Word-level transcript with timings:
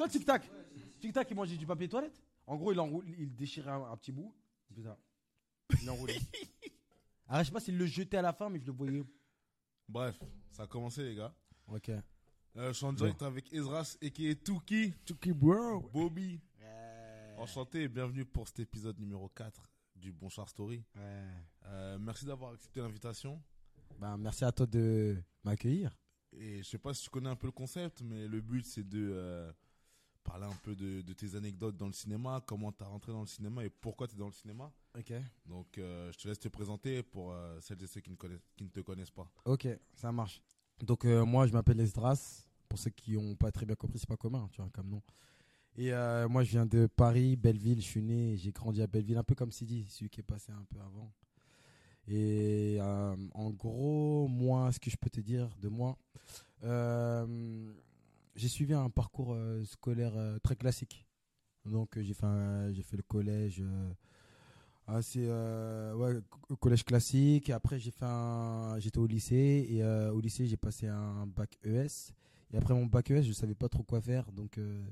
Tu 0.00 0.04
vois, 0.04 0.08
Tic 0.08 0.24
Tac 0.24 0.50
Tic 0.98 1.12
Tac, 1.12 1.30
il 1.30 1.36
mangeait 1.36 1.58
du 1.58 1.66
papier 1.66 1.86
toilette. 1.86 2.22
En 2.46 2.56
gros, 2.56 2.72
il, 2.72 2.80
enroule, 2.80 3.04
il 3.18 3.36
déchirait 3.36 3.70
un, 3.70 3.82
un 3.82 3.96
petit 3.98 4.12
bout. 4.12 4.34
Il 4.70 4.76
faisait 4.76 4.88
ça. 4.88 4.98
Il 5.82 5.90
enroulait. 5.90 6.16
Alors, 7.28 7.42
je 7.42 7.48
sais 7.48 7.52
pas 7.52 7.60
s'il 7.60 7.76
le 7.76 7.84
jetait 7.84 8.16
à 8.16 8.22
la 8.22 8.32
fin, 8.32 8.48
mais 8.48 8.58
je 8.60 8.64
le 8.64 8.72
voyais. 8.72 9.04
Bref, 9.86 10.18
ça 10.52 10.62
a 10.62 10.66
commencé, 10.66 11.04
les 11.04 11.16
gars. 11.16 11.34
Ok. 11.66 11.90
Euh, 11.90 12.02
je 12.56 12.72
suis 12.72 12.86
en 12.86 12.94
direct 12.94 13.20
avec 13.20 13.52
Ezras 13.52 13.98
et 14.00 14.10
qui 14.10 14.28
est 14.28 14.42
Tuki, 14.42 14.94
Tuki, 15.04 15.34
bro. 15.34 15.80
Bobby. 15.92 16.40
Enchanté 17.36 17.82
et 17.82 17.88
bienvenue 17.88 18.24
pour 18.24 18.48
cet 18.48 18.60
épisode 18.60 18.98
numéro 18.98 19.28
4 19.28 19.68
du 19.96 20.12
Bonsoir 20.12 20.48
Story. 20.48 20.82
Ouais. 20.96 21.28
Euh, 21.66 21.98
merci 21.98 22.24
d'avoir 22.24 22.54
accepté 22.54 22.80
l'invitation. 22.80 23.42
Ben, 23.98 24.16
merci 24.16 24.46
à 24.46 24.52
toi 24.52 24.64
de 24.64 25.22
m'accueillir. 25.44 25.94
Et 26.32 26.62
je 26.62 26.68
sais 26.70 26.78
pas 26.78 26.94
si 26.94 27.02
tu 27.02 27.10
connais 27.10 27.28
un 27.28 27.36
peu 27.36 27.48
le 27.48 27.52
concept, 27.52 28.00
mais 28.00 28.26
le 28.26 28.40
but 28.40 28.64
c'est 28.64 28.88
de 28.88 29.10
euh, 29.12 29.52
parler 30.22 30.46
un 30.46 30.56
peu 30.62 30.74
de, 30.74 31.02
de 31.02 31.12
tes 31.12 31.34
anecdotes 31.34 31.76
dans 31.76 31.86
le 31.86 31.92
cinéma, 31.92 32.42
comment 32.46 32.72
tu 32.72 32.84
as 32.84 32.86
rentré 32.86 33.12
dans 33.12 33.20
le 33.20 33.26
cinéma 33.26 33.64
et 33.64 33.70
pourquoi 33.70 34.06
tu 34.06 34.14
es 34.14 34.18
dans 34.18 34.26
le 34.26 34.32
cinéma. 34.32 34.70
Ok. 34.98 35.12
Donc 35.46 35.78
euh, 35.78 36.10
je 36.12 36.18
te 36.18 36.28
laisse 36.28 36.38
te 36.38 36.48
présenter 36.48 37.02
pour 37.02 37.32
euh, 37.32 37.58
celles 37.60 37.82
et 37.82 37.86
ceux 37.86 38.00
qui 38.00 38.10
ne, 38.10 38.16
connaissent, 38.16 38.40
qui 38.56 38.64
ne 38.64 38.68
te 38.68 38.80
connaissent 38.80 39.10
pas. 39.10 39.30
Ok, 39.44 39.68
ça 39.94 40.12
marche. 40.12 40.40
Donc 40.82 41.04
euh, 41.04 41.24
moi 41.24 41.46
je 41.46 41.52
m'appelle 41.52 41.80
Esdras. 41.80 42.46
Pour 42.68 42.78
ceux 42.78 42.90
qui 42.90 43.12
n'ont 43.12 43.34
pas 43.34 43.50
très 43.50 43.66
bien 43.66 43.74
compris, 43.74 43.98
c'est 43.98 44.08
pas 44.08 44.16
commun, 44.16 44.48
tu 44.52 44.60
vois, 44.60 44.70
comme 44.70 44.88
nom. 44.88 45.02
Et 45.76 45.90
moi 46.28 46.44
je 46.44 46.50
viens 46.50 46.66
de 46.66 46.86
Paris, 46.86 47.34
Belleville. 47.34 47.80
Je 47.80 47.86
suis 47.86 48.02
né, 48.02 48.36
j'ai 48.36 48.52
grandi 48.52 48.80
à 48.80 48.86
Belleville, 48.86 49.16
un 49.16 49.24
peu 49.24 49.34
comme 49.34 49.50
Sidi, 49.50 49.86
celui 49.88 50.08
qui 50.08 50.20
est 50.20 50.24
passé 50.24 50.52
un 50.52 50.64
peu 50.68 50.78
avant. 50.78 51.10
Et 52.06 52.78
en 52.80 53.50
gros, 53.50 54.28
moi, 54.28 54.70
ce 54.70 54.78
que 54.78 54.88
je 54.88 54.96
peux 54.96 55.10
te 55.10 55.20
dire 55.20 55.48
de 55.60 55.68
moi, 55.68 55.96
euh, 56.64 57.72
j'ai 58.34 58.48
suivi 58.48 58.74
un 58.74 58.90
parcours 58.90 59.32
euh, 59.34 59.64
scolaire 59.64 60.12
euh, 60.16 60.38
très 60.38 60.56
classique. 60.56 61.06
Donc 61.64 61.96
euh, 61.96 62.02
j'ai 62.02 62.14
fait 62.14 62.26
un- 62.26 62.72
j'ai 62.72 62.82
fait 62.82 62.96
le 62.96 63.02
collège. 63.02 63.62
assez 64.86 65.24
euh, 65.28 65.94
ouais 65.94 66.20
collège 66.58 66.84
classique. 66.84 67.48
Et 67.48 67.52
après 67.52 67.78
j'ai 67.78 67.90
fait 67.90 68.04
un 68.06 68.78
j'étais 68.78 68.98
au 68.98 69.06
lycée. 69.06 69.66
Et 69.70 69.82
euh, 69.82 70.12
au 70.12 70.20
lycée 70.20 70.46
j'ai 70.46 70.56
passé 70.56 70.86
un 70.88 71.26
bac 71.26 71.58
ES 71.64 72.12
et 72.52 72.56
après 72.56 72.74
mon 72.74 72.86
bac 72.86 73.10
ES 73.10 73.22
je 73.22 73.32
savais 73.32 73.54
pas 73.54 73.68
trop 73.68 73.82
quoi 73.82 74.00
faire. 74.00 74.30
Donc 74.32 74.58
euh, 74.58 74.84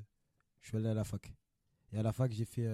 je 0.60 0.68
suis 0.68 0.76
allé 0.76 0.88
à 0.88 0.94
la 0.94 1.04
fac. 1.04 1.32
Et 1.92 1.98
à 1.98 2.02
la 2.02 2.12
fac 2.12 2.30
j'ai 2.32 2.44
fait 2.44 2.66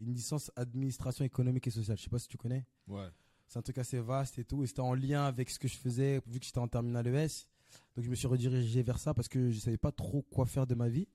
une 0.00 0.12
licence 0.12 0.50
administration 0.56 1.24
économique 1.24 1.66
et 1.66 1.70
sociale. 1.70 1.96
Je 1.96 2.02
sais 2.04 2.10
pas 2.10 2.18
si 2.18 2.28
tu 2.28 2.36
connais. 2.36 2.66
Ouais. 2.88 3.08
c'est 3.46 3.58
un 3.58 3.62
truc 3.62 3.78
assez 3.78 4.00
vaste 4.00 4.38
et 4.38 4.44
tout. 4.44 4.62
Et 4.62 4.66
c'était 4.66 4.80
en 4.80 4.94
lien 4.94 5.24
avec 5.24 5.48
ce 5.50 5.58
que 5.58 5.68
je 5.68 5.76
faisais 5.76 6.20
vu 6.26 6.40
que 6.40 6.44
j'étais 6.46 6.58
en 6.58 6.68
terminale 6.68 7.06
ES 7.06 7.46
donc 7.96 8.04
je 8.04 8.10
me 8.10 8.14
suis 8.14 8.26
redirigé 8.26 8.82
vers 8.82 8.98
ça 8.98 9.14
parce 9.14 9.28
que 9.28 9.50
je 9.50 9.58
savais 9.58 9.78
pas 9.78 9.92
trop 9.92 10.22
quoi 10.22 10.46
faire 10.46 10.66
de 10.66 10.74
ma 10.74 10.88
vie 10.88 11.08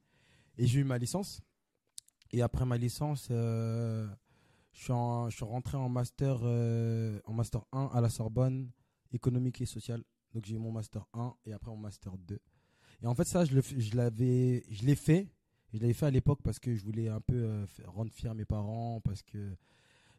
et 0.58 0.66
j'ai 0.68 0.80
eu 0.80 0.84
ma 0.84 0.98
licence 0.98 1.42
et 2.32 2.42
après 2.42 2.66
ma 2.66 2.78
licence 2.78 3.28
euh, 3.32 4.08
je 4.74 4.84
suis, 4.84 4.92
en- 4.94 5.30
je 5.30 5.36
suis 5.36 5.46
rentré 5.46 5.78
en 5.78 5.88
master, 5.90 6.40
euh, 6.44 7.20
en 7.26 7.34
master 7.34 7.62
1 7.72 7.92
à 7.94 8.02
la 8.02 8.10
Sorbonne, 8.10 8.70
économique 9.14 9.62
et 9.62 9.66
social. 9.66 10.04
Donc 10.34 10.44
j'ai 10.46 10.56
eu 10.56 10.58
mon 10.60 10.72
master 10.72 11.06
1 11.14 11.34
et 11.46 11.54
après 11.54 11.72
mon 11.72 11.78
master 11.78 12.18
2. 12.18 12.38
Et 13.02 13.08
en 13.08 13.16
fait, 13.16 13.24
ça, 13.24 13.46
je 13.46 13.96
l'avais, 13.96 14.66
je 14.70 14.84
l'ai 14.86 14.96
fait. 14.96 15.30
Je 15.74 15.80
l'avais 15.80 15.94
fait 15.94 16.08
à 16.08 16.12
l'époque 16.12 16.42
parce 16.44 16.60
que 16.60 16.76
je 16.76 16.84
voulais 16.84 17.08
un 17.08 17.22
peu 17.22 17.36
euh, 17.36 17.66
rendre 17.86 18.12
fier 18.12 18.36
mes 18.36 18.44
parents 18.44 19.00
parce 19.02 19.24
que 19.24 19.56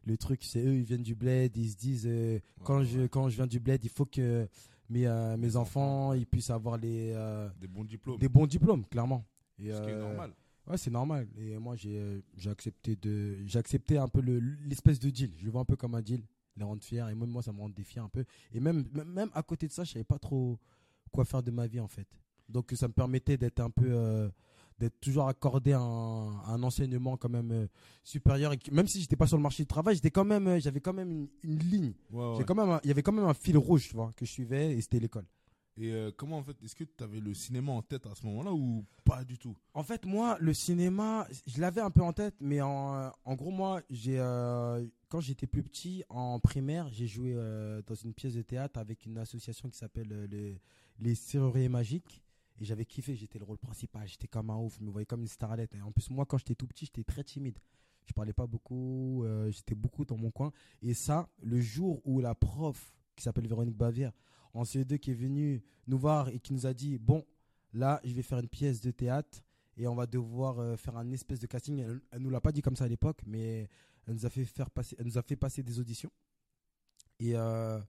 le 0.07 0.17
truc, 0.17 0.43
c'est 0.43 0.63
eux, 0.63 0.75
ils 0.75 0.83
viennent 0.83 1.03
du 1.03 1.15
bled, 1.15 1.55
ils 1.55 1.69
se 1.69 1.77
disent 1.77 2.07
euh, 2.07 2.39
quand 2.63 2.79
Ouais, 2.79 2.85
je 2.85 3.07
quand 3.07 3.29
je 3.29 3.35
viens 3.35 3.47
du 3.47 3.59
bled, 3.59 3.83
il 3.83 3.89
faut 3.89 4.05
que 4.05 4.47
mes 4.89 5.05
euh, 5.05 5.35
mes 5.37 5.55
enfants, 5.55 6.13
ils 6.13 6.25
puissent 6.25 6.49
avoir 6.49 6.77
les 6.77 7.11
euh, 7.13 7.49
Des 7.59 7.67
bons 7.67 7.83
diplômes. 7.83 8.17
des 8.17 8.29
bons 8.29 8.47
diplômes, 8.47 8.85
clairement. 8.85 9.25
Et, 9.59 9.71
ce 9.71 9.81
qui 9.81 9.89
est 9.89 9.97
normal. 9.97 10.31
Ouais, 10.67 10.77
c'est 10.77 10.91
normal. 10.91 11.27
Et 11.37 11.57
moi, 11.57 11.75
j'ai 11.75 12.23
j'ai 12.37 12.49
accepté 12.49 12.95
de 12.95 13.37
j'ai 13.45 13.59
accepté 13.59 13.97
un 13.97 14.07
peu 14.07 14.21
le 14.21 14.39
l'espèce 14.39 14.99
de 14.99 15.09
deal. 15.09 15.31
Je 15.37 15.45
le 15.45 15.51
vois 15.51 15.61
un 15.61 15.65
peu 15.65 15.75
comme 15.75 15.95
un 15.95 16.01
deal, 16.01 16.21
les 16.55 16.63
rendre 16.63 16.83
fiers. 16.83 17.05
Et 17.11 17.15
même 17.15 17.29
moi, 17.29 17.41
ça 17.41 17.51
me 17.51 17.59
rend 17.59 17.71
fier 17.83 18.03
un 18.03 18.09
peu. 18.09 18.23
Et 18.53 18.59
même 18.59 18.85
même 18.93 19.29
à 19.33 19.43
côté 19.43 19.67
de 19.67 19.73
ça, 19.73 19.83
je 19.83 19.91
savais 19.91 20.05
pas 20.05 20.19
trop 20.19 20.57
quoi 21.11 21.25
faire 21.25 21.43
de 21.43 21.51
ma 21.51 21.67
vie 21.67 21.79
en 21.79 21.87
fait. 21.87 22.07
Donc 22.47 22.71
ça 22.75 22.87
me 22.87 22.93
permettait 22.93 23.35
d'être 23.37 23.59
un 23.59 23.69
peu 23.69 24.29
d'être 24.79 24.99
toujours 24.99 25.27
accordé 25.27 25.73
un, 25.73 25.79
un 25.81 26.63
enseignement 26.63 27.17
quand 27.17 27.29
même 27.29 27.51
euh, 27.51 27.67
supérieur. 28.03 28.53
Et 28.53 28.57
que- 28.57 28.71
même 28.71 28.87
si 28.87 29.01
j'étais 29.01 29.15
pas 29.15 29.27
sur 29.27 29.37
le 29.37 29.43
marché 29.43 29.63
du 29.63 29.67
travail, 29.67 29.95
j'étais 29.95 30.11
quand 30.11 30.25
même 30.25 30.47
euh, 30.47 30.59
j'avais 30.59 30.81
quand 30.81 30.93
même 30.93 31.09
une, 31.11 31.27
une 31.43 31.59
ligne. 31.59 31.93
Ouais, 32.11 32.43
quand 32.45 32.55
même 32.55 32.79
il 32.83 32.87
y 32.87 32.91
avait 32.91 33.03
quand 33.03 33.11
même 33.13 33.25
un 33.25 33.33
fil 33.33 33.57
rouge, 33.57 33.89
tu 33.89 33.95
vois, 33.95 34.11
que 34.15 34.25
je 34.25 34.31
suivais 34.31 34.73
et 34.75 34.81
c'était 34.81 34.99
l'école. 34.99 35.25
Et 35.79 35.91
euh, 35.91 36.09
comment 36.15 36.37
en 36.39 36.43
fait, 36.43 36.57
est-ce 36.63 36.75
que 36.75 36.83
tu 36.85 37.03
avais 37.03 37.19
le 37.19 37.35
cinéma 37.35 37.71
en 37.71 37.83
tête 37.83 38.07
à 38.07 38.15
ce 38.15 38.25
moment-là 38.25 38.51
ou 38.51 38.83
pas 39.05 39.23
du 39.23 39.37
tout? 39.37 39.55
En 39.75 39.83
fait, 39.83 40.07
moi, 40.07 40.35
le 40.39 40.51
cinéma, 40.51 41.27
je 41.45 41.61
l'avais 41.61 41.81
un 41.81 41.91
peu 41.91 42.01
en 42.01 42.13
tête, 42.13 42.33
mais 42.39 42.61
en, 42.61 43.11
en 43.23 43.35
gros, 43.35 43.51
moi, 43.51 43.81
j'ai 43.91 44.17
quand 45.09 45.19
j'étais 45.19 45.45
plus 45.45 45.61
petit, 45.61 46.03
en 46.09 46.39
primaire, 46.39 46.89
j'ai 46.91 47.05
joué 47.05 47.35
dans 47.85 47.93
une 47.93 48.13
pièce 48.13 48.33
de 48.33 48.41
théâtre 48.41 48.79
avec 48.79 49.05
une 49.05 49.19
association 49.19 49.69
qui 49.69 49.77
s'appelle 49.77 50.27
les, 50.31 50.59
les 50.99 51.13
Serruriers 51.13 51.69
Magiques. 51.69 52.23
Et 52.59 52.65
j'avais 52.65 52.85
kiffé, 52.85 53.15
j'étais 53.15 53.37
le 53.39 53.45
rôle 53.45 53.57
principal, 53.59 54.07
j'étais 54.07 54.27
comme 54.27 54.49
un 54.49 54.57
ouf, 54.57 54.77
je 54.79 54.83
me 54.83 54.89
voyais 54.89 55.05
comme 55.05 55.21
une 55.21 55.27
starlette. 55.27 55.75
Et 55.75 55.81
en 55.81 55.91
plus, 55.91 56.09
moi, 56.09 56.25
quand 56.25 56.37
j'étais 56.39 56.55
tout 56.55 56.67
petit, 56.67 56.85
j'étais 56.85 57.03
très 57.03 57.23
timide. 57.23 57.59
Je 58.05 58.13
parlais 58.13 58.33
pas 58.33 58.47
beaucoup, 58.47 59.23
euh, 59.25 59.51
j'étais 59.51 59.75
beaucoup 59.75 60.05
dans 60.05 60.17
mon 60.17 60.31
coin. 60.31 60.51
Et 60.81 60.93
ça, 60.93 61.29
le 61.41 61.59
jour 61.59 62.01
où 62.05 62.19
la 62.19 62.33
prof, 62.35 62.93
qui 63.15 63.23
s'appelle 63.23 63.47
Véronique 63.47 63.75
Bavière, 63.77 64.11
en 64.53 64.63
CE2, 64.63 64.97
qui 64.97 65.11
est 65.11 65.13
venue 65.13 65.61
nous 65.87 65.99
voir 65.99 66.29
et 66.29 66.39
qui 66.39 66.53
nous 66.53 66.65
a 66.65 66.73
dit 66.73 66.97
Bon, 66.97 67.25
là, 67.73 67.99
je 68.03 68.13
vais 68.13 68.23
faire 68.23 68.39
une 68.39 68.47
pièce 68.47 68.81
de 68.81 68.91
théâtre 68.91 69.43
et 69.75 69.87
on 69.87 69.93
va 69.93 70.07
devoir 70.07 70.57
euh, 70.59 70.77
faire 70.77 70.97
un 70.97 71.11
espèce 71.11 71.39
de 71.39 71.47
casting. 71.47 71.79
Elle, 71.79 72.01
elle 72.11 72.21
nous 72.21 72.29
l'a 72.29 72.41
pas 72.41 72.51
dit 72.51 72.61
comme 72.61 72.75
ça 72.75 72.85
à 72.85 72.87
l'époque, 72.87 73.21
mais 73.27 73.67
elle 74.07 74.13
nous 74.13 74.25
a 74.25 74.29
fait 74.29 74.45
faire 74.45 74.71
passer, 74.71 74.95
elle 74.97 75.05
nous 75.05 75.17
a 75.17 75.21
fait 75.21 75.35
passer 75.35 75.61
des 75.61 75.79
auditions. 75.79 76.11
Et, 77.19 77.35
euh, 77.35 77.79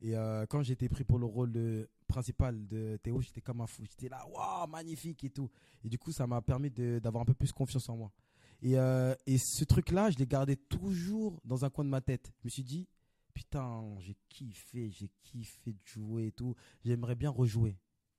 et 0.00 0.14
quand 0.48 0.62
été 0.68 0.88
pris 0.88 1.04
pour 1.04 1.18
le 1.18 1.26
rôle 1.26 1.52
de- 1.52 1.88
principal 2.12 2.66
de 2.66 2.98
Théo, 3.02 3.22
j'étais 3.22 3.40
comme 3.40 3.62
un 3.62 3.66
fou. 3.66 3.84
J'étais 3.86 4.10
là, 4.10 4.22
waouh, 4.28 4.66
magnifique 4.68 5.24
et 5.24 5.30
tout. 5.30 5.50
Et 5.82 5.88
du 5.88 5.98
coup, 5.98 6.12
ça 6.12 6.26
m'a 6.26 6.42
permis 6.42 6.70
d'avoir 6.70 7.22
un 7.22 7.24
peu 7.24 7.32
plus 7.32 7.52
confiance 7.52 7.88
en 7.88 7.96
moi. 7.96 8.12
Et, 8.60 8.76
euh, 8.76 9.14
et 9.26 9.38
ce 9.38 9.64
truc-là, 9.64 10.10
je 10.10 10.18
l'ai 10.18 10.26
gardé 10.26 10.56
toujours 10.56 11.40
dans 11.44 11.64
un 11.64 11.70
coin 11.70 11.84
de 11.84 11.88
ma 11.88 12.02
tête. 12.02 12.30
Je 12.40 12.44
me 12.44 12.50
suis 12.50 12.62
dit, 12.62 12.86
putain, 13.32 13.82
j'ai 14.00 14.14
kiffé, 14.28 14.90
j'ai 14.90 15.10
kiffé 15.22 15.72
de 15.72 15.80
jouer 15.84 16.26
et 16.26 16.32
tout. 16.32 16.54
J'aimerais 16.84 17.14
bien 17.14 17.30
rejouer, 17.30 17.78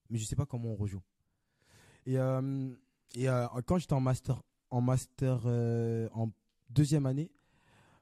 mais 0.09 0.17
je 0.17 0.25
sais 0.25 0.35
pas 0.35 0.47
comment 0.47 0.69
on 0.69 0.75
rejoue. 0.75 1.03
Et, 2.07 2.17
euh, 2.17 2.73
euh, 3.17 3.47
quand 3.67 3.77
j'étais 3.77 3.93
en 3.93 4.01
master, 4.01 4.41
en 4.71 4.81
master 4.81 5.45
en 6.13 6.31
deuxième 6.71 7.05
année, 7.05 7.31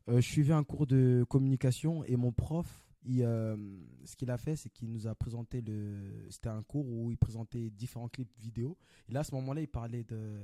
je 0.08 0.22
suivais 0.22 0.54
un 0.54 0.64
cours 0.64 0.88
de 0.88 1.26
communication 1.28 2.06
et 2.06 2.16
mon 2.16 2.32
prof, 2.32 2.82
il, 3.04 3.24
euh, 3.24 3.58
ce 4.06 4.16
qu'il 4.16 4.30
a 4.30 4.38
fait, 4.38 4.56
c'est 4.56 4.70
qu'il 4.70 4.92
nous 4.92 5.08
a 5.08 5.16
présenté 5.16 5.62
le. 5.62 6.28
C'était 6.30 6.50
un 6.50 6.64
cours 6.64 6.88
où 6.88 7.12
il 7.12 7.18
présentait 7.18 7.70
différents 7.70 8.10
clips 8.10 8.32
vidéo. 8.40 8.78
Et 9.10 9.14
là, 9.14 9.22
à 9.22 9.24
ce 9.24 9.34
moment-là, 9.36 9.62
il 9.62 9.68
parlait 9.68 10.04
de, 10.04 10.42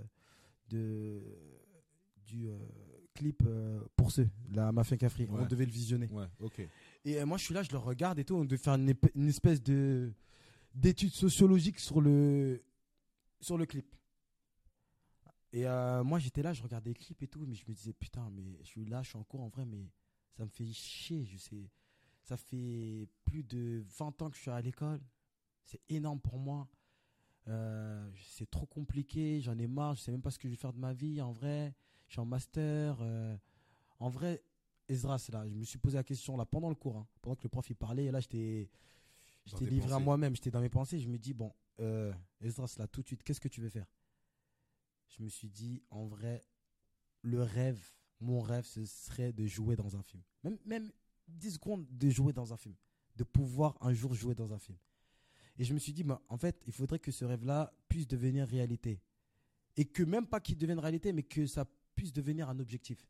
de 0.69 1.21
du 2.27 2.49
euh, 2.49 2.57
clip 3.13 3.43
euh, 3.45 3.79
pour 3.95 4.11
ceux, 4.11 4.29
la 4.51 4.71
Mafia 4.71 4.97
Cafri. 4.97 5.27
On 5.29 5.45
devait 5.45 5.65
le 5.65 5.71
visionner. 5.71 6.07
Ouais, 6.11 6.27
ok. 6.39 6.61
Et 7.05 7.19
euh, 7.19 7.25
moi, 7.25 7.37
je 7.37 7.45
suis 7.45 7.53
là, 7.53 7.63
je 7.63 7.71
le 7.71 7.77
regarde 7.77 8.19
et 8.19 8.25
tout. 8.25 8.35
On 8.35 8.45
devait 8.45 8.57
faire 8.57 8.73
une, 8.75 9.27
espèce 9.27 9.63
de 9.63 10.11
d'étude 10.75 11.13
sociologique 11.13 11.79
sur 11.79 12.01
le 12.01 12.61
sur 13.39 13.57
le 13.57 13.65
clip. 13.65 13.95
Et 15.53 15.63
moi, 16.03 16.19
j'étais 16.19 16.43
là, 16.43 16.53
je 16.53 16.61
regardais 16.61 16.89
les 16.89 16.95
clips 16.95 17.23
et 17.23 17.27
tout, 17.27 17.43
mais 17.47 17.55
je 17.55 17.63
me 17.67 17.73
disais 17.73 17.93
putain, 17.93 18.29
mais 18.31 18.59
je 18.61 18.67
suis 18.67 18.85
là, 18.85 19.01
je 19.01 19.09
suis 19.09 19.17
en 19.17 19.23
cours 19.23 19.41
en 19.41 19.47
vrai, 19.47 19.65
mais 19.65 19.89
ça 20.35 20.43
me 20.43 20.49
fait 20.49 20.71
chier. 20.71 21.25
Je 21.25 21.37
sais, 21.37 21.71
ça 22.27 22.35
fait 22.35 23.07
plus 23.23 23.43
de 23.43 23.85
20 23.97 24.21
ans 24.21 24.29
que 24.29 24.35
je 24.35 24.41
suis 24.41 24.51
à 24.51 24.59
l'école. 24.59 24.99
C'est 25.63 25.79
énorme 25.87 26.19
pour 26.19 26.37
moi. 26.37 26.67
Euh, 27.47 28.09
c'est 28.21 28.49
trop 28.49 28.65
compliqué, 28.65 29.39
j'en 29.39 29.57
ai 29.57 29.67
marre, 29.67 29.95
je 29.95 30.01
sais 30.01 30.11
même 30.11 30.21
pas 30.21 30.31
ce 30.31 30.37
que 30.37 30.49
je 30.49 30.53
vais 30.53 30.57
faire 30.59 30.73
de 30.73 30.79
ma 30.79 30.91
vie 30.91 31.21
en 31.21 31.31
vrai. 31.31 31.73
Je 32.07 32.13
suis 32.13 32.19
en 32.19 32.25
master. 32.25 32.97
euh, 32.99 33.37
en 33.99 34.09
vrai, 34.09 34.43
Ezra, 34.89 35.17
c'est 35.17 35.31
là. 35.31 35.47
Je 35.47 35.53
me 35.53 35.63
suis 35.63 35.77
posé 35.77 35.95
la 35.95 36.03
question 36.03 36.35
là 36.35 36.45
pendant 36.45 36.67
le 36.67 36.75
cours, 36.75 36.97
hein, 36.97 37.07
pendant 37.21 37.35
que 37.37 37.43
le 37.43 37.49
prof 37.49 37.69
il 37.69 37.75
parlait. 37.75 38.05
Et 38.05 38.11
là, 38.11 38.19
j'étais, 38.19 38.69
j'étais 39.45 39.65
livré 39.65 39.93
à 39.93 39.99
moi-même. 39.99 40.35
J'étais 40.35 40.51
dans 40.51 40.61
mes 40.61 40.69
pensées. 40.69 40.99
Je 40.99 41.07
me 41.07 41.17
dis 41.17 41.33
bon, 41.33 41.53
euh, 41.79 42.13
Ezra, 42.41 42.65
là 42.77 42.87
tout 42.87 43.01
de 43.01 43.07
suite, 43.07 43.23
qu'est-ce 43.23 43.39
que 43.41 43.47
tu 43.47 43.61
veux 43.61 43.69
faire? 43.69 43.87
Je 45.07 45.23
me 45.23 45.29
suis 45.29 45.49
dit 45.49 45.81
en 45.89 46.05
vrai, 46.05 46.45
le 47.21 47.41
rêve, 47.41 47.81
mon 48.19 48.41
rêve, 48.41 48.65
ce 48.65 48.83
serait 48.83 49.31
de 49.31 49.45
jouer 49.45 49.77
dans 49.77 49.95
un 49.95 50.03
film. 50.03 50.23
Même, 50.43 50.57
même 50.65 50.91
10 51.27 51.51
secondes 51.55 51.85
de 51.91 52.09
jouer 52.09 52.33
dans 52.33 52.53
un 52.53 52.57
film, 52.57 52.75
de 53.15 53.23
pouvoir 53.23 53.77
un 53.81 53.93
jour 53.93 54.13
jouer 54.13 54.35
dans 54.35 54.51
un 54.53 54.59
film. 54.59 54.77
Et 55.57 55.63
je 55.63 55.73
me 55.73 55.79
suis 55.79 55.93
dit, 55.93 56.03
bah, 56.03 56.21
en 56.29 56.37
fait, 56.37 56.61
il 56.67 56.73
faudrait 56.73 56.99
que 56.99 57.11
ce 57.11 57.25
rêve-là 57.25 57.73
puisse 57.89 58.07
devenir 58.07 58.47
réalité. 58.47 59.01
Et 59.75 59.85
que 59.85 60.03
même 60.03 60.27
pas 60.27 60.39
qu'il 60.39 60.57
devienne 60.57 60.79
réalité, 60.79 61.11
mais 61.13 61.23
que 61.23 61.45
ça 61.47 61.65
puisse 61.95 62.13
devenir 62.13 62.49
un 62.49 62.59
objectif. 62.59 63.07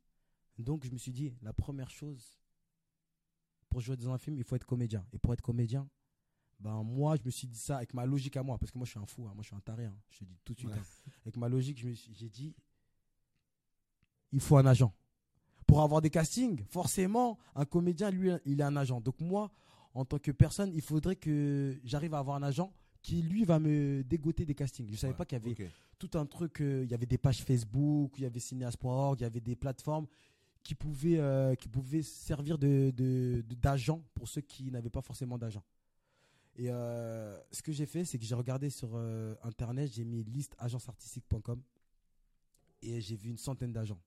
Donc 0.57 0.85
je 0.85 0.91
me 0.91 0.97
suis 0.97 1.11
dit, 1.11 1.33
la 1.41 1.53
première 1.53 1.89
chose, 1.89 2.37
pour 3.69 3.81
jouer 3.81 3.97
dans 3.97 4.11
un 4.11 4.17
film, 4.17 4.37
il 4.37 4.43
faut 4.43 4.55
être 4.55 4.65
comédien. 4.65 5.05
Et 5.13 5.17
pour 5.19 5.33
être 5.33 5.41
comédien, 5.41 5.87
Ben 6.59 6.81
moi, 6.83 7.15
je 7.17 7.21
me 7.23 7.29
suis 7.29 7.47
dit 7.47 7.59
ça 7.59 7.77
avec 7.77 7.93
ma 7.93 8.05
logique 8.05 8.35
à 8.37 8.43
moi, 8.43 8.57
parce 8.57 8.71
que 8.71 8.77
moi 8.79 8.85
je 8.85 8.91
suis 8.91 8.99
un 8.99 9.05
fou, 9.05 9.27
hein. 9.27 9.33
moi 9.35 9.43
je 9.43 9.47
suis 9.47 9.55
un 9.55 9.59
taré, 9.59 9.85
hein. 9.85 9.95
je 10.09 10.19
te 10.19 10.23
dis 10.23 10.37
tout 10.43 10.53
de 10.53 10.59
suite. 10.59 10.71
Ouais. 10.71 10.77
hein. 10.79 11.11
Avec 11.21 11.37
ma 11.37 11.47
logique, 11.49 11.77
je 11.77 11.87
me 11.89 11.93
suis- 11.93 12.13
j'ai 12.15 12.29
dit, 12.29 12.55
il 14.31 14.39
faut 14.39 14.57
un 14.57 14.65
agent. 14.65 14.91
Pour 15.67 15.81
avoir 15.81 16.01
des 16.01 16.09
castings, 16.09 16.63
forcément, 16.69 17.37
un 17.53 17.65
comédien, 17.65 18.09
lui, 18.09 18.31
il 18.45 18.59
est 18.59 18.63
un 18.63 18.75
agent. 18.77 18.99
Donc 19.01 19.19
moi, 19.21 19.51
en 19.93 20.05
tant 20.05 20.17
que 20.17 20.31
personne, 20.31 20.71
il 20.73 20.81
faudrait 20.81 21.15
que 21.17 21.77
j'arrive 21.83 22.13
à 22.13 22.19
avoir 22.19 22.37
un 22.37 22.43
agent 22.43 22.73
qui, 23.01 23.21
lui, 23.21 23.43
va 23.45 23.59
me 23.59 24.01
dégoter 24.03 24.45
des 24.45 24.55
castings. 24.55 24.87
Je 24.89 24.95
savais 24.95 25.11
Ouais, 25.13 25.17
pas 25.17 25.25
qu'il 25.25 25.37
y 25.37 25.41
avait 25.41 25.69
tout 25.99 26.09
un 26.15 26.25
truc, 26.25 26.61
euh, 26.61 26.83
il 26.85 26.89
y 26.91 26.93
avait 26.93 27.05
des 27.05 27.17
pages 27.17 27.43
Facebook, 27.43 28.13
il 28.17 28.23
y 28.23 28.25
avait 28.25 28.39
cinéas.org, 28.39 29.19
il 29.19 29.23
y 29.23 29.25
avait 29.25 29.39
des 29.41 29.55
plateformes 29.55 30.07
qui 30.63 30.73
pouvaient, 30.75 31.19
euh, 31.19 31.55
qui 31.55 31.67
pouvaient 31.69 32.01
servir 32.03 32.57
de, 32.57 32.91
de- 32.95 33.43
de- 33.47 33.55
d'agent 33.55 34.01
pour 34.13 34.27
ceux 34.27 34.41
qui 34.41 34.71
n'avaient 34.71 34.89
pas 34.89 35.01
forcément 35.01 35.37
d'agent. 35.37 35.63
Et 36.55 36.69
euh, 36.69 37.37
ce 37.51 37.61
que 37.61 37.71
j'ai 37.71 37.85
fait, 37.85 38.03
c'est 38.05 38.17
que 38.17 38.25
j'ai 38.25 38.35
regardé 38.35 38.69
sur 38.69 38.89
euh, 38.95 39.35
internet, 39.43 39.91
j'ai 39.93 40.03
mis 40.03 40.23
liste 40.23 40.55
agenceartistique.com 40.59 41.61
et 42.81 42.99
j'ai 43.01 43.15
vu 43.15 43.29
une 43.29 43.37
centaine 43.37 43.71
d'agents. 43.71 43.99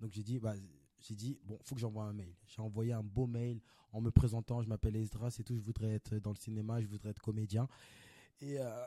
Donc 0.00 0.12
j'ai 0.12 0.22
dit, 0.22 0.38
bah, 0.38 0.54
j'ai 1.02 1.14
dit, 1.14 1.38
bon, 1.44 1.58
faut 1.62 1.74
que 1.74 1.80
j'envoie 1.80 2.04
un 2.04 2.12
mail. 2.12 2.34
J'ai 2.46 2.62
envoyé 2.62 2.92
un 2.92 3.02
beau 3.02 3.26
mail 3.26 3.60
en 3.92 4.00
me 4.00 4.10
présentant, 4.10 4.62
je 4.62 4.68
m'appelle 4.68 4.96
Esdras 4.96 5.36
et 5.38 5.44
tout, 5.44 5.54
je 5.56 5.62
voudrais 5.62 5.94
être 5.94 6.16
dans 6.16 6.30
le 6.30 6.36
cinéma, 6.36 6.80
je 6.80 6.86
voudrais 6.86 7.10
être 7.10 7.20
comédien. 7.20 7.68
Et 8.40 8.58
euh, 8.58 8.86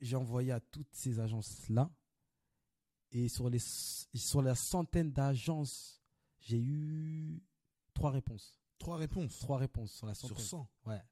j'ai 0.00 0.16
envoyé 0.16 0.52
à 0.52 0.60
toutes 0.60 0.92
ces 0.94 1.18
agences-là. 1.20 1.90
Et 3.10 3.28
sur, 3.28 3.48
les, 3.48 3.58
sur 3.58 4.42
la 4.42 4.54
centaine 4.54 5.12
d'agences, 5.12 6.02
j'ai 6.40 6.60
eu 6.60 7.42
trois 7.94 8.10
réponses. 8.10 8.60
Trois 8.78 8.96
réponses 8.98 9.38
Trois 9.38 9.58
réponses 9.58 9.92
sur 9.92 10.06
la 10.06 10.14
sur 10.14 10.28
centaine. 10.28 10.44
100. 10.44 10.70
Ouais. 10.86 11.02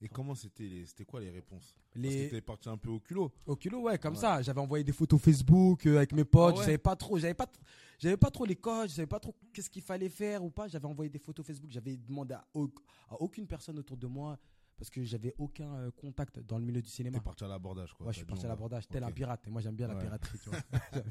Et 0.00 0.08
comment 0.08 0.34
c'était 0.36 0.62
les, 0.68 0.86
c'était 0.86 1.04
quoi 1.04 1.20
les 1.20 1.30
réponses? 1.30 1.74
Parce 1.92 2.02
Les... 2.04 2.26
que 2.26 2.30
t'es 2.36 2.40
parti 2.40 2.68
un 2.68 2.76
peu 2.76 2.88
au 2.90 3.00
culot. 3.00 3.32
Au 3.46 3.56
culot, 3.56 3.80
ouais, 3.82 3.98
comme 3.98 4.14
Ouais. 4.14 4.20
ça. 4.20 4.40
J'avais 4.42 4.60
envoyé 4.60 4.84
des 4.84 4.92
photos 4.92 5.20
Facebook 5.20 5.84
euh, 5.86 5.96
avec 5.96 6.12
mes 6.12 6.24
potes. 6.24 6.50
Ah 6.54 6.58
ouais 6.58 6.60
Je 6.60 6.64
savais 6.66 6.78
pas 6.78 6.94
trop. 6.94 7.18
J'avais 7.18 7.34
pas, 7.34 7.50
j'avais 7.98 8.16
pas 8.16 8.30
trop 8.30 8.44
les 8.44 8.54
codes. 8.54 8.88
Je 8.90 8.94
savais 8.94 9.06
pas 9.08 9.18
trop 9.18 9.34
qu'est-ce 9.52 9.68
qu'il 9.68 9.82
fallait 9.82 10.08
faire 10.08 10.44
ou 10.44 10.50
pas. 10.50 10.68
J'avais 10.68 10.86
envoyé 10.86 11.10
des 11.10 11.18
photos 11.18 11.44
Facebook. 11.44 11.70
J'avais 11.72 11.96
demandé 11.96 12.34
à, 12.34 12.46
au- 12.54 12.70
à 13.08 13.20
aucune 13.20 13.48
personne 13.48 13.76
autour 13.80 13.96
de 13.96 14.06
moi 14.06 14.38
parce 14.76 14.88
que 14.88 15.02
j'avais 15.02 15.34
aucun 15.36 15.74
euh, 15.74 15.90
contact 15.90 16.38
dans 16.38 16.58
le 16.58 16.64
milieu 16.64 16.80
du 16.80 16.88
cinéma. 16.88 17.18
T'es 17.18 17.24
parti 17.24 17.42
à 17.42 17.48
l'abordage 17.48 17.92
quoi. 17.94 18.06
Ouais, 18.06 18.12
je 18.12 18.18
suis 18.18 18.26
parti 18.26 18.44
à 18.46 18.48
l'abordage, 18.48 18.86
tel 18.86 19.02
un 19.02 19.10
pirate. 19.10 19.44
Et 19.48 19.50
moi, 19.50 19.60
j'aime 19.60 19.74
bien 19.74 19.88
la 19.88 19.96
piraterie, 19.96 20.38
tu 20.38 20.48
vois. 20.50 20.60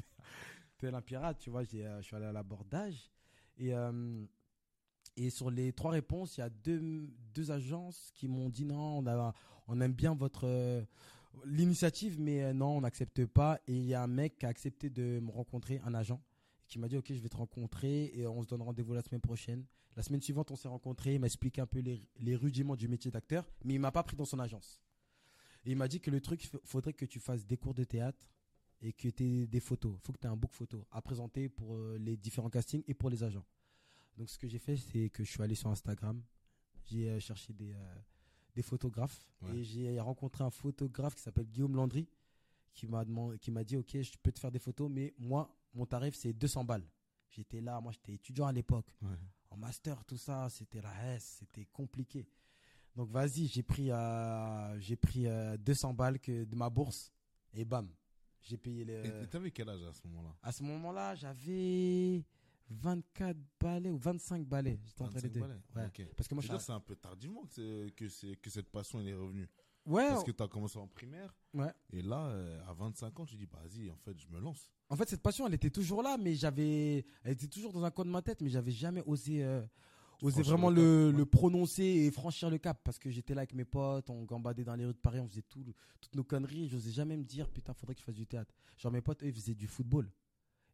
tel 0.78 0.94
un 0.94 1.02
pirate, 1.02 1.38
tu 1.40 1.50
vois. 1.50 1.62
euh, 1.74 2.00
je 2.00 2.06
suis 2.06 2.16
allé 2.16 2.24
à 2.24 2.32
l'abordage. 2.32 3.10
Et, 3.58 3.74
euh, 3.74 4.24
et 5.18 5.30
sur 5.30 5.50
les 5.50 5.72
trois 5.72 5.90
réponses, 5.90 6.36
il 6.36 6.40
y 6.40 6.44
a 6.44 6.50
deux, 6.50 7.08
deux 7.34 7.50
agences 7.50 8.10
qui 8.14 8.28
m'ont 8.28 8.48
dit 8.48 8.64
non, 8.64 8.98
on, 8.98 9.06
a, 9.06 9.34
on 9.66 9.80
aime 9.80 9.92
bien 9.92 10.14
votre. 10.14 10.46
euh, 10.46 10.82
L'initiative, 11.44 12.18
mais 12.20 12.42
euh, 12.42 12.52
non, 12.52 12.78
on 12.78 12.80
n'accepte 12.80 13.24
pas. 13.26 13.60
Et 13.66 13.74
il 13.74 13.84
y 13.84 13.94
a 13.94 14.02
un 14.02 14.06
mec 14.08 14.38
qui 14.38 14.46
a 14.46 14.48
accepté 14.48 14.90
de 14.90 15.20
me 15.20 15.30
rencontrer, 15.30 15.80
un 15.84 15.94
agent, 15.94 16.20
qui 16.66 16.78
m'a 16.78 16.88
dit 16.88 16.96
Ok, 16.96 17.06
je 17.12 17.20
vais 17.20 17.28
te 17.28 17.36
rencontrer 17.36 18.12
et 18.14 18.26
on 18.26 18.42
se 18.42 18.48
donne 18.48 18.62
rendez-vous 18.62 18.94
la 18.94 19.02
semaine 19.02 19.20
prochaine. 19.20 19.64
La 19.96 20.02
semaine 20.02 20.22
suivante, 20.22 20.50
on 20.50 20.56
s'est 20.56 20.68
rencontrés. 20.68 21.14
Il 21.14 21.20
m'a 21.20 21.26
expliqué 21.26 21.60
un 21.60 21.66
peu 21.66 21.80
les, 21.80 22.36
rudiments 22.36 22.76
du 22.76 22.86
métier 22.86 23.10
d'acteur, 23.10 23.44
mais 23.64 23.74
il 23.74 23.80
m'a 23.80 23.90
pas 23.90 24.02
pris 24.04 24.16
dans 24.16 24.24
son 24.24 24.38
agence. 24.38 24.80
Il 25.64 25.76
m'a 25.76 25.88
dit 25.88 26.00
que 26.00 26.10
le 26.10 26.20
truc, 26.20 26.44
il 26.44 26.50
faudrait 26.64 26.92
que 26.92 27.04
tu 27.04 27.18
fasses 27.18 27.44
des 27.44 27.56
cours 27.56 27.74
de 27.74 27.84
théâtre 27.84 28.30
et 28.80 28.92
que 28.92 29.08
tu 29.08 29.24
aies 29.24 29.46
des 29.48 29.60
photos. 29.60 29.96
Il 29.96 30.06
faut 30.06 30.12
que 30.12 30.18
tu 30.18 30.26
aies 30.26 30.30
un 30.30 30.36
book 30.36 30.52
photo 30.52 30.86
à 30.92 31.02
présenter 31.02 31.48
pour 31.48 31.74
euh, 31.76 31.98
les 31.98 32.16
différents 32.16 32.48
castings 32.50 32.84
et 32.86 32.94
pour 32.94 33.10
les 33.10 33.24
agents. 33.24 33.44
Donc, 34.18 34.28
ce 34.30 34.36
que 34.38 34.48
j'ai 34.48 34.58
fait, 34.58 34.76
c'est 34.76 35.10
que 35.10 35.22
je 35.24 35.30
suis 35.30 35.42
allé 35.42 35.54
sur 35.54 35.70
Instagram. 35.70 36.20
J'ai 36.90 37.08
euh, 37.08 37.20
cherché 37.20 37.52
des, 37.52 37.72
euh, 37.72 37.94
des 38.54 38.62
photographes 38.62 39.26
Ouais. 39.42 39.58
et 39.58 39.64
j'ai 39.64 40.00
rencontré 40.00 40.42
un 40.44 40.50
photographe 40.50 41.14
qui 41.14 41.22
s'appelle 41.22 41.46
Guillaume 41.46 41.76
Landry 41.76 42.08
qui 42.74 42.86
m'a 42.88 43.04
demandé, 43.04 43.38
qui 43.38 43.50
m'a 43.52 43.62
dit 43.64 43.76
Ok, 43.76 44.00
je 44.00 44.12
peux 44.22 44.32
te 44.32 44.38
faire 44.40 44.50
des 44.50 44.58
photos, 44.58 44.90
mais 44.90 45.14
moi, 45.18 45.56
mon 45.74 45.86
tarif, 45.86 46.14
c'est 46.16 46.32
200 46.32 46.64
balles. 46.64 46.84
J'étais 47.30 47.60
là, 47.60 47.80
moi, 47.80 47.92
j'étais 47.92 48.14
étudiant 48.14 48.46
à 48.46 48.52
l'époque 48.52 48.92
Ouais. 49.02 49.16
en 49.50 49.56
master, 49.56 50.04
tout 50.04 50.16
ça, 50.16 50.48
c'était 50.50 50.80
la 50.80 51.14
S, 51.14 51.36
c'était 51.40 51.66
compliqué. 51.66 52.26
Donc 52.96 53.10
vas-y, 53.10 53.46
j'ai 53.46 53.62
pris, 53.62 53.92
euh, 53.92 54.80
j'ai 54.80 54.96
pris 54.96 55.26
euh, 55.28 55.56
200 55.58 55.94
balles 55.94 56.18
que 56.18 56.44
de 56.44 56.56
ma 56.56 56.68
bourse 56.70 57.12
et 57.52 57.64
bam, 57.64 57.88
j'ai 58.42 58.56
payé 58.56 58.84
les. 58.84 58.94
Et 58.94 59.22
et 59.22 59.26
t'avais 59.28 59.50
quel 59.52 59.68
âge 59.68 59.82
à 59.84 59.92
ce 59.92 60.04
moment-là? 60.08 60.34
À 60.42 60.50
ce 60.50 60.62
moment-là, 60.64 61.14
j'avais 61.14 62.24
24 62.70 63.36
balais 63.60 63.90
ou 63.90 63.98
25 63.98 64.44
balais. 64.46 64.78
J'étais 64.84 65.04
25 65.04 65.32
deux. 65.32 65.40
balais 65.40 65.60
Ouais. 65.76 65.86
Ok. 65.86 66.06
Parce 66.16 66.28
que 66.28 66.34
moi, 66.34 66.42
je 66.42 66.46
C'est-à-dire, 66.48 66.60
suis 66.60 66.66
c'est 66.66 66.72
un 66.72 66.80
peu 66.80 66.96
tardivement 66.96 67.44
que, 67.46 68.08
cette 68.08 68.70
passion 68.70 69.00
elle 69.00 69.08
est 69.08 69.14
revenue. 69.14 69.48
Ouais, 69.86 70.06
Parce 70.08 70.24
que 70.24 70.32
tu 70.32 70.42
as 70.42 70.48
commencé 70.48 70.78
en 70.78 70.86
primaire. 70.86 71.34
ouais. 71.54 71.72
Et 71.92 72.02
là, 72.02 72.26
euh, 72.26 72.60
à 72.68 72.74
25 72.74 73.20
ans, 73.20 73.24
tu 73.24 73.36
dis, 73.36 73.46
bah, 73.46 73.58
vas-y, 73.62 73.90
en 73.90 73.96
fait, 73.96 74.18
je 74.18 74.28
me 74.28 74.38
lance. 74.38 74.70
En 74.90 74.96
fait, 74.96 75.08
cette 75.08 75.22
passion, 75.22 75.46
elle 75.46 75.54
était 75.54 75.70
toujours 75.70 76.02
là, 76.02 76.18
mais 76.18 76.34
j'avais, 76.34 77.06
elle 77.24 77.32
était 77.32 77.46
toujours 77.48 77.72
dans 77.72 77.84
un 77.84 77.90
coin 77.90 78.04
de 78.04 78.10
ma 78.10 78.20
tête, 78.20 78.42
mais 78.42 78.50
j'avais 78.50 78.70
jamais 78.70 79.02
osé, 79.06 79.42
euh, 79.42 79.62
osé 80.20 80.42
vraiment 80.42 80.68
le 80.68 81.24
prononcer 81.24 81.84
et 81.84 82.10
franchir 82.10 82.50
le 82.50 82.58
cap, 82.58 82.78
parce 82.84 82.98
que 82.98 83.08
j'étais 83.08 83.32
là 83.34 83.40
avec 83.40 83.54
mes 83.54 83.64
potes, 83.64 84.10
on 84.10 84.24
gambadait 84.24 84.64
dans 84.64 84.74
les 84.74 84.84
rues 84.84 84.92
de 84.92 84.98
Paris, 84.98 85.20
on 85.20 85.28
faisait 85.28 85.40
tout, 85.42 85.64
toutes 86.02 86.14
nos 86.14 86.24
conneries. 86.24 86.68
J'osais 86.68 86.90
jamais 86.92 87.16
me 87.16 87.24
dire, 87.24 87.48
putain, 87.48 87.72
faudrait 87.72 87.94
que 87.94 88.00
je 88.00 88.04
fasse 88.04 88.14
du 88.16 88.26
théâtre. 88.26 88.52
Genre 88.76 88.92
mes 88.92 89.00
potes, 89.00 89.22
eux, 89.22 89.28
ils 89.28 89.34
faisaient 89.34 89.54
du 89.54 89.66
football, 89.68 90.10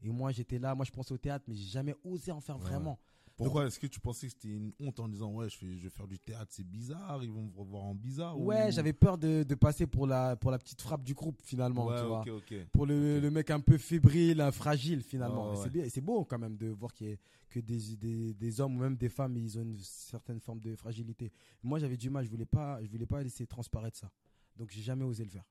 et 0.04 0.10
moi, 0.10 0.30
j'étais 0.32 0.58
là, 0.58 0.74
moi, 0.74 0.84
je 0.84 0.90
pensais 0.92 1.12
au 1.12 1.18
théâtre, 1.18 1.44
mais 1.48 1.54
j'ai 1.54 1.68
jamais 1.70 1.94
osé 2.04 2.30
en 2.32 2.40
faire 2.40 2.56
Ouais. 2.56 2.62
vraiment. 2.62 2.98
Pourquoi 3.36 3.66
est-ce 3.66 3.80
que 3.80 3.88
tu 3.88 3.98
pensais 3.98 4.28
que 4.28 4.32
c'était 4.34 4.54
une 4.54 4.70
honte 4.78 5.00
en 5.00 5.08
disant, 5.08 5.32
ouais, 5.32 5.48
je, 5.50 5.56
fais, 5.56 5.66
je 5.76 5.82
vais 5.82 5.90
faire 5.90 6.06
du 6.06 6.20
théâtre, 6.20 6.52
c'est 6.54 6.62
bizarre, 6.62 7.20
ils 7.24 7.32
vont 7.32 7.42
me 7.42 7.56
revoir 7.58 7.82
en 7.82 7.92
bizarre 7.96 8.38
Ouais, 8.40 8.68
ou- 8.68 8.70
j'avais 8.70 8.92
peur 8.92 9.18
de, 9.18 9.42
de 9.42 9.54
passer 9.56 9.88
pour 9.88 10.06
la, 10.06 10.36
pour 10.36 10.52
la 10.52 10.58
petite 10.60 10.80
frappe 10.80 11.02
du 11.02 11.14
groupe 11.14 11.42
finalement, 11.42 11.86
Ouais, 11.86 12.00
tu 12.00 12.06
vois. 12.06 12.24
pour 12.72 12.86
le, 12.86 13.18
le 13.18 13.30
mec 13.32 13.50
un 13.50 13.58
peu 13.58 13.76
fébrile, 13.76 14.48
fragile 14.52 15.02
finalement. 15.02 15.50
Ouais. 15.50 15.56
C'est 15.64 15.70
bien, 15.70 15.82
et 15.82 15.88
c'est 15.90 16.00
beau 16.00 16.24
quand 16.24 16.38
même 16.38 16.56
de 16.56 16.68
voir 16.68 16.92
y 17.00 17.06
ait- 17.06 17.18
que 17.50 17.58
des, 17.58 17.96
des, 17.96 18.34
des 18.34 18.60
hommes 18.60 18.76
ou 18.76 18.80
même 18.80 18.96
des 18.96 19.08
femmes, 19.08 19.36
ils 19.36 19.58
ont 19.58 19.62
une 19.62 19.78
certaine 19.80 20.38
forme 20.38 20.60
de 20.60 20.76
fragilité. 20.76 21.32
Moi, 21.62 21.80
j'avais 21.80 21.96
du 21.96 22.10
mal, 22.10 22.24
je 22.24 22.30
voulais 22.30 22.46
pas, 22.46 22.80
je 22.84 22.88
voulais 22.88 23.06
pas 23.06 23.20
laisser 23.22 23.46
transparaître 23.48 23.96
ça. 23.98 24.10
Donc, 24.56 24.70
j'ai 24.70 24.82
jamais 24.82 25.04
osé 25.04 25.24
le 25.24 25.30
faire. 25.30 25.44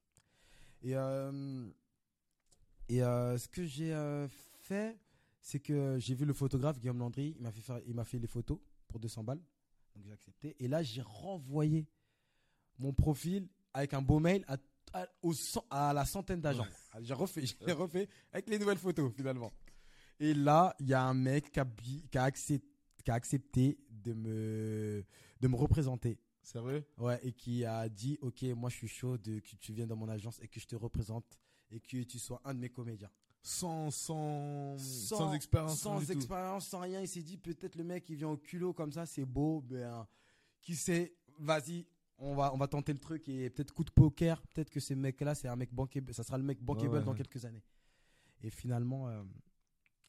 Et, 0.84 0.96
euh, 0.96 1.68
et 2.90 3.04
euh, 3.04 3.38
ce 3.38 3.48
que 3.48 3.66
j'ai 3.66 3.94
euh, 3.94 4.28
fait, 4.62 4.98
c'est 5.42 5.60
que 5.60 5.98
j'ai 6.00 6.16
vu 6.16 6.26
le 6.26 6.34
photographe 6.34 6.80
Guillaume 6.80 7.00
Landry, 7.00 7.34
il 7.38 7.42
m'a 7.42 7.52
fait 7.52 7.62
faire, 7.62 7.80
il 7.86 7.94
m'a 7.94 8.06
fait 8.06 8.20
les 8.20 8.28
photos 8.28 8.60
pour 8.88 9.00
200 9.00 9.24
balles. 9.24 9.42
Donc, 9.96 10.06
j'ai 10.06 10.12
accepté. 10.12 10.56
Et 10.60 10.68
là, 10.68 10.82
j'ai 10.84 11.02
renvoyé 11.02 11.88
mon 12.80 12.94
profil 12.94 13.48
avec 13.74 13.94
un 13.94 14.02
beau 14.02 14.20
mail 14.20 14.44
à, 14.48 14.58
à, 14.94 15.08
au 15.22 15.34
cent- 15.34 15.66
à 15.70 15.94
la 15.94 16.06
centaine 16.06 16.42
d'agents. 16.42 16.66
J'ai 17.02 17.14
refait, 17.14 17.42
j'ai 17.46 17.72
refait 17.74 18.08
avec 18.32 18.50
les 18.50 18.58
nouvelles 18.60 18.78
photos 18.78 19.12
finalement. 19.14 19.52
Et 20.20 20.34
là, 20.34 20.76
il 20.80 20.88
y 20.88 20.94
a 20.94 21.04
un 21.04 21.14
mec 21.14 21.52
qui 21.52 21.60
a, 21.60 21.64
bi- 21.66 22.06
qui 22.12 22.18
a 22.18 22.28
accep- 22.30 22.62
qui 23.04 23.12
a 23.12 23.16
accepté 23.16 23.78
de 23.90 24.14
me, 24.14 25.04
de 25.42 25.48
me 25.48 25.56
représenter. 25.56 26.18
Sérieux 26.42 26.86
Ouais, 26.98 27.20
et 27.24 27.32
qui 27.34 27.64
a 27.66 27.88
dit 27.90 28.18
Ok, 28.22 28.44
moi 28.56 28.70
je 28.70 28.76
suis 28.76 28.88
chaud 28.88 29.18
de, 29.18 29.40
que 29.40 29.56
tu 29.56 29.74
viennes 29.74 29.88
dans 29.88 29.96
mon 29.96 30.10
agence 30.10 30.40
et 30.42 30.48
que 30.48 30.60
je 30.60 30.66
te 30.68 30.76
représente 30.76 31.38
et 31.74 31.80
que 31.80 32.04
tu 32.04 32.20
sois 32.20 32.42
un 32.46 32.54
de 32.54 32.60
mes 32.60 32.70
comédiens. 32.70 33.10
sans, 33.42 33.92
sans, 33.92 34.78
sans, 34.78 35.18
Sans- 35.18 35.34
expérience 35.34 35.80
Sans 35.80 36.10
expérience, 36.12 36.68
sans 36.68 36.80
rien, 36.80 37.02
il 37.02 37.08
s'est 37.08 37.24
dit 37.24 37.38
peut-être 37.38 37.76
le 37.76 37.84
mec 37.84 38.10
il 38.10 38.16
vient 38.16 38.30
au 38.30 38.38
culot 38.38 38.74
comme 38.74 38.92
ça, 38.92 39.06
c'est 39.06 39.26
beau, 39.26 39.62
ben 39.62 40.08
qui 40.62 40.76
sait, 40.76 41.14
vas-y, 41.40 41.86
on 42.18 42.36
va, 42.36 42.54
on 42.54 42.58
va 42.58 42.68
tenter 42.68 42.94
le 42.94 43.00
truc 43.00 43.28
et 43.28 43.50
peut-être 43.50 43.74
coup 43.74 43.84
de 43.84 43.92
poker, 43.92 44.42
peut-être 44.44 44.70
que 44.70 44.80
ce 44.80 44.94
mec-là 44.94 45.36
c'est 45.36 45.50
un 45.50 45.56
mec 45.58 45.74
bankable, 45.74 46.14
ça 46.14 46.24
sera 46.24 46.38
le 46.38 46.44
mec 46.46 46.62
bankable 46.62 46.88
Ouais, 46.94 47.00
ouais, 47.00 47.04
dans 47.04 47.12
ouais. 47.12 47.18
quelques 47.18 47.44
années. 47.44 47.64
Et 48.42 48.50
finalement, 48.50 49.10
euh, 49.10 49.24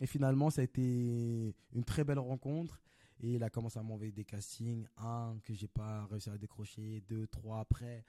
et 0.00 0.06
finalement 0.06 0.50
ça 0.50 0.60
a 0.60 0.64
été 0.64 1.54
une 1.72 1.84
très 1.84 2.04
belle 2.04 2.18
rencontre 2.20 2.80
et 3.20 3.32
il 3.34 3.42
a 3.42 3.50
commencé 3.50 3.78
à 3.78 3.82
m'envoyer 3.82 4.12
des 4.12 4.24
castings, 4.24 4.86
un 4.96 5.36
que 5.44 5.54
j'ai 5.54 5.68
pas 5.68 6.04
réussi 6.06 6.30
à 6.30 6.38
décrocher, 6.38 7.00
deux, 7.08 7.26
trois 7.26 7.60
après. 7.60 8.04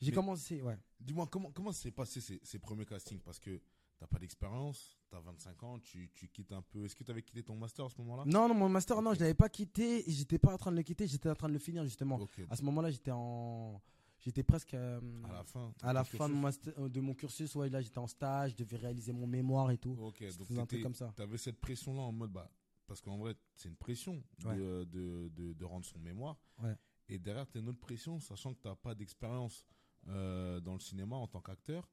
J'ai 0.00 0.12
commencé, 0.12 0.62
ouais. 0.62 0.78
Dis-moi, 1.00 1.26
comment, 1.26 1.50
comment 1.50 1.72
s'est 1.72 1.90
passé 1.90 2.20
ces, 2.20 2.40
ces 2.42 2.58
premiers 2.58 2.86
castings? 2.86 3.20
Parce 3.20 3.38
que 3.38 3.60
t'as 3.98 4.06
pas 4.06 4.18
d'expérience, 4.18 4.96
t'as 5.10 5.20
25 5.20 5.62
ans, 5.62 5.78
tu, 5.78 6.10
tu 6.14 6.28
quittes 6.28 6.52
un 6.52 6.62
peu. 6.62 6.84
Est-ce 6.84 6.96
que 6.96 7.04
tu 7.04 7.10
avais 7.10 7.22
quitté 7.22 7.42
ton 7.42 7.54
master 7.56 7.84
à 7.84 7.90
ce 7.90 7.98
moment-là? 7.98 8.24
Non, 8.26 8.48
non, 8.48 8.54
mon 8.54 8.68
master, 8.68 9.00
non, 9.02 9.10
Ok. 9.10 9.16
je 9.16 9.20
l'avais 9.20 9.34
pas 9.34 9.48
quitté. 9.48 10.04
J'étais 10.06 10.38
pas 10.38 10.54
en 10.54 10.56
train 10.58 10.70
de 10.72 10.76
le 10.76 10.82
quitter, 10.82 11.06
j'étais 11.06 11.28
en 11.28 11.34
train 11.34 11.48
de 11.48 11.52
le 11.52 11.58
finir 11.58 11.84
justement. 11.84 12.18
À 12.48 12.56
ce 12.56 12.62
moment-là, 12.64 12.90
j'étais 12.90 13.10
en, 13.10 13.80
j'étais 14.20 14.42
presque 14.42 14.72
euh, 14.74 15.00
à 15.24 15.32
la 15.32 15.44
fin. 15.44 15.72
à 15.82 15.92
la 15.92 16.04
fin 16.04 16.28
de 16.28 16.34
mon, 16.34 16.42
cursus. 16.50 16.64
master- 16.64 16.82
euh, 16.82 16.88
de 16.88 17.00
mon 17.00 17.14
cursus. 17.14 17.54
Ouais, 17.56 17.68
là, 17.68 17.82
j'étais 17.82 17.98
en 17.98 18.06
stage, 18.06 18.52
je 18.52 18.56
devais 18.56 18.78
réaliser 18.78 19.12
mon 19.12 19.26
mémoire 19.26 19.70
et 19.70 19.76
tout. 19.78 19.96
Ok, 20.00 20.22
donc 20.38 20.50
un 20.58 20.66
truc 20.66 20.82
comme 20.82 20.94
ça. 20.94 21.12
t'avais 21.14 21.36
cette 21.38 21.60
pression-là 21.60 22.00
en 22.00 22.12
mode, 22.12 22.32
bah, 22.32 22.50
parce 22.86 23.02
qu'en 23.02 23.18
vrai, 23.18 23.34
c'est 23.54 23.68
une 23.68 23.76
pression 23.76 24.22
Ouais. 24.46 24.56
de, 24.56 24.84
de, 24.84 25.28
de, 25.34 25.52
de 25.52 25.64
rendre 25.66 25.84
son 25.84 25.98
mémoire. 25.98 26.38
Ouais. 26.62 26.74
Et 27.10 27.18
derrière, 27.18 27.46
t'as 27.48 27.58
une 27.60 27.68
autre 27.68 27.80
pression, 27.80 28.18
sachant 28.20 28.54
que 28.54 28.60
t'as 28.62 28.76
pas 28.76 28.94
d'expérience 28.94 29.64
euh, 30.08 30.60
dans 30.60 30.74
le 30.74 30.80
cinéma 30.80 31.16
en 31.16 31.26
tant 31.26 31.40
qu'acteur, 31.40 31.88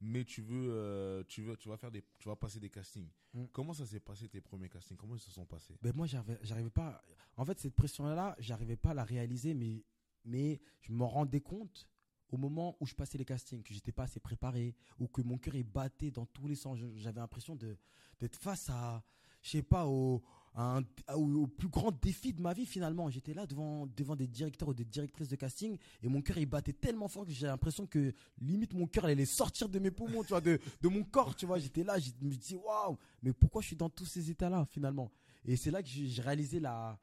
mais 0.00 0.24
tu 0.24 0.42
veux, 0.42 0.70
euh, 0.70 1.24
tu 1.26 1.42
veux, 1.42 1.56
tu 1.56 1.68
vas 1.68 1.76
faire 1.76 1.90
des, 1.90 2.04
tu 2.18 2.28
vas 2.28 2.36
passer 2.36 2.60
des 2.60 2.70
castings. 2.70 3.10
Mm. 3.34 3.46
Comment 3.52 3.72
ça 3.72 3.86
s'est 3.86 4.00
passé 4.00 4.28
tes 4.28 4.40
premiers 4.40 4.68
castings? 4.68 4.96
Comment 4.96 5.16
ils 5.16 5.20
se 5.20 5.30
sont 5.30 5.46
passés? 5.46 5.76
Ben 5.82 5.92
moi, 5.94 6.06
j'arrivais, 6.06 6.38
j'arrivais 6.42 6.70
pas. 6.70 7.02
En 7.36 7.44
fait, 7.44 7.58
cette 7.58 7.74
pression-là, 7.74 8.36
j'arrivais 8.38 8.76
pas 8.76 8.90
à 8.90 8.94
la 8.94 9.04
réaliser, 9.04 9.54
mais 9.54 9.84
mais 10.24 10.60
je 10.80 10.92
me 10.92 11.04
rendais 11.04 11.40
compte 11.40 11.88
au 12.30 12.36
moment 12.36 12.76
où 12.80 12.86
je 12.86 12.94
passais 12.94 13.18
les 13.18 13.24
castings 13.24 13.62
que 13.62 13.72
j'étais 13.72 13.92
pas 13.92 14.04
assez 14.04 14.20
préparé 14.20 14.76
ou 14.98 15.08
que 15.08 15.22
mon 15.22 15.38
cœur 15.38 15.54
il 15.54 15.64
battait 15.64 16.10
dans 16.10 16.26
tous 16.26 16.46
les 16.46 16.54
sens. 16.54 16.78
J'avais 16.96 17.20
l'impression 17.20 17.56
de 17.56 17.76
d'être 18.20 18.36
face 18.36 18.68
à, 18.68 19.04
je 19.42 19.50
sais 19.50 19.62
pas, 19.62 19.86
au, 19.86 20.22
un- 20.60 20.82
au, 21.14 21.42
au 21.42 21.46
plus 21.46 21.68
grand 21.68 21.92
défi 21.92 22.32
de 22.32 22.42
ma 22.42 22.52
vie 22.52 22.66
finalement. 22.66 23.08
J'étais 23.10 23.32
là 23.32 23.46
devant 23.46 23.86
devant 23.96 24.16
des 24.16 24.26
directeurs 24.26 24.68
ou 24.68 24.74
des 24.74 24.84
directrices 24.84 25.28
de 25.28 25.36
casting 25.36 25.78
et 26.02 26.08
mon 26.08 26.20
cœur 26.20 26.38
il 26.38 26.46
battait 26.46 26.72
tellement 26.72 27.06
fort 27.08 27.24
que 27.24 27.30
j'ai 27.32 27.46
l'impression 27.46 27.86
que 27.86 28.12
limite 28.40 28.74
mon 28.74 28.86
cœur 28.86 29.04
allait 29.04 29.24
sortir 29.24 29.68
de 29.68 29.78
mes 29.78 29.90
poumons, 29.92 30.22
tu 30.22 30.30
vois, 30.30 30.40
de 30.40 30.58
de 30.82 30.88
mon 30.88 31.04
corps, 31.04 31.34
tu 31.36 31.46
vois. 31.46 31.58
J'étais 31.58 31.84
là, 31.84 31.98
je 31.98 32.10
me 32.20 32.34
disais 32.34 32.56
waouh, 32.56 32.96
mais 33.22 33.32
pourquoi 33.32 33.62
je 33.62 33.68
suis 33.68 33.76
dans 33.76 33.88
tous 33.90 34.06
ces 34.06 34.30
états 34.30 34.50
là 34.50 34.66
finalement? 34.70 35.10
Et 35.44 35.56
c'est 35.56 35.70
là 35.70 35.82
que 35.82 35.88
j'ai 35.88 36.20
réalisé 36.22 36.58
la 36.60 36.98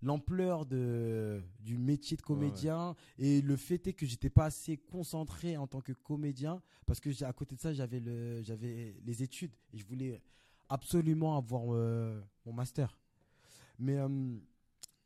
l'ampleur 0.00 0.64
de 0.64 1.42
du 1.58 1.76
métier 1.76 2.16
de 2.16 2.22
comédien 2.22 2.94
et 3.18 3.40
le 3.40 3.56
fait 3.56 3.84
est 3.88 3.94
que 3.94 4.06
j'étais 4.06 4.30
pas 4.30 4.44
assez 4.44 4.76
concentré 4.76 5.56
en 5.56 5.66
tant 5.66 5.80
que 5.80 5.90
comédien 5.92 6.62
parce 6.86 7.00
que 7.00 7.24
à 7.24 7.32
côté 7.32 7.56
de 7.56 7.60
ça 7.60 7.72
j'avais 7.72 7.98
le 7.98 8.40
j'avais 8.42 8.94
les 9.04 9.22
études 9.24 9.50
et 9.72 9.78
je 9.78 9.84
voulais 9.84 10.22
absolument 10.68 11.36
avoir 11.36 11.62
euh, 11.74 12.20
mon 12.44 12.52
master. 12.52 12.98
Mais 13.78 13.96
euh, 13.98 14.08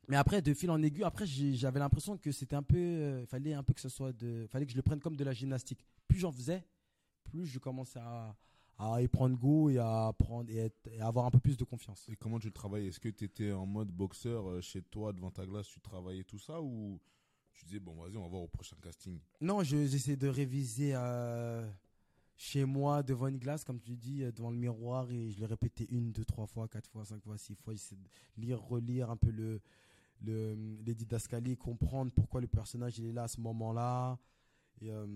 mais 0.08 0.16
après 0.16 0.42
de 0.42 0.52
fil 0.54 0.70
en 0.70 0.82
aiguille 0.82 1.04
après 1.04 1.26
j'avais 1.26 1.78
l'impression 1.78 2.16
que 2.18 2.32
c'était 2.32 2.56
un 2.56 2.62
peu 2.62 2.76
euh, 2.78 3.26
fallait 3.26 3.54
un 3.54 3.62
peu 3.62 3.72
que 3.74 3.80
ce 3.80 3.88
soit 3.88 4.12
de 4.12 4.46
fallait 4.50 4.66
que 4.66 4.72
je 4.72 4.76
le 4.76 4.82
prenne 4.82 5.00
comme 5.00 5.16
de 5.16 5.24
la 5.24 5.32
gymnastique. 5.32 5.84
Plus 6.08 6.18
j'en 6.18 6.32
faisais 6.32 6.64
plus 7.24 7.46
je 7.46 7.58
commençais 7.58 8.00
à 8.00 8.34
à 8.78 9.00
y 9.00 9.06
prendre 9.06 9.36
goût 9.36 9.70
et 9.70 9.78
à 9.78 10.08
apprendre 10.08 10.50
et, 10.50 10.56
être- 10.56 10.88
et 10.90 11.00
à 11.00 11.06
avoir 11.06 11.26
un 11.26 11.30
peu 11.30 11.38
plus 11.38 11.56
de 11.56 11.62
confiance. 11.62 12.08
Et 12.08 12.16
comment 12.16 12.40
tu 12.40 12.48
le 12.48 12.52
travaillais? 12.52 12.88
Est-ce 12.88 12.98
que 12.98 13.10
tu 13.10 13.24
étais 13.24 13.52
en 13.52 13.64
mode 13.66 13.88
boxeur 13.92 14.60
chez 14.60 14.82
toi, 14.82 15.12
devant 15.12 15.30
ta 15.30 15.46
glace, 15.46 15.68
tu 15.68 15.80
travaillais 15.80 16.24
tout 16.24 16.38
ça 16.38 16.60
ou 16.60 16.98
tu 17.52 17.64
disais, 17.66 17.78
bon, 17.78 17.94
vas-y, 17.94 18.16
on 18.16 18.22
va 18.22 18.28
voir 18.28 18.42
au 18.42 18.48
prochain 18.48 18.74
casting? 18.82 19.20
Non, 19.40 19.62
je- 19.62 19.86
j'essaie 19.86 20.16
de 20.16 20.26
réviser 20.26 20.94
euh, 20.96 21.70
chez 22.36 22.64
moi 22.64 23.02
devant 23.02 23.28
une 23.28 23.38
glace, 23.38 23.64
comme 23.64 23.80
tu 23.80 23.96
dis, 23.96 24.22
euh, 24.22 24.32
devant 24.32 24.50
le 24.50 24.56
miroir, 24.56 25.10
et 25.10 25.30
je 25.30 25.38
le 25.38 25.46
répétais 25.46 25.84
une, 25.90 26.12
deux, 26.12 26.24
trois 26.24 26.46
fois, 26.46 26.66
quatre 26.68 26.90
fois, 26.90 27.04
cinq 27.04 27.22
fois, 27.22 27.38
six 27.38 27.54
fois. 27.54 27.72
J'essaie 27.72 27.96
de 27.96 28.42
lire, 28.42 28.60
relire 28.60 29.10
un 29.10 29.16
peu 29.16 29.30
le, 29.30 29.60
le, 30.22 30.54
les 30.84 30.94
didascalies, 30.94 31.56
comprendre 31.56 32.10
pourquoi 32.12 32.40
le 32.40 32.48
personnage 32.48 32.98
il 32.98 33.06
est 33.06 33.12
là 33.12 33.24
à 33.24 33.28
ce 33.28 33.40
moment-là. 33.40 34.18
Et, 34.80 34.90
euh, 34.90 35.06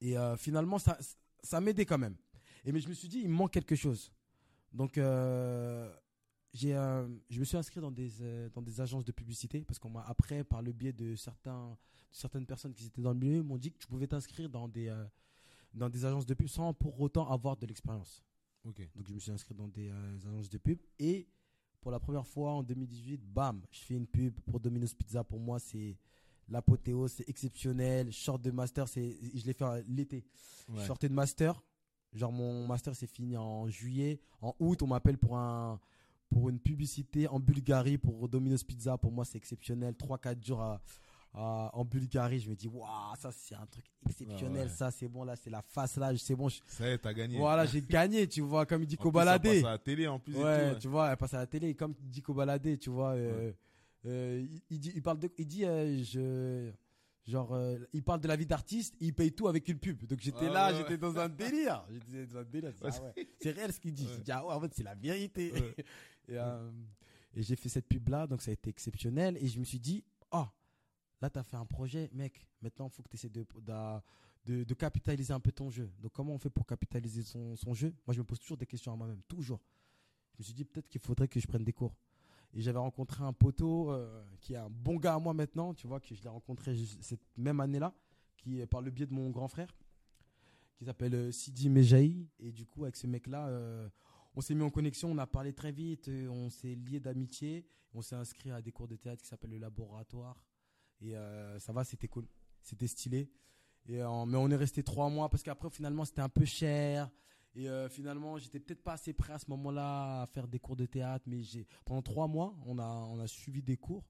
et 0.00 0.16
euh, 0.16 0.36
finalement, 0.36 0.78
ça, 0.78 0.96
ça 1.42 1.60
m'aidait 1.60 1.86
quand 1.86 1.98
même. 1.98 2.16
Et 2.64 2.72
mais 2.72 2.80
je 2.80 2.88
me 2.88 2.94
suis 2.94 3.08
dit, 3.08 3.20
il 3.20 3.28
manque 3.28 3.52
quelque 3.52 3.74
chose. 3.74 4.12
Donc, 4.72 4.94
j'ai, 6.52 6.72
je 7.30 7.40
me 7.40 7.44
suis 7.44 7.56
inscrit 7.56 7.80
dans 7.80 7.90
des, 7.90 8.10
dans 8.52 8.62
des 8.62 8.80
agences 8.80 9.04
de 9.04 9.12
publicité 9.12 9.64
parce 9.64 9.78
qu'on 9.78 9.90
m'a 9.90 10.02
après, 10.02 10.44
par 10.44 10.60
le 10.60 10.72
biais 10.72 10.92
de 10.92 11.16
certains, 11.16 11.76
certaines 12.10 12.46
personnes 12.46 12.74
qui 12.74 12.86
étaient 12.86 13.00
dans 13.00 13.12
le 13.12 13.18
milieu, 13.18 13.42
m'ont 13.42 13.56
dit 13.56 13.72
que 13.72 13.78
tu 13.78 13.86
pouvais 13.86 14.06
t'inscrire 14.06 14.48
dans 14.48 14.68
des, 14.68 14.94
dans 15.74 15.88
des 15.88 16.04
agences 16.04 16.26
de 16.26 16.34
pub 16.34 16.48
sans 16.48 16.72
pour 16.74 17.00
autant 17.00 17.28
avoir 17.30 17.56
de 17.56 17.66
l'expérience. 17.66 18.22
Donc 18.96 19.06
je 19.08 19.14
me 19.14 19.18
suis 19.18 19.30
inscrit 19.30 19.54
dans 19.54 19.68
des 19.68 19.88
euh, 19.88 20.16
agences 20.16 20.48
de 20.48 20.58
pub 20.58 20.78
et 20.98 21.26
pour 21.80 21.90
la 21.92 22.00
première 22.00 22.26
fois 22.26 22.52
en 22.52 22.62
2018, 22.62 23.20
bam, 23.24 23.62
je 23.70 23.80
fais 23.80 23.94
une 23.94 24.06
pub 24.06 24.38
pour 24.40 24.58
Domino's 24.60 24.94
Pizza. 24.94 25.22
Pour 25.22 25.38
moi, 25.38 25.58
c'est 25.60 25.96
l'apothéose, 26.48 27.12
c'est 27.12 27.28
exceptionnel. 27.28 28.10
Short 28.12 28.42
de 28.42 28.50
master, 28.50 28.88
c'est, 28.88 29.16
je 29.34 29.46
l'ai 29.46 29.52
fait 29.52 29.64
l'été. 29.86 30.24
Je 30.68 30.74
Ouais. 30.74 30.86
sortais 30.86 31.08
de 31.08 31.14
master. 31.14 31.62
Genre 32.12 32.32
mon 32.32 32.66
master 32.66 32.96
s'est 32.96 33.06
fini 33.06 33.36
en 33.36 33.68
juillet. 33.68 34.20
En 34.42 34.54
août, 34.58 34.82
on 34.82 34.86
m'appelle 34.86 35.18
pour 35.18 35.36
un 35.38 35.78
pour 36.30 36.50
une 36.50 36.58
publicité 36.60 37.26
en 37.28 37.40
Bulgarie 37.40 37.96
pour 37.96 38.28
Domino's 38.28 38.62
Pizza. 38.62 38.98
Pour 38.98 39.10
moi, 39.12 39.24
c'est 39.24 39.38
exceptionnel. 39.38 39.94
3-4 39.94 40.44
jours 40.44 40.60
à, 40.60 40.82
à- 41.34 41.70
en 41.74 41.84
Bulgarie. 41.84 42.40
Je 42.40 42.50
me 42.50 42.54
dis, 42.56 42.68
waouh, 42.68 43.14
ça 43.18 43.30
c'est 43.32 43.54
un 43.54 43.66
truc 43.66 43.84
exceptionnel. 44.06 44.64
Ouais. 44.66 44.72
Ça 44.72 44.90
c'est 44.90 45.08
bon, 45.08 45.24
là 45.24 45.36
c'est 45.36 45.50
la 45.50 45.62
face 45.62 45.96
là. 45.96 46.16
C'est 46.16 46.34
bon. 46.34 46.48
je- 46.48 46.60
Ça 46.66 46.88
y 46.88 46.92
est, 46.92 46.98
t'as 46.98 47.12
gagné. 47.14 47.38
Voilà, 47.38 47.66
j'ai 47.66 47.82
gagné, 47.82 48.26
tu 48.26 48.40
vois, 48.40 48.66
comme 48.66 48.82
il 48.82 48.86
dit 48.86 48.96
Kobalade. 48.96 49.42
passe 49.42 49.64
à 49.64 49.70
la 49.70 49.78
télé 49.78 50.06
en 50.08 50.18
plus. 50.18 50.34
et 50.34 50.42
Ouais, 50.42 50.74
tout, 50.74 50.80
tu 50.80 50.88
vois, 50.88 51.10
elle 51.10 51.16
passe 51.16 51.34
à 51.34 51.38
la 51.38 51.46
télé. 51.46 51.74
Comme 51.74 51.94
dit 52.00 52.22
Kobalade, 52.22 52.78
tu 52.78 52.90
vois, 52.90 53.12
euh, 53.12 53.52
euh, 54.06 54.46
il, 54.50 54.62
il 54.70 54.78
dit, 54.80 54.92
il 54.94 55.02
parle 55.02 55.18
de, 55.18 55.30
il 55.38 55.46
dit, 55.46 55.64
euh, 55.64 56.02
je, 56.04 56.70
genre, 57.30 57.52
euh, 57.52 57.78
il 57.92 58.02
parle 58.02 58.20
de 58.20 58.28
la 58.28 58.36
vie 58.36 58.46
d'artiste, 58.46 58.94
il 59.00 59.12
paye 59.14 59.32
tout 59.32 59.48
avec 59.48 59.68
une 59.68 59.78
pub. 59.78 60.04
Donc 60.06 60.20
j'étais 60.20 60.46
Ah 60.48 60.52
là, 60.52 60.70
ouais. 60.72 60.78
j'étais 60.78 60.96
dans 60.98 61.16
un 61.18 61.28
délire. 61.28 61.84
J'étais 61.90 62.26
dans 62.26 62.38
un 62.40 62.44
délire. 62.44 62.72
ah 62.82 62.86
ouais, 62.86 63.28
C'est 63.40 63.50
réel 63.50 63.72
ce 63.72 63.78
qu'il 63.80 63.92
dit. 63.92 64.08
Dis, 64.24 64.32
ah 64.32 64.46
ouais, 64.46 64.54
en 64.54 64.60
fait, 64.60 64.72
c'est 64.74 64.82
la 64.84 64.94
vérité. 64.94 65.52
Et 66.30 66.36
euh, 66.36 66.70
et 67.34 67.42
j'ai 67.42 67.56
fait 67.56 67.68
cette 67.70 67.86
pub 67.86 68.08
là, 68.08 68.26
donc 68.26 68.42
ça 68.42 68.50
a 68.50 68.54
été 68.54 68.68
exceptionnel. 68.70 69.36
Et 69.40 69.46
je 69.48 69.58
me 69.58 69.64
suis 69.64 69.78
dit, 69.80 70.04
ah, 70.30 70.50
là, 71.20 71.30
tu 71.30 71.38
as 71.38 71.42
fait 71.42 71.56
un 71.56 71.66
projet, 71.66 72.10
mec. 72.12 72.46
Maintenant, 72.62 72.88
il 72.88 72.92
faut 72.92 73.02
que 73.02 73.08
tu 73.08 73.16
essaies 73.16 73.28
de, 73.28 73.44
de, 74.64 74.74
capitaliser 74.74 75.32
un 75.32 75.40
peu 75.40 75.52
ton 75.52 75.70
jeu. 75.70 75.90
Donc, 76.00 76.12
comment 76.12 76.34
on 76.34 76.38
fait 76.38 76.50
pour 76.50 76.66
capitaliser 76.66 77.22
son, 77.22 77.74
jeu? 77.74 77.94
Moi, 78.06 78.14
je 78.14 78.20
me 78.20 78.24
pose 78.24 78.38
toujours 78.38 78.56
des 78.56 78.66
questions 78.66 78.92
à 78.92 78.96
moi-même, 78.96 79.22
toujours. 79.28 79.60
Je 80.34 80.38
me 80.38 80.44
suis 80.44 80.54
dit, 80.54 80.64
peut-être 80.64 80.88
qu'il 80.88 81.00
faudrait 81.00 81.28
que 81.28 81.40
je 81.40 81.46
prenne 81.46 81.64
des 81.64 81.72
cours. 81.72 81.94
Et 82.54 82.62
j'avais 82.62 82.78
rencontré 82.78 83.24
un 83.24 83.32
poteau 83.32 83.90
euh, 83.90 84.24
qui 84.40 84.54
est 84.54 84.56
un 84.56 84.70
bon 84.70 84.96
gars 84.96 85.14
à 85.14 85.18
moi 85.18 85.34
maintenant, 85.34 85.74
tu 85.74 85.86
vois, 85.86 86.00
que 86.00 86.14
je 86.14 86.22
l'ai 86.22 86.28
rencontré 86.28 86.74
cette 87.00 87.20
même 87.36 87.60
année-là, 87.60 87.92
qui 88.36 88.60
est 88.60 88.66
par 88.66 88.80
le 88.80 88.90
biais 88.90 89.06
de 89.06 89.12
mon 89.12 89.28
grand 89.30 89.48
frère, 89.48 89.76
qui 90.76 90.86
s'appelle 90.86 91.14
euh, 91.14 91.32
Sidi 91.32 91.68
Mejaï. 91.68 92.26
Et 92.40 92.52
du 92.52 92.64
coup, 92.64 92.84
avec 92.84 92.96
ce 92.96 93.06
mec-là, 93.06 93.48
euh, 93.48 93.88
on 94.34 94.40
s'est 94.40 94.54
mis 94.54 94.62
en 94.62 94.70
connexion, 94.70 95.10
on 95.10 95.18
a 95.18 95.26
parlé 95.26 95.52
très 95.52 95.72
vite, 95.72 96.08
on 96.30 96.48
s'est 96.48 96.74
lié 96.74 97.00
d'amitié, 97.00 97.66
on 97.92 98.00
s'est 98.00 98.16
inscrit 98.16 98.50
à 98.50 98.62
des 98.62 98.72
cours 98.72 98.88
de 98.88 98.96
théâtre 98.96 99.22
qui 99.22 99.28
s'appellent 99.28 99.50
le 99.50 99.58
laboratoire. 99.58 100.42
Et 101.00 101.16
euh, 101.16 101.58
ça 101.58 101.72
va, 101.72 101.84
c'était 101.84 102.08
cool, 102.08 102.26
c'était 102.62 102.86
stylé. 102.86 103.30
Et, 103.86 104.02
euh, 104.02 104.24
mais 104.26 104.36
on 104.36 104.50
est 104.50 104.56
resté 104.56 104.82
trois 104.82 105.08
mois 105.08 105.28
parce 105.28 105.42
qu'après, 105.42 105.70
finalement, 105.70 106.04
c'était 106.04 106.20
un 106.22 106.28
peu 106.28 106.44
cher. 106.44 107.10
Et 107.54 107.68
euh, 107.68 107.88
finalement, 107.88 108.36
j'étais 108.38 108.60
peut-être 108.60 108.82
pas 108.82 108.92
assez 108.92 109.12
prêt 109.12 109.32
à 109.32 109.38
ce 109.38 109.48
moment-là 109.50 110.22
à 110.22 110.26
faire 110.26 110.46
des 110.46 110.58
cours 110.58 110.76
de 110.76 110.86
théâtre, 110.86 111.24
mais 111.26 111.42
j'ai 111.42 111.66
pendant 111.84 112.02
trois 112.02 112.28
mois, 112.28 112.54
on 112.66 112.78
a 112.78 112.84
on 112.86 113.18
a 113.18 113.26
suivi 113.26 113.62
des 113.62 113.76
cours 113.76 114.04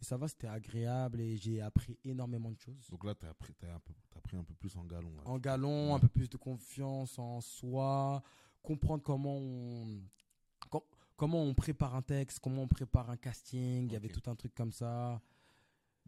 et 0.00 0.04
ça 0.04 0.16
va, 0.16 0.26
c'était 0.28 0.48
agréable 0.48 1.20
et 1.20 1.36
j'ai 1.36 1.60
appris 1.62 1.96
énormément 2.04 2.50
de 2.50 2.58
choses. 2.58 2.88
Donc 2.90 3.04
là, 3.04 3.14
t'as 3.14 3.32
pris, 3.34 3.54
t'as 3.54 3.72
un 3.74 3.78
peu, 3.78 3.94
t'as 4.10 4.20
pris 4.20 4.36
un 4.36 4.42
peu 4.42 4.54
plus 4.54 4.76
en 4.76 4.84
galon. 4.84 5.14
là. 5.16 5.22
En 5.24 5.38
galon, 5.38 5.94
un 5.94 5.98
peu 6.00 6.08
plus 6.08 6.28
de 6.28 6.36
confiance 6.36 7.18
en 7.18 7.40
soi, 7.40 8.22
comprendre 8.62 9.02
comment 9.02 9.36
on 9.36 10.02
com- 10.68 10.82
comment 11.16 11.42
on 11.42 11.54
prépare 11.54 11.94
un 11.94 12.02
texte, 12.02 12.40
comment 12.40 12.62
on 12.62 12.68
prépare 12.68 13.08
un 13.08 13.16
casting. 13.16 13.86
Il 13.86 13.92
y 13.92 13.96
avait 13.96 14.08
tout 14.08 14.28
un 14.28 14.34
truc 14.34 14.54
comme 14.54 14.72
ça. 14.72 15.22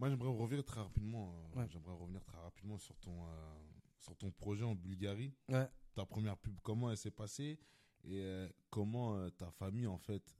Moi, 0.02 0.10
j'aimerais 0.10 0.30
revenir 0.36 0.64
très 0.64 0.80
rapidement. 0.80 1.32
euh, 1.32 1.60
Ouais. 1.60 1.68
J'aimerais 1.68 1.94
revenir 1.94 2.24
très 2.24 2.36
rapidement 2.38 2.76
sur 2.76 2.96
ton, 2.98 3.24
euh, 3.24 3.54
sur 4.00 4.16
ton 4.16 4.32
projet 4.32 4.64
en 4.64 4.74
Bulgarie. 4.74 5.32
Ouais. 5.48 5.68
Ta 5.94 6.04
première 6.04 6.36
pub, 6.36 6.58
comment 6.60 6.90
elle 6.90 6.96
s'est 6.96 7.12
passée 7.12 7.60
et 8.02 8.20
euh, 8.20 8.48
comment 8.68 9.30
ta 9.30 9.52
famille, 9.52 9.86
en 9.86 9.98
fait, 9.98 10.36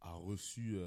a 0.00 0.14
reçu 0.14 0.78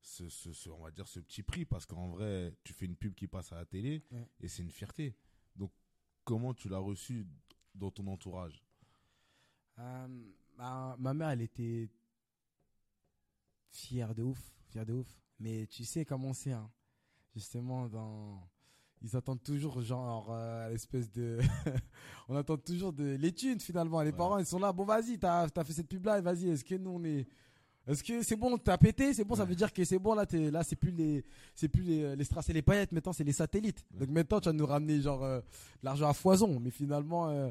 ce, 0.00 0.30
ce, 0.30 0.54
ce- 0.54 0.70
on 0.70 0.78
va 0.82 0.90
dire, 0.90 1.06
ce 1.06 1.20
petit 1.20 1.42
prix? 1.42 1.66
Parce 1.66 1.84
qu'en 1.84 2.08
vrai, 2.08 2.54
tu 2.64 2.72
fais 2.72 2.86
une 2.86 2.96
pub 2.96 3.14
qui 3.14 3.28
passe 3.28 3.52
à 3.52 3.56
la 3.56 3.66
télé 3.66 4.02
Ouais. 4.12 4.26
et 4.40 4.48
c'est 4.48 4.62
une 4.62 4.70
fierté. 4.70 5.14
Donc, 5.56 5.72
comment 6.24 6.54
tu 6.54 6.70
l'as 6.70 6.78
reçu 6.78 7.26
dans 7.74 7.90
ton 7.90 8.06
entourage? 8.06 8.64
Ma, 9.76 10.96
ma 10.98 11.12
mère, 11.12 11.28
elle 11.28 11.42
était 11.42 11.90
fière 13.72 14.14
de 14.14 14.22
ouf, 14.22 14.54
fière 14.70 14.86
de 14.86 14.94
ouf. 14.94 15.20
Mais 15.38 15.66
tu 15.66 15.84
sais 15.84 16.04
comment 16.04 16.32
c'est, 16.32 16.52
hein. 16.52 16.70
Justement, 17.34 17.88
dans, 17.88 18.40
ils 19.02 19.14
attendent 19.16 19.42
toujours, 19.42 19.82
genre, 19.82 20.28
euh, 20.30 20.70
l'espèce 20.70 21.10
de, 21.12 21.38
on 22.28 22.36
attend 22.36 22.56
toujours 22.56 22.92
de 22.92 23.16
l'étude 23.16 23.60
finalement. 23.60 24.00
Les 24.00 24.10
Ouais. 24.10 24.16
parents, 24.16 24.38
ils 24.38 24.46
sont 24.46 24.58
là. 24.58 24.72
Bon, 24.72 24.84
vas-y, 24.84 25.18
t'as, 25.18 25.46
as 25.54 25.64
fait 25.64 25.72
cette 25.74 25.88
pub 25.88 26.04
là, 26.06 26.20
vas-y. 26.20 26.48
Est-ce 26.48 26.64
que 26.64 26.74
nous 26.76 26.90
on 26.92 27.04
est, 27.04 27.26
est-ce 27.86 28.02
que 28.02 28.22
c'est 28.22 28.36
bon, 28.36 28.56
t'as 28.56 28.78
pété, 28.78 29.12
c'est 29.12 29.24
bon, 29.24 29.34
ça 29.34 29.44
veut 29.44 29.54
dire 29.54 29.72
que 29.72 29.84
c'est 29.84 29.98
bon 29.98 30.14
là, 30.14 30.24
t'es, 30.24 30.50
là, 30.50 30.64
c'est 30.64 30.76
plus 30.76 30.90
les, 30.92 31.24
c'est 31.54 31.68
plus 31.68 31.82
les, 31.82 32.16
les 32.16 32.24
strass 32.24 32.48
et 32.48 32.52
les 32.54 32.62
paillettes. 32.62 32.92
Maintenant, 32.92 33.12
c'est 33.12 33.22
les 33.24 33.32
satellites. 33.34 33.84
Ouais. 33.92 34.00
Donc 34.00 34.08
maintenant, 34.10 34.40
tu 34.40 34.48
vas 34.48 34.52
nous 34.54 34.66
ramener 34.66 35.00
genre 35.02 35.22
euh, 35.22 35.40
de 35.40 35.44
l'argent 35.84 36.08
à 36.08 36.14
foison. 36.14 36.58
Mais 36.60 36.70
finalement. 36.70 37.28
euh, 37.28 37.50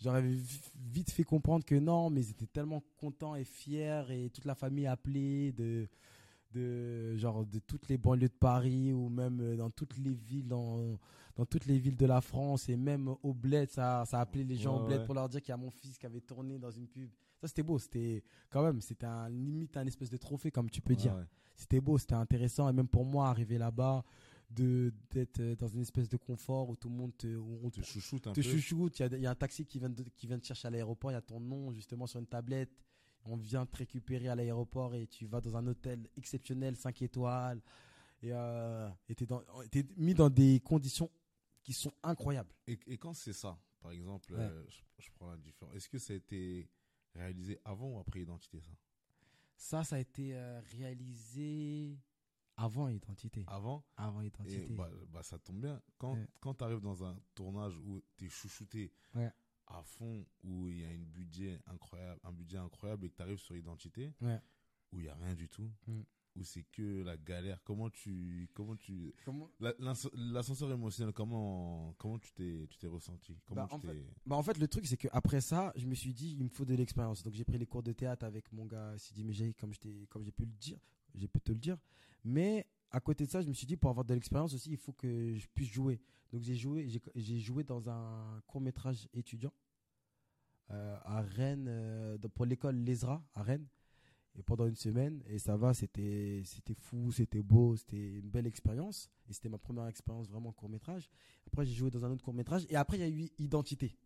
J'aurais 0.00 0.22
vi- 0.22 0.60
vite 0.90 1.10
fait 1.12 1.22
comprendre 1.22 1.64
que 1.64 1.76
non, 1.76 2.10
mais 2.10 2.20
ils 2.22 2.30
étaient 2.30 2.48
tellement 2.48 2.82
contents 2.98 3.36
et 3.36 3.44
fiers 3.44 4.02
et 4.10 4.28
toute 4.28 4.44
la 4.44 4.56
famille 4.56 4.88
appelée 4.88 5.52
de, 5.52 5.88
de 6.54 7.16
genre 7.16 7.44
de 7.44 7.58
toutes 7.58 7.88
les 7.88 7.98
banlieues 7.98 8.28
de 8.28 8.32
Paris 8.34 8.92
ou 8.92 9.08
même 9.08 9.40
euh, 9.40 9.56
dans 9.56 9.70
toutes 9.70 9.96
les 9.98 10.14
villes 10.14 10.46
dans, 10.48 10.98
dans 11.36 11.44
toutes 11.44 11.66
les 11.66 11.78
villes 11.78 11.96
de 11.96 12.06
la 12.06 12.20
France 12.20 12.68
et 12.68 12.76
même 12.76 13.14
au 13.22 13.34
bled 13.34 13.68
ça 13.70 14.04
ça 14.06 14.20
appelait 14.20 14.44
les 14.44 14.56
gens 14.56 14.76
Ouais, 14.76 14.82
au 14.82 14.86
bled 14.86 15.00
ouais. 15.00 15.04
pour 15.06 15.14
leur 15.14 15.28
dire 15.28 15.40
qu'il 15.42 15.50
y 15.50 15.52
a 15.52 15.56
mon 15.56 15.70
fils 15.70 15.98
qui 15.98 16.06
avait 16.06 16.20
tourné 16.20 16.58
dans 16.58 16.70
une 16.70 16.86
pub. 16.86 17.10
Ça 17.40 17.48
c'était 17.48 17.62
beau, 17.62 17.78
c'était 17.78 18.22
quand 18.50 18.62
même 18.62 18.80
c'était 18.80 19.06
un 19.06 19.28
limite 19.28 19.76
un 19.76 19.86
espèce 19.86 20.10
de 20.10 20.16
trophée 20.16 20.50
comme 20.50 20.70
tu 20.70 20.80
peux 20.80 20.94
Ouais, 20.94 20.98
dire. 21.00 21.26
C'était 21.56 21.80
beau, 21.80 21.98
c'était 21.98 22.14
intéressant 22.14 22.68
et 22.68 22.72
même 22.72 22.88
pour 22.88 23.04
moi 23.04 23.28
arriver 23.28 23.58
là-bas 23.58 24.04
de 24.50 24.92
d'être 25.10 25.40
euh, 25.40 25.56
dans 25.56 25.68
une 25.68 25.80
espèce 25.80 26.08
de 26.08 26.16
confort 26.16 26.68
où 26.70 26.76
tout 26.76 26.88
le 26.88 26.94
monde 26.94 27.16
te, 27.16 27.26
où 27.26 27.58
on 27.62 27.70
Te 27.70 27.80
chouchoute 27.82 28.26
un 28.28 28.32
te 28.32 28.40
peu. 28.40 28.46
chouchoute, 28.46 28.98
il 28.98 29.02
y, 29.02 29.04
a- 29.06 29.16
il 29.16 29.22
y 29.22 29.26
a 29.26 29.30
un 29.30 29.34
taxi 29.34 29.64
qui 29.64 29.78
vient, 29.78 29.88
de, 29.90 30.04
qui 30.16 30.26
vient 30.26 30.38
te 30.38 30.46
chercher 30.46 30.68
à 30.68 30.70
l'aéroport, 30.70 31.10
il 31.10 31.14
y 31.14 31.16
a 31.16 31.22
ton 31.22 31.40
nom 31.40 31.72
justement 31.72 32.06
sur 32.06 32.20
une 32.20 32.26
tablette, 32.26 32.70
on 33.24 33.36
vient 33.36 33.66
te 33.66 33.76
récupérer 33.76 34.28
à 34.28 34.34
l'aéroport 34.34 34.94
et 34.94 35.06
tu 35.06 35.26
vas 35.26 35.40
dans 35.40 35.56
un 35.56 35.66
hôtel 35.66 36.08
exceptionnel, 36.16 36.76
5 36.76 37.02
étoiles. 37.02 37.60
Et 38.22 38.32
euh, 38.32 38.88
t'es 39.70 39.84
mis 39.96 40.14
dans 40.14 40.30
des 40.30 40.60
conditions 40.60 41.10
qui 41.62 41.72
sont 41.72 41.92
incroyables. 42.02 42.52
Et, 42.66 42.98
quand 42.98 43.14
c'est 43.14 43.32
ça, 43.32 43.58
par 43.80 43.92
exemple, 43.92 44.34
euh, 44.34 44.64
je, 44.98 45.10
prends 45.14 45.30
la 45.30 45.36
différence. 45.36 45.74
Est-ce 45.74 45.88
que 45.88 45.98
ça 45.98 46.12
a 46.12 46.16
été 46.16 46.68
réalisé 47.14 47.58
avant 47.64 47.90
ou 47.90 47.98
après 47.98 48.20
Identité, 48.20 48.60
ça? 48.60 48.72
Ça, 49.56 49.84
ça 49.84 49.96
a 49.96 49.98
été 49.98 50.34
euh, 50.34 50.60
réalisé 50.76 51.98
avant 52.56 52.88
Identité. 52.88 53.44
Avant? 53.46 53.84
Avant 53.96 54.20
Identité. 54.20 54.72
bah, 54.72 54.90
bah, 55.08 55.22
ça 55.22 55.38
tombe 55.38 55.60
bien. 55.60 55.80
Quand, 55.98 56.16
quand 56.40 56.54
tu 56.54 56.64
arrives 56.64 56.80
dans 56.80 57.04
un 57.04 57.18
tournage 57.34 57.76
où 57.78 58.02
tu 58.16 58.26
es 58.26 58.28
chouchouté 58.28 58.92
à 59.78 59.82
fond, 59.82 60.24
où 60.42 60.68
il 60.68 60.80
y 60.80 60.84
a 60.84 60.92
une 60.92 61.06
budget 61.06 61.60
incroyable, 61.66 62.20
un 62.24 62.32
budget 62.32 62.58
incroyable 62.58 63.06
et 63.06 63.10
que 63.10 63.16
tu 63.16 63.22
arrives 63.22 63.38
sur 63.38 63.56
Identité, 63.56 64.12
où 64.92 65.00
il 65.00 65.02
n'y 65.02 65.08
a 65.08 65.14
rien 65.16 65.34
du 65.34 65.48
tout, 65.48 65.70
mm 65.86 66.02
ou 66.36 66.44
c'est 66.44 66.64
que 66.72 67.02
la 67.02 67.16
galère 67.16 67.62
Comment 67.64 67.90
tu 67.90 68.48
comment 68.54 68.76
tu 68.76 69.14
comment 69.24 69.50
l'ascenseur 70.14 70.70
émotionnel 70.72 71.12
comment 71.12 71.94
comment 71.98 72.18
tu 72.18 72.32
t'es 72.32 72.66
tu 72.68 72.78
t'es 72.78 72.86
ressenti? 72.86 73.38
Comment 73.46 73.66
bah, 73.66 73.68
en 73.70 73.78
fait, 73.78 73.96
bah 74.26 74.36
en 74.36 74.42
fait 74.42 74.58
le 74.58 74.66
truc 74.66 74.86
c'est 74.86 74.96
que 74.96 75.08
après 75.12 75.40
ça, 75.40 75.72
je 75.76 75.86
me 75.86 75.94
suis 75.94 76.12
dit 76.12 76.36
il 76.38 76.44
me 76.44 76.48
faut 76.48 76.64
de 76.64 76.74
l'expérience. 76.74 77.22
Donc 77.22 77.34
j'ai 77.34 77.44
pris 77.44 77.58
les 77.58 77.66
cours 77.66 77.82
de 77.82 77.92
théâtre 77.92 78.24
avec 78.24 78.52
mon 78.52 78.66
gars 78.66 78.94
Sidi 78.98 79.22
Mejai 79.24 79.54
comme 79.54 79.72
j'étais 79.72 80.06
comme 80.08 80.24
j'ai 80.24 80.32
pu 80.32 80.44
le 80.44 80.52
dire, 80.52 80.78
j'ai 81.14 81.28
pu 81.28 81.40
te 81.40 81.52
le 81.52 81.58
dire. 81.58 81.78
Mais 82.24 82.66
à 82.90 83.00
côté 83.00 83.26
de 83.26 83.30
ça, 83.30 83.42
je 83.42 83.48
me 83.48 83.54
suis 83.54 83.66
dit 83.66 83.76
pour 83.76 83.90
avoir 83.90 84.04
de 84.04 84.14
l'expérience 84.14 84.54
aussi, 84.54 84.70
il 84.70 84.76
faut 84.76 84.92
que 84.92 85.36
je 85.36 85.46
puisse 85.54 85.70
jouer. 85.70 86.00
Donc 86.32 86.42
j'ai 86.42 86.56
joué 86.56 86.88
j'ai 87.14 87.38
joué 87.38 87.62
dans 87.62 87.88
un 87.88 88.40
court-métrage 88.46 89.08
étudiant 89.14 89.52
euh, 89.52 89.63
à 90.70 91.20
Rennes 91.22 91.66
euh, 91.68 92.18
pour 92.34 92.46
l'école 92.46 92.76
Lesra 92.76 93.22
à 93.34 93.42
Rennes. 93.42 93.66
Et 94.36 94.42
pendant 94.42 94.66
une 94.66 94.74
semaine 94.74 95.22
et 95.28 95.38
ça 95.38 95.56
va 95.56 95.74
c'était 95.74 96.42
c'était 96.44 96.74
fou 96.74 97.12
c'était 97.12 97.42
beau 97.42 97.76
c'était 97.76 98.18
une 98.18 98.28
belle 98.28 98.46
expérience. 98.48 99.08
Et 99.28 99.32
c'était 99.32 99.48
ma 99.48 99.58
première 99.58 99.86
expérience 99.86 100.28
vraiment 100.28 100.50
court 100.52 100.68
métrage 100.68 101.08
après 101.46 101.64
j'ai 101.64 101.74
joué 101.74 101.88
dans 101.90 102.04
un 102.04 102.10
autre 102.10 102.24
court 102.24 102.34
métrage 102.34 102.66
et 102.68 102.74
après 102.74 102.96
il 102.96 103.00
y 103.00 103.04
a 103.04 103.08
eu 103.08 103.30
identité. 103.38 103.96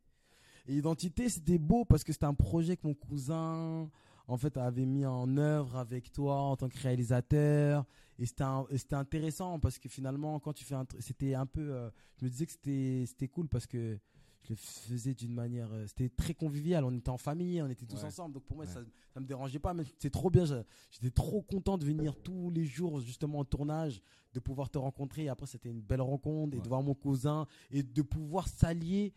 Identité 0.67 1.31
c'était 1.31 1.57
beau 1.59 1.87
parce 1.87 2.05
que 2.05 2.13
c'était 2.13 2.27
un 2.27 2.35
projet 2.35 2.77
que 2.77 2.87
mon 2.87 2.93
cousin 2.93 3.89
en 4.27 4.37
fait 4.37 4.55
avait 4.59 4.85
mis 4.85 5.07
en 5.07 5.35
œuvre 5.39 5.77
avec 5.77 6.13
toi 6.13 6.37
en 6.37 6.57
tant 6.57 6.69
que 6.69 6.79
réalisateur. 6.79 7.87
Et 8.19 8.27
c'était 8.27 8.45
c'était 8.77 8.97
intéressant 8.97 9.59
parce 9.59 9.79
que 9.79 9.89
finalement 9.89 10.39
quand 10.41 10.53
tu 10.53 10.65
fais 10.65 10.75
un 10.75 10.85
c'était 10.99 11.35
un 11.35 11.47
peu 11.47 11.73
euh, 11.73 11.91
je 12.19 12.27
me 12.27 12.31
disais 12.31 12.45
que 12.45 12.53
c'était 12.53 13.05
c'était 13.07 13.29
cool 13.29 13.49
parce 13.49 13.67
que 13.67 13.99
je 14.45 14.51
le 14.51 14.57
faisais 14.57 15.15
d'une 15.15 15.35
manière. 15.35 15.73
Euh, 15.73 15.87
c'était 15.87 16.09
très 16.09 16.35
convivial. 16.35 16.85
On 16.85 16.95
était 16.95 17.11
en 17.11 17.19
famille, 17.19 17.61
on 17.61 17.69
était 17.69 17.87
tous 17.87 18.03
ensemble. 18.05 18.35
Donc 18.35 18.45
pour 18.45 18.57
moi, 18.57 18.67
ça, 18.67 18.81
ça 19.13 19.21
me 19.21 19.27
dérangeait 19.27 19.59
pas. 19.59 19.75
Mais 19.75 19.85
c'est 19.99 20.11
trop 20.11 20.31
bien. 20.31 20.45
J'étais 20.91 21.11
trop 21.11 21.43
content 21.43 21.77
de 21.79 21.85
venir 21.85 22.15
tous 22.17 22.51
les 22.51 22.65
jours, 22.65 23.01
justement, 23.01 23.41
en 23.41 23.45
tournage, 23.45 24.01
de 24.35 24.41
pouvoir 24.41 24.71
te 24.71 24.79
rencontrer. 24.79 25.25
Et 25.25 25.29
après, 25.29 25.47
c'était 25.47 25.71
une 25.71 25.83
belle 25.83 26.01
rencontre 26.01 26.57
et 26.57 26.61
de 26.61 26.69
voir 26.69 26.83
mon 26.83 26.95
cousin 26.95 27.47
et 27.71 27.83
de 27.83 28.03
pouvoir 28.03 28.49
s'allier 28.49 29.13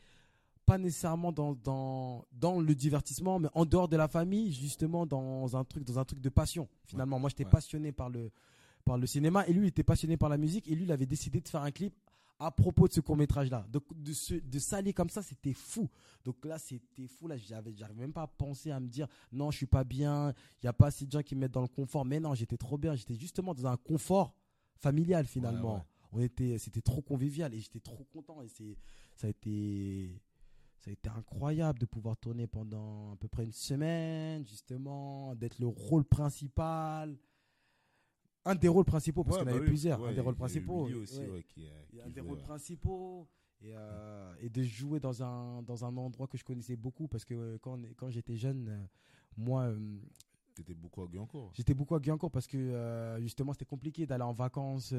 pas 0.65 0.77
nécessairement 0.77 1.31
dans, 1.31 1.53
dans, 1.55 2.25
dans 2.31 2.61
le 2.61 2.75
divertissement, 2.75 3.39
mais 3.39 3.49
en 3.55 3.65
dehors 3.65 3.87
de 3.87 3.97
la 3.97 4.07
famille, 4.07 4.53
justement, 4.53 5.05
dans 5.05 5.57
un 5.57 5.63
truc, 5.63 5.83
dans 5.83 5.99
un 5.99 6.05
truc 6.05 6.21
de 6.21 6.29
passion. 6.29 6.69
Finalement, 6.85 7.19
moi, 7.19 7.29
j'étais 7.29 7.45
passionné 7.45 7.91
par 7.91 8.09
le, 8.09 8.31
par 8.85 8.97
le 8.97 9.07
cinéma 9.07 9.45
et 9.47 9.53
lui, 9.53 9.65
il 9.65 9.69
était 9.69 9.83
passionné 9.83 10.17
par 10.17 10.29
la 10.29 10.37
musique 10.37 10.67
et 10.69 10.75
lui, 10.75 10.83
il 10.83 10.91
avait 10.91 11.05
décidé 11.07 11.41
de 11.41 11.47
faire 11.49 11.63
un 11.63 11.71
clip 11.71 11.93
à 12.41 12.50
propos 12.51 12.88
de 12.88 12.93
ce 12.93 13.01
court 13.01 13.15
métrage 13.15 13.50
là 13.51 13.65
de, 13.69 13.79
de, 13.95 14.39
de 14.39 14.60
s'aller 14.60 14.93
comme 14.93 15.10
ça 15.10 15.21
c'était 15.21 15.53
fou. 15.53 15.88
Donc 16.25 16.43
là 16.43 16.57
c'était 16.57 17.07
fou. 17.07 17.27
Là 17.27 17.38
j'avais 17.38 17.74
j'arrivais 17.75 18.01
même 18.01 18.13
pas 18.13 18.24
à 18.24 18.27
penser 18.27 18.71
à 18.71 18.79
me 18.79 18.88
dire 18.88 19.07
non 19.31 19.51
je 19.51 19.57
suis 19.57 19.67
pas 19.67 19.83
bien 19.83 20.33
il 20.62 20.65
y 20.65 20.67
a 20.67 20.74
pas 20.74 20.88
assez 20.88 21.05
de 21.05 21.12
gens 21.12 21.21
qui 21.21 21.36
me 21.36 21.41
mettent 21.41 21.51
dans 21.53 21.62
le 21.62 21.67
confort. 21.67 22.03
Mais 22.03 22.19
non 22.19 22.33
j'étais 22.33 22.57
trop 22.57 22.77
bien. 22.77 22.95
J'étais 22.95 23.15
justement 23.15 23.53
dans 23.53 23.67
un 23.67 23.77
confort 23.77 24.33
familial 24.77 25.25
finalement. 25.27 25.86
on 26.12 26.19
était 26.19 26.57
c'était 26.57 26.81
trop 26.81 27.01
convivial 27.01 27.53
et 27.53 27.60
j'étais 27.60 27.79
trop 27.79 28.03
content. 28.05 28.41
Et 28.41 28.48
c'est 28.48 28.75
ça 29.15 29.27
a 29.27 29.29
été 29.29 30.19
ça 30.79 30.89
a 30.89 30.93
été 30.93 31.10
incroyable 31.10 31.77
de 31.77 31.86
pouvoir 31.86 32.17
tourner 32.17 32.48
pendant 32.48 33.13
à 33.13 33.15
peu 33.17 33.27
près 33.27 33.43
une 33.43 33.51
semaine 33.51 34.43
justement 34.48 35.36
d'être 35.36 35.60
le 35.60 35.67
rôle 35.67 36.03
principal 36.05 37.15
un 38.45 38.55
des 38.55 38.67
rôles 38.67 38.85
principaux 38.85 39.23
parce 39.23 39.37
qu'il 39.37 39.47
y 39.47 39.49
en 39.49 39.51
avait 39.51 39.59
bah 39.59 39.65
plusieurs 39.65 40.03
un 40.03 40.13
des 40.13 40.21
rôles 40.21 40.35
principaux 40.35 40.87
aussi, 41.01 41.21
un 42.03 42.09
des 42.09 42.21
rôles 42.21 42.39
principaux 42.39 43.27
et, 43.61 43.73
euh, 43.75 44.33
et, 44.41 44.49
de 44.49 44.63
jouer 44.63 44.99
dans 44.99 45.23
un 45.23 45.61
dans 45.63 45.85
un 45.85 45.95
endroit 45.97 46.27
que 46.27 46.37
je 46.37 46.43
connaissais 46.43 46.75
beaucoup 46.75 47.07
parce 47.07 47.25
que 47.25 47.33
euh, 47.33 47.57
quand 47.61 47.77
quand 47.95 48.09
j'étais 48.09 48.35
jeune 48.35 48.67
euh, 48.69 48.85
moi 49.37 49.73
J'étais 50.57 50.73
beaucoup 50.73 51.01
à 51.01 51.07
Guyancourt. 51.07 51.49
J'étais 51.53 51.73
beaucoup 51.73 51.95
à 51.95 51.99
Guyancourt 51.99 52.29
parce 52.29 52.45
que 52.45 53.17
justement 53.21 53.53
c'était 53.53 53.65
compliqué 53.65 54.05
d'aller 54.05 54.25
en 54.25 54.33
vacances 54.33 54.93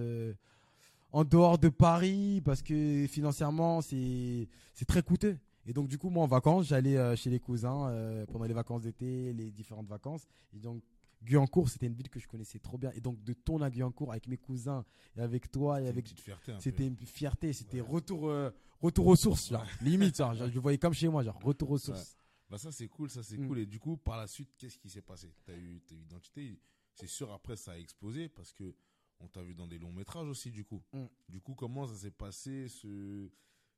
en 1.12 1.24
dehors 1.24 1.58
de 1.58 1.68
Paris 1.68 2.40
parce 2.42 2.62
que 2.62 3.06
financièrement 3.06 3.82
c'est 3.82 4.48
c'est 4.72 4.86
très 4.86 5.02
coûteux. 5.02 5.38
Et 5.66 5.74
donc 5.74 5.88
du 5.88 5.98
coup 5.98 6.08
moi 6.08 6.24
en 6.24 6.26
vacances 6.26 6.68
j'allais 6.68 7.16
chez 7.16 7.28
les 7.28 7.38
cousins 7.38 8.24
pendant 8.32 8.46
les 8.46 8.54
vacances 8.54 8.82
d'été, 8.82 9.34
les 9.34 9.50
différentes 9.50 9.88
vacances. 9.88 10.26
Et 10.54 10.58
donc 10.58 10.82
Guyancourt, 11.24 11.68
c'était 11.68 11.86
une 11.86 11.94
ville 11.94 12.08
que 12.08 12.18
je 12.18 12.26
connaissais 12.26 12.58
trop 12.58 12.78
bien. 12.78 12.90
Et 12.92 13.00
donc, 13.00 13.22
de 13.22 13.32
tourner 13.32 13.66
à 13.66 13.70
Guyancourt 13.70 14.10
avec 14.10 14.26
mes 14.26 14.36
cousins 14.36 14.84
et 15.16 15.20
avec 15.20 15.50
toi 15.50 15.80
et 15.80 15.88
avec. 15.88 16.14
C'était 16.58 16.86
une 16.86 16.96
fierté. 16.96 17.52
C'était 17.52 17.80
retour, 17.80 18.28
euh, 18.28 18.50
retour 18.80 19.06
aux 19.06 19.16
sources, 19.16 19.50
genre. 19.50 19.66
Limite, 19.80 20.16
genre, 20.16 20.34
je 20.34 20.44
le 20.44 20.60
voyais 20.60 20.78
comme 20.78 20.94
chez 20.94 21.08
moi, 21.08 21.22
genre, 21.22 21.38
retour 21.42 21.70
aux 21.70 21.78
sources. 21.78 22.16
Bah, 22.50 22.58
ça, 22.58 22.72
c'est 22.72 22.88
cool, 22.88 23.08
ça, 23.08 23.22
c'est 23.22 23.38
mm. 23.38 23.46
cool. 23.46 23.58
Et 23.60 23.66
du 23.66 23.78
coup, 23.78 23.96
par 23.96 24.16
la 24.16 24.26
suite, 24.26 24.50
qu'est-ce 24.58 24.78
qui 24.78 24.90
s'est 24.90 25.02
passé? 25.02 25.32
T'as 25.44 25.56
eu, 25.56 25.80
ta 25.86 25.94
identité. 25.94 26.58
C'est 26.94 27.06
sûr, 27.06 27.32
après, 27.32 27.56
ça 27.56 27.72
a 27.72 27.78
explosé 27.78 28.28
parce 28.28 28.52
que 28.52 28.74
on 29.20 29.28
t'a 29.28 29.42
vu 29.42 29.54
dans 29.54 29.68
des 29.68 29.78
longs 29.78 29.92
métrages 29.92 30.28
aussi, 30.28 30.50
du 30.50 30.64
coup. 30.64 30.82
Mm. 30.92 31.04
Du 31.28 31.40
coup, 31.40 31.54
comment 31.54 31.86
ça 31.86 31.94
s'est 31.94 32.10
passé, 32.10 32.68
ce, 32.68 33.30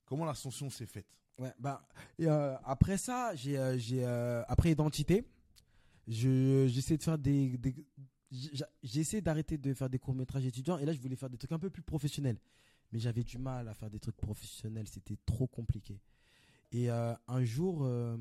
comment 0.07 0.25
l'ascension 0.25 0.71
s'est 0.71 0.87
faite? 0.87 1.07
Ouais, 1.39 1.53
bah, 1.59 1.87
euh, 2.21 2.57
après 2.65 2.97
ça, 2.97 3.35
j'ai, 3.35 3.59
euh, 3.59 3.77
j'ai, 3.77 4.05
après 4.49 4.71
identité, 4.71 5.25
je 6.07 6.67
j'essaie 6.69 6.97
de 6.97 7.03
faire 7.03 7.19
des, 7.19 7.59
j'essaie 8.83 9.21
d'arrêter 9.21 9.59
de 9.59 9.73
faire 9.75 9.89
des 9.89 9.99
courts 9.99 10.15
métrages 10.15 10.47
étudiants 10.47 10.79
et 10.79 10.85
là 10.85 10.93
je 10.93 11.01
voulais 11.01 11.17
faire 11.17 11.31
des 11.31 11.39
trucs 11.39 11.53
un 11.53 11.59
peu 11.59 11.71
plus 11.71 11.83
professionnels. 11.83 12.39
Mais 12.93 12.99
j'avais 12.99 13.25
du 13.25 13.39
mal 13.39 13.69
à 13.69 13.75
faire 13.75 13.91
des 13.91 14.01
trucs 14.01 14.17
professionnels 14.17 14.87
c'était 14.89 15.17
trop 15.25 15.47
compliqué. 15.47 16.01
Et 16.73 16.91
euh, 16.91 17.15
un 17.29 17.45
jour 17.45 17.81
euh, 17.83 18.17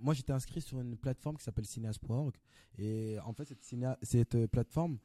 moi 0.00 0.14
j'étais 0.14 0.32
inscrit 0.32 0.60
sur 0.60 0.80
une 0.80 0.96
plateforme 0.96 1.36
qui 1.36 1.44
s'appelle 1.44 1.66
cineas.org 1.66 2.34
et 2.78 3.18
en 3.24 3.32
fait 3.32 3.54
cette, 4.02 4.34
euh, 4.34 4.46
plateforme 4.46 4.98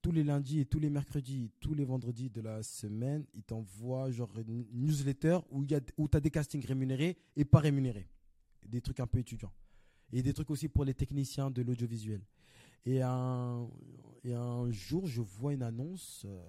tous 0.00 0.12
les 0.12 0.24
lundis 0.24 0.60
et 0.60 0.64
tous 0.64 0.78
les 0.78 0.88
mercredis, 0.88 1.50
tous 1.60 1.74
les 1.74 1.84
vendredis 1.84 2.30
de 2.30 2.40
la 2.40 2.62
semaine, 2.62 3.26
ils 3.34 3.42
t'envoient 3.42 4.10
genre 4.10 4.30
une 4.38 4.66
newsletter 4.72 5.40
où 5.50 5.62
y 5.64 5.74
a 5.74 5.80
où 5.98 6.08
tu 6.08 6.16
as 6.16 6.20
des 6.20 6.30
castings 6.30 6.64
rémunérés 6.64 7.18
et 7.36 7.44
pas 7.44 7.58
rémunérés. 7.58 8.08
Des 8.66 8.80
trucs 8.80 9.00
un 9.00 9.06
peu 9.06 9.18
étudiants 9.18 9.52
et 10.12 10.22
des 10.22 10.32
trucs 10.32 10.50
aussi 10.50 10.68
pour 10.68 10.84
les 10.84 10.94
techniciens 10.94 11.50
de 11.50 11.62
l'audiovisuel. 11.62 12.20
Et 12.86 13.02
un, 13.02 13.68
jour, 14.70 15.06
je 15.06 15.20
vois 15.20 15.52
une 15.52 15.62
annonce, 15.62 16.24
euh, 16.26 16.40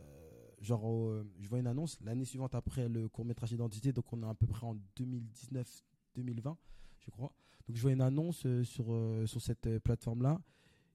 genre, 0.61 0.87
euh, 0.87 1.27
je 1.39 1.47
vois 1.47 1.59
une 1.59 1.67
annonce 1.67 1.99
l'année 2.01 2.25
suivante 2.25 2.55
après 2.55 2.87
le 2.87 3.09
court 3.09 3.25
métrage 3.25 3.49
d'identité, 3.49 3.91
donc 3.91 4.11
on 4.13 4.23
est 4.23 4.29
à 4.29 4.33
peu 4.33 4.47
près 4.47 4.65
en 4.65 4.75
2019-2020, 4.97 6.55
je 6.99 7.11
crois. 7.11 7.33
Donc 7.67 7.75
je 7.75 7.81
vois 7.81 7.91
une 7.91 8.01
annonce 8.01 8.45
euh, 8.45 8.63
sur, 8.63 8.85
sur 9.25 9.41
cette 9.41 9.79
plateforme-là 9.79 10.39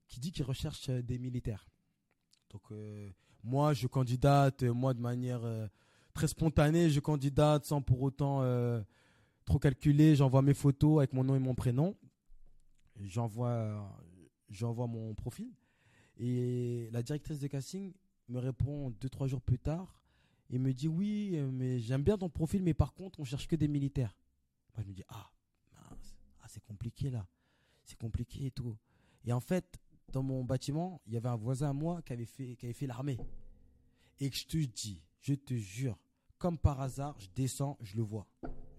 qui 0.08 0.20
dit 0.20 0.32
qu'ils 0.32 0.44
recherchent 0.44 0.90
des 0.90 1.18
militaires. 1.18 1.68
Donc 2.50 2.62
moi, 3.42 3.74
je 3.74 3.88
candidate, 3.88 4.62
moi 4.62 4.94
de 4.94 5.00
manière 5.00 5.42
très 6.14 6.28
spontanée, 6.28 6.90
je 6.90 7.00
candidate 7.00 7.64
sans 7.64 7.82
pour 7.82 8.02
autant 8.02 8.40
trop 9.44 9.58
calculer, 9.58 10.14
j'envoie 10.14 10.42
mes 10.42 10.54
photos 10.54 10.98
avec 10.98 11.12
mon 11.12 11.24
nom 11.24 11.34
et 11.34 11.40
mon 11.40 11.56
prénom 11.56 11.96
j'envoie 13.04 14.86
mon 14.86 15.14
profil. 15.14 15.52
Et 16.18 16.88
la 16.92 17.02
directrice 17.02 17.40
de 17.40 17.46
casting 17.46 17.92
me 18.28 18.38
répond 18.38 18.90
deux 18.90 19.08
trois 19.08 19.26
jours 19.26 19.42
plus 19.42 19.58
tard 19.58 20.00
et 20.50 20.58
me 20.58 20.72
dit 20.72 20.88
oui 20.88 21.38
mais 21.52 21.78
j'aime 21.78 22.02
bien 22.02 22.16
ton 22.16 22.28
profil 22.28 22.62
mais 22.62 22.74
par 22.74 22.94
contre 22.94 23.20
on 23.20 23.24
cherche 23.24 23.46
que 23.46 23.56
des 23.56 23.68
militaires. 23.68 24.16
Moi 24.74 24.82
je 24.82 24.88
me 24.88 24.94
dis 24.94 25.04
ah 25.08 25.30
ah, 25.76 26.46
c'est 26.48 26.64
compliqué 26.64 27.10
là. 27.10 27.26
C'est 27.84 27.98
compliqué 27.98 28.46
et 28.46 28.50
tout. 28.50 28.76
Et 29.24 29.32
en 29.32 29.40
fait 29.40 29.78
dans 30.12 30.22
mon 30.22 30.44
bâtiment 30.44 31.00
il 31.06 31.14
y 31.14 31.16
avait 31.16 31.28
un 31.28 31.36
voisin 31.36 31.70
à 31.70 31.72
moi 31.72 32.02
qui 32.02 32.12
avait 32.12 32.24
fait 32.24 32.56
fait 32.72 32.86
l'armée. 32.86 33.18
Et 34.18 34.30
que 34.30 34.36
je 34.36 34.46
te 34.46 34.56
dis 34.56 35.02
je 35.20 35.34
te 35.34 35.54
jure 35.54 35.98
comme 36.38 36.58
par 36.58 36.80
hasard 36.80 37.16
je 37.18 37.28
descends 37.34 37.76
je 37.82 37.96
le 37.96 38.02
vois. 38.02 38.26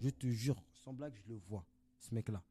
Je 0.02 0.10
te 0.10 0.28
jure 0.28 0.62
sans 0.74 0.94
blague 0.94 1.14
je 1.16 1.30
le 1.30 1.36
vois 1.36 1.66
ce 2.00 2.14
mec 2.14 2.30
là 2.30 2.44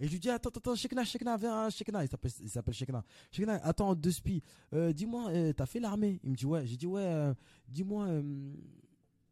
et 0.00 0.06
je 0.06 0.12
lui 0.12 0.20
dis, 0.20 0.30
attends, 0.30 0.50
attends, 0.50 0.74
Shekna, 0.74 1.04
Shekna, 1.04 1.36
viens, 1.36 1.70
Shekna. 1.70 2.04
Il 2.04 2.08
s'appelle, 2.08 2.30
il 2.40 2.50
s'appelle 2.50 2.74
Shekna. 2.74 3.04
Shekna, 3.30 3.54
attends, 3.64 3.94
deux 3.94 4.10
spi. 4.10 4.42
Euh, 4.72 4.92
dis-moi, 4.92 5.30
euh, 5.30 5.52
t'as 5.52 5.66
fait 5.66 5.80
l'armée? 5.80 6.20
Il 6.22 6.30
me 6.30 6.36
dit, 6.36 6.46
ouais. 6.46 6.66
J'ai 6.66 6.76
dit, 6.76 6.86
ouais, 6.86 7.02
euh, 7.02 7.34
dis-moi, 7.68 8.08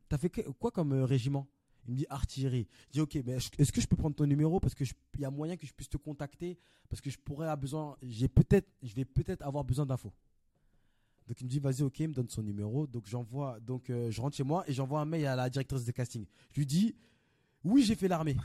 t'as 0.08 0.18
fait 0.18 0.30
quoi 0.58 0.70
comme 0.70 0.92
régiment? 0.92 1.46
Il 1.86 1.92
me 1.92 1.96
dit 1.96 2.06
artillerie. 2.10 2.68
Je 2.88 2.92
dis 2.92 3.00
ok, 3.00 3.18
mais 3.24 3.38
est-ce 3.58 3.72
que 3.72 3.80
je 3.80 3.86
peux 3.86 3.96
prendre 3.96 4.14
ton 4.14 4.26
numéro? 4.26 4.60
Parce 4.60 4.74
que 4.74 4.84
il 4.84 5.20
y 5.20 5.24
a 5.24 5.30
moyen 5.30 5.56
que 5.56 5.66
je 5.66 5.72
puisse 5.72 5.88
te 5.88 5.96
contacter 5.96 6.58
parce 6.90 7.00
que 7.00 7.08
je 7.08 7.18
pourrais 7.18 7.46
avoir 7.46 7.56
besoin, 7.56 7.96
j'ai 8.02 8.28
peut-être, 8.28 8.68
je 8.82 8.94
vais 8.94 9.06
peut-être 9.06 9.42
avoir 9.42 9.64
besoin 9.64 9.86
d'infos. 9.86 10.12
Donc 11.26 11.40
il 11.40 11.44
me 11.44 11.48
dit 11.48 11.58
vas-y 11.58 11.82
ok, 11.82 12.00
il 12.00 12.08
me 12.08 12.14
donne 12.14 12.28
son 12.28 12.42
numéro. 12.42 12.86
Donc 12.86 13.06
j'envoie, 13.06 13.58
donc 13.60 13.88
euh, 13.88 14.10
je 14.10 14.20
rentre 14.20 14.36
chez 14.36 14.44
moi 14.44 14.64
et 14.68 14.72
j'envoie 14.74 15.00
un 15.00 15.06
mail 15.06 15.26
à 15.26 15.36
la 15.36 15.48
directrice 15.48 15.86
de 15.86 15.92
casting. 15.92 16.26
Je 16.52 16.60
lui 16.60 16.66
dis 16.66 16.94
oui 17.64 17.84
j'ai 17.84 17.94
fait 17.94 18.08
l'armée. 18.08 18.36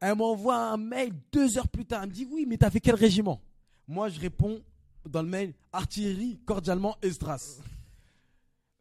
Elle 0.00 0.16
m'envoie 0.16 0.56
un 0.56 0.76
mail 0.76 1.12
deux 1.32 1.58
heures 1.58 1.68
plus 1.68 1.84
tard. 1.84 2.02
Elle 2.02 2.10
me 2.10 2.14
dit 2.14 2.26
oui 2.30 2.46
mais 2.46 2.56
t'as 2.56 2.70
fait 2.70 2.80
quel 2.80 2.94
régiment? 2.94 3.40
Moi 3.86 4.08
je 4.08 4.20
réponds 4.20 4.62
dans 5.08 5.22
le 5.22 5.28
mail 5.28 5.54
artillerie 5.72 6.38
cordialement 6.44 6.96
Estras. 7.02 7.58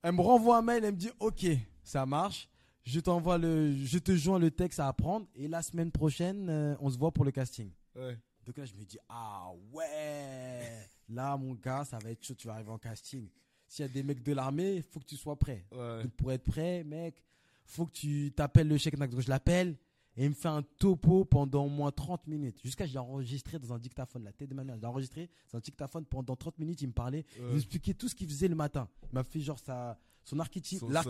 Elle 0.02 0.14
me 0.14 0.22
renvoie 0.22 0.58
un 0.58 0.62
mail, 0.62 0.84
elle 0.84 0.94
me 0.94 0.98
dit 0.98 1.12
ok 1.20 1.46
ça 1.84 2.06
marche. 2.06 2.50
Je 2.84 3.00
t'envoie 3.00 3.38
le, 3.38 3.76
je 3.76 3.98
te 3.98 4.16
joins 4.16 4.40
le 4.40 4.50
texte 4.52 4.80
à 4.80 4.88
apprendre 4.88 5.28
et 5.36 5.48
la 5.48 5.62
semaine 5.62 5.92
prochaine 5.92 6.48
euh, 6.50 6.76
on 6.80 6.90
se 6.90 6.98
voit 6.98 7.12
pour 7.12 7.26
le 7.26 7.32
casting. 7.32 7.70
Donc 7.96 8.58
là 8.58 8.66
je 8.66 8.74
me 8.76 8.84
dis 8.84 8.98
ah 9.10 9.52
ouais 9.74 10.88
Là, 11.10 11.38
mon 11.38 11.54
gars, 11.54 11.86
ça 11.86 11.98
va 12.00 12.12
être 12.12 12.24
chaud, 12.24 12.36
tu 12.36 12.48
vas 12.48 12.56
arriver 12.56 12.72
en 12.72 12.78
casting. 12.78 13.30
S'il 13.68 13.84
y 13.84 13.86
a 13.86 13.92
des 13.92 14.04
mecs 14.04 14.24
de 14.24 14.34
l'armée, 14.34 14.76
il 14.76 14.84
faut 14.84 15.00
que 15.00 15.06
tu 15.06 15.16
sois 15.16 15.38
prêt. 15.38 15.66
Donc, 15.72 16.12
pour 16.18 16.32
être 16.32 16.44
prêt, 16.44 16.84
mec, 16.84 17.24
faut 17.66 17.86
que 17.86 17.92
tu 17.92 18.32
t'appelles 18.36 18.68
le 18.68 18.78
chèque. 18.78 18.98
Donc, 18.98 19.18
je 19.20 19.30
l'appelle 19.30 19.78
et 20.18 20.24
il 20.24 20.30
me 20.30 20.36
fait 20.36 20.48
un 20.48 20.64
topo 20.64 21.26
pendant 21.26 21.66
au 21.66 21.70
moins 21.70 21.92
30 21.92 22.26
minutes. 22.26 22.60
Jusqu'à 22.64 22.88
je 22.88 22.94
l'ai 22.94 22.98
enregistré 22.98 23.60
dans 23.60 23.72
un 23.72 23.78
dictaphone, 23.78 24.24
la 24.24 24.34
tête 24.34 24.50
de 24.50 24.56
ma 24.56 24.64
mère. 24.64 24.76
Je 24.76 24.82
l'ai 24.82 24.88
enregistré 24.88 25.30
dans 25.52 25.60
un 25.60 25.62
dictaphone 25.62 26.06
pendant 26.06 26.36
30 26.36 26.58
minutes. 26.58 26.82
Il 26.82 26.88
me 26.88 26.94
parlait, 26.94 27.24
il 27.38 27.46
m'expliquait 27.54 27.94
tout 27.94 28.10
ce 28.10 28.16
qu'il 28.16 28.28
faisait 28.28 28.48
le 28.48 28.56
matin. 28.56 28.90
Il 29.04 29.16
m'a 29.16 29.24
fait 29.24 29.40
genre 29.40 29.60
sa, 29.60 29.96
son 30.24 30.40
archétype, 30.40 30.80
sa, 30.92 31.02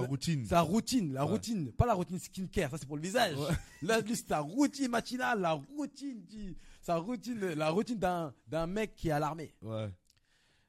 routine. 0.00 0.44
Sa 0.44 0.60
routine, 0.60 1.12
la 1.14 1.22
routine. 1.22 1.72
Pas 1.72 1.86
la 1.86 1.94
routine 1.94 2.18
skincare, 2.18 2.70
ça 2.70 2.76
c'est 2.76 2.86
pour 2.86 2.96
le 2.96 3.02
visage. 3.02 3.36
Là, 3.82 4.00
lui, 4.02 4.14
c'est 4.14 4.28
sa 4.28 4.40
routine 4.40 4.88
matinale, 4.88 5.40
la 5.40 5.52
routine 5.52 6.22
qui, 6.26 6.54
sa 6.82 6.96
routine, 6.96 7.40
la 7.54 7.70
routine 7.70 7.98
d'un, 7.98 8.34
d'un 8.46 8.66
mec 8.66 8.94
qui 8.94 9.08
est 9.08 9.12
à 9.12 9.18
l'armée. 9.18 9.54
Ouais. 9.62 9.90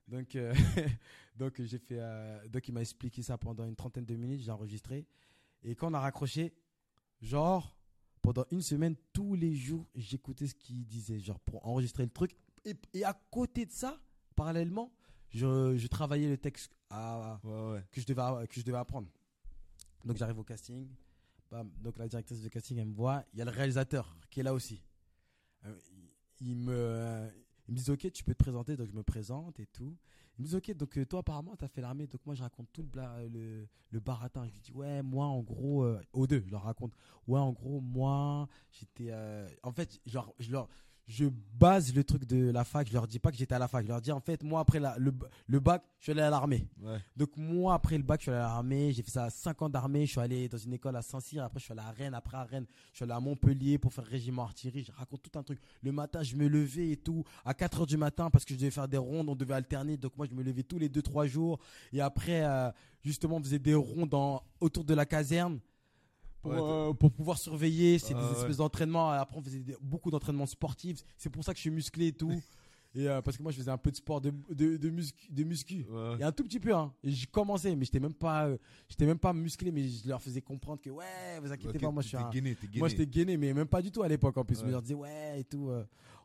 Donc, 0.07 0.35
euh, 0.35 0.53
donc 1.35 1.61
j'ai 1.61 1.79
fait, 1.79 1.99
euh, 1.99 2.47
donc 2.47 2.65
il 2.67 2.73
m'a 2.73 2.81
expliqué 2.81 3.21
ça 3.21 3.37
pendant 3.37 3.65
une 3.65 3.75
trentaine 3.75 4.05
de 4.05 4.15
minutes, 4.15 4.41
j'ai 4.41 4.51
enregistré. 4.51 5.05
Et 5.63 5.75
quand 5.75 5.91
on 5.91 5.93
a 5.93 5.99
raccroché, 5.99 6.53
genre, 7.23 7.75
pendant 8.21 8.45
une 8.51 8.61
semaine, 8.61 8.95
tous 9.13 9.35
les 9.35 9.55
jours, 9.55 9.87
j'écoutais 9.95 10.47
ce 10.47 10.53
qu'il 10.53 10.85
disait, 10.85 11.19
genre, 11.19 11.39
pour 11.39 11.65
enregistrer 11.65 12.03
le 12.03 12.09
truc. 12.09 12.35
Et, 12.65 12.75
et 12.93 13.03
à 13.03 13.13
côté 13.31 13.65
de 13.65 13.71
ça, 13.71 13.99
parallèlement, 14.35 14.91
je, 15.29 15.75
je 15.75 15.87
travaillais 15.87 16.29
le 16.29 16.37
texte 16.37 16.71
à, 16.89 17.39
que, 17.91 17.99
je 17.99 18.05
devais, 18.05 18.47
que 18.47 18.55
je 18.55 18.65
devais 18.65 18.77
apprendre. 18.77 19.07
Donc 20.05 20.17
j'arrive 20.17 20.37
au 20.37 20.43
casting. 20.43 20.87
donc 21.81 21.97
la 21.97 22.07
directrice 22.07 22.41
de 22.41 22.49
casting, 22.49 22.77
elle 22.77 22.87
me 22.87 22.93
voit. 22.93 23.23
Il 23.33 23.39
y 23.39 23.41
a 23.41 23.45
le 23.45 23.51
réalisateur 23.51 24.15
qui 24.29 24.41
est 24.41 24.43
là 24.43 24.53
aussi. 24.53 24.83
Euh, 25.65 25.75
il 26.39 26.57
me, 26.57 27.29
il 27.67 27.73
me 27.73 27.79
dit 27.79 27.89
ok 27.89 28.11
tu 28.11 28.23
peux 28.23 28.33
te 28.33 28.43
présenter 28.43 28.75
donc 28.75 28.87
je 28.87 28.91
me 28.93 29.03
présente 29.03 29.57
et 29.61 29.65
tout 29.67 29.95
il 30.39 30.43
me 30.43 30.47
dit 30.47 30.55
ok 30.55 30.71
donc 30.75 30.97
euh, 30.97 31.05
toi 31.05 31.19
apparemment 31.19 31.55
tu 31.55 31.63
as 31.63 31.67
fait 31.67 31.81
l'armée 31.81 32.07
donc 32.07 32.25
moi 32.25 32.33
je 32.35 32.41
raconte 32.43 32.67
tout 32.73 32.81
le 32.81 33.27
le, 33.29 33.67
le 33.91 33.99
baratin. 33.99 34.45
Je 34.47 34.53
lui 34.53 34.59
dis 34.59 34.71
ouais 34.71 35.01
moi 35.03 35.25
en 35.27 35.41
gros 35.41 35.83
euh, 35.83 36.01
aux 36.13 36.27
deux 36.27 36.41
je 36.45 36.51
leur 36.51 36.63
raconte. 36.63 36.93
Ouais 37.27 37.39
en 37.39 37.51
gros 37.51 37.79
moi 37.81 38.47
j'étais 38.71 39.09
euh, 39.11 39.47
en 39.63 39.71
fait 39.71 39.99
genre 40.05 40.33
je 40.39 40.51
leur 40.51 40.67
je 41.07 41.25
base 41.59 41.93
le 41.93 42.03
truc 42.03 42.25
de 42.25 42.49
la 42.51 42.63
fac. 42.63 42.87
Je 42.87 42.93
leur 42.93 43.07
dis 43.07 43.19
pas 43.19 43.31
que 43.31 43.37
j'étais 43.37 43.55
à 43.55 43.59
la 43.59 43.67
fac. 43.67 43.83
Je 43.83 43.89
leur 43.89 44.01
dis 44.01 44.11
en 44.11 44.19
fait, 44.19 44.41
moi 44.43 44.61
après 44.61 44.79
la, 44.79 44.97
le, 44.97 45.13
le 45.47 45.59
bac, 45.59 45.83
je 45.99 46.03
suis 46.05 46.11
allé 46.13 46.21
à 46.21 46.29
l'armée. 46.29 46.67
Donc 47.15 47.35
moi 47.35 47.73
après 47.73 47.97
le 47.97 48.03
bac, 48.03 48.21
je 48.21 48.23
suis 48.23 48.31
allé 48.31 48.39
à 48.39 48.43
l'armée. 48.47 48.93
J'ai 48.93 49.03
fait 49.03 49.11
ça 49.11 49.29
5 49.29 49.61
ans 49.63 49.69
d'armée. 49.69 50.05
Je 50.05 50.11
suis 50.11 50.19
allé 50.21 50.47
dans 50.47 50.57
une 50.57 50.73
école 50.73 50.95
à 50.95 51.01
Saint-Cyr. 51.01 51.43
Après 51.43 51.59
je 51.59 51.65
suis 51.65 51.71
allé 51.73 51.81
à 51.81 51.91
Rennes. 51.91 52.13
Après 52.13 52.37
à 52.37 52.43
Rennes, 52.43 52.65
je 52.91 52.97
suis 52.97 53.03
allé 53.03 53.13
à 53.13 53.19
Montpellier 53.19 53.77
pour 53.77 53.93
faire 53.93 54.05
régiment 54.05 54.43
artillerie. 54.43 54.83
Je 54.85 54.91
raconte 54.91 55.21
tout 55.23 55.37
un 55.37 55.43
truc. 55.43 55.59
Le 55.81 55.91
matin, 55.91 56.23
je 56.23 56.35
me 56.35 56.47
levais 56.47 56.91
et 56.91 56.97
tout 56.97 57.23
à 57.43 57.53
4 57.53 57.81
heures 57.81 57.87
du 57.87 57.97
matin 57.97 58.29
parce 58.29 58.45
que 58.45 58.53
je 58.53 58.59
devais 58.59 58.71
faire 58.71 58.87
des 58.87 58.97
rondes. 58.97 59.29
On 59.29 59.35
devait 59.35 59.55
alterner. 59.55 59.97
Donc 59.97 60.15
moi 60.17 60.25
je 60.29 60.35
me 60.35 60.43
levais 60.43 60.63
tous 60.63 60.79
les 60.79 60.89
2-3 60.89 61.27
jours. 61.27 61.59
Et 61.91 62.01
après, 62.01 62.43
euh, 62.43 62.71
justement, 63.03 63.37
on 63.37 63.43
faisait 63.43 63.59
des 63.59 63.75
rondes 63.75 64.15
autour 64.59 64.83
de 64.83 64.93
la 64.93 65.05
caserne. 65.05 65.59
Euh, 66.45 66.93
pour, 66.93 67.11
pouvoir 67.11 67.37
surveiller. 67.37 67.99
C'est 67.99 68.13
des 68.13 68.31
espèces 68.37 68.57
d'entraînements. 68.57 69.09
Après, 69.11 69.37
on 69.37 69.41
faisait 69.41 69.63
beaucoup 69.81 70.11
d'entraînements 70.11 70.45
sportifs. 70.45 71.03
C'est 71.17 71.29
pour 71.29 71.43
ça 71.43 71.53
que 71.53 71.57
je 71.57 71.61
suis 71.61 71.71
musclé 71.71 72.07
et 72.07 72.13
tout. 72.13 72.31
Et 72.95 73.09
euh, 73.09 73.23
parce 73.23 73.37
que 73.37 73.41
moi, 73.41 73.51
je 73.51 73.57
faisais 73.57 73.71
un 73.71 73.77
peu 73.77 73.89
de 73.89 73.95
sport 73.95 74.21
de, 74.21 74.31
de, 74.51 74.77
de, 74.77 74.89
muscu, 74.91 75.27
de 75.31 75.43
muscu. 75.43 75.85
Et 76.19 76.23
un 76.23 76.31
tout 76.31 76.43
petit 76.43 76.59
peu, 76.59 76.75
hein. 76.75 76.93
J'ai 77.03 77.25
commencé, 77.25 77.75
mais 77.75 77.85
j'étais 77.85 77.99
même 77.99 78.13
pas, 78.13 78.45
euh, 78.45 78.57
j'étais 78.87 79.07
même 79.07 79.17
pas 79.17 79.33
musclé, 79.33 79.71
mais 79.71 79.87
je 79.87 80.07
leur 80.07 80.21
faisais 80.21 80.41
comprendre 80.41 80.79
que, 80.79 80.91
ouais, 80.91 81.39
vous 81.41 81.51
inquiétez 81.51 81.79
pas, 81.79 81.89
moi, 81.89 82.03
je 82.03 82.09
suis 82.09 82.17
un, 82.17 82.29
moi, 82.75 82.89
j'étais 82.89 83.07
gainé, 83.07 83.35
mais 83.35 83.51
même 83.51 83.67
pas 83.67 83.81
du 83.81 83.91
tout 83.91 84.03
à 84.03 84.07
l'époque, 84.07 84.37
en 84.37 84.45
plus. 84.45 84.59
Je 84.59 84.67
leur 84.67 84.81
disais, 84.83 84.93
ouais, 84.93 85.39
et 85.39 85.43
tout. 85.43 85.71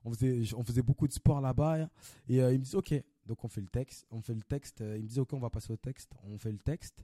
on 0.04 0.12
faisait, 0.12 0.42
on 0.54 0.62
faisait 0.62 0.82
beaucoup 0.82 1.08
de 1.08 1.12
sport 1.14 1.40
là-bas. 1.40 1.88
Et 2.28 2.36
ils 2.36 2.42
me 2.42 2.58
disent, 2.58 2.74
ok. 2.74 3.02
Donc, 3.24 3.42
on 3.44 3.48
fait 3.48 3.62
le 3.62 3.68
texte, 3.68 4.06
on 4.10 4.20
fait 4.20 4.34
le 4.34 4.42
texte. 4.42 4.80
ils 4.80 5.02
me 5.02 5.08
disent, 5.08 5.18
ok, 5.20 5.32
on 5.32 5.38
va 5.38 5.48
passer 5.48 5.72
au 5.72 5.76
texte. 5.76 6.12
On 6.24 6.36
fait 6.36 6.52
le 6.52 6.58
texte. 6.58 7.02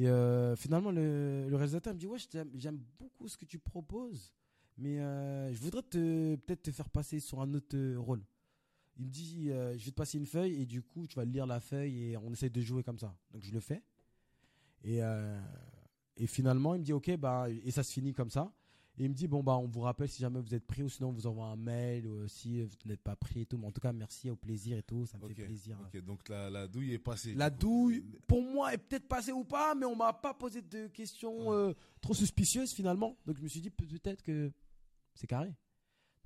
Et 0.00 0.08
euh, 0.08 0.56
finalement, 0.56 0.90
le, 0.90 1.46
le, 1.46 1.56
réalisateur 1.56 1.92
me 1.92 1.98
dit 1.98 2.06
Ouais, 2.06 2.16
j'aime 2.54 2.80
beaucoup 2.98 3.28
ce 3.28 3.36
que 3.36 3.44
tu 3.44 3.58
proposes, 3.58 4.32
mais 4.78 4.98
euh, 4.98 5.52
je 5.52 5.60
voudrais 5.60 5.82
peut-être 5.82 6.62
te 6.62 6.70
faire 6.70 6.88
passer 6.88 7.20
sur 7.20 7.42
un 7.42 7.52
autre 7.52 7.76
euh, 7.76 7.98
rôle. 7.98 8.24
Il 8.96 9.04
me 9.04 9.10
dit 9.10 9.48
Je 9.48 9.84
vais 9.84 9.90
te 9.90 9.96
passer 9.96 10.16
une 10.16 10.24
feuille 10.24 10.62
et 10.62 10.64
du 10.64 10.80
coup, 10.80 11.06
tu 11.06 11.16
vas 11.16 11.26
lire 11.26 11.46
la 11.46 11.60
feuille 11.60 12.12
et 12.12 12.16
on 12.16 12.32
essaie 12.32 12.48
de 12.48 12.62
jouer 12.62 12.82
comme 12.82 12.98
ça. 12.98 13.14
Donc, 13.30 13.42
je 13.44 13.52
le 13.52 13.60
fais. 13.60 13.82
Et, 14.84 15.00
et 16.16 16.26
finalement, 16.26 16.74
il 16.74 16.78
me 16.80 16.84
dit 16.84 16.94
Ok, 16.94 17.14
bah, 17.18 17.50
et 17.50 17.70
ça 17.70 17.82
se 17.82 17.92
finit 17.92 18.14
comme 18.14 18.30
ça 18.30 18.50
il 19.04 19.08
me 19.08 19.14
dit 19.14 19.26
bon 19.26 19.42
bah 19.42 19.56
on 19.56 19.66
vous 19.66 19.80
rappelle 19.80 20.08
si 20.08 20.20
jamais 20.20 20.40
vous 20.40 20.54
êtes 20.54 20.66
pris 20.66 20.82
ou 20.82 20.88
sinon 20.90 21.08
on 21.08 21.12
vous 21.12 21.26
envoie 21.26 21.46
un 21.46 21.56
mail 21.56 22.06
ou 22.06 22.28
si 22.28 22.60
vous 22.62 22.68
n'êtes 22.84 23.00
pas 23.02 23.16
pris 23.16 23.40
et 23.40 23.46
tout. 23.46 23.56
Mais 23.56 23.66
en 23.66 23.72
tout 23.72 23.80
cas 23.80 23.92
merci 23.92 24.30
au 24.30 24.36
plaisir 24.36 24.76
et 24.76 24.82
tout, 24.82 25.06
ça 25.06 25.16
me 25.16 25.26
fait 25.28 25.46
plaisir. 25.46 25.78
Ok 25.80 26.02
donc 26.02 26.28
la, 26.28 26.50
la, 26.50 26.68
douille 26.68 26.92
est 26.92 26.98
passée. 26.98 27.34
La 27.34 27.48
douille 27.48 28.04
pour 28.26 28.42
moi 28.42 28.74
est 28.74 28.78
peut-être 28.78 29.08
passée 29.08 29.32
ou 29.32 29.44
pas, 29.44 29.74
mais 29.74 29.86
on 29.86 29.96
m'a 29.96 30.12
pas 30.12 30.34
posé 30.34 30.60
de 30.60 30.86
questions 30.88 31.50
euh, 31.52 31.72
trop 32.02 32.12
suspicieuses 32.12 32.72
finalement. 32.72 33.16
Donc 33.24 33.38
je 33.38 33.42
me 33.42 33.48
suis 33.48 33.60
dit 33.60 33.70
peut-être 33.70 34.22
que 34.22 34.52
c'est 35.14 35.26
carré. 35.26 35.54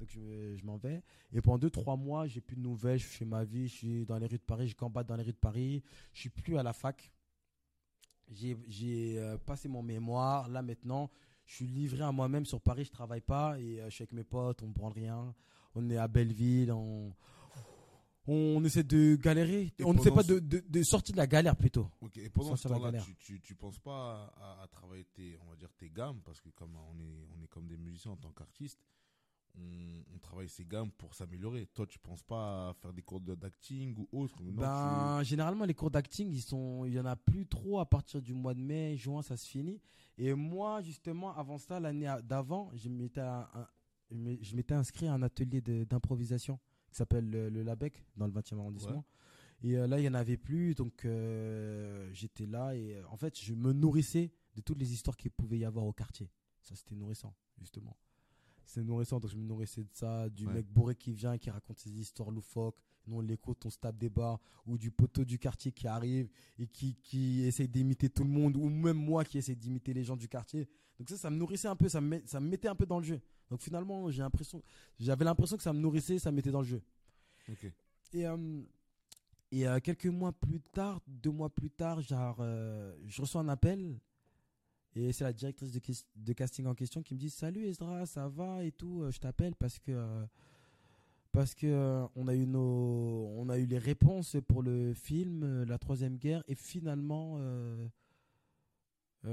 Donc 0.00 0.08
je, 0.10 0.56
je 0.56 0.64
m'en 0.64 0.76
vais. 0.76 1.02
Et 1.32 1.40
pendant 1.40 1.58
deux, 1.58 1.70
trois 1.70 1.96
mois, 1.96 2.26
j'ai 2.26 2.40
plus 2.40 2.56
de 2.56 2.60
nouvelles. 2.60 2.98
Je 2.98 3.06
fais 3.06 3.24
ma 3.24 3.44
vie. 3.44 3.68
Je 3.68 3.74
suis 3.74 4.04
dans 4.06 4.18
les 4.18 4.26
rues 4.26 4.38
de 4.38 4.42
Paris. 4.42 4.66
Je 4.66 4.74
combatte 4.74 5.06
dans 5.06 5.16
les 5.16 5.22
rues 5.22 5.32
de 5.32 5.36
Paris. 5.36 5.84
Je 6.12 6.20
suis 6.20 6.30
plus 6.30 6.58
à 6.58 6.64
la 6.64 6.72
fac. 6.72 7.12
J'ai 8.32 9.18
euh, 9.18 9.38
passé 9.38 9.68
mon 9.68 9.82
mémoire. 9.82 10.48
Là 10.48 10.62
maintenant, 10.62 11.08
je 11.46 11.54
suis 11.54 11.66
livré 11.66 12.02
à 12.02 12.12
moi-même 12.12 12.46
sur 12.46 12.60
Paris, 12.60 12.84
je 12.84 12.92
travaille 12.92 13.20
pas 13.20 13.58
et 13.58 13.80
euh, 13.80 13.86
je 13.86 13.94
suis 13.94 14.02
avec 14.02 14.12
mes 14.12 14.24
potes, 14.24 14.62
on 14.62 14.68
ne 14.68 14.72
prend 14.72 14.90
rien. 14.90 15.34
On 15.74 15.90
est 15.90 15.96
à 15.96 16.06
Belleville, 16.06 16.70
on, 16.70 17.12
on 18.26 18.64
essaie 18.64 18.84
de 18.84 19.16
galérer. 19.16 19.72
on 19.84 19.92
ne 19.92 20.00
sait 20.00 20.10
pas 20.10 20.22
de, 20.22 20.38
de, 20.38 20.82
sortir 20.82 21.12
de 21.12 21.18
la 21.18 21.26
galère 21.26 21.56
plutôt. 21.56 21.90
Ok, 22.00 22.16
et 22.18 22.30
pendant 22.30 22.56
ce 22.56 22.68
temps-là, 22.68 22.92
tu, 23.18 23.40
tu, 23.40 23.54
penses 23.54 23.78
pas 23.78 24.32
à, 24.36 24.66
travailler 24.68 25.04
tes, 25.12 25.36
on 25.44 25.50
va 25.50 25.56
dire 25.56 25.70
tes 25.76 25.90
gammes? 25.90 26.20
Parce 26.24 26.40
que 26.40 26.48
comme 26.50 26.76
on 26.76 26.98
est, 27.00 27.26
on 27.36 27.42
est 27.42 27.48
comme 27.48 27.66
des 27.66 27.76
musiciens 27.76 28.12
en 28.12 28.16
tant 28.16 28.30
qu'artistes, 28.30 28.80
on, 29.56 30.18
travaille 30.20 30.48
ses 30.48 30.64
gammes 30.64 30.90
pour 30.90 31.14
s'améliorer. 31.14 31.66
Toi, 31.66 31.86
tu 31.86 31.98
penses 31.98 32.22
pas 32.22 32.70
à 32.70 32.74
faire 32.74 32.92
des 32.92 33.02
cours 33.02 33.20
d'acting 33.20 33.94
ou 33.96 34.08
autre 34.10 34.34
Ben, 34.42 35.22
généralement, 35.22 35.64
les 35.64 35.74
cours 35.74 35.90
d'acting, 35.90 36.32
ils 36.32 36.40
sont, 36.40 36.84
il 36.86 36.94
y 36.94 36.98
en 36.98 37.04
a 37.04 37.14
plus 37.14 37.46
trop 37.46 37.78
à 37.78 37.84
partir 37.84 38.22
du 38.22 38.32
mois 38.32 38.54
de 38.54 38.60
mai, 38.60 38.96
juin, 38.96 39.22
ça 39.22 39.36
se 39.36 39.46
finit. 39.46 39.80
Et 40.16 40.32
moi, 40.34 40.80
justement, 40.82 41.36
avant 41.36 41.58
ça, 41.58 41.80
l'année 41.80 42.12
d'avant, 42.22 42.70
je 42.74 42.88
m'étais, 42.88 43.20
inscrit 44.74 45.06
à 45.06 45.14
un 45.14 45.22
atelier 45.22 45.60
d'improvisation 45.60 46.58
qui 46.90 46.96
s'appelle 46.96 47.28
le, 47.28 47.62
LABEC 47.62 48.04
dans 48.16 48.26
le 48.26 48.32
20e 48.32 48.58
arrondissement. 48.58 49.04
Et 49.62 49.76
euh, 49.78 49.86
là, 49.86 49.98
il 49.98 50.02
n'y 50.02 50.08
en 50.08 50.14
avait 50.14 50.36
plus, 50.36 50.74
donc 50.74 51.04
euh, 51.04 52.10
j'étais 52.12 52.44
là 52.44 52.74
et 52.74 52.96
euh, 52.96 53.02
en 53.08 53.16
fait, 53.16 53.40
je 53.40 53.54
me 53.54 53.72
nourrissais 53.72 54.30
de 54.54 54.60
toutes 54.60 54.78
les 54.78 54.92
histoires 54.92 55.16
qu'il 55.16 55.30
pouvait 55.30 55.58
y 55.58 55.64
avoir 55.64 55.86
au 55.86 55.92
quartier. 55.92 56.30
Ça, 56.60 56.74
c'était 56.74 56.94
nourrissant, 56.94 57.34
justement 57.58 57.96
c'est 58.66 58.82
nourrissant. 58.82 59.20
Donc 59.20 59.30
je 59.30 59.36
me 59.36 59.44
nourrissais 59.44 59.82
de 59.82 59.92
ça, 59.92 60.28
du 60.28 60.46
mec 60.46 60.66
bourré 60.66 60.94
qui 60.94 61.12
vient, 61.12 61.36
qui 61.38 61.50
raconte 61.50 61.78
ses 61.78 61.90
histoires 61.90 62.30
loufoques. 62.30 62.78
Nous 63.06 63.16
on 63.16 63.20
l'écoute, 63.20 63.64
on 63.66 63.70
se 63.70 63.78
tape 63.78 63.98
des 63.98 64.08
bars, 64.08 64.40
ou 64.66 64.78
du 64.78 64.90
poteau 64.90 65.24
du 65.24 65.38
quartier 65.38 65.72
qui 65.72 65.86
arrive 65.86 66.28
et 66.58 66.66
qui, 66.66 66.96
qui 67.02 67.42
essaye 67.42 67.68
d'imiter 67.68 68.08
tout 68.08 68.24
le 68.24 68.30
monde, 68.30 68.56
ou 68.56 68.68
même 68.68 68.96
moi 68.96 69.24
qui 69.24 69.38
essaye 69.38 69.56
d'imiter 69.56 69.92
les 69.92 70.04
gens 70.04 70.16
du 70.16 70.28
quartier. 70.28 70.68
Donc 70.98 71.08
ça, 71.10 71.16
ça 71.16 71.30
me 71.30 71.36
nourrissait 71.36 71.68
un 71.68 71.76
peu, 71.76 71.88
ça 71.88 72.00
me, 72.00 72.20
ça 72.24 72.40
me 72.40 72.48
mettait 72.48 72.68
un 72.68 72.74
peu 72.74 72.86
dans 72.86 72.98
le 72.98 73.04
jeu. 73.04 73.20
Donc 73.50 73.60
finalement, 73.60 74.10
j'ai 74.10 74.22
l'impression, 74.22 74.62
j'avais 74.98 75.24
l'impression 75.24 75.56
que 75.56 75.62
ça 75.62 75.72
me 75.72 75.80
nourrissait, 75.80 76.18
ça 76.18 76.30
me 76.30 76.36
mettait 76.36 76.50
dans 76.50 76.62
le 76.62 76.66
jeu. 76.66 76.82
Et, 78.12 78.26
euh, 78.26 78.62
et 79.50 79.66
euh, 79.66 79.80
quelques 79.80 80.06
mois 80.06 80.32
plus 80.32 80.60
tard, 80.60 81.00
deux 81.06 81.30
mois 81.30 81.50
plus 81.50 81.70
tard, 81.70 82.00
genre, 82.00 82.38
euh, 82.40 82.96
je 83.06 83.20
reçois 83.20 83.42
un 83.42 83.48
appel 83.48 84.00
et 84.96 85.12
c'est 85.12 85.24
la 85.24 85.32
directrice 85.32 85.72
de, 86.16 86.32
casting 86.32 86.66
en 86.66 86.74
question 86.74 87.02
qui 87.02 87.14
me 87.14 87.18
dit 87.18 87.30
Salut 87.30 87.66
Ezra, 87.66 88.06
ça 88.06 88.28
va 88.28 88.62
et 88.62 88.70
tout. 88.70 89.02
Euh, 89.02 89.10
je 89.10 89.18
t'appelle 89.18 89.54
parce 89.56 89.78
que 89.78 89.90
euh, 89.90 90.24
parce 91.32 91.54
que 91.54 91.66
euh, 91.66 92.06
on 92.14 92.28
a 92.28 92.34
eu 92.34 92.46
nos 92.46 93.32
on 93.36 93.48
a 93.48 93.58
eu 93.58 93.66
les 93.66 93.78
réponses 93.78 94.36
pour 94.46 94.62
le 94.62 94.94
film 94.94 95.64
La 95.64 95.78
Troisième 95.78 96.16
Guerre 96.16 96.44
et 96.46 96.54
finalement 96.54 97.40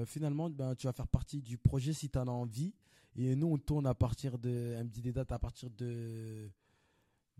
finalement, 0.05 0.49
ben, 0.49 0.73
tu 0.73 0.87
vas 0.87 0.93
faire 0.93 1.07
partie 1.07 1.41
du 1.41 1.57
projet 1.57 1.91
si 1.91 2.09
tu 2.09 2.17
en 2.17 2.27
as 2.27 2.31
envie. 2.31 2.73
Et 3.17 3.35
nous, 3.35 3.47
on 3.47 3.57
tourne 3.57 3.85
à 3.85 3.93
partir 3.93 4.39
de. 4.39 4.75
Elle 4.77 4.85
me 4.85 4.89
dit 4.89 5.01
des 5.01 5.11
dates 5.11 5.31
à 5.31 5.39
partir 5.39 5.69
de. 5.69 6.49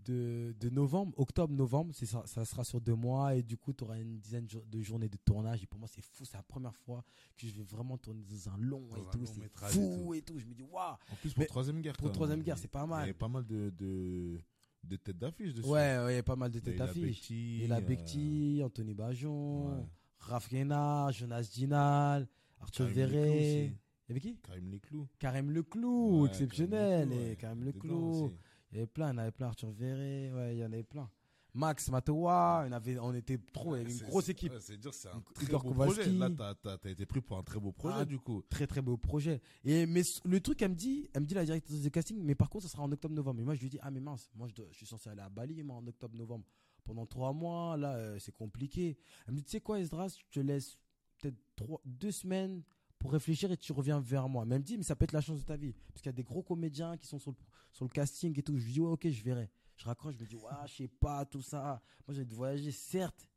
De, 0.04 0.54
de 0.58 0.68
novembre, 0.70 1.12
octobre, 1.18 1.54
novembre, 1.54 1.92
c'est 1.94 2.06
ça, 2.06 2.22
ça 2.26 2.44
sera 2.44 2.64
sur 2.64 2.80
deux 2.80 2.94
mois 2.94 3.34
et 3.36 3.42
du 3.42 3.56
coup 3.56 3.72
tu 3.72 3.84
auras 3.84 3.98
une 3.98 4.18
dizaine 4.18 4.46
de 4.46 4.80
journées 4.82 5.08
de 5.08 5.16
tournage 5.24 5.62
et 5.62 5.66
pour 5.66 5.78
moi 5.78 5.88
c'est 5.88 6.02
fou, 6.02 6.24
c'est 6.24 6.36
la 6.36 6.42
première 6.42 6.74
fois 6.74 7.04
que 7.36 7.46
je 7.46 7.52
vais 7.54 7.62
vraiment 7.62 7.96
tourner 7.98 8.22
dans 8.24 8.50
un 8.52 8.56
long 8.58 8.82
Dans 8.90 8.96
et 8.96 9.00
un 9.00 9.10
tout, 9.10 9.26
c'est 9.26 9.40
et 9.44 9.50
fou 9.54 10.02
tout. 10.06 10.14
et 10.14 10.22
tout. 10.22 10.38
Je 10.38 10.46
me 10.46 10.54
dis 10.54 10.62
waouh, 10.62 10.94
En 11.12 11.14
plus, 11.20 11.32
pour 11.34 11.40
Mais 11.40 11.46
Troisième 11.46 11.80
Guerre. 11.80 11.96
pour 11.96 12.10
Troisième 12.10 12.42
Guerre, 12.42 12.58
c'est 12.58 12.68
pas 12.68 12.82
Il 12.82 12.86
y 12.86 12.88
mal. 12.88 13.02
avait 13.04 13.12
pas 13.12 13.28
mal 13.28 13.46
de, 13.46 13.70
de, 13.78 14.40
de 14.84 14.96
têtes 14.96 15.18
d'affiche 15.18 15.54
dessus. 15.54 15.68
Ouais, 15.68 15.98
ouais, 16.04 16.14
il 16.14 16.16
y 16.16 16.18
a 16.18 16.22
pas 16.24 16.36
mal 16.36 16.50
de 16.50 16.58
têtes 16.58 16.76
d'affiche. 16.78 17.30
Et 17.30 17.66
la 17.68 17.76
euh, 17.76 17.80
Bekti, 17.80 18.60
Anthony 18.64 18.94
Bajon, 18.94 19.68
ouais. 19.76 19.84
Raph 20.18 20.48
Guénard, 20.48 21.12
Jonas 21.12 21.48
Dinal, 21.54 22.26
Arthur 22.60 22.86
Verret. 22.86 23.66
Il 23.66 24.08
y 24.08 24.10
avait 24.10 24.20
qui? 24.20 24.36
Karim 24.42 24.68
Leclou. 24.70 25.08
Karim 25.20 25.50
Leclou, 25.52 26.22
Ouais, 26.22 26.28
exceptionnel. 26.28 27.08
Karim 27.08 27.10
Leclou, 27.20 27.30
et. 27.32 27.36
Karim 27.36 27.64
Leclou. 27.64 28.32
Il 28.72 28.76
y 28.76 28.78
avait 28.78 28.86
plein, 28.86 29.08
il 29.08 29.10
y 29.10 29.14
en 29.14 29.18
avait 29.18 29.30
plein. 29.32 29.48
Arthur 29.48 29.70
Verret, 29.70 30.32
ouais, 30.32 30.56
il 30.56 30.58
y 30.60 30.62
en 30.64 30.72
avait 30.72 30.82
plein. 30.82 31.08
Max 31.54 31.90
Matoa, 31.90 32.64
on, 32.66 32.72
avait, 32.72 32.98
on 32.98 33.12
était 33.12 33.36
trop, 33.52 33.76
il 33.76 33.80
y 33.80 33.82
avait 33.82 33.92
une 33.92 34.06
grosse 34.06 34.30
équipe. 34.30 34.54
C'est 34.60 34.78
dire, 34.78 34.94
c'est 34.94 35.08
un 35.08 35.22
Igor 35.42 35.60
très 35.60 35.68
beau 35.68 35.74
Kowalski. 35.74 36.00
projet. 36.00 36.12
Là, 36.18 36.54
t'as- 36.54 36.78
t'as 36.78 36.90
été 36.90 37.04
pris 37.04 37.20
pour 37.20 37.36
un 37.36 37.42
très 37.42 37.60
beau 37.60 37.72
projet, 37.72 37.96
Ah, 37.98 38.04
du 38.06 38.18
coup. 38.18 38.42
Très 38.48 38.66
très 38.66 38.80
beau 38.80 38.96
projet. 38.96 39.42
Et 39.62 39.84
mais 39.84 40.00
le 40.24 40.40
truc, 40.40 40.62
elle 40.62 40.70
me 40.70 40.74
dit, 40.74 41.10
elle 41.12 41.20
me 41.20 41.26
dit 41.26 41.34
la 41.34 41.44
directrice 41.44 41.82
de 41.82 41.88
casting, 41.90 42.18
mais 42.22 42.34
par 42.34 42.48
contre, 42.48 42.64
ça 42.64 42.70
sera 42.70 42.82
en 42.82 42.90
octobre-novembre. 42.90 43.40
Et 43.40 43.44
moi, 43.44 43.54
je 43.54 43.60
lui 43.60 43.68
dis, 43.68 43.78
ah 43.82 43.90
mais 43.90 44.00
mince, 44.00 44.30
moi 44.34 44.48
je, 44.48 44.54
dois- 44.54 44.68
je 44.70 44.78
suis 44.78 44.86
censé 44.86 45.10
aller 45.10 45.20
à 45.20 45.28
Bali, 45.28 45.62
moi, 45.62 45.76
en 45.76 45.86
octobre-novembre. 45.86 46.46
Pendant 46.84 47.04
trois 47.04 47.34
mois, 47.34 47.76
là, 47.76 47.96
euh, 47.96 48.18
c'est 48.18 48.34
compliqué. 48.34 48.96
Elle 49.26 49.34
me 49.34 49.38
dit, 49.40 49.44
tu 49.44 49.50
sais 49.50 49.60
quoi, 49.60 49.78
Esdras, 49.78 50.16
je 50.18 50.40
te 50.40 50.40
laisse 50.40 50.78
peut-être 51.18 51.36
trois, 51.54 51.82
deux 51.84 52.10
semaines 52.12 52.62
pour 53.02 53.10
réfléchir 53.10 53.50
et 53.50 53.56
tu 53.56 53.72
reviens 53.72 53.98
vers 53.98 54.28
moi. 54.28 54.44
Mais 54.44 54.54
elle 54.54 54.60
me 54.60 54.64
dit, 54.64 54.76
mais 54.78 54.84
ça 54.84 54.94
peut 54.94 55.02
être 55.02 55.12
la 55.12 55.20
chance 55.20 55.40
de 55.40 55.44
ta 55.44 55.56
vie. 55.56 55.74
Parce 55.88 56.00
qu'il 56.00 56.06
y 56.06 56.14
a 56.14 56.16
des 56.16 56.22
gros 56.22 56.42
comédiens 56.42 56.96
qui 56.96 57.08
sont 57.08 57.18
sur 57.18 57.32
le, 57.32 57.36
sur 57.72 57.84
le 57.84 57.90
casting 57.90 58.38
et 58.38 58.42
tout. 58.44 58.56
Je 58.56 58.64
lui 58.64 58.72
dis, 58.74 58.80
ouais, 58.80 58.92
ok, 58.92 59.08
je 59.08 59.22
verrai. 59.24 59.50
Je 59.76 59.84
raccroche, 59.84 60.14
je 60.14 60.20
me 60.22 60.28
dis, 60.28 60.36
ouais, 60.36 60.50
je 60.66 60.74
sais 60.74 60.88
pas, 60.88 61.24
tout 61.24 61.42
ça. 61.42 61.82
Moi, 62.06 62.14
j'ai 62.14 62.24
de 62.24 62.32
voyager, 62.32 62.70
certes. 62.70 63.28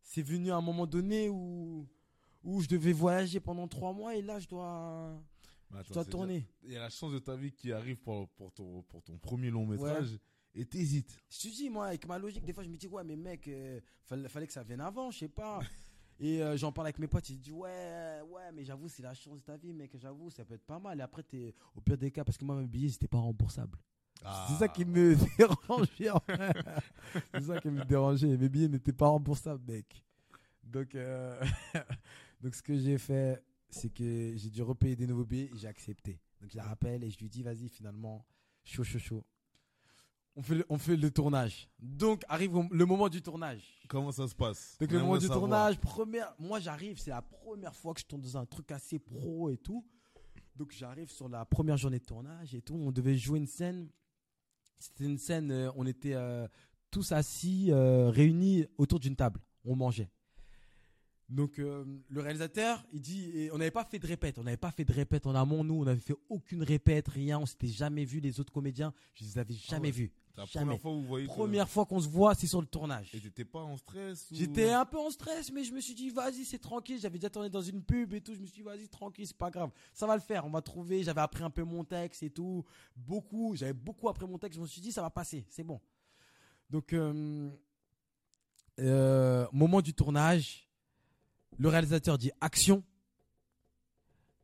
C'est 0.00 0.22
venu 0.22 0.50
à 0.50 0.56
un 0.56 0.62
moment 0.62 0.86
donné 0.86 1.28
où, 1.28 1.86
où 2.42 2.62
je 2.62 2.68
devais 2.68 2.94
voyager 2.94 3.38
pendant 3.38 3.68
trois 3.68 3.92
mois 3.92 4.16
et 4.16 4.22
là, 4.22 4.38
je 4.38 4.48
dois, 4.48 5.22
Mais 5.70 5.82
je 5.84 5.92
dois 5.92 6.04
tourner. 6.06 6.48
Il 6.62 6.72
y 6.72 6.76
a 6.76 6.80
la 6.80 6.88
chance 6.90 7.12
de 7.12 7.18
ta 7.18 7.36
vie 7.36 7.52
qui 7.52 7.72
arrive 7.72 8.00
pour, 8.00 8.30
pour, 8.30 8.50
ton, 8.50 8.82
pour 8.84 9.02
ton 9.02 9.18
premier 9.18 9.50
long 9.50 9.66
métrage 9.66 10.18
et 10.54 10.64
t'hésites. 10.64 11.14
Je 11.28 11.36
te 11.42 11.48
dis, 11.48 11.68
moi, 11.68 11.88
avec 11.88 12.06
ma 12.06 12.18
logique, 12.18 12.46
des 12.46 12.54
fois, 12.54 12.64
je 12.64 12.70
me 12.70 12.78
dis, 12.78 12.88
ouais, 12.88 13.04
mais 13.04 13.16
mec, 13.16 13.46
euh, 13.48 13.78
fallait, 14.04 14.28
fallait 14.30 14.46
que 14.46 14.54
ça 14.54 14.62
vienne 14.62 14.80
avant, 14.80 15.10
je 15.10 15.18
sais 15.18 15.28
pas. 15.28 15.60
Et 16.18 16.42
euh, 16.42 16.56
j'en 16.56 16.72
parle 16.72 16.86
avec 16.86 16.98
mes 16.98 17.06
potes, 17.06 17.28
ils 17.28 17.38
disent, 17.38 17.52
ouais, 17.52 18.20
ouais, 18.28 18.52
mais 18.54 18.64
j'avoue, 18.64 18.88
c'est 18.88 19.02
la 19.02 19.14
chance 19.14 19.38
de 19.38 19.44
ta 19.44 19.56
vie, 19.56 19.72
mec, 19.72 19.90
j'avoue, 19.96 20.30
ça 20.30 20.44
peut 20.44 20.54
être 20.54 20.64
pas 20.64 20.78
mal. 20.78 20.98
Et 20.98 21.02
après, 21.02 21.22
t'es 21.22 21.54
au 21.74 21.80
pire 21.80 21.98
des 21.98 22.10
cas, 22.10 22.24
parce 22.24 22.38
que 22.38 22.44
moi, 22.44 22.56
mes 22.56 22.66
billets, 22.66 22.88
c'était 22.88 23.08
pas 23.08 23.18
remboursable. 23.18 23.78
Ah. 24.24 24.46
C'est 24.48 24.56
ça 24.56 24.68
qui 24.68 24.84
me 24.84 25.14
dérangeait, 25.38 26.10
en 26.10 26.20
fait. 26.20 26.56
C'est 27.34 27.42
ça 27.42 27.60
qui 27.60 27.68
me 27.68 27.84
dérangeait. 27.84 28.36
Mes 28.36 28.48
billets 28.48 28.68
n'étaient 28.68 28.92
pas 28.92 29.08
remboursables, 29.08 29.62
mec. 29.70 30.02
Donc, 30.62 30.94
euh, 30.94 31.38
donc 32.40 32.54
ce 32.54 32.62
que 32.62 32.76
j'ai 32.76 32.96
fait, 32.98 33.42
c'est 33.68 33.90
que 33.90 34.32
j'ai 34.36 34.50
dû 34.50 34.62
repayer 34.62 34.96
des 34.96 35.06
nouveaux 35.06 35.26
billets 35.26 35.50
et 35.52 35.56
j'ai 35.56 35.68
accepté. 35.68 36.18
Donc, 36.40 36.50
je 36.50 36.56
la 36.56 36.64
rappelle 36.64 37.04
et 37.04 37.10
je 37.10 37.18
lui 37.18 37.28
dis, 37.28 37.42
vas-y, 37.42 37.68
finalement, 37.68 38.24
chaud, 38.64 38.84
chaud, 38.84 38.98
chaud. 38.98 39.24
On 40.38 40.42
fait, 40.42 40.54
le, 40.56 40.66
on 40.68 40.76
fait 40.76 40.96
le 40.96 41.10
tournage. 41.10 41.68
Donc, 41.78 42.22
arrive 42.28 42.52
le 42.70 42.84
moment 42.84 43.08
du 43.08 43.22
tournage. 43.22 43.62
Comment 43.88 44.12
ça 44.12 44.28
se 44.28 44.34
passe? 44.34 44.76
Donc, 44.78 44.90
On 44.90 44.94
le 44.94 45.00
moment 45.00 45.16
du 45.16 45.22
savoir. 45.22 45.40
tournage, 45.40 45.80
première, 45.80 46.34
moi, 46.38 46.60
j'arrive, 46.60 46.98
c'est 46.98 47.10
la 47.10 47.22
première 47.22 47.74
fois 47.74 47.94
que 47.94 48.00
je 48.00 48.04
tourne 48.04 48.20
dans 48.20 48.36
un 48.36 48.44
truc 48.44 48.70
assez 48.70 48.98
pro 48.98 49.48
et 49.48 49.56
tout. 49.56 49.82
Donc, 50.54 50.72
j'arrive 50.72 51.10
sur 51.10 51.28
la 51.30 51.46
première 51.46 51.78
journée 51.78 51.98
de 51.98 52.04
tournage 52.04 52.54
et 52.54 52.60
tout. 52.60 52.74
On 52.74 52.92
devait 52.92 53.16
jouer 53.16 53.38
une 53.38 53.46
scène. 53.46 53.88
C'était 54.78 55.04
une 55.04 55.16
scène, 55.16 55.50
euh, 55.50 55.70
on 55.74 55.86
était 55.86 56.12
euh, 56.12 56.46
tous 56.90 57.12
assis, 57.12 57.68
euh, 57.70 58.10
réunis 58.10 58.66
autour 58.76 59.00
d'une 59.00 59.16
table. 59.16 59.40
On 59.64 59.74
mangeait. 59.74 60.10
Donc, 61.30 61.56
le 61.56 62.20
réalisateur, 62.20 62.84
il 62.92 63.00
dit, 63.00 63.30
et 63.34 63.50
on 63.50 63.58
n'avait 63.58 63.72
pas 63.72 63.84
fait 63.84 63.98
de 63.98 64.06
répète. 64.06 64.38
On 64.38 64.44
n'avait 64.44 64.56
pas 64.56 64.70
fait 64.70 64.84
de 64.84 64.92
répète 64.92 65.26
en 65.26 65.34
amont. 65.34 65.64
Nous, 65.64 65.74
on 65.74 65.84
n'avait 65.84 65.98
fait 65.98 66.14
aucune 66.28 66.62
répète, 66.62 67.08
rien. 67.08 67.40
On 67.40 67.46
s'était 67.46 67.66
jamais 67.66 68.04
vu 68.04 68.20
les 68.20 68.38
autres 68.38 68.52
comédiens. 68.52 68.94
Je 69.14 69.24
les 69.24 69.38
avais 69.38 69.54
jamais 69.54 69.88
ouais. 69.88 69.92
vus. 69.92 70.12
La 70.36 70.44
Jamais. 70.44 70.64
première 70.66 70.80
fois 70.80 70.90
où 70.92 71.00
vous 71.00 71.06
voyez. 71.06 71.26
que- 71.26 71.32
Première 71.32 71.68
fois 71.68 71.86
qu'on 71.86 71.98
se 72.00 72.08
voit, 72.08 72.34
c'est 72.34 72.46
sur 72.46 72.60
le 72.60 72.66
tournage. 72.66 73.08
Et 73.14 73.20
t'étais 73.20 73.44
pas 73.46 73.60
en 73.60 73.76
stress 73.78 74.30
ou- 74.30 74.34
J'étais 74.34 74.70
un 74.70 74.84
peu 74.84 74.98
en 74.98 75.10
stress, 75.10 75.50
mais 75.50 75.64
je 75.64 75.72
me 75.72 75.80
suis 75.80 75.94
dit, 75.94 76.10
vas-y, 76.10 76.44
c'est 76.44 76.58
tranquille. 76.58 76.98
J'avais 77.00 77.18
déjà 77.18 77.30
tourné 77.30 77.48
dans 77.48 77.62
une 77.62 77.82
pub 77.82 78.12
et 78.12 78.20
tout. 78.20 78.34
Je 78.34 78.40
me 78.40 78.44
suis 78.46 78.56
dit, 78.56 78.62
vas-y, 78.62 78.86
tranquille, 78.88 79.26
c'est 79.26 79.36
pas 79.36 79.50
grave. 79.50 79.70
Ça 79.94 80.06
va 80.06 80.14
le 80.14 80.20
faire. 80.20 80.44
On 80.44 80.50
va 80.50 80.60
trouver. 80.60 81.02
J'avais 81.02 81.22
appris 81.22 81.42
un 81.42 81.48
peu 81.50 81.62
mon 81.64 81.84
texte 81.84 82.22
et 82.22 82.28
tout. 82.30 82.64
Beaucoup. 82.94 83.56
J'avais 83.56 83.72
beaucoup 83.72 84.08
appris 84.10 84.26
mon 84.26 84.36
texte. 84.36 84.56
Je 84.56 84.62
me 84.62 84.66
suis 84.66 84.82
dit, 84.82 84.92
ça 84.92 85.00
va 85.00 85.08
passer. 85.10 85.46
C'est 85.48 85.64
bon. 85.64 85.80
Donc, 86.68 86.92
euh, 86.92 87.48
euh, 88.78 89.46
moment 89.52 89.80
du 89.80 89.94
tournage, 89.94 90.68
le 91.58 91.68
réalisateur 91.68 92.18
dit 92.18 92.30
action. 92.40 92.82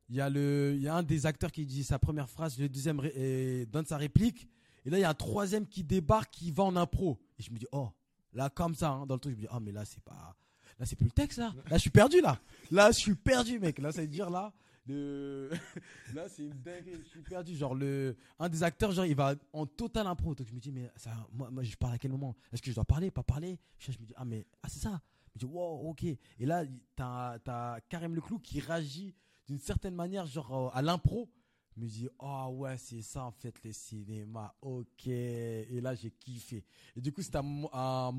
Il 0.09 0.17
y, 0.17 0.21
a 0.21 0.29
le, 0.29 0.73
il 0.75 0.83
y 0.83 0.89
a 0.89 0.95
un 0.97 1.03
des 1.03 1.25
acteurs 1.25 1.51
qui 1.51 1.65
dit 1.65 1.85
sa 1.85 1.99
première 1.99 2.29
phrase, 2.29 2.59
le 2.59 2.69
deuxième 2.69 3.01
et 3.15 3.65
donne 3.67 3.87
sa 3.87 3.97
réplique. 3.97 4.47
Et 4.85 4.91
là, 4.91 4.99
il 4.99 5.03
y 5.03 5.05
a 5.05 5.11
un 5.11 5.15
troisième 5.15 5.67
qui 5.67 5.85
débarque, 5.85 6.31
qui 6.31 6.51
va 6.51 6.65
en 6.65 6.77
impro. 6.77 7.19
Et 7.39 7.43
je 7.43 7.51
me 7.51 7.59
dis, 7.59 7.67
oh, 7.73 7.91
là, 8.33 8.51
comme 8.51 8.75
ça, 8.75 8.91
hein, 8.91 9.07
dans 9.07 9.15
le 9.15 9.21
truc, 9.21 9.33
je 9.33 9.37
me 9.37 9.43
dis, 9.43 9.53
oh, 9.53 9.61
mais 9.61 9.73
là, 9.73 9.85
c'est 9.85 10.03
pas. 10.03 10.37
Là, 10.79 10.87
c'est 10.87 10.97
plus 10.97 11.07
le 11.07 11.13
texte, 11.13 11.39
là. 11.39 11.55
Là, 11.69 11.77
je 11.77 11.83
suis 11.83 11.91
perdu, 11.91 12.21
là. 12.21 12.39
Là, 12.71 12.91
je 12.91 12.99
suis 12.99 13.15
perdu, 13.15 13.59
mec. 13.59 13.79
Là, 13.79 13.93
ça 13.93 14.01
veut 14.01 14.09
dire, 14.09 14.31
là. 14.31 14.53
Là, 14.89 16.29
c'est 16.29 16.43
une 16.43 16.61
dinguerie. 16.61 17.01
Je 17.05 17.09
suis 17.09 17.23
perdu. 17.23 17.55
Genre, 17.55 17.75
le... 17.75 18.17
un 18.39 18.49
des 18.49 18.63
acteurs, 18.63 18.91
genre, 18.91 19.07
il 19.07 19.15
va 19.15 19.35
en 19.53 19.65
total 19.65 20.07
impro. 20.07 20.35
Donc, 20.35 20.47
je 20.49 20.53
me 20.53 20.59
dis, 20.59 20.73
mais 20.73 20.91
ça, 20.97 21.11
moi, 21.33 21.51
moi, 21.51 21.63
je 21.63 21.77
parle 21.77 21.95
à 21.95 21.99
quel 21.99 22.11
moment? 22.11 22.35
Est-ce 22.53 22.61
que 22.61 22.71
je 22.71 22.75
dois 22.75 22.85
parler, 22.85 23.11
pas 23.11 23.23
parler? 23.23 23.59
Je 23.79 23.93
me 23.93 24.05
dis, 24.07 24.15
ah, 24.17 24.25
mais, 24.25 24.45
ah, 24.63 24.69
c'est 24.69 24.81
ça. 24.81 25.01
Je 25.29 25.35
me 25.37 25.39
dis, 25.39 25.55
wow, 25.55 25.89
ok. 25.89 26.05
Et 26.05 26.19
là, 26.41 26.65
t'as, 26.97 27.39
t'as 27.39 27.81
Karim 27.83 28.15
Leclou 28.15 28.39
qui 28.41 28.61
réagit 28.61 29.15
d'une 29.47 29.61
certaine 29.61 29.95
manière, 29.95 30.27
genre, 30.27 30.69
euh, 30.69 30.77
à 30.77 30.83
l'impro. 30.83 31.31
Me 31.77 31.87
dis, 31.87 32.07
oh 32.19 32.49
ouais, 32.59 32.77
c'est 32.77 33.01
ça 33.01 33.25
en 33.25 33.31
fait 33.31 33.55
les 33.65 33.73
cinémas, 33.73 34.53
ok. 34.61 35.07
Et 35.07 35.81
là, 35.81 35.95
j'ai 35.95 36.11
kiffé. 36.11 36.65
Et 36.95 37.01
du 37.01 37.13
coup, 37.13 37.23
c'était 37.23 37.39
à, 37.39 37.43
à 37.73 38.13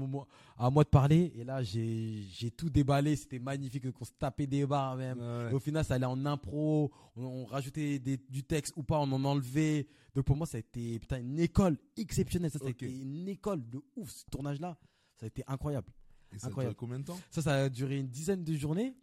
à 0.58 0.70
moi 0.72 0.84
de 0.84 0.90
parler. 0.90 1.32
Et 1.36 1.44
là, 1.44 1.62
j'ai 1.62 2.52
tout 2.58 2.70
déballé. 2.72 3.16
C'était 3.16 3.38
magnifique. 3.40 3.84
Donc, 3.84 3.96
on 4.02 4.06
se 4.06 4.12
tapait 4.18 4.48
des 4.48 4.66
barres 4.66 4.96
même. 4.96 5.20
Ouais. 5.20 5.52
Et 5.52 5.54
au 5.54 5.60
final, 5.60 5.86
ça 5.86 5.94
allait 5.96 6.06
en 6.08 6.26
impro. 6.26 6.92
On, 7.16 7.24
on 7.26 7.46
rajoutait 7.46 8.00
des- 8.00 8.18
du 8.18 8.44
texte 8.44 8.74
ou 8.76 8.82
pas, 8.84 9.00
on 9.00 9.12
en 9.12 9.24
enlevait. 9.24 9.88
Donc, 10.16 10.26
pour 10.26 10.36
moi, 10.36 10.48
ça 10.48 10.58
a 10.58 10.60
été 10.60 10.98
putain, 11.00 11.20
une 11.20 11.40
école 11.40 11.78
exceptionnelle. 11.96 12.50
Ça, 12.50 12.58
ça 12.60 12.66
a 12.66 12.70
été 12.70 12.90
une 12.92 13.28
école 13.28 13.68
de 13.70 13.80
ouf. 13.96 14.10
Ce 14.10 14.26
tournage-là, 14.32 14.78
ça 15.16 15.26
a 15.26 15.28
été 15.28 15.44
incroyable. 15.46 15.90
Et 16.32 16.40
ça 16.40 16.48
a 16.48 16.50
Incroyable. 16.50 16.74
duré 16.74 16.80
combien 16.80 17.00
de 17.00 17.06
temps? 17.06 17.20
Ça, 17.30 17.44
ça 17.44 17.54
a 17.66 17.70
duré 17.70 17.98
une 18.00 18.08
dizaine 18.08 18.44
de 18.44 18.54
journées. 18.56 18.96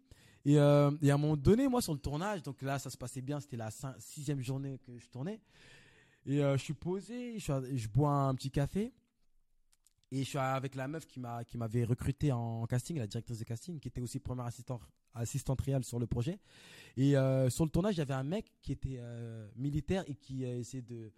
Et, 0.45 0.57
euh, 0.57 0.91
et 1.01 1.11
à 1.11 1.15
un 1.15 1.17
moment 1.17 1.37
donné, 1.37 1.67
moi, 1.67 1.81
sur 1.81 1.93
le 1.93 1.99
tournage, 1.99 2.41
donc 2.41 2.61
là, 2.61 2.79
ça 2.79 2.89
se 2.89 2.97
passait 2.97 3.21
bien. 3.21 3.39
C'était 3.39 3.57
la 3.57 3.69
sixième 3.99 4.41
journée 4.41 4.79
que 4.79 4.97
je 4.97 5.07
tournais. 5.07 5.39
Et 6.25 6.43
euh, 6.43 6.57
je 6.57 6.63
suis 6.63 6.73
posé, 6.73 7.39
je, 7.39 7.87
bois 7.87 8.11
un 8.11 8.35
petit 8.35 8.51
café. 8.51 8.93
Et 10.11 10.23
je 10.23 10.29
suis 10.29 10.37
avec 10.37 10.75
la 10.75 10.87
meuf 10.89 11.07
qui 11.07 11.21
m'a 11.21 11.45
qui 11.45 11.57
m'avait 11.57 11.85
recruté 11.85 12.33
en 12.33 12.65
casting, 12.65 12.97
la 12.97 13.07
directrice 13.07 13.39
de 13.39 13.45
casting, 13.45 13.79
qui 13.79 13.87
était 13.87 14.01
aussi 14.01 14.19
première 14.19 14.49
assistante 15.13 15.61
réelle 15.61 15.85
sur 15.85 15.99
le 15.99 16.07
projet. 16.07 16.37
Et 16.97 17.15
euh, 17.15 17.49
sur 17.49 17.63
le 17.63 17.71
tournage, 17.71 17.95
il 17.95 17.99
y 17.99 18.01
avait 18.01 18.13
un 18.13 18.23
mec 18.23 18.51
qui 18.61 18.73
était 18.73 18.99
militaire 19.55 20.03
et 20.07 20.15
qui 20.15 20.43
essayait 20.43 20.83
de 20.83 21.13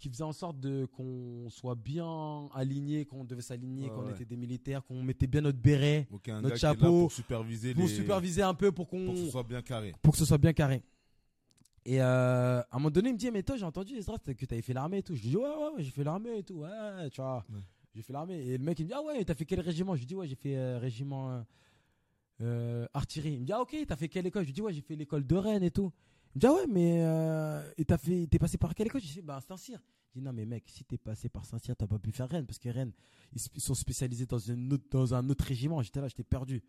qui 0.00 0.08
faisait 0.08 0.24
en 0.24 0.32
sorte 0.32 0.58
de 0.58 0.86
qu'on 0.86 1.48
soit 1.50 1.74
bien 1.74 2.48
aligné, 2.54 3.04
qu'on 3.04 3.22
devait 3.22 3.42
s'aligner, 3.42 3.88
qu'on 3.90 4.06
ouais. 4.06 4.12
était 4.12 4.24
des 4.24 4.36
militaires, 4.36 4.82
qu'on 4.84 5.02
mettait 5.02 5.26
bien 5.26 5.42
notre 5.42 5.58
béret 5.58 6.08
Notre 6.42 6.56
chapeau, 6.56 7.02
pour 7.02 7.12
superviser 7.12 7.74
pour 7.74 7.84
les... 7.84 7.94
superviser 7.94 8.42
un 8.42 8.54
peu 8.54 8.72
pour 8.72 8.88
qu'on 8.88 9.04
pour 9.04 9.14
que 9.14 9.20
ce 9.20 9.30
soit 9.30 9.42
bien 9.42 9.62
carré. 9.62 9.94
pour 10.02 10.12
que 10.12 10.18
ce 10.18 10.24
soit 10.24 10.38
bien 10.38 10.54
carré. 10.54 10.82
Et 11.84 12.00
euh, 12.00 12.60
à 12.60 12.66
un 12.72 12.78
moment 12.78 12.90
donné, 12.90 13.10
il 13.10 13.12
me 13.12 13.18
dit 13.18 13.30
mais 13.30 13.42
toi 13.42 13.56
j'ai 13.56 13.64
entendu 13.64 13.94
Ezra 13.94 14.18
que 14.18 14.32
tu 14.32 14.46
avais 14.50 14.62
fait 14.62 14.72
l'armée 14.72 14.98
et 14.98 15.02
tout. 15.02 15.14
Je 15.14 15.22
lui 15.22 15.28
dis 15.28 15.36
ouais 15.36 15.44
ouais, 15.44 15.74
ouais 15.76 15.82
j'ai 15.82 15.90
fait 15.90 16.04
l'armée 16.04 16.38
et 16.38 16.42
tout. 16.42 16.54
Ouais, 16.54 17.10
tu 17.10 17.20
vois. 17.20 17.44
Ouais. 17.50 17.60
J'ai 17.94 18.02
fait 18.02 18.12
l'armée 18.12 18.38
et 18.38 18.58
le 18.58 18.64
mec 18.64 18.78
il 18.78 18.84
me 18.84 18.88
dit 18.88 18.94
ah 18.96 19.02
ouais, 19.02 19.22
t'as 19.24 19.34
fait 19.34 19.44
quel 19.44 19.60
régiment? 19.60 19.94
Je 19.94 20.00
lui 20.00 20.06
dis 20.06 20.14
ouais, 20.14 20.26
j'ai 20.26 20.34
fait 20.34 20.56
euh, 20.56 20.78
régiment 20.78 21.44
euh, 22.40 22.86
artillerie. 22.94 23.34
Il 23.34 23.40
me 23.40 23.44
dit 23.44 23.52
ah 23.52 23.60
OK, 23.60 23.76
t'as 23.86 23.96
fait 23.96 24.08
quelle 24.08 24.26
école? 24.26 24.42
Je 24.42 24.46
lui 24.46 24.54
dis 24.54 24.62
ouais, 24.62 24.72
j'ai 24.72 24.80
fait 24.80 24.96
l'école 24.96 25.26
de 25.26 25.36
Rennes 25.36 25.62
et 25.62 25.70
tout. 25.70 25.92
Il 26.34 26.38
me 26.38 26.40
dit 26.40 26.46
ah 26.46 26.52
ouais, 26.54 26.66
mais 26.68 27.02
euh, 27.04 27.62
et 27.76 27.84
t'as 27.84 27.98
fait 27.98 28.26
t'es 28.30 28.38
passé 28.38 28.56
par 28.58 28.74
quelle 28.74 28.86
école? 28.86 29.00
Je 29.00 29.06
lui 29.06 29.14
dis 29.14 29.22
bah 29.22 29.40
Saint-Cyr. 29.46 29.78
Je 30.14 30.18
dis 30.20 30.24
non 30.24 30.32
mais 30.32 30.46
mec, 30.46 30.64
si 30.68 30.84
t'es 30.84 30.98
passé 30.98 31.28
par 31.28 31.44
Saint-Cyr, 31.44 31.74
t'as 31.76 31.86
pas 31.86 31.98
pu 31.98 32.12
faire 32.12 32.28
Rennes 32.28 32.46
parce 32.46 32.58
que 32.58 32.68
Rennes 32.68 32.92
ils 33.32 33.60
sont 33.60 33.74
spécialisés 33.74 34.26
dans 34.26 34.38
une 34.38 34.72
autre, 34.72 34.84
dans 34.90 35.14
un 35.14 35.28
autre 35.28 35.44
régiment. 35.44 35.82
J'étais 35.82 36.00
là, 36.00 36.08
j'étais 36.08 36.24
perdu. 36.24 36.62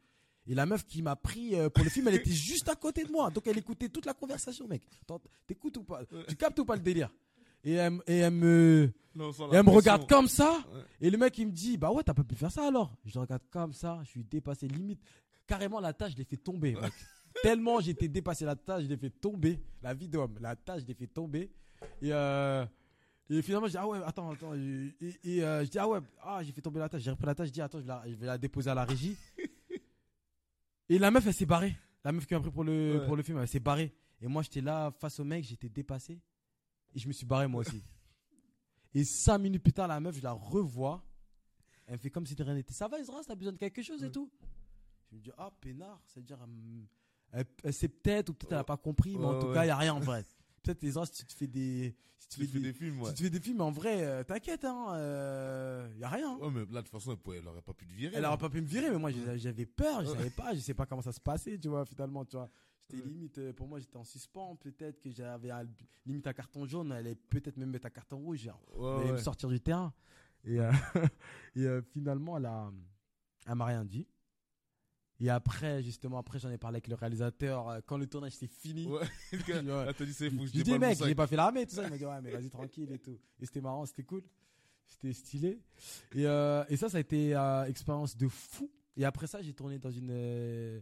Et 0.48 0.56
la 0.56 0.66
meuf 0.66 0.86
qui 0.88 1.02
m'a 1.04 1.16
pris 1.16 1.56
euh, 1.56 1.70
pour 1.70 1.84
le 1.84 1.90
film, 1.92 2.08
elle 2.08 2.16
était 2.16 2.32
juste 2.32 2.68
à 2.70 2.76
côté 2.76 3.04
de 3.04 3.12
moi. 3.12 3.30
Donc 3.30 3.46
elle 3.48 3.58
écoutait 3.58 3.90
toute 3.90 4.06
la 4.08 4.14
conversation, 4.16 4.68
mec. 4.68 4.82
T'écoutes 5.48 5.78
ou 5.78 5.84
pas? 5.84 6.02
Tu 6.28 6.36
captes 6.36 6.58
ou 6.60 6.66
pas 6.66 6.76
le 6.76 6.82
délire? 6.82 7.12
Et 7.64 7.74
elle, 7.74 7.94
m- 7.94 8.02
et 8.08 8.18
elle 8.18 8.34
me, 8.34 8.92
Non, 9.14 9.30
et 9.32 9.36
elle 9.56 9.64
me 9.64 9.70
regarde 9.70 10.10
comme 10.10 10.28
ça. 10.28 10.64
Ouais. 10.74 10.82
Et 11.02 11.10
le 11.12 11.18
mec, 11.20 11.38
il 11.38 11.46
me 11.46 11.52
dit 11.52 11.78
Bah 11.78 11.92
ouais, 11.92 12.02
t'as 12.02 12.16
pas 12.16 12.24
pu 12.24 12.34
faire 12.34 12.52
ça 12.52 12.68
alors? 12.68 12.96
Je 13.06 13.14
le 13.14 13.20
regarde 13.22 13.44
comme 13.52 13.72
ça. 13.74 14.00
Je 14.04 14.10
suis 14.10 14.24
dépassé. 14.24 14.68
Limite, 14.68 15.00
carrément, 15.46 15.80
la 15.80 15.94
tâche, 15.94 16.14
je 16.14 16.18
l'ai 16.18 16.24
fait 16.24 16.38
tomber, 16.38 16.74
mec. 16.74 16.92
Tellement 17.44 17.80
j'étais 17.80 18.08
dépassé 18.08 18.46
la 18.46 18.56
tâche, 18.56 18.84
je 18.84 18.88
l'ai 18.90 18.98
fait 18.98 19.10
tomber. 19.10 19.60
La 19.82 19.94
vie 19.94 20.08
d'homme, 20.08 20.38
la 20.40 20.56
tâche, 20.56 20.82
je 20.82 20.88
l'ai 20.88 20.94
fait 20.94 21.08
tomber. 21.08 21.52
Et, 22.02 22.14
euh, 22.14 22.66
et 23.30 23.42
finalement, 23.42 23.68
je 23.68 23.72
dis, 23.72 23.78
ah 23.78 23.88
ouais, 23.88 24.00
attends, 24.06 24.30
attends. 24.32 24.54
Et, 24.54 24.94
et, 25.24 25.44
euh, 25.44 25.66
je 25.66 25.70
dis, 25.72 25.80
ah 25.80 25.88
ouais, 25.88 26.00
ah, 26.22 26.44
j'ai 26.44 26.52
fait 26.52 26.62
tomber 26.62 26.80
la 26.80 26.90
tâche. 26.90 27.02
J'ai 27.02 27.12
repris 27.12 27.26
la 27.26 27.34
tâche, 27.36 27.48
je 27.48 27.54
dis, 27.54 27.62
attends, 27.62 27.80
je 27.80 27.84
vais 27.86 27.88
la, 27.94 28.04
je 28.08 28.16
vais 28.16 28.26
la 28.28 28.38
déposer 28.38 28.70
à 28.70 28.76
la 28.76 28.86
régie. 28.86 29.16
et 30.90 31.00
la 31.00 31.10
meuf, 31.12 31.26
elle 31.26 31.34
s'est 31.34 31.46
barrée. 31.46 31.76
La 32.04 32.12
meuf 32.12 32.26
qui 32.26 32.34
m'a 32.34 32.40
pris 32.42 32.52
pour 32.52 32.64
le, 32.64 33.00
Ouais. 33.00 33.06
pour 33.06 33.16
le 33.16 33.24
film, 33.24 33.38
elle 33.40 33.48
s'est 33.48 33.60
barrée. 33.60 33.94
Et 34.22 34.28
moi, 34.28 34.44
j'étais 34.44 34.62
là 34.62 34.92
face 35.00 35.20
au 35.20 35.24
mec, 35.24 35.44
j'étais 35.44 35.70
dépassé. 35.70 36.20
Et 36.94 37.00
je 37.00 37.08
me 37.08 37.14
suis 37.14 37.26
barré 37.26 37.48
moi 37.48 37.62
aussi. 37.62 37.82
et 38.94 39.04
cinq 39.04 39.38
minutes 39.40 39.64
plus 39.64 39.74
tard, 39.74 39.88
la 39.88 40.00
meuf, 40.00 40.16
je 40.18 40.22
la 40.22 40.34
revois. 40.34 41.04
Elle 41.88 41.94
me 41.94 41.98
fait 42.00 42.10
comme 42.12 42.26
si 42.26 42.36
de 42.36 42.44
rien 42.44 42.54
n'était. 42.54 42.74
Ça 42.74 42.88
va, 42.88 43.00
Ezra, 43.00 43.22
t'as 43.26 43.36
besoin 43.36 43.54
de 43.54 43.58
quelque 43.58 43.82
chose 43.82 44.02
et 44.04 44.06
Ouais. 44.08 44.12
tout 44.12 44.30
Je 45.10 45.16
me 45.16 45.22
dis, 45.22 45.32
ah, 45.38 45.52
peinard, 45.62 46.02
c'est-à-dire, 46.06 46.40
hum, 46.42 46.86
elle, 47.32 47.46
elle 47.64 47.74
sait 47.74 47.88
peut-être 47.88 48.30
ou 48.30 48.34
peut-être 48.34 48.52
elle 48.52 48.56
n'a 48.58 48.62
Ouais. 48.62 48.66
pas 48.66 48.78
compris, 48.78 49.18
mais 49.18 49.26
en 49.26 49.40
tout 49.40 49.54
cas, 49.54 49.64
il 49.64 49.68
n'y 49.68 49.72
a 49.72 49.78
rien 49.78 49.94
en 49.94 50.00
vrai. 50.00 50.24
peut-être, 50.64 50.84
Ezra, 50.84 51.06
si 51.06 51.14
tu 51.14 51.26
te 51.26 51.34
fais 51.34 51.48
des. 51.48 51.96
Si 52.20 52.28
tu, 52.28 52.36
Tu 52.42 52.46
fais 52.46 52.54
fais 52.54 52.60
des, 52.60 52.66
des 52.72 52.74
films, 52.74 53.02
ouais. 53.02 53.10
si 53.10 53.16
tu 53.16 53.24
fais 53.24 53.30
des 53.32 53.40
films, 53.40 53.62
en 53.62 53.72
vrai, 53.72 54.04
euh, 54.06 54.24
t'inquiète, 54.24 54.64
hein, 54.64 54.94
il 55.92 55.98
n'y 55.98 56.04
a 56.04 56.10
rien. 56.10 56.34
hein. 56.34 56.38
Ouais, 56.40 56.52
mais 56.52 56.60
là, 56.72 56.82
de 56.82 56.88
toute 56.88 56.90
façon, 56.90 57.12
elle, 57.12 57.18
pouvait- 57.18 57.40
elle 57.40 57.48
aurait 57.48 57.62
pas 57.64 57.74
pu 57.74 57.88
te 57.88 57.94
virer. 57.94 58.16
Elle 58.16 58.22
là. 58.22 58.30
aurait 58.30 58.38
pas 58.38 58.50
pu 58.50 58.62
me 58.62 58.68
virer, 58.68 58.92
mais 58.92 58.98
moi 59.00 59.10
j'avais 59.38 59.66
peur, 59.66 60.02
je 60.06 60.12
savais 60.12 60.30
pas, 60.30 60.54
je 60.54 60.60
sais 60.60 60.74
pas 60.76 60.86
comment 60.86 61.02
ça 61.02 61.12
se 61.12 61.20
passait, 61.20 61.58
tu 61.58 61.68
vois, 61.68 61.84
finalement, 61.86 62.24
tu 62.24 62.38
vois. 62.38 62.50
J'étais 62.90 63.04
Ouais. 63.04 63.10
limite, 63.10 63.38
euh, 63.40 63.54
pour 63.54 63.68
moi 63.68 63.80
j'étais 63.80 63.98
en 63.98 64.04
suspens, 64.04 64.56
peut-être 64.58 65.00
que 65.02 65.10
j'avais 65.10 65.50
limite 66.06 66.28
un 66.28 66.34
carton 66.34 66.66
jaune, 66.66 66.92
elle 66.92 66.98
allait 67.00 67.16
peut-être 67.16 67.58
même 67.58 67.70
mettre 67.72 67.88
un 67.88 67.92
carton 67.92 68.18
rouge, 68.18 68.40
genre, 68.40 68.62
Ouais, 68.76 68.90
elle 68.98 69.02
allait 69.04 69.12
me 69.14 69.18
sortir 69.18 69.50
du 69.50 69.60
terrain. 69.60 69.94
Et, 70.44 70.60
euh, 70.60 70.72
et 71.56 71.66
euh, 71.66 71.82
finalement, 71.82 72.38
elle 72.38 72.46
a, 72.46 72.72
elle 73.48 73.56
m'a 73.56 73.66
rien 73.66 73.84
dit. 73.86 74.08
Et 75.22 75.30
après, 75.30 75.84
justement, 75.84 76.18
après 76.18 76.40
j'en 76.40 76.50
ai 76.50 76.58
parlé 76.58 76.78
avec 76.78 76.88
le 76.88 76.96
réalisateur, 76.96 77.70
euh, 77.70 77.80
quand 77.86 77.98
le 77.98 78.08
tournage 78.08 78.34
s'est 78.34 78.48
fini. 78.48 78.88
Ouais. 78.88 79.06
Là, 79.64 79.94
dit, 79.94 80.14
c'est 80.14 80.32
fou, 80.32 80.48
je 80.48 80.78
mec, 80.78 80.98
j'ai 80.98 81.14
pas 81.14 81.28
fait 81.28 81.36
l'armée, 81.36 81.68
tout 81.68 81.76
ça. 81.76 81.84
Il 81.84 81.92
m'a 81.92 81.98
dit, 81.98 82.06
ouais, 82.06 82.22
mais 82.24 82.32
vas-y, 82.32 82.50
tranquille 82.50 82.92
et 82.92 82.98
tout. 82.98 83.20
Et 83.40 83.46
c'était 83.46 83.62
marrant, 83.62 83.86
c'était 83.86 84.04
cool. 84.04 84.24
C'était 84.88 85.14
stylé. 85.14 85.60
Et, 86.16 86.26
euh, 86.26 86.64
et 86.70 86.76
ça, 86.76 86.90
ça 86.90 86.98
a 86.98 87.00
été 87.00 87.36
une 87.36 87.70
expérience 87.70 88.18
de 88.18 88.28
fou. 88.28 88.72
Et 88.98 89.06
après 89.06 89.28
ça, 89.28 89.44
j'ai 89.44 89.54
tourné 89.54 89.78
dans 89.78 89.92
une, 89.92 90.10
euh, 90.10 90.80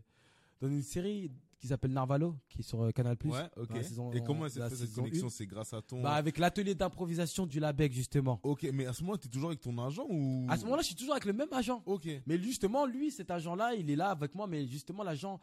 dans 0.61 0.69
une 0.69 0.83
série 0.83 1.31
qui 1.59 1.67
s'appelle 1.67 1.91
Narvalo, 1.91 2.35
qui 2.47 2.59
est 2.59 2.63
sur 2.63 2.81
euh, 2.81 2.91
Canal+. 2.91 3.17
Ouais, 3.25 3.41
ok. 3.57 3.83
saison- 3.83 4.11
Et 4.13 4.23
comment 4.23 4.47
s'est 4.47 4.61
fait 4.69 4.75
cette 4.75 4.93
connexion. 4.93 5.29
C'est 5.29 5.45
grâce 5.45 5.73
à 5.73 5.81
ton. 5.81 6.01
Bah, 6.01 6.13
avec 6.13 6.37
l'atelier 6.37 6.73
d'improvisation 6.73 7.45
du 7.45 7.59
Labec, 7.59 7.91
justement. 7.93 8.39
Ok, 8.43 8.67
mais 8.73 8.85
à 8.85 8.93
ce 8.93 9.03
moment, 9.03 9.17
t'es 9.17 9.27
toujours 9.27 9.49
avec 9.49 9.59
ton 9.61 9.77
agent 9.77 10.05
ou? 10.09 10.45
À 10.49 10.57
ce 10.57 10.63
moment-là, 10.63 10.81
je 10.81 10.87
suis 10.87 10.95
toujours 10.95 11.13
avec 11.13 11.25
le 11.25 11.33
même 11.33 11.51
agent. 11.51 11.83
Ok. 11.85 12.07
Mais 12.25 12.37
justement, 12.37 12.85
lui, 12.85 13.11
cet 13.11 13.29
agent-là, 13.29 13.75
il 13.75 13.89
est 13.91 13.95
là 13.95 14.09
avec 14.11 14.33
moi. 14.35 14.47
Mais 14.47 14.65
justement, 14.67 15.03
l'agent, 15.03 15.39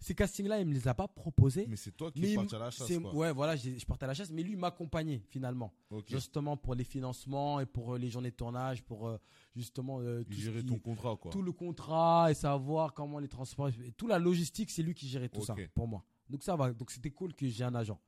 ces 0.00 0.14
castings-là, 0.16 0.58
il 0.60 0.66
me 0.66 0.72
les 0.74 0.88
a 0.88 0.94
pas 0.94 1.06
proposés. 1.06 1.66
Mais 1.68 1.76
c'est 1.76 1.92
toi 1.92 2.10
qui 2.10 2.24
es 2.32 2.34
parti 2.34 2.56
à 2.56 2.58
la 2.58 2.70
chasse, 2.72 2.98
quoi. 2.98 3.14
Ouais, 3.14 3.32
voilà, 3.32 3.54
je 3.54 3.84
partais 3.86 4.02
à 4.04 4.08
la 4.08 4.14
chasse, 4.14 4.32
mais 4.32 4.42
lui 4.42 4.56
m'accompagnait 4.56 5.22
finalement, 5.28 5.72
Ok. 5.90 6.06
justement 6.08 6.56
pour 6.56 6.74
les 6.74 6.82
financements 6.82 7.60
et 7.60 7.66
pour 7.66 7.94
euh, 7.94 7.98
les 7.98 8.08
journées 8.10 8.32
de 8.32 8.36
tournage, 8.36 8.82
pour 8.82 9.06
euh, 9.06 9.16
justement 9.54 10.00
euh, 10.00 10.22
tout, 10.24 10.32
ce 10.32 10.40
Gérer 10.40 10.60
qui- 10.60 10.66
ton 10.66 10.78
contrat, 10.78 11.16
quoi. 11.16 11.30
tout 11.30 11.42
le 11.42 11.52
contrat 11.52 12.30
et 12.30 12.34
savoir 12.34 12.92
comment 12.94 13.18
les 13.18 13.28
transports, 13.28 13.68
et 13.68 13.92
toute 13.92 14.08
la 14.08 14.18
logistique, 14.18 14.70
c'est 14.70 14.82
lui 14.82 14.94
qui 14.94 15.06
gérait 15.08 15.28
tout 15.28 15.44
ça 15.44 15.54
pour 15.74 15.86
moi. 15.88 16.04
Donc 16.28 16.42
ça 16.42 16.56
va, 16.56 16.72
donc 16.72 16.90
c'était 16.90 17.10
cool 17.10 17.34
que 17.34 17.46
j'ai 17.48 17.64
un 17.64 17.74
agent. 17.74 17.98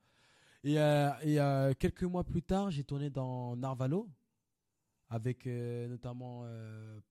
Et, 0.63 0.79
euh, 0.79 1.11
et 1.23 1.39
euh, 1.39 1.75
quelques 1.79 2.05
mois 2.05 2.25
plus 2.25 2.43
tard, 2.43 2.71
j'ai 2.71 2.85
tourné 2.85 3.11
dans 3.11 3.55
Narvalo 3.57 4.09
avec 5.11 5.47
notamment 5.47 6.45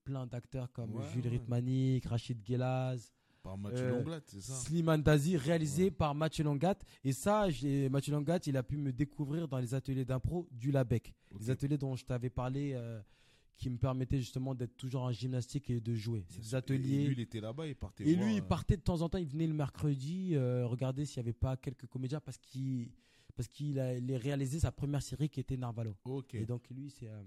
plein 0.04 0.26
d'acteurs 0.26 0.70
comme 0.72 0.96
Ouais, 0.96 1.04
Jules 1.12 1.24
ouais. 1.24 1.30
Ritmanik, 1.30 2.04
Rachid 2.06 2.44
Gelaz. 2.44 3.12
Par 3.42 3.58
Mathieu 3.58 3.84
Euh, 3.94 4.20
c'est 4.24 4.40
ça 4.40 4.54
Slimane 4.54 5.02
Dazi, 5.02 5.36
réalisé 5.36 5.84
Ouais. 5.84 5.90
par 5.90 6.14
Mathieu 6.14 6.44
Longat. 6.44 6.76
Et 7.04 7.12
ça, 7.12 7.46
Mathieu 7.90 8.12
Longat, 8.12 8.38
il 8.46 8.56
a 8.56 8.62
pu 8.62 8.78
me 8.78 8.90
découvrir 8.90 9.46
dans 9.48 9.58
les 9.58 9.74
ateliers 9.74 10.06
d'impro 10.06 10.48
du 10.50 10.72
Labec. 10.72 11.14
Les 11.38 11.50
ateliers 11.50 11.76
dont 11.76 11.94
je 11.94 12.06
t'avais 12.06 12.30
parlé, 12.30 12.72
euh, 12.74 13.02
qui 13.56 13.70
me 13.70 13.76
permettaient 13.78 14.18
justement 14.18 14.54
d'être 14.54 14.76
toujours 14.76 15.02
en 15.02 15.12
gymnastique 15.12 15.70
et 15.70 15.80
de 15.80 15.94
jouer. 15.94 16.24
C'est 16.28 16.40
des 16.40 16.54
ateliers. 16.54 16.94
Et 17.02 17.06
lui, 17.06 17.12
il 17.12 17.20
était 17.20 17.40
là-bas, 17.40 17.66
il 17.68 17.76
partait. 17.76 18.04
Et 18.08 18.14
voir, 18.14 18.26
lui, 18.26 18.34
il 18.36 18.40
euh, 18.40 18.42
partait 18.44 18.76
de 18.76 18.82
temps 18.82 19.00
en 19.02 19.08
temps, 19.08 19.18
il 19.18 19.28
venait 19.28 19.46
le 19.46 19.54
mercredi 19.54 20.34
euh, 20.34 20.66
regarder 20.66 21.04
s'il 21.04 21.22
n'y 21.22 21.26
avait 21.28 21.32
pas 21.38 21.56
quelques 21.56 21.86
comédiens 21.86 22.20
parce 22.20 22.38
qu'il 22.38 22.90
parce 23.36 23.48
qu'il 23.48 23.78
a 23.80 23.96
il 23.96 24.12
a 24.14 24.18
réalisé 24.18 24.60
sa 24.60 24.70
première 24.72 25.02
série 25.02 25.28
qui 25.28 25.40
était 25.40 25.56
Narvalo. 25.56 25.94
Ok. 26.04 26.34
Et 26.34 26.44
donc 26.46 26.68
lui, 26.70 26.90
c'est 26.90 27.08
euh, 27.08 27.22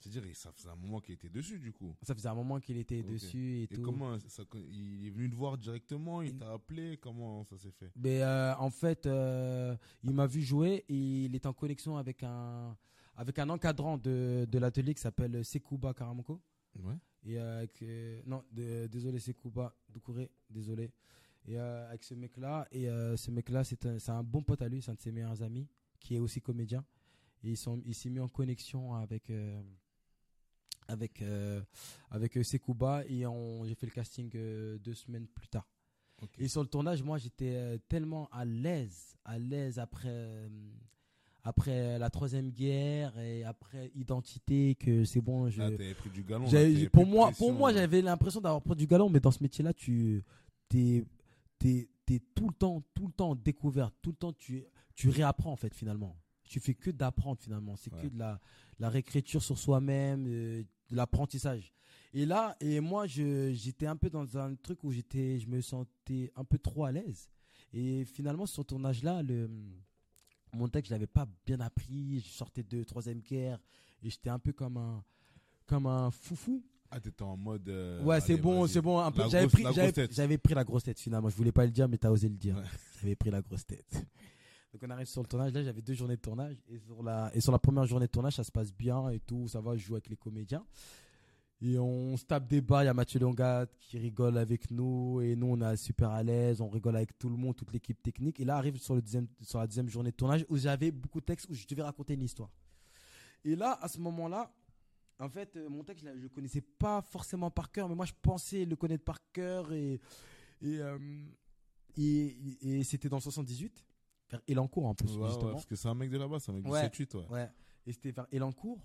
C'est-à-dire, 0.00 0.24
ça 0.36 0.52
faisait 0.52 0.68
un 0.68 0.76
moment 0.76 1.00
qu'il 1.00 1.14
était 1.14 1.28
dessus, 1.28 1.58
du 1.58 1.72
coup. 1.72 1.94
ça 2.02 2.14
faisait 2.14 2.28
un 2.28 2.34
moment 2.34 2.60
qu'il 2.60 2.76
était 2.76 3.02
dessus 3.02 3.58
et, 3.58 3.62
Et 3.64 3.68
tout. 3.68 3.80
comment 3.82 4.18
ça, 4.18 4.42
il 4.70 5.06
est 5.06 5.10
venu 5.10 5.30
te 5.30 5.34
voir 5.34 5.56
directement, 5.56 6.22
il 6.22 6.30
Il- 6.30 6.36
t'a 6.38 6.52
appelé, 6.52 6.98
comment 6.98 7.44
ça 7.44 7.56
s'est 7.58 7.70
fait? 7.72 7.90
Mais 7.96 8.22
euh, 8.22 8.54
en 8.56 8.70
fait, 8.70 9.06
euh, 9.06 9.76
il 10.02 10.12
m'a 10.12 10.26
vu 10.26 10.42
jouer 10.42 10.84
et 10.88 11.24
il 11.26 11.34
est 11.34 11.46
en 11.46 11.52
connexion 11.52 11.96
avec 11.96 12.22
un 12.22 12.76
avec 13.16 13.38
un 13.38 13.48
encadrant 13.50 13.98
de, 13.98 14.46
de 14.50 14.58
l'atelier 14.58 14.94
qui 14.94 15.00
s'appelle 15.00 15.44
Sekouba 15.44 15.94
Karamoko. 15.94 16.40
Ouais. 16.80 16.96
Et 17.24 17.38
euh, 17.38 17.58
avec, 17.58 17.80
euh, 17.82 18.20
non, 18.26 18.42
de- 18.52 18.86
désolé 18.88 19.18
Sekouba 19.18 19.74
Doucouré, 19.88 20.30
désolé. 20.50 20.90
Et 21.46 21.58
euh, 21.58 21.88
avec 21.88 22.02
ce 22.04 22.14
mec-là, 22.14 22.66
et 22.72 22.86
ce 23.16 23.30
mec-là, 23.30 23.64
c'est 23.64 23.84
un, 23.86 23.98
c'est 23.98 24.10
un 24.10 24.22
bon 24.22 24.42
pote 24.42 24.62
à 24.62 24.68
lui, 24.68 24.80
c'est 24.82 24.90
un 24.90 24.94
de 24.94 25.00
ses 25.00 25.12
meilleurs 25.12 25.42
amis, 25.42 25.68
qui 26.00 26.16
est 26.16 26.18
aussi 26.18 26.40
comédien. 26.40 26.84
Et 27.42 27.50
ils 27.50 27.56
sont, 27.56 27.80
il 27.84 27.94
s'est 27.94 28.08
mis 28.10 28.20
en 28.20 28.28
connexion 28.28 28.94
avec 28.94 29.30
avec 30.88 31.22
euh, 31.22 31.62
avec 32.10 32.38
Sekouba 32.44 33.04
et 33.06 33.26
on- 33.26 33.64
j'ai 33.64 33.74
fait 33.74 33.86
le 33.86 33.92
casting 33.92 34.30
euh, 34.34 34.78
deux 34.78 34.94
semaines 34.94 35.26
plus 35.26 35.48
tard. 35.48 35.66
Et 36.38 36.48
sur 36.48 36.62
le 36.62 36.68
tournage, 36.68 37.02
moi, 37.02 37.18
j'étais 37.18 37.78
tellement 37.88 38.28
à 38.30 38.44
l'aise, 38.46 39.14
à 39.24 39.38
l'aise 39.38 39.78
après, 39.78 40.08
euh, 40.08 40.48
après 41.44 41.98
la 41.98 42.08
troisième 42.10 42.50
guerre 42.50 43.16
et 43.18 43.44
après 43.44 43.90
identité 43.94 44.74
que 44.76 45.04
c'est 45.04 45.20
bon. 45.20 45.50
Je, 45.50 45.58
Là, 45.60 45.70
t'avais 45.70 45.94
pris 45.94 46.10
du 46.10 46.22
galon. 46.22 46.46
là, 46.50 46.88
pour 46.90 47.06
moi, 47.06 47.26
pression, 47.26 47.46
pour 47.46 47.54
moi, 47.54 47.70
là. 47.72 47.80
j'avais 47.80 48.00
l'impression 48.02 48.40
d'avoir 48.40 48.62
pris 48.62 48.74
du 48.76 48.86
galon, 48.86 49.10
mais 49.10 49.20
dans 49.20 49.30
ce 49.30 49.42
métier-là, 49.42 49.72
tu, 49.74 50.24
t'es, 50.68 51.04
t'es, 51.58 51.88
tout 52.34 52.48
le 52.48 52.54
temps, 52.54 52.82
tout 52.94 53.06
le 53.06 53.12
temps 53.12 53.30
en 53.30 53.34
découverte, 53.34 53.94
tout 54.02 54.10
le 54.10 54.16
temps, 54.16 54.32
tu, 54.32 54.64
tu 54.94 55.08
réapprends 55.10 55.52
en 55.52 55.56
fait 55.56 55.74
finalement. 55.74 56.16
Tu 56.44 56.60
fais 56.60 56.74
que 56.74 56.90
d'apprendre 56.90 57.38
finalement. 57.40 57.76
C'est 57.76 57.92
Ouais. 57.92 58.02
que 58.02 58.06
de 58.08 58.18
la, 58.18 58.40
la 58.78 58.88
réécriture 58.90 59.42
sur 59.42 59.58
soi-même, 59.58 60.24
euh, 60.28 60.62
de 60.90 60.96
l'apprentissage. 60.96 61.72
Et 62.12 62.26
là, 62.26 62.56
et 62.60 62.80
moi, 62.80 63.06
je, 63.06 63.52
j'étais 63.52 63.86
un 63.86 63.96
peu 63.96 64.08
dans 64.10 64.36
un 64.38 64.54
truc 64.54 64.84
où 64.84 64.92
j'étais, 64.92 65.38
je 65.40 65.48
me 65.48 65.60
sentais 65.60 66.30
un 66.36 66.44
peu 66.44 66.58
trop 66.58 66.84
à 66.84 66.92
l'aise. 66.92 67.28
Et 67.72 68.04
finalement, 68.04 68.46
sur 68.46 68.62
ce 68.62 68.66
tournage-là, 68.68 69.22
le, 69.22 69.50
mon 70.54 70.68
texte, 70.68 70.88
je 70.90 70.94
l'avais 70.94 71.06
pas 71.06 71.26
bien 71.46 71.60
appris. 71.60 72.20
Je 72.20 72.28
sortais 72.32 72.62
de 72.62 72.82
troisième 72.84 73.20
guerre 73.20 73.58
et 74.02 74.10
j'étais 74.10 74.30
un 74.30 74.38
peu 74.38 74.52
comme 74.52 74.76
un, 74.76 75.02
comme 75.66 75.86
un 75.86 76.10
foufou. 76.10 76.62
Ah, 76.90 77.00
t'étais 77.00 77.22
en 77.22 77.36
mode. 77.36 77.68
euh, 77.68 78.02
ouais, 78.04 78.20
c'est 78.20 78.36
bon, 78.36 78.66
c'est 78.66 78.80
bon. 78.80 79.00
Un 79.00 79.10
peu, 79.10 79.22
j'avais 79.28 79.48
pris, 79.48 79.62
la 79.64 79.72
grosse 79.72 79.92
tête. 79.92 80.14
j'avais 80.14 80.38
pris 80.38 80.54
la 80.54 80.64
grosse 80.64 80.84
tête 80.84 81.00
finalement. 81.00 81.28
Je 81.28 81.36
voulais 81.36 81.50
pas 81.52 81.64
le 81.64 81.72
dire, 81.72 81.88
mais 81.88 81.98
t'as 81.98 82.10
osé 82.10 82.28
le 82.28 82.36
dire. 82.36 82.56
Ouais. 82.56 82.62
J'avais 83.00 83.16
pris 83.16 83.30
la 83.30 83.42
grosse 83.42 83.66
tête. 83.66 84.06
Donc 84.72 84.82
on 84.84 84.90
arrive 84.90 85.06
sur 85.06 85.22
le 85.22 85.26
tournage. 85.28 85.52
Là, 85.52 85.62
j'avais 85.62 85.82
deux 85.82 85.94
journées 85.94 86.16
de 86.16 86.20
tournage 86.20 86.56
et 86.68 86.78
sur 86.78 87.02
la 87.02 87.30
et 87.34 87.40
sur 87.40 87.52
la 87.52 87.58
première 87.58 87.86
journée 87.86 88.06
de 88.06 88.10
tournage, 88.10 88.34
ça 88.34 88.44
se 88.44 88.52
passe 88.52 88.72
bien 88.72 89.08
et 89.10 89.20
tout. 89.20 89.48
Ça 89.48 89.60
va, 89.60 89.76
je 89.76 89.84
joue 89.84 89.94
avec 89.94 90.08
les 90.08 90.16
comédiens. 90.16 90.64
Et 91.66 91.78
on 91.78 92.14
se 92.18 92.24
tape 92.26 92.46
des 92.46 92.60
bas, 92.60 92.82
il 92.82 92.86
y 92.86 92.88
a 92.90 92.94
Mathieu 92.94 93.18
Longat 93.20 93.66
qui 93.80 93.96
rigole 93.98 94.36
avec 94.36 94.70
nous 94.70 95.22
et 95.22 95.34
nous 95.34 95.46
on 95.46 95.60
est 95.62 95.76
super 95.76 96.10
à 96.10 96.22
l'aise, 96.22 96.60
on 96.60 96.68
rigole 96.68 96.94
avec 96.96 97.18
tout 97.18 97.30
le 97.30 97.36
monde, 97.36 97.56
toute 97.56 97.72
l'équipe 97.72 98.02
technique. 98.02 98.38
Et 98.38 98.44
là 98.44 98.56
arrive 98.56 98.76
sur, 98.76 98.94
le 98.94 99.00
deuxième, 99.00 99.26
sur 99.40 99.58
la 99.60 99.66
deuxième 99.66 99.88
journée 99.88 100.10
de 100.10 100.16
tournage 100.16 100.44
où 100.50 100.58
j'avais 100.58 100.90
beaucoup 100.90 101.20
de 101.20 101.24
textes 101.24 101.48
où 101.48 101.54
je 101.54 101.66
devais 101.66 101.80
raconter 101.82 102.14
une 102.14 102.22
histoire. 102.22 102.50
Et 103.46 103.56
là, 103.56 103.78
à 103.80 103.88
ce 103.88 103.98
moment-là, 104.00 104.52
en 105.18 105.28
fait, 105.30 105.56
euh, 105.56 105.68
mon 105.70 105.84
texte, 105.84 106.04
je 106.04 106.10
le 106.22 106.28
connaissais 106.28 106.60
pas 106.60 107.00
forcément 107.00 107.50
par 107.50 107.70
cœur, 107.72 107.88
mais 107.88 107.94
moi 107.94 108.04
je 108.04 108.12
pensais 108.20 108.64
le 108.66 108.76
connaître 108.76 109.04
par 109.04 109.18
cœur 109.32 109.72
et, 109.72 110.00
et, 110.60 110.78
euh, 110.80 110.98
et, 111.96 112.36
et 112.62 112.84
c'était 112.84 113.08
dans 113.08 113.16
le 113.18 113.22
78, 113.22 113.84
vers 114.30 114.40
Elancourt 114.48 114.84
en 114.86 114.94
plus, 114.94 115.12
Ouais, 115.16 115.22
ouais, 115.22 115.28
justement. 115.28 115.52
parce 115.52 115.64
que 115.66 115.76
c'est 115.76 115.88
un 115.88 115.94
mec 115.94 116.10
de 116.10 116.18
là-bas, 116.18 116.40
c'est 116.40 116.50
un 116.50 116.54
mec 116.56 116.66
Ouais. 116.68 116.88
du 116.90 117.04
7-8, 117.06 117.16
ouais. 117.16 117.26
Ouais. 117.30 117.50
Et 117.86 117.92
c'était 117.92 118.10
vers 118.10 118.26
Elancourt. 118.32 118.84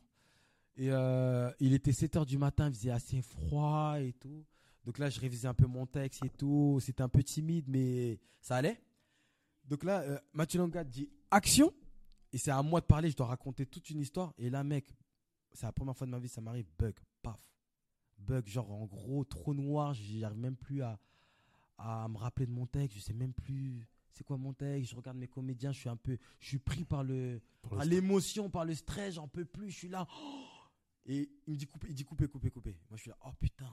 Et 0.79 0.91
euh, 0.91 1.51
il 1.59 1.73
était 1.73 1.91
7 1.91 2.15
heures 2.15 2.25
du 2.25 2.37
matin, 2.37 2.69
il 2.69 2.73
faisait 2.73 2.89
assez 2.89 3.21
froid 3.21 3.99
et 3.99 4.13
tout. 4.13 4.45
Donc 4.85 4.97
là, 4.97 5.09
je 5.09 5.19
révisais 5.19 5.49
un 5.49 5.53
peu 5.53 5.65
mon 5.67 5.85
texte 5.85 6.23
et 6.23 6.29
tout. 6.29 6.79
C'était 6.81 7.03
un 7.03 7.09
peu 7.09 7.21
timide, 7.21 7.65
mais 7.67 8.17
ça 8.39 8.55
allait. 8.55 8.81
Donc 9.65 9.83
là, 9.83 9.99
euh, 10.03 10.17
Mathieu 10.31 10.57
Longat 10.57 10.85
dit 10.85 11.09
action. 11.31 11.73
Et 12.31 12.37
c'est 12.37 12.51
à 12.51 12.63
moi 12.63 12.79
de 12.79 12.85
parler, 12.85 13.11
je 13.11 13.17
dois 13.17 13.25
raconter 13.25 13.65
toute 13.65 13.89
une 13.89 13.99
histoire. 13.99 14.33
Et 14.37 14.49
là, 14.49 14.63
mec, 14.63 14.95
c'est 15.51 15.65
la 15.65 15.73
première 15.73 15.97
fois 15.97 16.07
de 16.07 16.11
ma 16.11 16.19
vie, 16.19 16.29
ça 16.29 16.39
m'arrive. 16.39 16.69
Bug, 16.77 16.95
paf. 17.21 17.41
Bug, 18.17 18.47
genre 18.47 18.71
en 18.71 18.85
gros, 18.85 19.25
trop 19.25 19.53
noir. 19.53 19.93
J'arrive 19.93 20.37
même 20.39 20.55
plus 20.55 20.81
à, 20.81 20.97
à 21.77 22.07
me 22.07 22.15
rappeler 22.15 22.45
de 22.45 22.53
mon 22.53 22.67
texte. 22.67 22.95
Je 22.95 23.01
sais 23.03 23.13
même 23.13 23.33
plus 23.33 23.85
c'est 24.11 24.23
quoi 24.23 24.37
mon 24.37 24.53
texte. 24.53 24.91
Je 24.91 24.95
regarde 24.95 25.17
mes 25.17 25.27
comédiens, 25.27 25.73
je 25.73 25.79
suis 25.79 25.89
un 25.89 25.97
peu, 25.97 26.17
je 26.39 26.47
suis 26.47 26.59
pris 26.59 26.85
par 26.85 27.03
le 27.03 27.41
par 27.61 27.83
l'émotion, 27.83 28.49
par 28.49 28.63
le 28.63 28.75
stress, 28.75 29.15
j'en 29.15 29.27
peux 29.27 29.43
plus, 29.43 29.71
je 29.71 29.77
suis 29.77 29.89
là. 29.89 30.07
Oh 30.09 30.48
Et 31.09 31.27
il 31.47 31.53
me 31.53 31.57
dit 31.57 31.65
couper, 31.65 31.87
il 31.89 31.95
dit 31.95 32.05
couper, 32.05 32.27
couper, 32.27 32.51
couper. 32.51 32.77
Moi 32.87 32.95
je 32.95 33.01
suis 33.01 33.09
là, 33.09 33.17
oh 33.25 33.31
putain, 33.39 33.69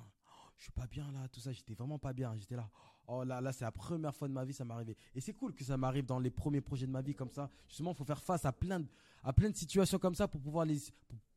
je 0.56 0.62
suis 0.64 0.72
pas 0.72 0.86
bien 0.86 1.10
là, 1.12 1.28
tout 1.28 1.40
ça. 1.40 1.52
J'étais 1.52 1.74
vraiment 1.74 1.98
pas 1.98 2.12
bien. 2.12 2.34
J'étais 2.36 2.56
là. 2.56 2.68
Oh 3.08 3.24
là, 3.24 3.40
là, 3.40 3.52
c'est 3.52 3.64
la 3.64 3.70
première 3.70 4.14
fois 4.14 4.26
de 4.26 4.32
ma 4.32 4.44
vie, 4.44 4.52
ça 4.52 4.64
m'est 4.64 4.74
arrivé. 4.74 4.96
Et 5.14 5.20
c'est 5.20 5.34
cool 5.34 5.54
que 5.54 5.62
ça 5.62 5.76
m'arrive 5.76 6.06
dans 6.06 6.18
les 6.18 6.30
premiers 6.30 6.62
projets 6.62 6.86
de 6.86 6.90
ma 6.90 7.02
vie 7.02 7.14
comme 7.14 7.30
ça. 7.30 7.48
Justement, 7.68 7.92
il 7.92 7.96
faut 7.96 8.04
faire 8.04 8.22
face 8.22 8.44
à 8.44 8.52
plein 8.52 8.80
de, 8.80 8.86
à 9.22 9.32
plein 9.32 9.50
de 9.50 9.54
situations 9.54 9.98
comme 9.98 10.14
ça 10.14 10.26
pour 10.26 10.40
pouvoir 10.40 10.64
les, 10.64 10.78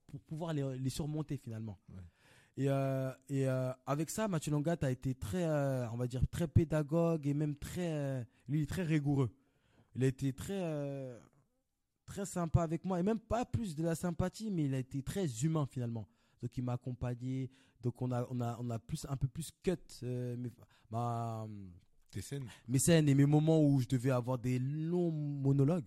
pour, 0.08 0.20
pouvoir 0.22 0.54
les, 0.54 0.78
les, 0.78 0.90
surmonter 0.90 1.38
finalement. 1.38 1.78
Et, 2.58 2.70
euh, 2.70 3.12
et 3.28 3.48
euh, 3.48 3.72
avec 3.86 4.10
ça, 4.10 4.28
Mathieu 4.28 4.52
Longat 4.52 4.78
a 4.82 4.90
été 4.90 5.14
très, 5.14 5.44
euh, 5.44 5.90
on 5.92 5.98
va 5.98 6.08
dire, 6.08 6.26
très 6.32 6.48
pédagogue 6.48 7.28
et 7.28 7.34
même 7.34 7.56
très, 7.56 8.26
lui, 8.48 8.66
très 8.66 8.84
rigoureux. 8.84 9.30
Il 9.96 10.04
a 10.04 10.08
été 10.08 10.34
très, 10.34 10.62
très 12.10 12.26
sympa 12.26 12.64
avec 12.64 12.84
moi 12.84 13.00
et 13.00 13.04
même 13.04 13.20
pas 13.20 13.46
plus 13.46 13.76
de 13.76 13.84
la 13.84 13.96
sympathie, 13.96 14.50
mais 14.52 14.66
il 14.66 14.74
a 14.74 14.80
été 14.80 15.02
très 15.02 15.28
humain 15.44 15.66
finalement. 15.66 16.08
Donc 16.42 16.58
il 16.58 16.64
m'a 16.64 16.74
accompagné. 16.74 17.50
Donc 17.82 18.02
on 18.02 18.12
a, 18.12 18.28
on 18.30 18.42
a, 18.42 18.58
on 18.60 18.70
a 18.70 18.80
plus, 18.80 19.06
un 19.08 19.16
peu 19.16 19.28
plus 19.28 19.52
cut 19.64 19.78
mes, 20.02 20.52
ma, 20.90 21.48
Tes 22.10 22.22
scènes. 22.22 22.46
mes 22.68 22.80
scènes 22.80 23.08
et 23.08 23.16
mes 23.16 23.26
moments 23.28 23.64
où 23.64 23.80
je 23.80 23.88
devais 23.88 24.10
avoir 24.10 24.38
des 24.40 24.60
longs 24.60 25.12
monologues. 25.12 25.86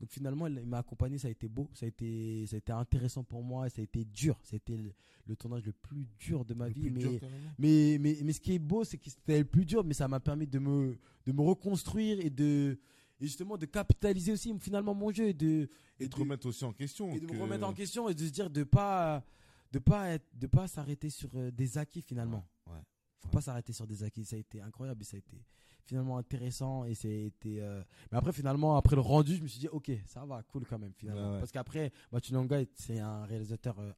Donc 0.00 0.10
finalement, 0.10 0.48
il 0.48 0.66
m'a 0.66 0.78
accompagné, 0.78 1.16
ça 1.16 1.28
a 1.28 1.30
été 1.30 1.46
beau, 1.46 1.70
ça 1.74 1.86
a 1.86 1.88
été, 1.88 2.44
ça 2.48 2.56
a 2.56 2.58
été 2.58 2.72
intéressant 2.72 3.22
pour 3.22 3.40
moi, 3.44 3.68
ça 3.68 3.80
a 3.80 3.84
été 3.84 4.04
dur, 4.04 4.36
c'était 4.42 4.76
le, 4.76 5.36
tournage 5.36 5.64
le 5.64 5.72
plus 5.72 6.08
dur 6.18 6.44
de 6.44 6.54
ma 6.54 6.68
vie. 6.68 6.90
Mais, 6.90 7.20
mais, 7.56 7.98
mais, 8.00 8.18
mais, 8.24 8.32
ce 8.32 8.40
qui 8.40 8.54
est 8.54 8.58
beau, 8.58 8.82
c'est 8.82 8.98
que 8.98 9.08
c'était 9.08 9.38
le 9.38 9.44
plus 9.44 9.64
dur, 9.64 9.84
mais 9.84 9.94
ça 9.94 10.08
m'a 10.08 10.18
permis 10.18 10.48
de 10.48 10.58
me, 10.58 10.98
de 11.24 11.30
me 11.30 11.40
reconstruire 11.42 12.18
et 12.18 12.30
de, 12.30 12.80
et 13.22 13.26
justement 13.26 13.56
de 13.56 13.66
capitaliser 13.66 14.32
aussi 14.32 14.52
finalement 14.58 14.94
mon 14.94 15.12
jeu 15.12 15.28
et 15.28 15.32
de, 15.32 15.68
et, 16.00 16.08
de, 16.08 16.16
remettre 16.16 16.48
aussi 16.48 16.64
en 16.64 16.72
question. 16.72 17.14
Et 17.14 17.20
de 17.20 17.26
me 17.32 17.40
remettre 17.40 17.64
en 17.64 17.72
question 17.72 18.08
et 18.08 18.14
de 18.14 18.24
se 18.26 18.30
dire 18.32 18.50
de 18.50 18.64
pas, 18.64 19.24
de 19.70 19.78
pas 19.78 20.08
être, 20.08 20.26
de 20.34 20.48
pas 20.48 20.66
s'arrêter 20.66 21.08
sur 21.08 21.30
euh, 21.36 21.52
des 21.52 21.78
acquis 21.78 22.02
finalement. 22.02 22.44
Ouais, 22.66 22.80
Faut 23.20 23.28
pas 23.28 23.40
s'arrêter 23.40 23.72
sur 23.72 23.86
des 23.86 24.02
acquis, 24.02 24.24
ça 24.24 24.34
a 24.34 24.40
été 24.40 24.60
incroyable 24.60 25.02
et 25.02 25.04
ça 25.04 25.16
a 25.16 25.18
été 25.18 25.40
finalement 25.84 26.18
intéressant 26.18 26.84
et 26.84 26.94
c'était 26.94 27.58
euh, 27.60 27.82
mais 28.10 28.18
après 28.18 28.32
finalement 28.32 28.76
après 28.76 28.94
le 28.94 29.02
rendu 29.02 29.34
je 29.36 29.42
me 29.42 29.48
suis 29.48 29.58
dit 29.58 29.68
ok 29.68 29.90
ça 30.06 30.24
va 30.24 30.42
cool 30.44 30.64
quand 30.66 30.78
même 30.78 30.92
finalement. 30.96 31.38
Parce 31.38 31.50
qu'après 31.52 31.92
Mathieu 32.12 32.36
c'est 32.74 32.98
un 32.98 33.24
réalisateur 33.24 33.78
euh, 33.78 33.92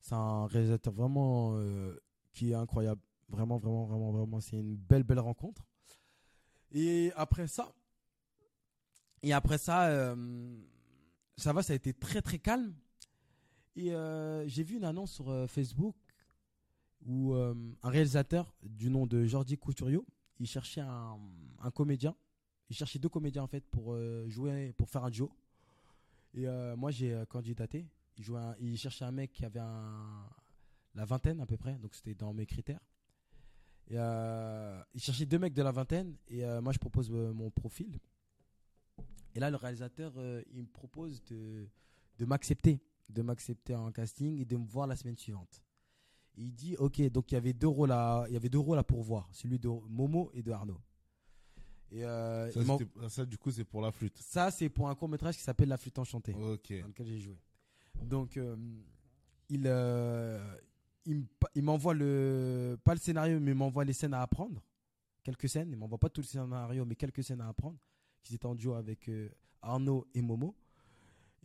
c'est 0.00 0.14
un 0.14 0.46
réalisateur 0.46 0.92
vraiment 0.92 1.52
euh, 1.54 1.98
qui 2.32 2.52
est 2.52 2.54
incroyable. 2.54 3.00
Vraiment 3.28 3.58
vraiment 3.58 3.84
vraiment 3.84 4.12
vraiment 4.12 4.40
c'est 4.40 4.56
une 4.58 4.76
belle 4.76 5.02
belle 5.02 5.18
rencontre. 5.18 5.66
Et 6.72 7.12
après 7.16 7.46
ça 7.46 7.74
et 9.22 9.32
après 9.32 9.58
ça 9.58 10.14
ça 11.36 11.52
va 11.52 11.62
ça 11.62 11.72
a 11.72 11.76
été 11.76 11.92
très 11.92 12.22
très 12.22 12.38
calme 12.38 12.74
et 13.76 13.92
j'ai 14.46 14.62
vu 14.62 14.76
une 14.76 14.84
annonce 14.84 15.12
sur 15.12 15.48
Facebook 15.48 15.96
où 17.06 17.34
un 17.34 17.88
réalisateur 17.90 18.54
du 18.62 18.90
nom 18.90 19.06
de 19.06 19.24
Jordi 19.24 19.56
Couturiot 19.56 20.06
il 20.40 20.46
cherchait 20.46 20.80
un, 20.80 21.18
un, 21.60 21.70
comédien. 21.70 22.14
Il 22.70 22.76
cherchait 22.76 22.98
deux 22.98 23.08
comédiens 23.08 23.42
en 23.42 23.46
fait 23.46 23.64
pour 23.66 23.92
euh, 23.92 24.28
jouer, 24.28 24.72
pour 24.76 24.88
faire 24.88 25.04
un 25.04 25.10
duo. 25.10 25.30
Et 26.34 26.46
euh, 26.46 26.76
moi 26.76 26.90
j'ai 26.90 27.12
euh, 27.12 27.24
candidaté. 27.24 27.86
Il, 28.16 28.24
jouait 28.24 28.40
il 28.60 28.76
cherchait 28.76 29.04
un 29.04 29.12
mec 29.12 29.32
qui 29.32 29.44
avait 29.44 29.60
la 30.94 31.04
vingtaine 31.04 31.40
à 31.40 31.46
peu 31.46 31.56
près, 31.56 31.74
donc 31.74 31.94
c'était 31.94 32.14
dans 32.14 32.32
mes 32.32 32.46
critères. 32.46 32.80
Il 33.90 35.00
cherchait 35.00 35.24
deux 35.26 35.38
mecs 35.38 35.54
de 35.54 35.62
la 35.62 35.72
vingtaine 35.72 36.16
et 36.28 36.44
moi 36.60 36.72
je 36.72 36.78
propose 36.78 37.10
mon 37.10 37.50
profil. 37.50 37.98
Et 39.38 39.40
là 39.40 39.50
le 39.50 39.56
réalisateur 39.56 40.14
il 40.52 40.62
me 40.62 40.66
propose 40.66 41.22
de, 41.30 41.68
de 42.18 42.24
m'accepter, 42.24 42.80
de 43.08 43.22
m'accepter 43.22 43.72
en 43.72 43.92
casting 43.92 44.36
et 44.40 44.44
de 44.44 44.56
me 44.56 44.66
voir 44.66 44.88
la 44.88 44.96
semaine 44.96 45.16
suivante. 45.16 45.62
Il 46.36 46.52
dit 46.52 46.74
ok 46.76 47.00
donc 47.12 47.30
il 47.30 47.34
y 47.34 47.36
avait 47.36 47.52
deux 47.52 47.68
rôles 47.68 47.92
à 47.92 48.24
il 48.26 48.32
y 48.32 48.36
avait 48.36 48.48
deux 48.48 48.58
rôles 48.58 48.78
à 48.78 48.82
pourvoir 48.82 49.28
celui 49.30 49.60
de 49.60 49.68
Momo 49.68 50.32
et 50.34 50.42
de 50.42 50.50
Arnaud. 50.50 50.80
Et 51.92 52.04
euh, 52.04 52.50
ça, 53.08 53.24
du 53.24 53.38
coup 53.38 53.52
c'est 53.52 53.62
pour 53.64 53.80
la 53.80 53.92
flûte. 53.92 54.18
Ça 54.18 54.50
c'est 54.50 54.68
pour 54.68 54.88
un 54.88 54.96
court 54.96 55.08
métrage 55.08 55.36
qui 55.36 55.42
s'appelle 55.44 55.68
la 55.68 55.76
flûte 55.76 56.00
enchantée 56.00 56.32
dans 56.32 56.48
lequel 56.50 57.06
j'ai 57.06 57.20
joué. 57.20 57.38
Donc 58.02 58.36
euh, 58.38 58.56
il 59.50 59.62
euh, 59.66 60.56
il 61.06 61.62
m'envoie 61.62 61.94
le 61.94 62.76
pas 62.82 62.94
le 62.94 63.00
scénario 63.00 63.38
mais 63.38 63.52
il 63.52 63.56
m'envoie 63.56 63.84
les 63.84 63.92
scènes 63.92 64.14
à 64.14 64.20
apprendre. 64.22 64.64
Quelques 65.22 65.48
scènes 65.48 65.70
il 65.70 65.76
m'envoie 65.76 65.98
pas 65.98 66.08
tout 66.08 66.22
le 66.22 66.26
scénario 66.26 66.84
mais 66.84 66.96
quelques 66.96 67.22
scènes 67.22 67.40
à 67.40 67.46
apprendre 67.46 67.78
qui 68.28 68.34
étaient 68.36 68.46
en 68.46 68.54
duo 68.54 68.74
avec 68.74 69.10
Arnaud 69.62 70.06
et 70.14 70.22
Momo 70.22 70.54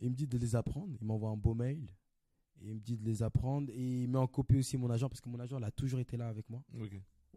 il 0.00 0.10
me 0.10 0.14
dit 0.14 0.26
de 0.26 0.38
les 0.38 0.56
apprendre 0.56 0.94
il 1.00 1.06
m'envoie 1.06 1.30
un 1.30 1.36
beau 1.36 1.54
mail 1.54 1.88
il 2.62 2.74
me 2.74 2.80
dit 2.80 2.96
de 2.96 3.04
les 3.04 3.22
apprendre 3.22 3.70
et 3.72 4.02
il 4.02 4.08
met 4.08 4.18
en 4.18 4.26
copie 4.26 4.56
aussi 4.56 4.76
mon 4.76 4.90
agent 4.90 5.08
parce 5.08 5.20
que 5.20 5.28
mon 5.28 5.38
agent 5.40 5.58
il 5.58 5.64
a 5.64 5.70
toujours 5.70 6.00
été 6.00 6.16
là 6.16 6.28
avec 6.28 6.48
moi. 6.48 6.62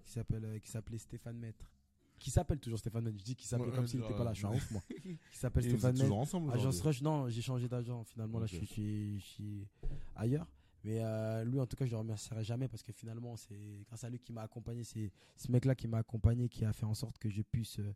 Qui 0.04 0.12
s'appelle 0.14 0.46
euh, 0.46 0.60
qui 0.60 0.70
s'appelait 0.70 0.98
Stéphane 0.98 1.38
Maître. 1.38 1.70
Qui 2.18 2.32
s'appelle 2.32 2.60
toujours 2.60 2.80
Stéphane 2.80 3.04
Maître. 3.04 3.18
Je 3.20 3.24
dis 3.24 3.36
qu'il 3.36 3.48
s'appelle 3.48 3.72
comme 3.72 3.88
s'il 3.88 4.00
n'était 4.00 4.14
pas 4.14 4.24
là. 4.24 4.34
Je 4.34 4.38
suis 4.38 4.48
un 4.48 4.52
ouf 4.52 4.72
moi. 4.72 4.82
Qui 5.32 5.38
s'appelle 5.38 5.64
Stéphane 5.64 5.98
Maître. 5.98 6.14
ensemble 6.14 6.52
Agence 6.54 6.82
Rush. 6.82 7.02
Non, 7.02 7.28
j'ai 7.30 7.42
changé 7.42 7.68
d'agent. 7.68 8.04
Finalement 8.06 8.40
là, 8.40 8.46
je 8.46 8.56
suis, 8.56 9.20
je 9.20 9.26
suis, 9.26 9.68
ailleurs. 10.16 10.48
Mais 10.84 11.00
euh, 11.02 11.44
lui, 11.44 11.60
en 11.60 11.66
tout 11.66 11.76
cas, 11.76 11.86
je 11.86 11.92
le 11.92 11.98
remercierai 11.98 12.44
jamais 12.44 12.70
parce 12.70 12.82
que 12.82 12.94
finalement, 12.94 13.36
c'est 13.36 13.84
grâce 13.88 14.04
à 14.06 14.10
lui 14.10 14.20
qui 14.20 14.32
m'a 14.32 14.44
accompagné. 14.44 14.86
C'est 14.86 15.12
ce 15.36 15.52
mec-là 15.52 15.76
qui 15.76 15.88
m'a 15.88 15.98
accompagné, 15.98 16.48
qui 16.48 16.64
a 16.64 16.72
fait 16.72 16.86
en 16.86 16.94
sorte 16.94 17.18
que 17.18 17.30
je 17.30 17.42
puisse 17.42 17.80
euh, 17.80 17.94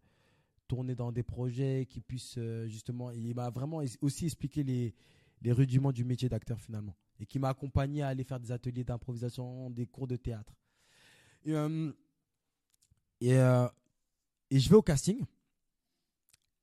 tourner 0.72 0.95
dans 0.95 1.11
des 1.11 1.24
projets, 1.24 1.86
qui 1.89 1.99
puisse 1.99 2.39
justement. 2.67 3.11
Il 3.11 3.36
m'a 3.36 3.49
vraiment 3.49 3.82
aussi 4.01 4.26
expliqué 4.26 4.63
les, 4.63 4.93
les 5.41 5.51
rudiments 5.51 5.91
du 5.91 6.05
métier 6.05 6.30
d'acteur 6.30 6.59
finalement 6.59 6.95
et 7.19 7.26
qui 7.26 7.39
m'a 7.39 7.49
accompagné 7.49 8.01
à 8.01 8.07
aller 8.07 8.24
faire 8.24 8.39
des 8.39 8.51
ateliers 8.51 8.84
d'improvisation, 8.84 9.69
des 9.69 9.86
cours 9.86 10.07
de 10.07 10.15
théâtre. 10.15 10.53
Et, 11.43 11.53
euh, 11.53 11.91
euh, 13.24 13.69
et, 14.49 14.59
je 14.59 14.69
vais 14.69 14.76
au 14.76 14.82
casting. 14.82 15.24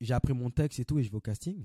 J'ai 0.00 0.14
appris 0.14 0.32
mon 0.32 0.50
texte 0.50 0.80
et 0.80 0.84
tout 0.84 0.98
et 0.98 1.04
je 1.04 1.10
vais 1.10 1.16
au 1.16 1.20
casting. 1.20 1.64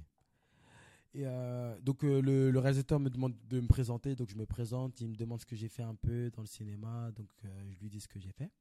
Et 1.16 1.26
euh, 1.26 1.80
donc 1.82 2.04
le, 2.04 2.52
réalisateur 2.58 3.00
me 3.00 3.10
demande 3.10 3.36
de 3.48 3.62
me 3.62 3.68
présenter, 3.68 4.16
donc 4.16 4.30
je 4.30 4.36
me 4.36 4.46
présente, 4.46 5.00
il 5.02 5.10
me 5.10 5.16
demande 5.16 5.40
ce 5.40 5.46
que 5.46 5.56
j'ai 5.56 5.70
fait 5.70 5.84
un 5.84 5.96
peu 5.96 6.32
dans 6.32 6.42
le 6.42 6.48
cinéma, 6.48 7.12
donc 7.12 7.30
je 7.44 7.80
lui 7.80 7.90
dis 7.90 8.02
ce 8.02 8.08
que 8.08 8.20
j'ai 8.20 8.32
fait. 8.32 8.52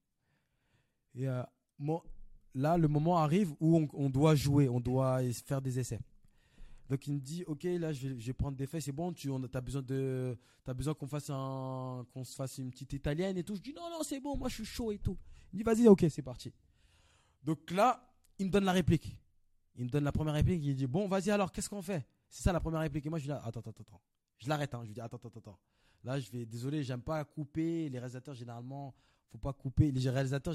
Et 1.15 1.27
là, 2.55 2.77
le 2.77 2.89
moment 2.89 3.19
arrive 3.19 3.53
où 3.61 3.87
on, 3.93 4.11
doit 4.11 4.35
jouer, 4.35 4.69
on 4.69 4.81
doit 4.81 5.21
faire 5.45 5.63
des 5.63 5.79
essais. 5.79 6.01
Donc 6.89 7.07
il 7.07 7.15
me 7.15 7.21
dit, 7.21 7.45
ok, 7.47 7.65
là 7.65 7.93
je 7.93 8.09
vais, 8.09 8.33
prendre 8.33 8.57
des 8.57 8.67
faits, 8.67 8.83
c'est 8.83 8.93
bon, 8.93 9.13
tu 9.13 9.31
as 9.31 9.61
besoin 9.61 9.83
de, 9.83 10.37
besoin 10.67 10.95
qu'on 10.95 11.07
fasse 11.07 11.31
un, 11.31 12.05
qu'on 12.13 12.25
se 12.25 12.35
fasse 12.35 12.59
une 12.59 12.71
petite 12.71 12.93
italienne 12.93 13.39
et 13.39 13.45
tout. 13.45 13.57
Je 13.57 13.63
dis 13.63 13.73
non 13.73 13.89
non 13.91 14.03
c'est 14.03 14.21
bon, 14.21 14.37
moi 14.37 14.49
je 14.49 14.57
suis 14.57 14.65
chaud 14.65 14.93
et 14.93 14.99
tout. 14.99 15.17
Il 15.53 15.59
dit 15.59 15.63
vas-y, 15.63 15.89
ok, 15.89 16.05
c'est 16.11 16.23
parti. 16.23 16.53
Donc 17.43 17.71
là, 17.71 18.13
il 18.39 18.47
me 18.47 18.51
donne 18.51 18.65
la 18.65 18.73
réplique. 18.73 19.17
Il 19.77 19.87
me 19.87 19.91
donne 19.91 20.05
la 20.05 20.13
première 20.13 20.35
réplique. 20.35 20.63
Il 20.65 20.75
dit 20.75 20.87
bon, 20.87 21.09
vas-y 21.09 21.31
alors, 21.31 21.51
qu'est-ce 21.51 21.71
qu'on 21.71 21.83
fait? 21.83 22.07
C'est 22.29 22.43
ça 22.43 22.53
la 22.53 22.61
première 22.61 22.81
réplique. 22.81 23.07
Et 23.07 23.11
moi 23.11 23.19
je 23.19 23.25
dis 23.25 23.33
attends 23.33 23.61
attends 23.61 23.71
attends, 23.71 24.01
je 24.39 24.49
l'arrête. 24.49 24.75
Hein. 24.75 24.81
Je 24.83 24.89
lui 24.89 24.95
dis 24.95 25.01
attends 25.01 25.17
attends 25.17 25.39
attends. 25.39 25.59
Là 26.05 26.19
je 26.19 26.31
vais, 26.31 26.45
désolé, 26.45 26.83
j'aime 26.83 27.03
pas 27.03 27.25
couper. 27.25 27.89
Les 27.89 27.99
réalisateurs 27.99 28.35
généralement, 28.35 28.95
faut 29.33 29.39
pas 29.39 29.53
couper. 29.53 29.91
Les 29.91 30.11
réalisateurs 30.11 30.55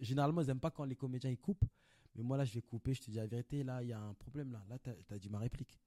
généralement 0.00 0.40
ils 0.40 0.50
aiment 0.50 0.60
pas 0.60 0.70
quand 0.70 0.84
les 0.84 0.96
comédiens 0.96 1.30
ils 1.30 1.38
coupent. 1.38 1.66
Mais 2.14 2.22
moi, 2.22 2.36
là, 2.36 2.44
je 2.44 2.54
vais 2.54 2.62
couper, 2.62 2.94
je 2.94 3.02
te 3.02 3.10
dis 3.10 3.16
la 3.16 3.26
vérité, 3.26 3.64
là, 3.64 3.82
il 3.82 3.88
y 3.88 3.92
a 3.92 4.00
un 4.00 4.14
problème, 4.14 4.52
là. 4.52 4.64
Là, 4.68 4.78
tu 4.78 4.90
as, 5.12 5.18
dit 5.18 5.28
ma 5.28 5.38
réplique. 5.38 5.80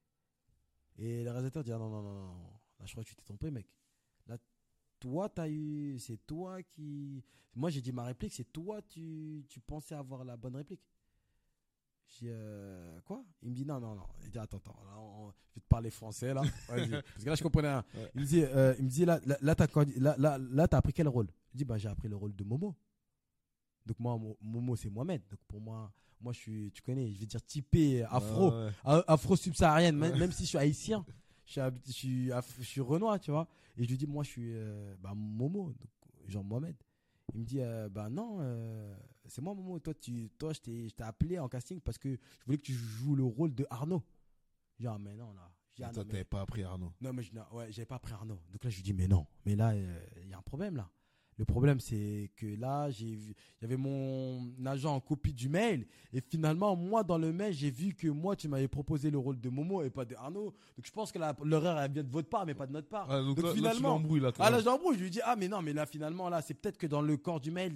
Et 0.98 1.24
le 1.24 1.30
réalisateur 1.30 1.64
dit, 1.64 1.72
ah, 1.72 1.78
non, 1.78 1.88
non, 1.88 2.02
non, 2.02 2.14
non, 2.14 2.50
là, 2.78 2.84
je 2.84 2.92
crois 2.92 3.02
que 3.02 3.08
tu 3.08 3.16
t'es 3.16 3.24
trompé, 3.24 3.50
mec. 3.50 3.66
Là, 4.26 4.36
toi, 5.00 5.30
tu 5.30 5.40
as 5.40 5.48
eu, 5.48 5.98
c'est 5.98 6.26
toi 6.26 6.62
qui. 6.62 7.24
Moi, 7.54 7.70
j'ai 7.70 7.80
dit 7.80 7.92
ma 7.92 8.04
réplique, 8.04 8.34
c'est 8.34 8.52
toi, 8.52 8.82
tu, 8.82 9.44
tu 9.48 9.58
pensais 9.60 9.94
avoir 9.94 10.22
la 10.24 10.36
bonne 10.36 10.56
réplique. 10.56 10.82
J'ai 12.08 12.30
euh, 12.30 13.00
quoi? 13.04 13.22
Il 13.42 13.50
me 13.50 13.54
dit 13.54 13.64
non 13.66 13.80
non 13.80 13.94
non. 13.94 14.02
Il 14.24 14.30
dit 14.30 14.38
attends 14.38 14.56
attends, 14.58 14.74
je 15.50 15.54
vais 15.54 15.60
te 15.60 15.68
parler 15.68 15.90
français 15.90 16.32
là. 16.32 16.42
Parce 16.68 16.88
que 16.88 17.28
là 17.28 17.34
je 17.34 17.42
comprenais 17.42 17.68
rien. 17.68 17.84
Il 18.14 18.22
me 18.22 18.26
dit 18.26 18.42
euh, 18.42 18.74
il 18.78 18.84
me 18.84 18.90
dit 18.90 19.04
là 19.04 19.20
là 19.26 19.36
là 19.40 19.54
t'as 19.54 19.66
là, 19.96 20.14
là, 20.18 20.38
là 20.38 20.66
as 20.70 20.76
appris 20.76 20.92
quel 20.92 21.08
rôle? 21.08 21.28
Je 21.52 21.58
dis 21.58 21.64
bah 21.64 21.78
j'ai 21.78 21.88
appris 21.88 22.08
le 22.08 22.16
rôle 22.16 22.34
de 22.34 22.44
Momo. 22.44 22.74
Donc 23.84 23.98
moi 24.00 24.18
Momo 24.40 24.76
c'est 24.76 24.90
Mohamed. 24.90 25.22
Donc 25.30 25.40
pour 25.46 25.60
moi 25.60 25.92
moi 26.20 26.32
je 26.32 26.38
suis 26.38 26.70
tu 26.72 26.82
connais 26.82 27.12
je 27.12 27.20
vais 27.20 27.26
dire 27.26 27.42
typé 27.42 28.02
afro 28.04 28.52
afro 28.84 29.36
subsaharienne 29.36 29.96
même, 29.96 30.32
si 30.32 30.44
je 30.44 30.48
suis 30.48 30.58
haïtien 30.58 31.04
je 31.46 31.52
suis 31.52 31.60
je 31.86 31.92
suis, 31.92 32.30
je 32.58 32.64
suis 32.64 32.80
renois 32.80 33.18
tu 33.18 33.30
vois 33.30 33.46
et 33.76 33.84
je 33.84 33.88
lui 33.88 33.96
dis 33.96 34.06
moi 34.06 34.24
je 34.24 34.30
suis 34.30 34.52
euh, 34.54 34.94
bah, 35.00 35.12
Momo 35.14 35.72
donc 35.78 35.88
Jean 36.26 36.42
Mohamed 36.42 36.74
il 37.34 37.40
me 37.40 37.44
dit 37.44 37.60
euh, 37.60 37.88
bah 37.88 38.08
non 38.10 38.38
euh, 38.40 38.94
c'est 39.28 39.42
moi 39.42 39.54
Momo 39.54 39.78
toi 39.78 39.94
tu 39.94 40.30
toi 40.38 40.52
je 40.52 40.60
t'ai 40.60 41.02
appelé 41.02 41.38
en 41.38 41.48
casting 41.48 41.80
parce 41.80 41.98
que 41.98 42.10
je 42.10 42.44
voulais 42.46 42.58
que 42.58 42.62
tu 42.62 42.72
joues 42.72 43.14
le 43.14 43.24
rôle 43.24 43.54
de 43.54 43.66
Arnaud. 43.70 44.02
Genre 44.78 44.94
ah, 44.94 44.98
mais 44.98 45.16
non 45.16 45.32
là. 45.32 45.50
Ah, 45.82 45.92
toi 45.92 46.04
t'avais 46.04 46.24
pas 46.24 46.40
appris 46.40 46.62
Arnaud. 46.62 46.92
Non 47.00 47.12
mais 47.12 47.22
je 47.22 47.32
ouais 47.52 47.70
j'avais 47.70 47.86
pas 47.86 47.96
appris 47.96 48.12
Arnaud. 48.12 48.40
Donc 48.50 48.64
là 48.64 48.70
je 48.70 48.76
lui 48.76 48.82
dis 48.82 48.92
mais 48.92 49.08
non. 49.08 49.26
Mais 49.44 49.56
là 49.56 49.74
il 49.76 50.28
y 50.28 50.34
a 50.34 50.38
un 50.38 50.42
problème 50.42 50.76
là 50.76 50.90
Le 51.38 51.44
problème, 51.44 51.78
c'est 51.78 52.30
que 52.36 52.46
là, 52.58 52.90
j'ai 52.90 53.14
vu, 53.14 53.32
il 53.60 53.62
y 53.62 53.64
avait 53.64 53.76
mon 53.76 54.50
agent 54.66 54.92
en 54.92 54.98
copie 55.00 55.32
du 55.32 55.48
mail, 55.48 55.86
et 56.12 56.20
finalement, 56.20 56.74
moi, 56.74 57.04
dans 57.04 57.16
le 57.16 57.32
mail, 57.32 57.52
j'ai 57.54 57.70
vu 57.70 57.94
que 57.94 58.08
moi, 58.08 58.34
tu 58.34 58.48
m'avais 58.48 58.66
proposé 58.66 59.08
le 59.10 59.18
rôle 59.18 59.38
de 59.40 59.48
Momo 59.48 59.82
et 59.82 59.90
pas 59.90 60.04
de 60.04 60.16
Arnaud. 60.16 60.46
Donc, 60.76 60.84
je 60.84 60.90
pense 60.90 61.12
que 61.12 61.18
l'erreur, 61.44 61.78
elle 61.78 61.92
vient 61.92 62.02
de 62.02 62.10
votre 62.10 62.28
part, 62.28 62.44
mais 62.44 62.54
pas 62.54 62.66
de 62.66 62.72
notre 62.72 62.88
part. 62.88 63.06
Ah, 63.08 63.20
donc, 63.20 63.36
Donc, 63.36 63.38
là, 63.38 63.42
là, 63.44 63.50
tu 63.52 63.56
finalement- 63.58 63.98
là, 64.20 64.32
Ah 64.40 64.50
là, 64.50 64.60
toi. 64.60 64.72
j'embrouille, 64.72 64.98
je 64.98 65.02
lui 65.04 65.10
dis, 65.10 65.20
ah, 65.22 65.36
mais 65.36 65.46
non, 65.46 65.62
mais 65.62 65.72
là, 65.72 65.86
finalement, 65.86 66.28
là, 66.28 66.42
c'est 66.42 66.54
peut-être 66.54 66.76
que 66.78 66.88
dans 66.88 67.02
le 67.02 67.16
corps 67.16 67.38
du 67.40 67.52
mail, 67.52 67.72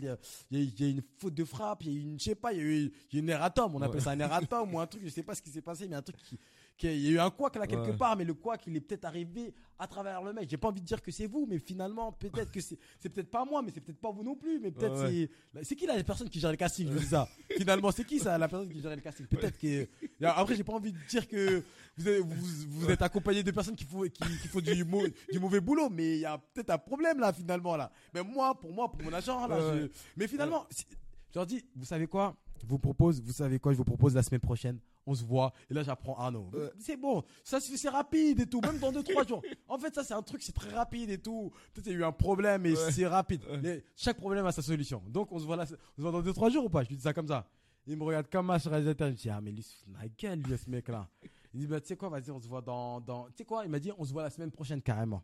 il 0.51 0.59
y 0.59 0.83
a, 0.83 0.87
y 0.89 0.91
une 0.91 1.03
faute 1.19 1.35
de 1.35 1.45
frappe, 1.45 1.85
il 1.85 1.93
y 1.93 1.97
a 1.97 2.01
une, 2.01 2.19
je 2.19 2.25
sais 2.25 2.35
pas, 2.35 2.53
il 2.53 2.59
y 2.59 2.61
a 2.61 2.65
eu 2.65 2.93
y 3.13 3.17
a 3.17 3.21
une 3.21 3.29
erratum, 3.29 3.77
on 3.77 3.81
appelle 3.83 3.97
Ouais. 3.97 4.01
ça 4.01 4.11
un 4.11 4.19
erratum 4.19 4.75
ou 4.75 4.81
un 4.81 4.87
truc, 4.89 5.03
je 5.05 5.09
sais 5.11 5.23
pas 5.23 5.37
ce 5.37 5.43
qui 5.43 5.51
s'est 5.51 5.63
passé, 5.63 5.87
mais 5.87 5.95
un 5.95 6.03
truc 6.03 6.17
qui, 6.17 6.37
qui- 6.77 6.89
il 6.89 7.03
y 7.03 7.09
a 7.09 7.11
eu 7.13 7.19
un 7.21 7.31
couac 7.31 7.55
là 7.57 7.67
quelque 7.67 7.91
Ouais. 7.91 7.97
part, 7.97 8.17
mais 8.17 8.25
le 8.25 8.35
couac, 8.35 8.63
il 8.67 8.77
est 8.77 8.81
peut-être 8.81 9.05
arrivé 9.05 9.55
à 9.79 9.87
travers 9.87 10.23
le 10.23 10.33
mail. 10.33 10.47
J'ai 10.49 10.57
pas 10.57 10.69
envie 10.69 10.81
de 10.81 10.87
dire 10.87 11.01
que 11.03 11.11
c'est 11.11 11.27
vous, 11.27 11.47
mais 11.49 11.59
finalement, 11.59 12.13
peut-être 12.13 12.51
que 12.51 12.61
c'est, 12.61 12.79
c'est 13.01 13.09
peut-être 13.09 13.31
pas 13.31 13.45
moi, 13.45 13.63
mais 13.63 13.71
c'est 13.75 13.81
peut-être 13.81 14.01
pas 14.01 14.11
vous 14.11 14.23
non 14.23 14.35
plus, 14.37 14.59
mais 14.61 14.71
peut-être 14.71 15.01
Ouais, 15.05 15.29
c'est, 15.55 15.65
c'est 15.65 15.77
qui 15.77 15.87
la 15.87 16.03
personne 16.05 16.29
qui 16.29 16.41
gère 16.41 16.51
le 16.51 16.57
casting, 16.57 16.87
je 16.89 16.93
vous 16.93 16.99
dis 16.99 17.07
ça. 17.07 17.29
Finalement, 17.57 17.91
c'est 17.93 18.05
qui 18.05 18.19
ça, 18.19 18.37
la 18.39 18.49
personne 18.49 18.69
qui 18.69 18.81
gère 18.81 18.95
le 18.95 19.01
casting? 19.03 19.27
Peut-être 19.27 19.59
que, 19.59 19.89
après, 20.25 20.55
j'ai 20.57 20.65
pas 20.65 20.73
envie 20.75 20.93
de 20.93 20.99
dire 21.09 21.27
que 21.29 21.63
vous 21.97 22.09
êtes, 22.09 22.21
vous, 22.21 22.47
vous 22.69 22.91
êtes 22.91 23.03
accompagné 23.03 23.43
de 23.43 23.51
personnes 23.51 23.77
qui 23.77 23.85
font, 23.85 24.03
qui, 24.03 24.11
qui 24.41 24.49
font 24.49 24.61
du, 24.61 24.85
mau- 24.85 25.07
du 25.33 25.39
mauvais 25.39 25.61
boulot, 25.61 25.89
mais 25.91 26.17
il 26.17 26.21
y 26.21 26.25
a 26.27 26.39
peut-être 26.39 26.71
un 26.71 26.79
problème 26.79 27.19
là, 27.21 27.33
finalement, 27.33 27.77
là. 27.77 27.91
Mais 28.15 28.23
moi, 28.23 28.59
pour 28.59 28.73
moi, 28.73 28.91
pour 28.91 29.03
mon 29.03 29.13
agent, 29.13 29.47
là, 29.47 29.59
je- 29.61 29.89
mais 30.17 30.27
finalement, 30.27 30.67
je 30.71 31.39
leur 31.39 31.47
dis, 31.47 31.65
vous 31.77 31.85
savez 31.85 32.07
quoi? 32.07 32.37
Je 32.63 32.67
vous 32.67 32.79
propose, 32.79 33.21
vous 33.21 33.33
savez 33.33 33.59
quoi? 33.59 33.73
Je 33.73 33.79
vous 33.79 33.85
propose 33.85 34.15
la 34.15 34.23
semaine 34.23 34.41
prochaine. 34.41 34.79
On 35.07 35.15
se 35.15 35.25
voit. 35.25 35.53
Et 35.71 35.75
là, 35.75 35.83
j'apprends 35.83 36.17
Arnaud. 36.17 36.49
Ouais. 36.53 36.71
C'est 36.79 36.97
bon. 36.97 37.25
Ça, 37.43 37.59
c'est 37.61 37.89
rapide 37.89 38.41
et 38.41 38.47
tout. 38.47 38.61
Même 38.61 38.79
dans 38.79 38.93
deux, 38.93 39.03
trois 39.03 39.25
jours. 39.25 39.43
En 39.69 39.79
fait, 39.79 39.95
ça, 39.95 40.05
c'est 40.05 40.15
un 40.15 40.23
truc, 40.23 40.43
c'est 40.43 40.53
très 40.53 40.71
rapide 40.71 41.11
et 41.11 41.19
tout. 41.19 41.51
Peut-être 41.73 41.85
qu'il 41.85 41.93
y 41.95 41.97
a 41.97 41.99
eu 41.99 42.05
un 42.05 42.13
problème 42.13 42.67
et 42.67 42.73
Ouais. 42.73 42.93
c'est 42.93 43.07
rapide. 43.07 43.43
Ouais. 43.63 43.85
Chaque 43.97 44.17
problème 44.17 44.47
a 44.47 44.53
sa 44.53 44.63
solution. 44.63 45.03
Donc, 45.09 45.33
on 45.33 45.39
se 45.39 45.45
voit 45.45 45.57
là, 45.57 45.65
on 45.69 45.97
se 45.97 46.03
voit 46.03 46.13
dans 46.13 46.23
deux, 46.23 46.33
trois 46.33 46.51
jours 46.51 46.65
ou 46.67 46.69
pas? 46.69 46.83
Je 46.85 46.89
lui 46.91 46.97
dis 46.97 47.03
ça 47.03 47.13
comme 47.13 47.29
ça. 47.29 47.49
Il 47.87 47.97
me 47.97 48.05
regarde 48.05 48.29
comme 48.31 48.49
un 48.51 48.59
réalisateur. 48.59 49.09
Je 49.09 49.13
me 49.13 49.17
dis, 49.19 49.29
ah, 49.31 49.41
mais 49.41 49.51
lui, 49.51 49.63
c'est 49.63 49.89
ma 49.89 50.07
gueule, 50.07 50.39
lui, 50.41 50.57
ce 50.57 50.71
mec-là. 50.71 51.09
Il 51.53 51.61
dit, 51.61 51.67
bah, 51.67 51.81
tu 51.81 51.89
sais 51.89 51.97
quoi, 51.97 52.09
vas-y, 52.09 52.31
on 52.31 52.39
se 52.39 52.47
voit 52.47 52.63
dans, 52.63 53.01
dans, 53.01 53.27
tu 53.27 53.33
sais 53.39 53.45
quoi? 53.45 53.65
Il 53.65 53.71
m'a 53.71 53.81
dit, 53.81 53.91
on 53.99 54.05
se 54.05 54.13
voit 54.13 54.23
la 54.23 54.31
semaine 54.31 54.53
prochaine, 54.53 54.81
carrément. 54.81 55.23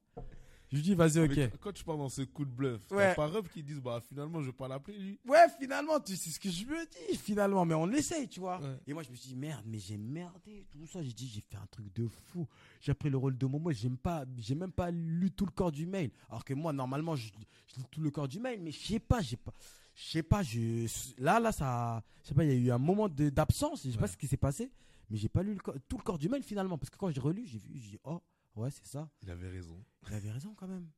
Je 0.70 0.76
lui 0.76 0.82
dis, 0.82 0.94
vas-y, 0.94 1.18
ok. 1.20 1.58
Quand 1.60 1.72
tu 1.72 1.82
pars 1.82 1.96
dans 1.96 2.08
ces 2.10 2.26
coups 2.26 2.48
de 2.48 2.52
bluff, 2.54 2.82
Ouais. 2.90 3.14
pas 3.14 3.26
rêve 3.26 3.48
qui 3.48 3.62
disent, 3.62 3.80
bah, 3.80 4.00
finalement, 4.06 4.40
je 4.42 4.46
vais 4.46 4.52
pas 4.52 4.68
l'appeler, 4.68 4.98
lui. 4.98 5.18
Ouais, 5.26 5.46
finalement, 5.58 5.98
tu 5.98 6.14
sais 6.14 6.28
ce 6.30 6.38
que 6.38 6.50
je 6.50 6.66
me 6.66 6.84
dis, 7.10 7.16
finalement, 7.16 7.64
mais 7.64 7.74
on 7.74 7.86
l'essaye, 7.86 8.28
tu 8.28 8.40
vois. 8.40 8.60
Ouais. 8.60 8.76
Et 8.86 8.92
moi, 8.92 9.02
je 9.02 9.10
me 9.10 9.16
suis 9.16 9.30
dit, 9.30 9.36
merde, 9.36 9.64
mais 9.66 9.78
j'ai 9.78 9.96
merdé, 9.96 10.66
tout 10.70 10.86
ça. 10.86 11.02
J'ai 11.02 11.12
dit, 11.14 11.26
j'ai 11.26 11.40
fait 11.40 11.56
un 11.56 11.66
truc 11.70 11.90
de 11.94 12.06
fou. 12.06 12.46
J'ai 12.82 12.92
pris 12.92 13.08
le 13.08 13.16
rôle 13.16 13.38
de 13.38 13.46
Momo, 13.46 13.72
j'ai 13.72 13.88
même 13.88 13.96
pas, 13.96 14.24
j'ai 14.36 14.54
même 14.54 14.72
pas 14.72 14.90
lu 14.90 15.30
tout 15.30 15.46
le 15.46 15.52
corps 15.52 15.72
du 15.72 15.86
mail. 15.86 16.10
Alors 16.28 16.44
que 16.44 16.52
moi, 16.52 16.72
normalement, 16.74 17.16
je, 17.16 17.28
je 17.66 17.76
lis 17.76 17.84
tout 17.90 18.00
le 18.02 18.10
corps 18.10 18.28
du 18.28 18.38
mail, 18.38 18.60
mais 18.60 18.70
je 18.70 18.78
sais 18.78 18.98
pas, 19.00 19.22
j'ai 19.22 19.36
pas, 19.38 19.54
je 19.94 20.04
sais 20.10 20.22
pas, 20.22 20.42
je, 20.42 20.86
là, 21.16 21.40
là, 21.40 21.50
ça, 21.50 22.02
je 22.24 22.28
sais 22.28 22.34
pas, 22.34 22.44
il 22.44 22.50
y 22.50 22.52
a 22.52 22.56
eu 22.56 22.70
un 22.70 22.78
moment 22.78 23.08
d'absence, 23.08 23.84
je 23.86 23.90
sais 23.90 23.96
pas 23.98 24.06
ce 24.06 24.16
qui 24.18 24.26
s'est 24.28 24.36
passé, 24.36 24.70
mais 25.08 25.16
j'ai 25.16 25.30
pas 25.30 25.42
lu 25.42 25.54
le, 25.54 25.80
tout 25.88 25.96
le 25.96 26.02
corps 26.02 26.18
du 26.18 26.28
mail 26.28 26.42
finalement, 26.42 26.76
parce 26.76 26.90
que 26.90 26.96
quand 26.98 27.10
j'ai 27.10 27.20
relu, 27.20 27.46
j'ai 27.46 27.56
vu, 27.58 27.70
j'ai 27.74 27.90
dit, 27.92 27.98
oh, 28.04 28.20
ouais, 28.58 28.70
c'est 28.70 28.86
ça. 28.86 29.08
Il 29.22 29.30
avait 29.30 29.48
raison. 29.48 29.82
Il 30.08 30.14
avait 30.14 30.30
raison 30.30 30.54
quand 30.54 30.66
même. 30.68 30.88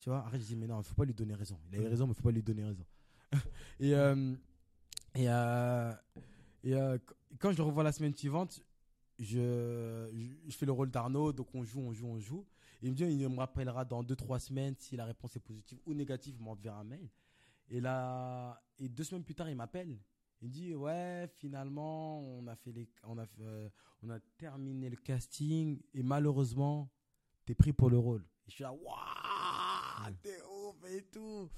Tu 0.00 0.08
vois, 0.10 0.18
arrête, 0.24 0.40
je 0.40 0.46
dis, 0.46 0.56
mais 0.56 0.66
non, 0.66 0.80
il 0.80 0.84
faut 0.84 0.94
pas 0.94 1.04
lui 1.04 1.14
donner 1.14 1.34
raison. 1.34 1.58
Il 1.70 1.78
avait 1.78 1.88
raison, 1.88 2.06
mais 2.06 2.12
il 2.12 2.16
faut 2.16 2.22
pas 2.22 2.30
lui 2.30 2.42
donner 2.42 2.64
raison. 2.64 2.84
et 3.80 3.94
euh, 3.94 4.34
et, 5.14 5.28
euh, 5.28 5.92
et 6.62 6.74
euh, 6.74 6.98
qu- 6.98 7.14
quand 7.38 7.50
je 7.52 7.56
le 7.56 7.64
revois 7.64 7.82
la 7.82 7.92
semaine 7.92 8.14
suivante, 8.14 8.62
je, 9.18 10.08
je, 10.14 10.50
je 10.50 10.56
fais 10.56 10.66
le 10.66 10.72
rôle 10.72 10.90
d'Arnaud, 10.90 11.32
donc 11.32 11.52
on 11.54 11.64
joue, 11.64 11.80
on 11.80 11.92
joue, 11.92 12.06
on 12.06 12.18
joue. 12.20 12.46
Il 12.80 12.90
me 12.92 12.94
dit, 12.96 13.04
il 13.04 13.28
me 13.28 13.36
rappellera 13.38 13.84
dans 13.84 14.04
2-3 14.04 14.38
semaines 14.38 14.76
si 14.78 14.96
la 14.96 15.04
réponse 15.04 15.34
est 15.34 15.40
positive 15.40 15.80
ou 15.84 15.94
négative, 15.94 16.36
il 16.38 16.44
m'enverra 16.44 16.78
un 16.78 16.84
mail. 16.84 17.08
Et 17.70 17.80
là, 17.80 18.62
et 18.78 18.88
deux 18.88 19.02
semaines 19.02 19.24
plus 19.24 19.34
tard, 19.34 19.48
il 19.50 19.56
m'appelle. 19.56 19.98
Il 20.40 20.48
me 20.48 20.52
dit, 20.52 20.74
ouais, 20.74 21.28
finalement, 21.36 22.20
on 22.20 22.46
a 22.46 22.54
fait 22.56 22.70
les, 22.72 22.88
on 23.04 23.18
a, 23.18 23.26
fait, 23.26 23.42
euh, 23.42 23.68
on 24.02 24.10
a 24.10 24.20
terminé 24.38 24.88
le 24.88 24.96
casting 24.96 25.80
et 25.94 26.02
malheureusement, 26.02 26.88
t'es 27.44 27.54
pris 27.54 27.72
pour 27.72 27.90
le 27.90 27.98
rôle. 27.98 28.22
Et 28.46 28.50
je 28.50 28.54
suis 28.54 28.62
là, 28.62 28.72
waouh, 28.72 30.12
t'es 30.22 30.36
ouf 30.42 30.76
et 30.90 31.02
tout. 31.12 31.48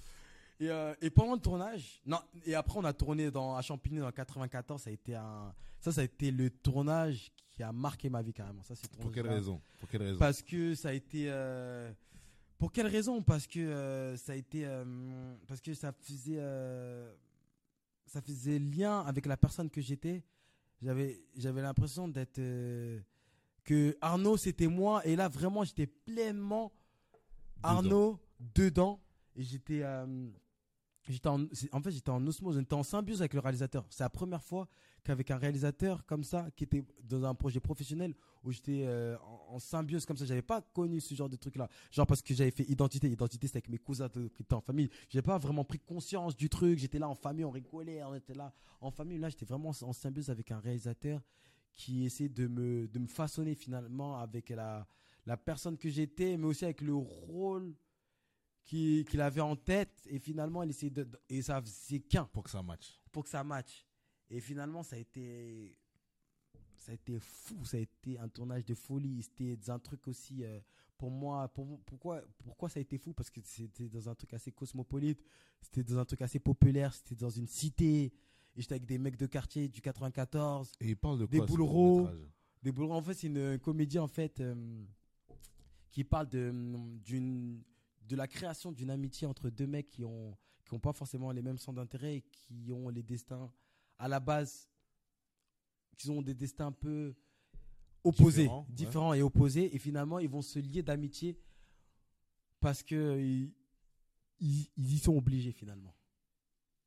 Et, 0.59 0.70
euh, 0.70 0.95
et 1.01 1.11
pendant 1.11 1.35
le 1.35 1.41
tournage, 1.41 2.01
non, 2.07 2.18
et 2.45 2.55
après 2.55 2.78
on 2.78 2.85
a 2.85 2.93
tourné 2.93 3.31
dans, 3.31 3.57
à 3.57 3.62
Champigny 3.62 3.99
dans 3.99 4.11
94, 4.12 4.81
ça 4.83 4.91
a 4.91 4.93
été 4.93 5.14
un, 5.14 5.55
ça, 5.81 5.91
ça 5.93 6.01
a 6.03 6.05
été 6.05 6.31
le 6.31 6.51
tournage 6.51 7.31
qui 7.51 7.62
a 7.62 7.72
marqué 7.72 8.09
ma 8.11 8.20
vie 8.22 8.33
carrément. 8.33 8.62
Ça, 8.62 8.74
c'est 8.74 8.91
Pour 8.97 9.11
quelle 9.11 9.26
raison? 9.28 9.61
Pour 9.78 9.89
quelle 9.89 10.03
raison? 10.03 10.18
Parce 10.18 10.43
que 10.43 10.74
ça 10.74 10.89
a 10.91 10.93
été. 10.93 11.26
euh, 11.31 11.91
pour 12.59 12.72
quelle 12.72 12.87
raison? 12.89 13.22
Parce 13.22 13.47
que 13.47 13.59
euh, 13.59 14.16
ça 14.18 14.33
a 14.33 14.37
été. 14.37 14.66
parce 15.47 15.61
que 15.61 15.72
ça 15.74 15.93
faisait. 15.93 16.39
Ça 18.13 18.21
faisait 18.21 18.59
lien 18.59 19.01
avec 19.03 19.25
la 19.27 19.37
personne 19.37 19.71
que 19.71 19.81
j'étais. 19.81 20.25
J'avais, 20.83 21.23
j'avais 21.37 21.63
l'impression 21.63 22.09
d'être. 22.09 22.39
euh, 22.41 22.99
que 23.65 23.97
Arnaud, 24.01 24.37
c'était 24.37 24.67
moi. 24.67 25.07
Et 25.07 25.15
là, 25.15 25.29
vraiment, 25.29 25.63
j'étais 25.63 25.87
pleinement 25.87 26.73
Arnaud 27.63 28.19
dedans. 28.41 29.01
Et 29.37 29.43
j'étais. 29.45 29.83
euh, 29.83 30.29
J'étais 31.09 31.28
en, 31.28 31.44
en 31.72 31.82
fait, 31.82 31.90
j'étais 31.90 32.11
en 32.11 32.24
osmose, 32.26 32.59
j'étais 32.59 32.74
en 32.74 32.82
symbiose 32.82 33.22
avec 33.22 33.34
le 33.34 33.40
réalisateur. 33.40 33.86
C'est 33.90 34.03
la 34.03 34.11
première 34.11 34.42
fois 34.42 34.68
qu'avec 35.03 35.30
un 35.30 35.38
réalisateur 35.38 36.05
comme 36.05 36.24
ça, 36.24 36.48
qui 36.57 36.64
était 36.64 36.84
dans 37.05 37.24
un 37.24 37.34
projet 37.34 37.59
professionnel, 37.59 38.14
où 38.44 38.53
j'étais 38.53 38.84
euh, 38.86 39.16
en, 39.48 39.59
symbiose 39.59 40.05
comme 40.05 40.16
ça, 40.16 40.26
j'avais 40.26 40.42
pas 40.42 40.61
connu 40.61 41.01
ce 41.01 41.14
genre 41.14 41.28
de 41.28 41.36
truc-là. 41.36 41.68
Genre 41.90 42.07
parce 42.07 42.20
que 42.20 42.34
j'avais 42.34 42.51
fait 42.51 42.64
identité, 42.64 43.09
identité 43.09 43.46
c'était 43.46 43.59
avec 43.59 43.70
mes 43.70 43.78
cousins 43.78 44.09
qui 44.09 44.42
étaient 44.42 44.55
en 44.55 44.61
famille. 44.61 44.90
J'avais 45.09 45.22
pas 45.22 45.38
vraiment 45.38 45.64
pris 45.64 45.78
conscience 45.78 46.36
du 46.36 46.48
truc. 46.48 46.78
J'étais 46.78 46.98
là 46.98 47.09
en 47.09 47.14
famille, 47.14 47.44
on 47.44 47.51
rigolait, 47.51 48.03
on 48.05 48.14
était 48.14 48.34
là 48.34 48.53
en 48.80 48.90
famille. 48.90 49.18
Là, 49.18 49.30
j'étais 49.30 49.46
vraiment 49.46 49.70
en 49.80 49.92
symbiose 49.92 50.28
avec 50.28 50.51
un 50.51 50.59
réalisateur 50.59 51.20
qui 51.72 52.05
essayait 52.05 52.28
de 52.28 52.46
me, 52.46 52.88
de 52.88 52.98
me 52.98 53.07
façonner 53.07 53.55
finalement 53.55 54.18
avec 54.18 54.51
la, 54.51 54.86
la 55.26 55.36
personne 55.36 55.78
que 55.78 55.88
j'étais, 55.88 56.36
mais 56.36 56.46
aussi 56.46 56.64
avec 56.64 56.82
le 56.82 56.94
rôle 56.94 57.74
qui- 58.71 59.05
qu'il 59.09 59.21
avait 59.21 59.41
en 59.41 59.57
tête. 59.57 60.07
Et 60.07 60.18
finalement, 60.18 60.62
il 60.62 60.71
essayait 60.71 60.91
de, 60.91 61.05
de- 61.05 61.21
et 61.29 61.43
ça 61.43 61.61
faisait 61.61 62.01
qu'un 62.01 62.25
Pour 62.27 62.45
que 62.45 62.51
ça 62.51 62.62
matche. 62.62 63.01
pour 63.11 63.25
que 63.25 63.31
ça 63.31 63.43
matche. 63.43 63.85
Et 64.31 64.41
finalement, 64.41 64.83
ça 64.85 64.95
a 64.97 64.99
été, 65.01 65.77
ça 66.77 66.93
a 66.93 66.95
été 66.95 67.18
fou, 67.18 67.64
ça 67.64 67.77
a 67.79 67.81
été 67.81 68.16
un 68.18 68.29
tournage 68.29 68.64
de 68.64 68.75
folie. 68.75 69.23
C'était 69.23 69.59
un 69.71 69.79
truc 69.81 70.07
aussi, 70.07 70.45
euh, 70.45 70.61
pour 70.97 71.11
moi, 71.11 71.49
pour, 71.49 71.81
pourquoi, 71.85 72.23
pourquoi 72.45 72.68
ça 72.68 72.79
a 72.79 72.83
été 72.83 72.97
fou? 72.97 73.12
Parce 73.12 73.29
que 73.31 73.41
c'était 73.43 73.89
dans 73.89 74.09
un 74.09 74.14
truc 74.14 74.33
assez 74.35 74.53
cosmopolite, 74.53 75.21
c'était 75.61 75.83
dans 75.83 75.99
un 75.99 76.05
truc 76.05 76.23
assez 76.23 76.39
populaire, 76.39 76.95
c'était 76.95 77.16
dans 77.16 77.31
une 77.31 77.49
cité. 77.49 78.12
Et 78.57 78.62
j'étais 78.62 78.75
avec 78.75 78.87
des 78.87 78.99
mecs 78.99 79.16
de 79.16 79.27
quartier 79.27 79.66
du 79.68 79.81
94, 79.81 80.73
Et 80.81 80.91
il 80.91 80.97
parle 80.97 81.18
de 81.18 81.27
Des 81.27 81.39
quoi 81.39 81.47
court-métrage? 81.49 82.18
Des. 82.62 82.73
En 82.83 83.03
fait, 83.03 83.14
c'est 83.14 83.27
une 83.29 83.59
comédie 83.59 83.99
en 83.99 84.09
fait 84.09 84.39
euh, 84.41 84.55
qui 85.91 86.05
parle 86.05 86.29
de 86.29 86.53
d'une 87.05 87.62
de 88.11 88.17
la 88.17 88.27
création 88.27 88.73
d'une 88.73 88.91
amitié 88.91 89.27
entre 89.27 89.51
deux 89.51 89.67
mecs 89.69 89.89
qui 89.89 90.05
ont 90.05 90.37
qui 90.65 90.75
ont 90.75 90.81
pas 90.81 90.93
forcément 90.93 91.31
les 91.31 91.43
mêmes 91.43 91.59
centres 91.59 91.77
d'intérêt 91.79 92.17
et 92.17 92.21
qui 92.23 92.73
ont 92.73 92.89
les 92.89 93.03
destins 93.05 93.51
à 93.99 94.09
la 94.09 94.19
base 94.19 94.69
qui 95.97 96.11
ont 96.11 96.21
des 96.21 96.35
destins 96.35 96.67
un 96.67 96.73
peu 96.73 97.15
opposés, 98.03 98.49
Différents, 98.69 99.11
ouais. 99.11 99.19
et 99.19 99.23
opposés 99.23 99.75
et 99.75 99.79
finalement 99.79 100.19
ils 100.19 100.29
vont 100.29 100.43
se 100.43 100.59
lier 100.59 100.83
d'amitié 100.83 101.39
parce 102.59 102.83
que 102.83 103.21
ils, 103.21 103.53
ils, 104.41 104.67
ils 104.77 104.95
y 104.95 104.99
sont 104.99 105.17
obligés 105.17 105.53
finalement. 105.53 105.95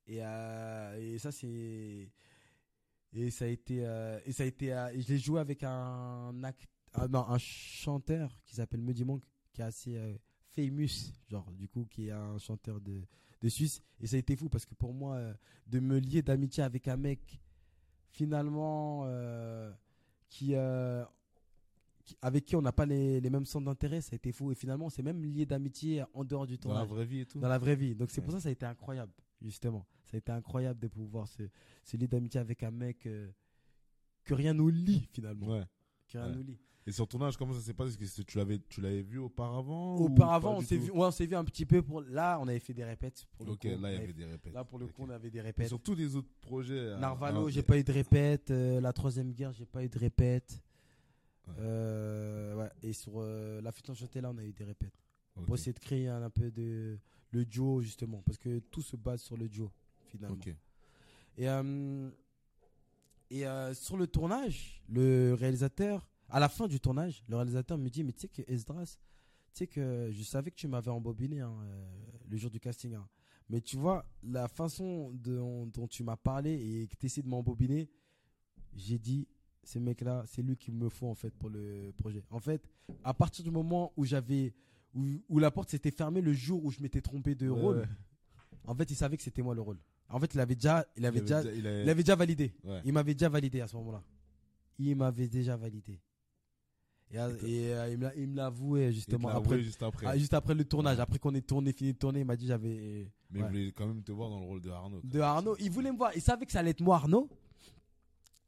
Et, 0.06 0.18
euh, 0.22 1.14
et 1.14 1.20
ça 1.20 1.32
c'est 1.32 2.12
et 3.14 3.32
ça 3.32 3.46
a 3.46 3.48
été 3.48 3.86
euh, 3.86 4.20
et 4.26 4.34
ça 4.34 4.44
a 4.44 4.46
été 4.46 4.74
euh, 4.74 5.00
je 5.00 5.08
l'ai 5.08 5.20
joué 5.20 5.40
avec 5.40 5.64
un 5.64 6.34
non, 6.34 7.30
un 7.30 7.38
chanteur 7.38 8.36
qui 8.46 8.56
s'appelle 8.56 8.82
Muddy 8.82 9.06
Monk 9.06 9.24
qui 9.54 9.62
est 9.62 9.66
assez 9.66 10.20
famous 10.56 11.12
genre 11.30 11.52
du 11.52 11.68
coup 11.68 11.86
qui 11.90 12.08
est 12.08 12.12
un 12.12 12.38
chanteur 12.38 12.80
de 12.82 13.02
de 13.42 13.50
Suisse 13.50 13.82
et 14.00 14.08
ça 14.08 14.16
a 14.16 14.20
été 14.20 14.36
fou 14.36 14.48
parce 14.50 14.66
que 14.66 14.74
pour 14.76 14.94
moi 14.94 15.16
euh, 15.16 15.34
de 15.68 15.80
me 15.80 16.00
lier 16.00 16.22
d'amitié 16.22 16.64
avec 16.64 16.88
un 16.88 16.96
mec 16.98 17.40
finalement 18.12 19.04
euh, 19.06 19.72
qui, 20.30 20.56
euh, 20.56 21.04
qui- 22.06 22.16
avec 22.22 22.46
qui 22.46 22.56
on 22.56 22.62
n'a 22.62 22.72
pas 22.72 22.86
les, 22.86 23.20
les 23.20 23.30
mêmes 23.30 23.46
centres 23.46 23.66
d'intérêt 23.66 24.02
ça 24.02 24.10
a 24.14 24.16
été 24.16 24.32
fou 24.32 24.52
et 24.52 24.56
finalement 24.56 24.86
on 24.86 24.90
s'est 24.90 25.04
même 25.04 25.24
lié 25.24 25.46
d'amitié 25.46 26.04
en 26.14 26.24
dehors 26.24 26.46
du 26.48 26.58
Dans 26.58 26.70
la 26.70 26.76
tournage 26.82 26.90
vraie 26.90 27.06
vie 27.06 27.20
et 27.22 27.26
tout. 27.26 27.40
dans 27.40 27.50
la 27.50 27.58
vraie 27.58 27.76
vie. 27.76 27.96
Donc 27.96 28.12
c'est 28.12 28.22
pour 28.22 28.32
ça 28.32 28.38
que 28.38 28.44
ça 28.44 28.50
a 28.50 28.52
été 28.54 28.66
incroyable, 28.66 29.12
justement. 29.42 29.86
Ça 30.06 30.16
a 30.16 30.18
été 30.20 30.32
incroyable 30.32 30.80
de 30.80 30.88
pouvoir 30.88 31.28
se, 31.28 31.44
se 31.84 31.98
lier 31.98 32.08
d'amitié 32.08 32.40
avec 32.40 32.62
un 32.64 32.72
mec 32.72 33.00
que 33.00 34.34
rien 34.34 34.54
nous 34.54 34.70
lie 34.70 35.08
finalement. 35.12 35.48
Ouais. 35.48 35.64
Que 36.08 36.18
rien 36.18 36.28
Ouais. 36.30 36.36
nous 36.36 36.44
lie. 36.44 36.60
Et 36.86 36.92
sur 36.92 37.08
ton 37.08 37.18
tournage, 37.18 37.38
comment 37.38 37.54
ça 37.54 37.62
s'est 37.62 37.74
passé? 37.74 37.96
Est-ce 38.02 38.18
que 38.22 38.26
tu 38.28 38.38
l'avais, 38.38 38.60
tu 38.68 38.82
l'avais 38.82 39.02
vu 39.04 39.18
auparavant 39.18 39.96
Auparavant, 39.98 40.58
on 40.58 40.62
s'est 40.62 40.76
vu, 40.78 40.92
ouais, 40.92 41.06
on 41.08 41.12
s'est 41.12 41.26
vu 41.26 41.36
un 41.36 41.46
petit 41.46 41.66
peu 41.66 41.82
pour. 41.82 42.02
Là, 42.02 42.38
on 42.42 42.48
avait 42.50 42.60
fait 42.60 42.74
des 42.74 42.84
répètes. 42.84 43.26
Pour 43.38 43.46
le 43.46 43.54
Ok, 43.54 43.60
coup, 43.62 43.68
là 43.82 43.94
il 43.94 44.00
y 44.00 44.04
avait- 44.04 44.14
des 44.14 44.26
répètes. 44.26 44.54
là, 44.54 44.64
pour 44.66 44.80
le 44.80 44.88
coup, 44.88 45.04
on 45.06 45.10
avait 45.10 45.30
des 45.30 45.38
Et 45.38 45.42
répètes. 45.42 45.68
sur 45.70 45.80
tous 45.82 45.96
les 45.96 46.16
autres 46.16 46.28
projets. 46.42 46.74
euh, 46.78 46.98
Narvalo, 46.98 47.48
ah, 47.48 47.50
j'ai 47.50 47.64
pas 47.64 47.78
eu 47.78 47.84
de 47.86 47.92
répète. 47.92 48.52
euh, 48.52 48.82
la 48.82 48.92
troisième 48.92 49.32
guerre, 49.32 49.54
j'ai 49.54 49.66
pas 49.66 49.82
eu 49.84 49.88
de 49.88 49.98
répète. 49.98 50.62
Ouais. 51.48 51.54
Euh, 51.60 52.56
ouais. 52.56 52.70
Et 52.82 52.92
sur 52.94 53.14
euh, 53.18 53.62
la 53.62 53.72
fuite 53.72 53.90
enchantée, 53.90 54.20
là, 54.20 54.32
on 54.34 54.38
a 54.38 54.44
eu 54.44 54.52
des 54.54 54.64
répètes. 54.66 54.94
Ok. 55.36 55.46
pour 55.46 55.56
essayer 55.56 55.74
de 55.74 55.80
créer 55.80 56.08
un, 56.10 56.22
un 56.22 56.30
peu 56.30 56.52
de 56.52 57.00
le 57.32 57.44
duo 57.46 57.82
justement 57.82 58.22
parce 58.24 58.38
que 58.38 58.60
tout 58.60 58.84
se 58.84 58.96
base 58.96 59.20
sur 59.22 59.36
le 59.36 59.50
duo 59.50 59.72
finalement. 60.12 60.36
Ok. 60.36 60.54
Et, 61.38 61.48
et 63.42 63.46
sur 63.74 63.98
le 63.98 64.06
tournage, 64.06 64.84
le 64.90 65.34
réalisateur, 65.34 66.08
à 66.30 66.40
la 66.40 66.50
fin 66.50 66.68
du 66.68 66.80
tournage, 66.80 67.24
le 67.28 67.36
réalisateur 67.36 67.78
me 67.78 67.90
dit 67.90 68.04
Mais 68.04 68.12
tu 68.14 68.22
sais 68.22 68.28
que 68.28 68.42
Esdras, 68.48 68.98
tu 69.54 69.58
sais 69.60 69.68
que 69.68 70.10
je 70.12 70.24
savais 70.24 70.50
que 70.52 70.56
tu 70.56 70.68
m'avais 70.68 70.90
embobiné 70.92 71.42
hein, 71.42 71.54
euh, 71.64 71.86
le 72.30 72.38
jour 72.38 72.50
du 72.50 72.60
casting. 72.60 72.96
hein. 72.96 73.08
Mais 73.50 73.62
tu 73.62 73.78
vois, 73.78 74.06
la 74.24 74.48
façon 74.48 75.12
dont, 75.14 75.68
dont 75.68 75.88
tu 75.88 76.04
m'as 76.04 76.16
parlé 76.16 76.54
et 76.54 76.88
que 76.88 76.96
tu 76.96 77.06
essaies 77.08 77.22
de 77.22 77.28
m'embobiner, 77.28 77.90
j'ai 78.76 78.98
dit 78.98 79.28
Ce 79.64 79.78
mec-là, 79.80 80.24
c'est 80.26 80.42
lui 80.42 80.56
qu'il 80.58 80.74
me 80.74 80.90
faut 80.90 81.08
en 81.08 81.16
fait 81.16 81.32
pour 81.36 81.50
le 81.50 81.92
projet. 81.98 82.24
En 82.32 82.40
fait, 82.40 82.68
à 83.04 83.14
partir 83.14 83.44
du 83.44 83.52
moment 83.52 83.92
où 83.98 84.06
j'avais. 84.06 84.54
Où, 84.96 85.08
où 85.28 85.40
la 85.40 85.50
porte 85.50 85.72
s'était 85.72 85.90
fermée 85.92 86.22
le 86.22 86.34
jour 86.34 86.64
où 86.64 86.70
je 86.70 86.80
m'étais 86.80 87.02
trompé 87.02 87.34
de 87.34 87.50
rôle, 87.50 87.78
ouais. 87.80 87.88
en 88.66 88.76
fait, 88.76 88.92
il 88.92 88.96
savait 88.96 89.18
que 89.18 89.24
c'était 89.24 89.42
moi 89.42 89.56
le 89.56 89.62
rôle. 89.62 89.80
En 90.08 90.20
fait, 90.20 90.32
il 90.36 90.40
avait 90.40 90.54
déjà, 90.54 90.86
il 90.96 91.04
avait 91.06 91.20
déjà, 91.22 91.42
il 91.52 91.66
avait- 91.66 91.84
il 91.84 91.90
avait 91.90 92.04
déjà 92.04 92.16
validé. 92.16 92.54
Ouais. 92.64 92.82
Il 92.86 92.94
m'avait 92.94 93.16
déjà 93.16 93.28
validé 93.30 93.62
à 93.62 93.68
ce 93.68 93.76
moment-là. 93.78 94.04
Il 94.78 94.96
m'avait 94.96 95.28
déjà 95.28 95.58
validé. 95.58 96.00
Et, 97.14 97.74
euh, 97.74 97.90
il 97.92 97.98
me 97.98 98.04
l'a- 98.04 98.16
il 98.16 98.28
me 98.28 98.36
l'a 98.36 98.46
avoué 98.48 98.86
Il 98.86 98.90
te 98.90 98.96
justement 98.96 99.30
après, 99.30 99.54
avoué 99.56 99.64
juste 99.64 99.84
après. 99.84 100.06
ah, 100.08 100.18
juste 100.18 100.34
après 100.34 100.56
le 100.56 100.66
tournage. 100.66 101.00
Après 101.00 101.20
qu'on 101.20 101.34
ait 101.36 101.42
tourné, 101.42 101.72
fini 101.74 101.94
de 101.94 101.98
tourner, 101.98 102.22
il 102.22 102.26
m'a 102.26 102.36
dit 102.36 102.48
j'avais. 102.48 103.08
mais 103.30 103.40
ouais. 103.42 103.46
il 103.46 103.52
voulait 103.52 103.72
quand 103.72 103.88
même 103.88 104.04
te 104.04 104.12
voir 104.12 104.30
dans 104.30 104.40
le 104.40 104.46
rôle 104.46 104.62
de 104.62 104.70
Arnaud. 104.70 105.02
De 105.04 105.20
Arnaud. 105.20 105.56
Il 105.60 105.70
voulait 105.72 105.92
me 105.92 105.98
voir. 105.98 106.12
Il 106.16 106.22
savait 106.22 106.46
que 106.46 106.52
ça 106.52 106.60
allait 106.60 106.72
être 106.72 106.82
moi, 106.82 106.96
Arnaud. 106.98 107.30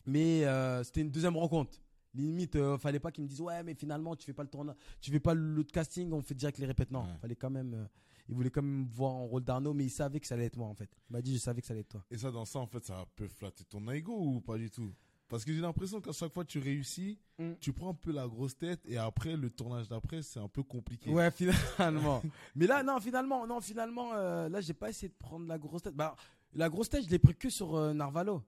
Mais 0.06 0.46
euh, 0.46 0.84
c'était 0.84 1.02
une 1.02 1.10
deuxième 1.12 1.36
rencontre. 1.38 1.80
Limite, 2.14 2.56
euh, 2.56 2.78
fallait 2.78 3.00
pas 3.00 3.12
qu'il 3.12 3.24
me 3.24 3.28
dise 3.30 3.42
ouais, 3.42 3.62
mais 3.64 3.74
finalement, 3.74 4.16
tu 4.16 4.26
fais 4.26 4.34
pas 4.34 4.44
le 4.44 4.50
tournage, 4.50 4.76
tu 5.02 5.12
fais 5.12 5.20
pas 5.20 5.34
l'autre 5.34 5.72
casting, 5.72 6.12
on 6.14 6.22
fait 6.22 6.36
direct 6.36 6.58
les 6.60 6.66
répètes. 6.66 6.92
Non, 6.92 7.02
Ouais. 7.02 7.18
fallait 7.22 7.36
quand 7.36 7.50
même. 7.50 7.74
euh, 7.74 7.86
il 8.30 8.34
voulait 8.36 8.50
quand 8.50 8.62
même 8.64 8.86
me 8.86 8.90
voir 8.90 9.12
en 9.14 9.26
rôle 9.28 9.44
d'Arnaud, 9.44 9.74
mais 9.74 9.84
il 9.86 9.90
savait 9.92 10.20
que 10.20 10.26
ça 10.26 10.34
allait 10.36 10.46
être 10.46 10.56
moi 10.58 10.68
en 10.68 10.74
fait. 10.74 10.90
Il 11.10 11.14
m'a 11.14 11.22
dit 11.22 11.34
je 11.34 11.40
savais 11.40 11.62
que 11.62 11.68
ça 11.68 11.74
allait 11.74 11.82
être 11.82 11.90
toi. 11.90 12.04
Et 12.10 12.18
ça, 12.18 12.32
dans 12.32 12.46
ça, 12.46 12.60
en 12.60 12.66
fait, 12.68 12.84
ça 12.86 13.06
peut 13.16 13.28
flatter 13.28 13.64
ton 13.66 13.88
ego 13.92 14.14
ou 14.18 14.42
pas 14.42 14.58
du 14.58 14.70
tout? 14.72 14.94
Parce 15.28 15.44
que 15.44 15.52
j'ai 15.52 15.60
l'impression 15.62 16.00
qu'à 16.02 16.12
chaque 16.12 16.32
fois 16.34 16.44
que 16.46 16.50
tu 16.52 16.60
réussis, 16.60 17.20
Mm. 17.38 17.54
tu 17.60 17.74
prends 17.74 17.90
un 17.90 17.94
peu 17.94 18.12
la 18.14 18.28
grosse 18.28 18.56
tête 18.58 18.80
et 18.86 18.98
après, 18.98 19.36
le 19.36 19.50
tournage 19.50 19.90
d'après, 19.90 20.22
c'est 20.22 20.40
un 20.40 20.48
peu 20.48 20.64
compliqué. 20.64 21.10
Ouais, 21.10 21.30
finalement. 21.78 22.22
Mais 22.56 22.66
là, 22.68 22.82
non, 22.84 23.00
finalement, 23.02 23.46
non, 23.46 23.60
finalement, 23.60 24.14
euh, 24.14 24.48
là, 24.48 24.62
j'ai 24.62 24.74
pas 24.74 24.90
essayé 24.90 25.10
de 25.10 25.16
prendre 25.16 25.46
la 25.48 25.58
grosse 25.58 25.82
tête. 25.82 25.96
Bah, 25.96 26.16
la 26.54 26.70
grosse 26.70 26.90
tête, 26.90 27.04
je 27.04 27.10
l'ai 27.10 27.20
pris 27.20 27.36
que 27.36 27.50
sur 27.50 27.76
euh, 27.76 27.94
Narvalo. 27.94 28.42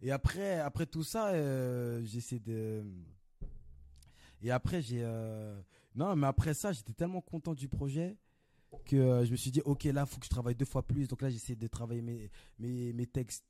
Et 0.00 0.10
après, 0.10 0.58
après 0.60 0.86
tout 0.86 1.02
ça, 1.02 1.28
euh, 1.28 2.00
j'ai 2.04 2.18
essayé 2.18 2.40
de. 2.40 2.82
Et 4.42 4.50
après, 4.50 4.80
j'ai. 4.80 5.00
euh, 5.02 5.60
Non, 5.94 6.16
mais 6.16 6.26
après 6.26 6.54
ça, 6.54 6.72
j'étais 6.72 6.92
tellement 6.94 7.20
content 7.20 7.52
du 7.52 7.68
projet 7.68 8.16
que 8.86 8.96
euh, 8.96 9.24
je 9.26 9.32
me 9.32 9.36
suis 9.36 9.50
dit, 9.50 9.60
ok, 9.64 9.84
là, 9.84 10.06
faut 10.06 10.18
que 10.18 10.24
je 10.24 10.30
travaille 10.30 10.54
deux 10.54 10.64
fois 10.64 10.82
plus. 10.86 11.08
Donc 11.08 11.20
là, 11.20 11.28
j'essaie 11.28 11.56
de 11.56 11.66
travailler 11.66 12.00
mes, 12.00 12.30
mes, 12.58 12.92
mes 12.94 13.06
textes 13.06 13.44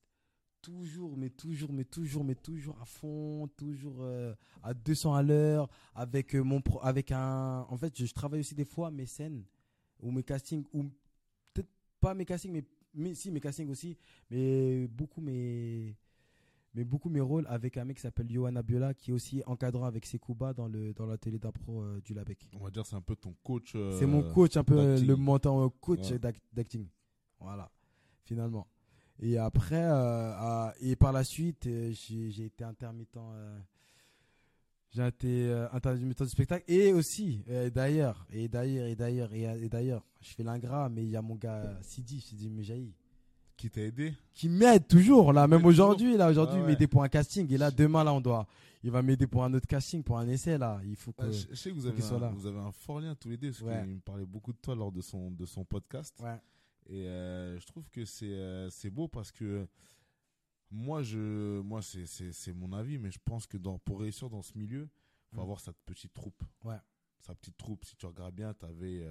toujours, 0.63 1.17
mais 1.17 1.31
toujours, 1.31 1.73
mais 1.73 1.85
toujours, 1.85 2.25
mais 2.25 2.35
toujours 2.35 2.79
à 2.81 2.85
fond, 2.85 3.49
toujours 3.57 3.97
euh, 4.01 4.35
à 4.63 4.75
200 4.75 5.15
à 5.15 5.23
l'heure, 5.23 5.69
avec 5.95 6.35
euh, 6.35 6.43
mon 6.43 6.61
pro- 6.61 6.81
avec 6.83 7.13
un. 7.13 7.67
En 7.69 7.77
fait, 7.77 7.97
je, 7.99 8.07
je 8.07 8.13
travaille 8.15 8.41
aussi 8.41 8.55
des 8.55 8.65
fois 8.65 8.91
mes 8.91 9.07
scènes 9.07 9.45
ou 10.01 10.11
mes 10.11 10.23
castings 10.23 10.65
ou 10.73 10.85
peut-être 11.55 11.69
pas 12.01 12.15
mes 12.15 12.25
castings, 12.25 12.53
mais, 12.53 12.65
mais 12.95 13.15
si 13.15 13.31
mes 13.31 13.41
castings 13.41 13.69
aussi, 13.71 13.97
mais 14.31 14.87
beaucoup 14.89 15.21
mes 15.21 15.97
mais 16.73 16.85
beaucoup 16.85 17.09
mes 17.09 17.21
rôles 17.21 17.47
avec 17.49 17.77
un 17.79 17.85
mec 17.85 17.97
qui 17.97 18.03
s'appelle 18.03 18.31
Johanna 18.31 18.63
Biola 18.63 18.95
qui 18.95 19.11
est 19.11 19.13
aussi 19.13 19.43
encadrant 19.45 19.87
avec 19.87 20.07
Sekouba 20.07 20.53
dans 20.55 20.69
le 20.69 20.93
dans 20.95 21.05
l'atelier 21.07 21.39
d'impro 21.41 21.83
euh, 21.83 22.01
du 22.01 22.15
Labec. 22.15 22.49
On 22.53 22.63
va 22.63 22.71
dire, 22.71 22.87
c'est 22.87 22.95
un 22.95 23.01
peu 23.01 23.17
ton 23.17 23.35
coach. 23.43 23.73
euh, 23.75 23.99
C'est 23.99 24.07
mon 24.07 24.23
coach 24.33 24.57
un 24.57 24.63
peu 24.63 24.79
euh, 24.79 25.01
le 25.01 25.17
mentor 25.17 25.61
euh, 25.65 25.69
coach 25.81 26.13
Ouais. 26.13 26.19
d'ac- 26.21 26.41
d'acting. 26.53 26.87
Voilà, 27.41 27.69
finalement. 28.23 28.69
Et 29.23 29.37
après, 29.37 29.83
euh, 29.83 30.33
à- 30.35 30.75
et 30.81 30.97
par 30.97 31.13
la 31.13 31.25
suite, 31.25 31.67
euh, 31.67 31.93
j'ai 31.93 32.45
été 32.47 32.65
intermittent. 32.65 33.17
euh, 33.17 33.59
j'ai 34.93 35.07
été 35.07 35.67
intermittent 35.73 36.23
du 36.25 36.29
spectacle 36.31 36.65
et 36.67 36.93
aussi 36.93 37.45
d'ailleurs 37.73 38.27
et 38.33 38.49
d'ailleurs 38.49 38.87
et 38.89 38.97
d'ailleurs 38.97 39.33
et, 39.33 39.69
d'ailleurs, 39.69 40.05
je 40.21 40.31
fais 40.35 40.43
l'ingrat, 40.43 40.89
mais 40.89 41.05
il 41.05 41.11
y 41.11 41.17
a 41.17 41.23
mon 41.23 41.37
gars 41.37 41.79
Sidi, 41.81 42.21
Sidi 42.21 42.51
Mujahi, 42.51 42.93
Qui 43.57 43.71
t'a 43.71 43.83
aidé? 43.83 44.15
Qui 44.35 44.49
m'aide 44.49 44.89
toujours 44.89 45.33
là, 45.33 45.47
même 45.47 45.65
aujourd'hui 45.65 46.17
là, 46.17 46.29
aujourd'hui 46.31 46.59
Ah 46.65 46.71
il 46.73 46.77
ouais. 46.77 46.87
pour 46.89 47.05
un 47.05 47.09
casting 47.09 47.53
et 47.53 47.57
là 47.59 47.71
demain 47.71 48.03
là 48.03 48.13
on 48.13 48.21
doit, 48.21 48.49
il 48.83 48.91
va 48.91 49.01
m'aider 49.03 49.29
pour 49.29 49.45
un 49.45 49.55
autre 49.55 49.69
casting, 49.69 50.03
pour 50.03 50.19
un 50.19 50.27
essai 50.27 50.59
là, 50.59 50.81
il 50.85 50.97
faut 50.97 51.13
que. 51.13 51.23
Ouais, 51.27 51.33
je, 51.33 51.55
sais 51.55 51.71
que 51.71 51.75
vous 51.77 51.87
avez, 51.87 52.03
un, 52.03 52.19
là. 52.19 52.33
vous 52.35 52.47
avez 52.49 52.59
un 52.59 52.73
fort 52.73 52.99
lien 53.01 53.15
tous 53.15 53.29
les 53.29 53.37
deux, 53.37 53.51
parce 53.53 53.61
Ouais. 53.63 53.83
qu'il 53.85 53.95
me 53.95 54.01
parlait 54.01 54.25
beaucoup 54.27 54.53
de 54.53 54.59
toi 54.59 54.75
lors 54.75 54.91
de 54.91 55.03
son, 55.03 55.31
de 55.31 55.47
son 55.47 55.63
podcast. 55.65 56.17
Ouais. 56.21 56.37
Et 56.91 57.07
euh, 57.07 57.59
je 57.59 57.67
trouve 57.67 57.89
que 57.89 58.05
c'est 58.05 58.27
euh, 58.35 58.69
c'est 58.69 58.91
beau 58.91 59.07
parce 59.09 59.31
que 59.33 59.67
moi, 60.71 61.03
je, 61.03 61.61
moi 61.61 61.83
c'est- 61.83 62.07
c'est 62.33 62.53
mon 62.53 62.73
avis, 62.73 62.99
mais 62.99 63.11
je 63.11 63.19
pense 63.25 63.47
que 63.47 63.57
dans, 63.57 63.79
pour 63.79 64.01
réussir 64.01 64.29
dans 64.29 64.43
ce 64.43 64.57
milieu, 64.59 64.89
il 65.33 65.35
faut 65.35 65.41
Mm. 65.41 65.45
avoir 65.45 65.61
sa 65.61 65.73
petite 65.73 66.13
troupe. 66.13 66.43
Ouais. 66.65 66.79
Sa 67.21 67.35
petite 67.35 67.57
troupe. 67.57 67.85
Si 67.85 67.97
tu 67.97 68.07
regardes 68.07 68.35
bien, 68.35 68.55
tu 68.55 68.67
avais 68.67 69.05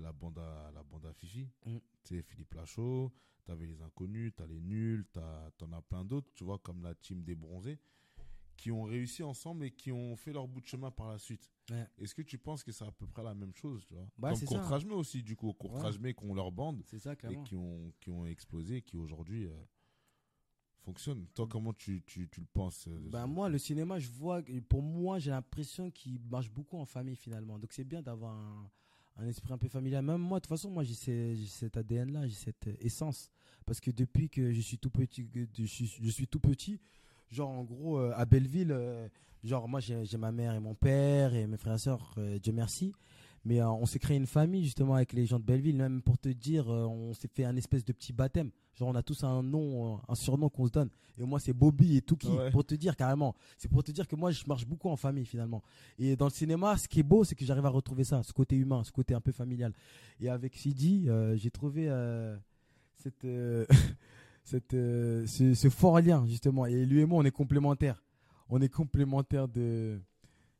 la, 0.00 0.12
bande 0.12 0.38
à, 0.38 0.70
la 0.74 0.82
bande 0.82 1.06
à 1.06 1.12
Fifi, 1.12 1.48
Mm. 1.66 1.76
tu 2.02 2.16
sais, 2.16 2.22
Philippe 2.22 2.54
Lachaud, 2.54 3.12
tu 3.44 3.50
avais 3.52 3.66
les 3.66 3.80
inconnus, 3.82 4.32
tu 4.36 4.42
as 4.42 4.46
les 4.46 4.60
nuls, 4.60 5.04
tu 5.12 5.18
en 5.64 5.72
as 5.72 5.82
plein 5.82 6.04
d'autres, 6.04 6.30
tu 6.34 6.44
vois, 6.44 6.58
comme 6.58 6.82
la 6.82 6.94
team 6.94 7.22
des 7.22 7.34
bronzés, 7.34 7.78
qui 8.56 8.70
ont 8.70 8.84
réussi 8.84 9.22
ensemble 9.22 9.64
et 9.64 9.70
qui 9.70 9.90
ont 9.92 10.16
fait 10.16 10.32
leur 10.32 10.46
bout 10.48 10.60
de 10.60 10.66
chemin 10.66 10.90
par 10.90 11.08
la 11.08 11.18
suite. 11.18 11.50
Ouais. 11.70 11.86
Est-ce 11.98 12.14
que 12.14 12.22
tu 12.22 12.38
penses 12.38 12.62
que 12.62 12.72
c'est 12.72 12.84
à 12.84 12.92
peu 12.92 13.06
près 13.06 13.22
la 13.22 13.34
même 13.34 13.54
chose, 13.54 13.84
tu 13.86 13.94
vois 13.94 14.06
Bah, 14.18 14.28
Comme 14.30 14.92
aussi, 14.92 15.22
du 15.22 15.34
coup, 15.36 15.52
Courtrage 15.54 15.98
Mais 15.98 16.14
qui 16.14 16.24
ont 16.24 16.34
leur 16.34 16.52
bande 16.52 16.82
ça 16.98 17.12
et 17.12 17.16
qui 17.44 17.54
ont, 17.56 17.92
qui 18.00 18.10
ont 18.10 18.26
explosé, 18.26 18.82
qui 18.82 18.96
aujourd'hui 18.96 19.46
euh, 19.46 19.54
fonctionnent. 20.80 21.26
Toi, 21.34 21.46
comment 21.48 21.72
tu, 21.72 22.02
tu, 22.06 22.28
tu 22.28 22.40
le 22.40 22.46
penses 22.52 22.86
euh, 22.88 22.98
Ben 23.10 23.26
moi, 23.26 23.48
le 23.48 23.58
cinéma, 23.58 23.98
je 23.98 24.08
vois, 24.10 24.42
pour 24.68 24.82
moi, 24.82 25.18
j'ai 25.18 25.30
l'impression 25.30 25.90
qu'il 25.90 26.20
marche 26.30 26.50
beaucoup 26.50 26.76
en 26.78 26.84
famille 26.84 27.16
finalement. 27.16 27.58
Donc 27.58 27.72
c'est 27.72 27.84
bien 27.84 28.02
d'avoir 28.02 28.34
un, 28.36 28.70
un 29.16 29.26
esprit 29.26 29.52
un 29.52 29.58
peu 29.58 29.68
familial. 29.68 30.04
Même 30.04 30.20
moi, 30.20 30.38
de 30.38 30.42
toute 30.44 30.50
façon, 30.50 30.70
moi, 30.70 30.84
j'ai 30.84 30.94
ce- 30.94 31.34
j'ai 31.34 31.46
cet 31.46 31.76
ADN-là, 31.76 32.26
j'ai 32.28 32.34
cette 32.34 32.66
euh, 32.68 32.76
essence. 32.80 33.30
Parce 33.64 33.80
que 33.80 33.90
depuis 33.90 34.28
que 34.28 34.52
je 34.52 34.60
suis 34.60 34.76
tout 34.78 34.90
petit, 34.90 35.26
je 35.58 35.64
suis, 35.64 35.86
je 35.86 36.10
suis 36.10 36.28
tout 36.28 36.40
petit, 36.40 36.78
genre 37.30 37.50
en 37.50 37.64
gros, 37.64 37.98
euh, 37.98 38.12
à 38.16 38.24
Belleville, 38.24 38.72
euh, 38.72 39.08
genre 39.42 39.68
moi, 39.68 39.80
j'ai 39.80 40.18
ma 40.18 40.32
mère 40.32 40.54
et 40.54 40.60
mon 40.60 40.74
père 40.74 41.34
et 41.34 41.46
mes 41.46 41.56
frères 41.56 41.74
et 41.74 41.78
sœurs, 41.78 42.14
euh, 42.18 42.38
Dieu 42.38 42.52
merci. 42.52 42.92
Mais 43.46 43.62
on 43.62 43.84
s'est 43.84 43.98
créé 43.98 44.16
une 44.16 44.26
famille 44.26 44.64
justement 44.64 44.94
avec 44.94 45.12
les 45.12 45.26
gens 45.26 45.38
de 45.38 45.44
Belleville. 45.44 45.76
Même 45.76 46.00
pour 46.00 46.16
te 46.16 46.30
dire, 46.30 46.66
on 46.68 47.12
s'est 47.12 47.28
fait 47.28 47.44
un 47.44 47.54
espèce 47.56 47.84
de 47.84 47.92
petit 47.92 48.14
baptême. 48.14 48.50
Genre 48.74 48.88
on 48.88 48.94
a 48.94 49.02
tous 49.02 49.22
un 49.22 49.42
nom, 49.42 50.00
un 50.08 50.14
surnom 50.14 50.48
qu'on 50.48 50.66
se 50.66 50.72
donne. 50.72 50.88
Et 51.18 51.24
moi 51.24 51.38
c'est 51.38 51.52
Bobby 51.52 51.98
et 51.98 52.00
Tuki. 52.00 52.28
Ouais. 52.28 52.50
Pour 52.50 52.64
te 52.64 52.74
dire 52.74 52.96
carrément. 52.96 53.34
C'est 53.58 53.70
pour 53.70 53.84
te 53.84 53.92
dire 53.92 54.08
que 54.08 54.16
moi 54.16 54.30
je 54.30 54.42
marche 54.46 54.66
beaucoup 54.66 54.88
en 54.88 54.96
famille 54.96 55.26
finalement. 55.26 55.62
Et 55.98 56.16
dans 56.16 56.24
le 56.24 56.30
cinéma, 56.30 56.78
ce 56.78 56.88
qui 56.88 57.00
est 57.00 57.02
beau, 57.02 57.22
c'est 57.22 57.34
que 57.34 57.44
j'arrive 57.44 57.66
à 57.66 57.68
retrouver 57.68 58.04
ça, 58.04 58.22
ce 58.22 58.32
côté 58.32 58.56
humain, 58.56 58.82
ce 58.82 58.92
côté 58.92 59.12
un 59.12 59.20
peu 59.20 59.30
familial. 59.30 59.74
Et 60.20 60.30
avec 60.30 60.56
Sidi, 60.56 61.10
j'ai 61.34 61.50
trouvé 61.50 61.90
cette, 62.94 63.26
cette, 64.44 64.74
euh, 64.74 65.26
ce, 65.26 65.54
ce 65.54 65.68
fort 65.70 66.00
lien 66.00 66.24
justement. 66.26 66.66
Et 66.66 66.84
lui 66.86 67.00
et 67.00 67.06
moi, 67.06 67.18
on 67.20 67.24
est 67.24 67.30
complémentaires. 67.30 68.02
On 68.48 68.60
est 68.60 68.68
complémentaires 68.68 69.48
de, 69.48 69.98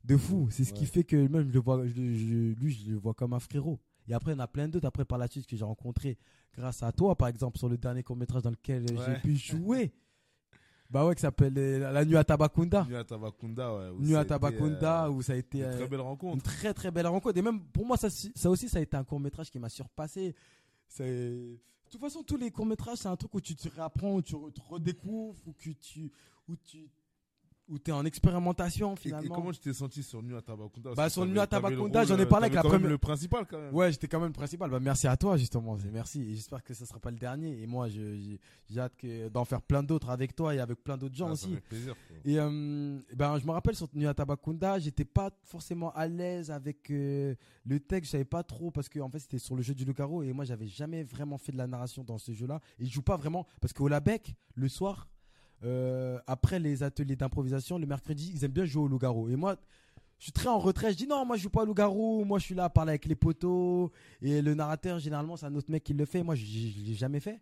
de 0.05 0.17
fou. 0.17 0.49
C'est 0.51 0.65
ce 0.65 0.73
qui 0.73 0.87
fait 0.87 1.05
que 1.05 1.17
même 1.29 1.47
je 1.49 1.53
le 1.53 1.61
vois, 1.61 1.87
je, 1.87 1.93
lui, 1.93 2.73
je 2.73 2.91
le 2.91 2.97
vois 2.97 3.15
comme 3.15 3.35
un 3.35 3.41
frérot. 3.41 3.79
Et 4.09 4.15
après, 4.15 4.33
il 4.33 4.35
y 4.35 4.37
en 4.39 4.41
a 4.45 4.49
plein 4.49 4.69
d'autres. 4.69 4.87
Après, 4.87 5.05
par 5.05 5.19
la 5.19 5.29
suite, 5.29 5.47
que 5.47 5.57
j'ai 5.57 5.65
rencontré 5.65 6.19
grâce 6.55 6.83
à 6.83 6.93
toi, 6.93 7.15
par 7.17 7.29
exemple, 7.29 7.59
sur 7.59 7.69
le 7.69 7.77
dernier 7.79 8.03
court 8.03 8.17
métrage 8.17 8.43
dans 8.43 8.51
lequel 8.51 8.87
j'ai 8.89 9.21
pu 9.21 9.37
jouer. 9.37 9.93
Bah 10.91 11.07
ouais, 11.07 11.15
qui 11.15 11.23
s'appelle 11.23 11.55
euh, 11.57 11.91
La 11.91 12.05
Nuit 12.05 12.17
à 12.17 12.23
Tabakunda. 12.25 12.85
Nuit 12.85 12.95
à 12.97 13.05
Tabakunda, 13.05 13.75
ouais. 13.75 13.91
Nuit 13.99 14.15
à 14.15 14.21
été, 14.21 14.29
Tabakunda, 14.29 15.07
euh, 15.07 15.11
où 15.11 15.23
ça 15.23 15.33
a 15.33 15.37
été 15.37 15.61
une 15.63 15.71
très 15.71 15.89
belle 15.89 16.01
une 16.01 16.07
rencontre. 16.07 16.43
très 16.45 16.75
très 16.75 16.91
belle 16.91 17.07
rencontre. 17.07 17.37
Et 17.39 17.43
même 17.43 17.61
pour 17.61 17.87
moi, 17.87 17.97
ça, 17.97 18.09
ça 18.11 18.51
aussi, 18.51 18.69
ça 18.69 18.79
a 18.79 18.83
été 18.83 18.97
un 18.97 19.03
court 19.03 19.19
métrage 19.19 19.51
qui 19.51 19.59
m'a 19.59 19.71
surpassé. 19.71 20.35
C'est- 20.87 21.59
toute 21.99 22.01
façon, 22.01 22.23
tous 22.23 22.37
les 22.37 22.51
courts 22.51 22.67
métrages, 22.67 22.99
c'est 22.99 23.09
un 23.09 23.17
truc 23.17 23.33
où 23.35 23.41
tu 23.41 23.55
te 23.55 23.69
réapprends, 23.69 24.15
où 24.15 24.23
tu 24.23 24.35
te 24.35 24.61
redécouvres, 24.69 25.41
où 25.47 25.53
que 25.53 25.71
tu, 25.71 26.11
où 26.49 26.57
tu, 26.57 26.91
où 27.69 27.77
es 27.87 27.91
en 27.93 28.05
expérimentation 28.05 28.91
Et, 28.91 28.93
et 28.95 28.97
finalement. 29.03 29.35
comment 29.35 29.51
tu 29.53 29.59
t'es 29.61 29.73
senti 29.73 30.03
sur 30.03 30.23
Nuit 30.23 30.35
à 30.35 30.41
Bah, 30.95 31.07
que 31.07 31.13
sur 31.13 31.25
Nuit 31.27 31.39
à 31.39 31.47
rôle, 31.59 31.91
j'en 32.07 32.19
ai 32.19 32.23
euh, 32.23 32.27
parlé 32.27 32.45
avec 32.47 32.55
la 32.55 32.63
première- 32.63 32.91
le 32.91 32.99
principal 32.99 33.47
quand 33.47 33.59
même. 33.59 33.75
Ouais, 33.75 33.91
j'étais 33.93 34.07
quand 34.07 34.19
même 34.21 34.29
le 34.29 34.33
principal. 34.35 34.71
Bah, 34.71 34.81
merci 34.81 35.07
à 35.07 35.17
toi, 35.17 35.37
justement. 35.37 35.77
Merci. 35.93 36.23
Et 36.23 36.35
j'espère 36.35 36.63
que 36.63 36.75
ça 36.75 36.85
sera 36.85 36.99
pas 37.01 37.11
le 37.11 37.17
dernier. 37.17 37.63
Et 37.63 37.67
moi, 37.67 37.89
j'ai 37.89 38.39
hâte 38.79 38.93
d'en 39.33 39.45
faire 39.45 39.63
plein 39.63 39.83
d'autres 39.83 40.11
avec 40.11 40.35
toi 40.37 40.55
et 40.55 40.59
avec 40.61 40.83
plein 40.85 40.97
d'autres 40.97 41.15
gens 41.15 41.31
Ah, 41.31 41.37
ça 41.37 41.47
aussi. 41.47 41.55
fait 41.55 41.61
plaisir. 41.63 41.95
frérot. 41.97 42.21
Et 42.25 42.39
euh, 42.39 42.99
ben, 43.17 43.39
je 43.39 43.47
me 43.47 43.53
rappelle 43.53 43.75
sur 43.77 43.89
Nuit 43.95 44.07
à 44.07 44.15
Tabakunda, 44.15 44.79
j'étais 44.79 45.05
pas 45.05 45.31
forcément 45.45 45.91
à 45.93 46.07
l'aise 46.07 46.51
avec 46.51 46.91
euh, 46.91 47.35
le 47.65 47.81
texte, 47.81 48.07
je 48.09 48.11
savais 48.13 48.25
pas 48.25 48.43
trop 48.43 48.71
parce 48.71 48.89
que 48.89 48.99
en 49.01 49.09
fait 49.09 49.19
c'était 49.21 49.39
sur 49.39 49.55
le 49.57 49.63
jeu 49.63 49.75
du 49.75 49.85
loup-garou 49.85 50.23
et 50.23 50.33
moi 50.33 50.45
j'avais 50.45 50.67
jamais 50.67 51.03
vraiment 51.03 51.39
fait 51.39 51.53
de 51.53 51.57
la 51.59 51.67
narration 51.67 52.03
dans 52.05 52.19
ce 52.19 52.33
jeu-là 52.33 52.61
et 52.79 52.85
je 52.87 52.91
joue 52.93 53.03
pas 53.03 53.17
vraiment 53.17 53.47
parce 53.61 53.73
qu'au 53.73 53.89
Labec 53.89 54.35
le 54.55 54.69
soir 54.69 55.09
euh, 55.63 56.19
après 56.27 56.59
les 56.59 56.83
ateliers 56.83 57.17
d'improvisation 57.17 57.79
le 57.79 57.87
mercredi 57.87 58.33
ils 58.35 58.45
aiment 58.45 58.51
bien 58.53 58.65
jouer 58.65 58.83
au 58.83 58.89
loup-garou 58.89 59.29
et 59.29 59.37
moi 59.37 59.57
je 60.19 60.25
suis 60.25 60.33
très 60.33 60.49
en 60.49 60.59
retrait. 60.59 60.93
Je 60.93 60.97
dis 60.97 61.07
non, 61.07 61.27
moi 61.27 61.37
je 61.37 61.43
joue 61.43 61.51
pas 61.51 61.65
loup-garou. 61.65 62.25
Moi 62.25 62.39
je 62.39 62.45
suis 62.45 62.55
là 62.55 62.65
à 62.65 62.71
parler 62.71 62.91
avec 62.91 63.05
les 63.05 63.17
poteaux. 63.17 63.91
Et 64.23 64.41
le 64.41 64.55
narrateur, 64.55 64.99
généralement, 64.99 65.37
c'est 65.37 65.45
un 65.45 65.55
autre 65.55 65.71
mec 65.71 65.83
qui 65.83 65.93
le 65.93 66.05
fait. 66.07 66.23
Moi, 66.23 66.35
je, 66.37 66.45
je, 66.47 66.69
je 66.69 66.81
l'ai 66.83 66.95
jamais 66.95 67.21
fait. 67.21 67.41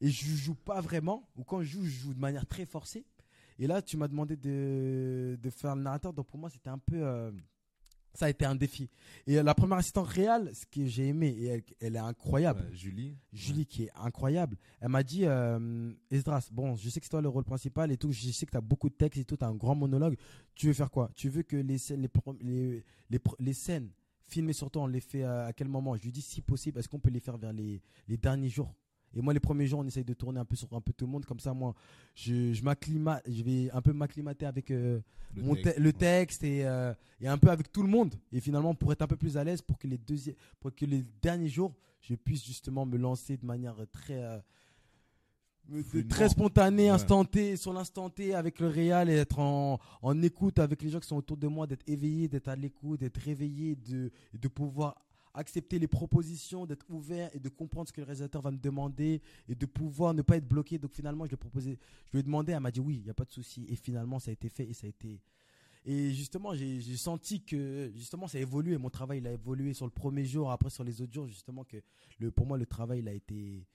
Et 0.00 0.08
je 0.08 0.24
joue 0.34 0.54
pas 0.54 0.80
vraiment. 0.80 1.28
Ou 1.36 1.42
quand 1.44 1.60
je 1.60 1.66
joue, 1.66 1.84
je 1.84 1.90
joue 1.90 2.14
de 2.14 2.20
manière 2.20 2.46
très 2.46 2.64
forcée. 2.66 3.04
Et 3.58 3.66
là, 3.66 3.82
tu 3.82 3.96
m'as 3.96 4.08
demandé 4.08 4.36
de, 4.36 5.36
de 5.42 5.50
faire 5.50 5.74
le 5.76 5.82
narrateur. 5.82 6.12
Donc 6.14 6.28
pour 6.28 6.38
moi, 6.38 6.48
c'était 6.48 6.70
un 6.70 6.78
peu. 6.78 6.96
euh, 7.02 7.30
ça 8.14 8.26
a 8.26 8.30
été 8.30 8.44
un 8.44 8.54
défi. 8.54 8.88
Et 9.26 9.38
euh, 9.38 9.42
la 9.42 9.54
première 9.54 9.78
assistante 9.78 10.06
réelle, 10.06 10.50
ce 10.54 10.64
que 10.66 10.86
j'ai 10.86 11.08
aimé, 11.08 11.28
et 11.28 11.46
elle, 11.46 11.62
elle 11.80 11.96
est 11.96 12.00
incroyable. 12.00 12.60
Ouais, 12.60 12.76
Julie. 12.76 13.16
Julie 13.32 13.66
qui 13.66 13.84
est 13.84 13.90
incroyable. 13.96 14.56
Elle 14.80 14.88
m'a 14.88 15.02
dit, 15.02 15.24
euh, 15.24 15.92
Esdras, 16.10 16.48
bon, 16.52 16.76
je 16.76 16.88
sais 16.88 17.00
que 17.00 17.06
c'est 17.06 17.10
toi 17.10 17.20
le 17.20 17.28
rôle 17.28 17.44
principal 17.44 17.90
et 17.90 17.96
tout, 17.96 18.12
je 18.12 18.30
sais 18.30 18.46
que 18.46 18.52
tu 18.52 18.56
as 18.56 18.62
beaucoup 18.62 18.88
de 18.88 18.94
textes 18.94 19.20
et 19.20 19.24
tout, 19.24 19.36
tu 19.36 19.44
as 19.44 19.48
un 19.48 19.54
grand 19.54 19.74
monologue. 19.74 20.16
Tu 20.54 20.68
veux 20.68 20.72
faire 20.72 20.90
quoi? 20.90 21.10
Tu 21.14 21.28
veux 21.28 21.42
que 21.42 21.56
les 21.56 21.78
scènes, 21.78 22.00
les, 22.40 22.84
les, 23.10 23.18
les, 23.40 23.52
scènes 23.52 23.90
filmées 24.26 24.52
sur 24.52 24.70
toi, 24.70 24.82
on 24.82 24.86
les 24.86 25.00
fait 25.00 25.24
à, 25.24 25.46
à 25.46 25.52
quel 25.52 25.68
moment? 25.68 25.96
Je 25.96 26.02
lui 26.02 26.12
dis, 26.12 26.22
si 26.22 26.40
possible, 26.40 26.78
est-ce 26.78 26.88
qu'on 26.88 27.00
peut 27.00 27.10
les 27.10 27.20
faire 27.20 27.36
vers 27.36 27.52
les, 27.52 27.82
les 28.06 28.16
derniers 28.16 28.48
jours? 28.48 28.74
Et 29.14 29.20
moi, 29.22 29.32
les 29.32 29.40
premiers 29.40 29.66
jours, 29.66 29.80
on 29.80 29.86
essaye 29.86 30.04
de 30.04 30.14
tourner 30.14 30.40
un 30.40 30.44
peu 30.44 30.56
sur 30.56 30.72
un 30.72 30.80
peu 30.80 30.92
tout 30.92 31.06
le 31.06 31.12
monde. 31.12 31.24
Comme 31.24 31.40
ça, 31.40 31.54
moi, 31.54 31.74
je, 32.14 32.52
je 32.52 32.62
m'acclimate, 32.62 33.22
je 33.28 33.42
vais 33.42 33.70
un 33.70 33.80
peu 33.82 33.92
m'acclimater 33.92 34.46
avec 34.46 34.70
euh, 34.70 35.00
Le 35.34 35.42
mon 35.42 35.54
texte, 35.54 35.76
te- 35.76 35.80
le 35.80 35.86
ouais. 35.86 35.92
texte 35.92 36.44
et, 36.44 36.66
euh, 36.66 36.92
et 37.20 37.28
un 37.28 37.38
peu 37.38 37.50
avec 37.50 37.70
tout 37.72 37.82
le 37.82 37.88
monde. 37.88 38.14
Et 38.32 38.40
finalement, 38.40 38.74
pour 38.74 38.92
être 38.92 39.02
un 39.02 39.06
peu 39.06 39.16
plus 39.16 39.36
à 39.36 39.44
l'aise, 39.44 39.62
pour 39.62 39.78
que 39.78 39.86
les 39.86 39.98
pour 40.60 40.74
que 40.74 40.84
les 40.84 41.04
derniers 41.22 41.48
jours, 41.48 41.72
je 42.00 42.14
puisse 42.14 42.44
justement 42.44 42.84
me 42.86 42.96
lancer 42.98 43.36
de 43.36 43.46
manière 43.46 43.76
très, 43.92 44.22
euh, 44.22 44.38
très 46.10 46.28
Ouais. 47.52 47.56
sur 47.56 47.72
l'instant 47.72 48.10
T 48.10 48.34
avec 48.34 48.60
le 48.60 48.68
réal 48.68 49.08
et 49.08 49.14
être 49.14 49.38
en, 49.38 49.78
en 50.02 50.22
écoute 50.22 50.58
avec 50.58 50.82
les 50.82 50.90
gens 50.90 51.00
qui 51.00 51.08
sont 51.08 51.16
autour 51.16 51.38
de 51.38 51.46
moi, 51.46 51.66
d'être 51.66 51.88
éveillé, 51.88 52.28
d'être 52.28 52.48
à 52.48 52.56
l'écoute, 52.56 53.00
d'être 53.00 53.16
réveillé, 53.18 53.74
de, 53.76 54.10
de 54.38 54.48
pouvoir 54.48 54.94
accepter 55.34 55.78
les 55.78 55.88
propositions, 55.88 56.64
d'être 56.64 56.86
ouvert 56.88 57.28
et 57.34 57.40
de 57.40 57.48
comprendre 57.48 57.88
ce 57.88 57.92
que 57.92 58.00
le 58.00 58.06
réalisateur 58.06 58.40
va 58.40 58.50
me 58.52 58.58
demander 58.58 59.20
et 59.48 59.54
de 59.54 59.66
pouvoir 59.66 60.14
ne 60.14 60.22
pas 60.22 60.36
être 60.36 60.48
bloqué. 60.48 60.78
Donc 60.78 60.92
finalement, 60.94 61.24
je 61.24 61.30
lui 61.30 61.34
ai 61.34 61.38
proposé, 61.38 61.78
je 62.06 62.12
lui 62.12 62.20
ai 62.20 62.22
demandé, 62.22 62.52
elle 62.52 62.60
m'a 62.60 62.70
dit 62.70 62.80
oui, 62.80 62.96
il 62.98 63.02
n'y 63.04 63.10
a 63.10 63.14
pas 63.14 63.24
de 63.24 63.32
souci. 63.32 63.66
Et 63.68 63.76
finalement, 63.76 64.18
ça 64.18 64.30
a 64.30 64.32
été 64.32 64.48
fait 64.48 64.64
et 64.68 64.72
ça 64.72 64.86
a 64.86 64.90
été. 64.90 65.20
Et 65.86 66.12
justement, 66.14 66.54
j'ai 66.54 66.80
senti 66.96 67.42
que 67.42 67.92
justement 67.94 68.26
ça 68.26 68.38
a 68.38 68.40
évolué. 68.40 68.78
Mon 68.78 68.88
travail, 68.90 69.18
il 69.18 69.26
a 69.26 69.32
évolué 69.32 69.74
sur 69.74 69.84
le 69.84 69.90
premier 69.92 70.24
jour, 70.24 70.50
après 70.50 70.70
sur 70.70 70.82
les 70.84 71.02
autres 71.02 71.12
jours, 71.12 71.26
justement 71.26 71.64
que 71.64 71.76
le, 72.20 72.30
pour 72.30 72.46
moi, 72.46 72.56
le 72.56 72.64
travail, 72.64 73.00
il 73.00 73.08
a 73.08 73.12
été, 73.12 73.66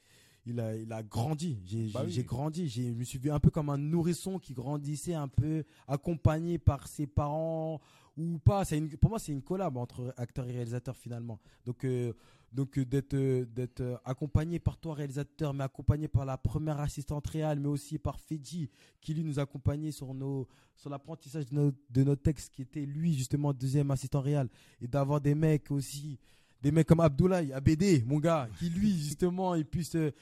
il 0.48 0.60
a, 0.60 0.76
il 0.76 0.92
a 0.92 1.04
grandi. 1.04 1.60
J'ai 1.66 1.90
Bah 1.92 2.02
oui. 2.04 2.24
grandi. 2.24 2.68
J'ai- 2.68 2.88
Je 2.90 2.94
me 2.96 3.04
suis 3.04 3.20
vu 3.20 3.30
un 3.30 3.40
peu 3.40 3.52
comme 3.52 3.70
un 3.70 3.78
nourrisson 3.78 4.40
qui 4.40 4.54
grandissait 4.54 5.14
un 5.14 5.28
peu, 5.28 5.64
accompagné 5.88 6.58
par 6.58 6.88
ses 6.88 7.06
parents 7.06 7.80
ou 8.20 8.40
pas. 8.40 8.66
C'est 8.66 8.78
une, 8.78 8.90
pour 8.90 9.10
moi, 9.10 9.20
c'est 9.20 9.32
une 9.32 9.42
collab 9.42 9.78
entre 9.78 10.14
acteur 10.18 10.48
et 10.48 10.52
réalisateur 10.52 10.96
finalement. 10.96 11.40
Donc, 11.66 11.84
euh, 11.86 12.14
donc 12.52 12.78
euh, 12.78 12.86
d'être 12.86 13.14
euh, 13.14 13.46
d'être 13.46 14.02
accompagné 14.06 14.60
par 14.60 14.78
toi 14.78 14.96
réalisateur, 14.96 15.54
mais 15.54 15.64
accompagné 15.64 16.08
par 16.08 16.26
la 16.26 16.38
première 16.38 16.80
assistante 16.80 17.28
réelle, 17.28 17.60
mais 17.60 17.68
aussi 17.68 18.00
par 18.00 18.20
Fedji 18.20 18.70
qui 19.02 19.14
lui 19.14 19.24
nous 19.24 19.40
accompagnait 19.40 19.92
sur 19.92 20.14
nos 20.14 20.48
sur 20.76 20.90
l'apprentissage 20.90 21.46
de 21.48 21.56
nos, 21.56 21.72
de 21.90 22.04
nos 22.04 22.16
textes, 22.16 22.54
qui 22.54 22.62
était 22.62 22.86
lui 22.86 23.14
justement 23.14 23.54
deuxième 23.54 23.92
assistant 23.92 24.22
réel, 24.22 24.48
et 24.82 24.88
d'avoir 24.88 25.20
des 25.20 25.36
mecs 25.36 25.72
aussi, 25.72 26.18
des 26.62 26.72
mecs 26.72 26.88
comme 26.88 27.02
Abdoulaye, 27.02 27.52
ABD, 27.52 28.06
mon 28.06 28.20
gars, 28.20 28.50
qui 28.58 28.70
lui 28.70 28.92
justement 28.98 29.56
il 29.56 29.66
puisse 29.66 29.90
te, 29.90 30.14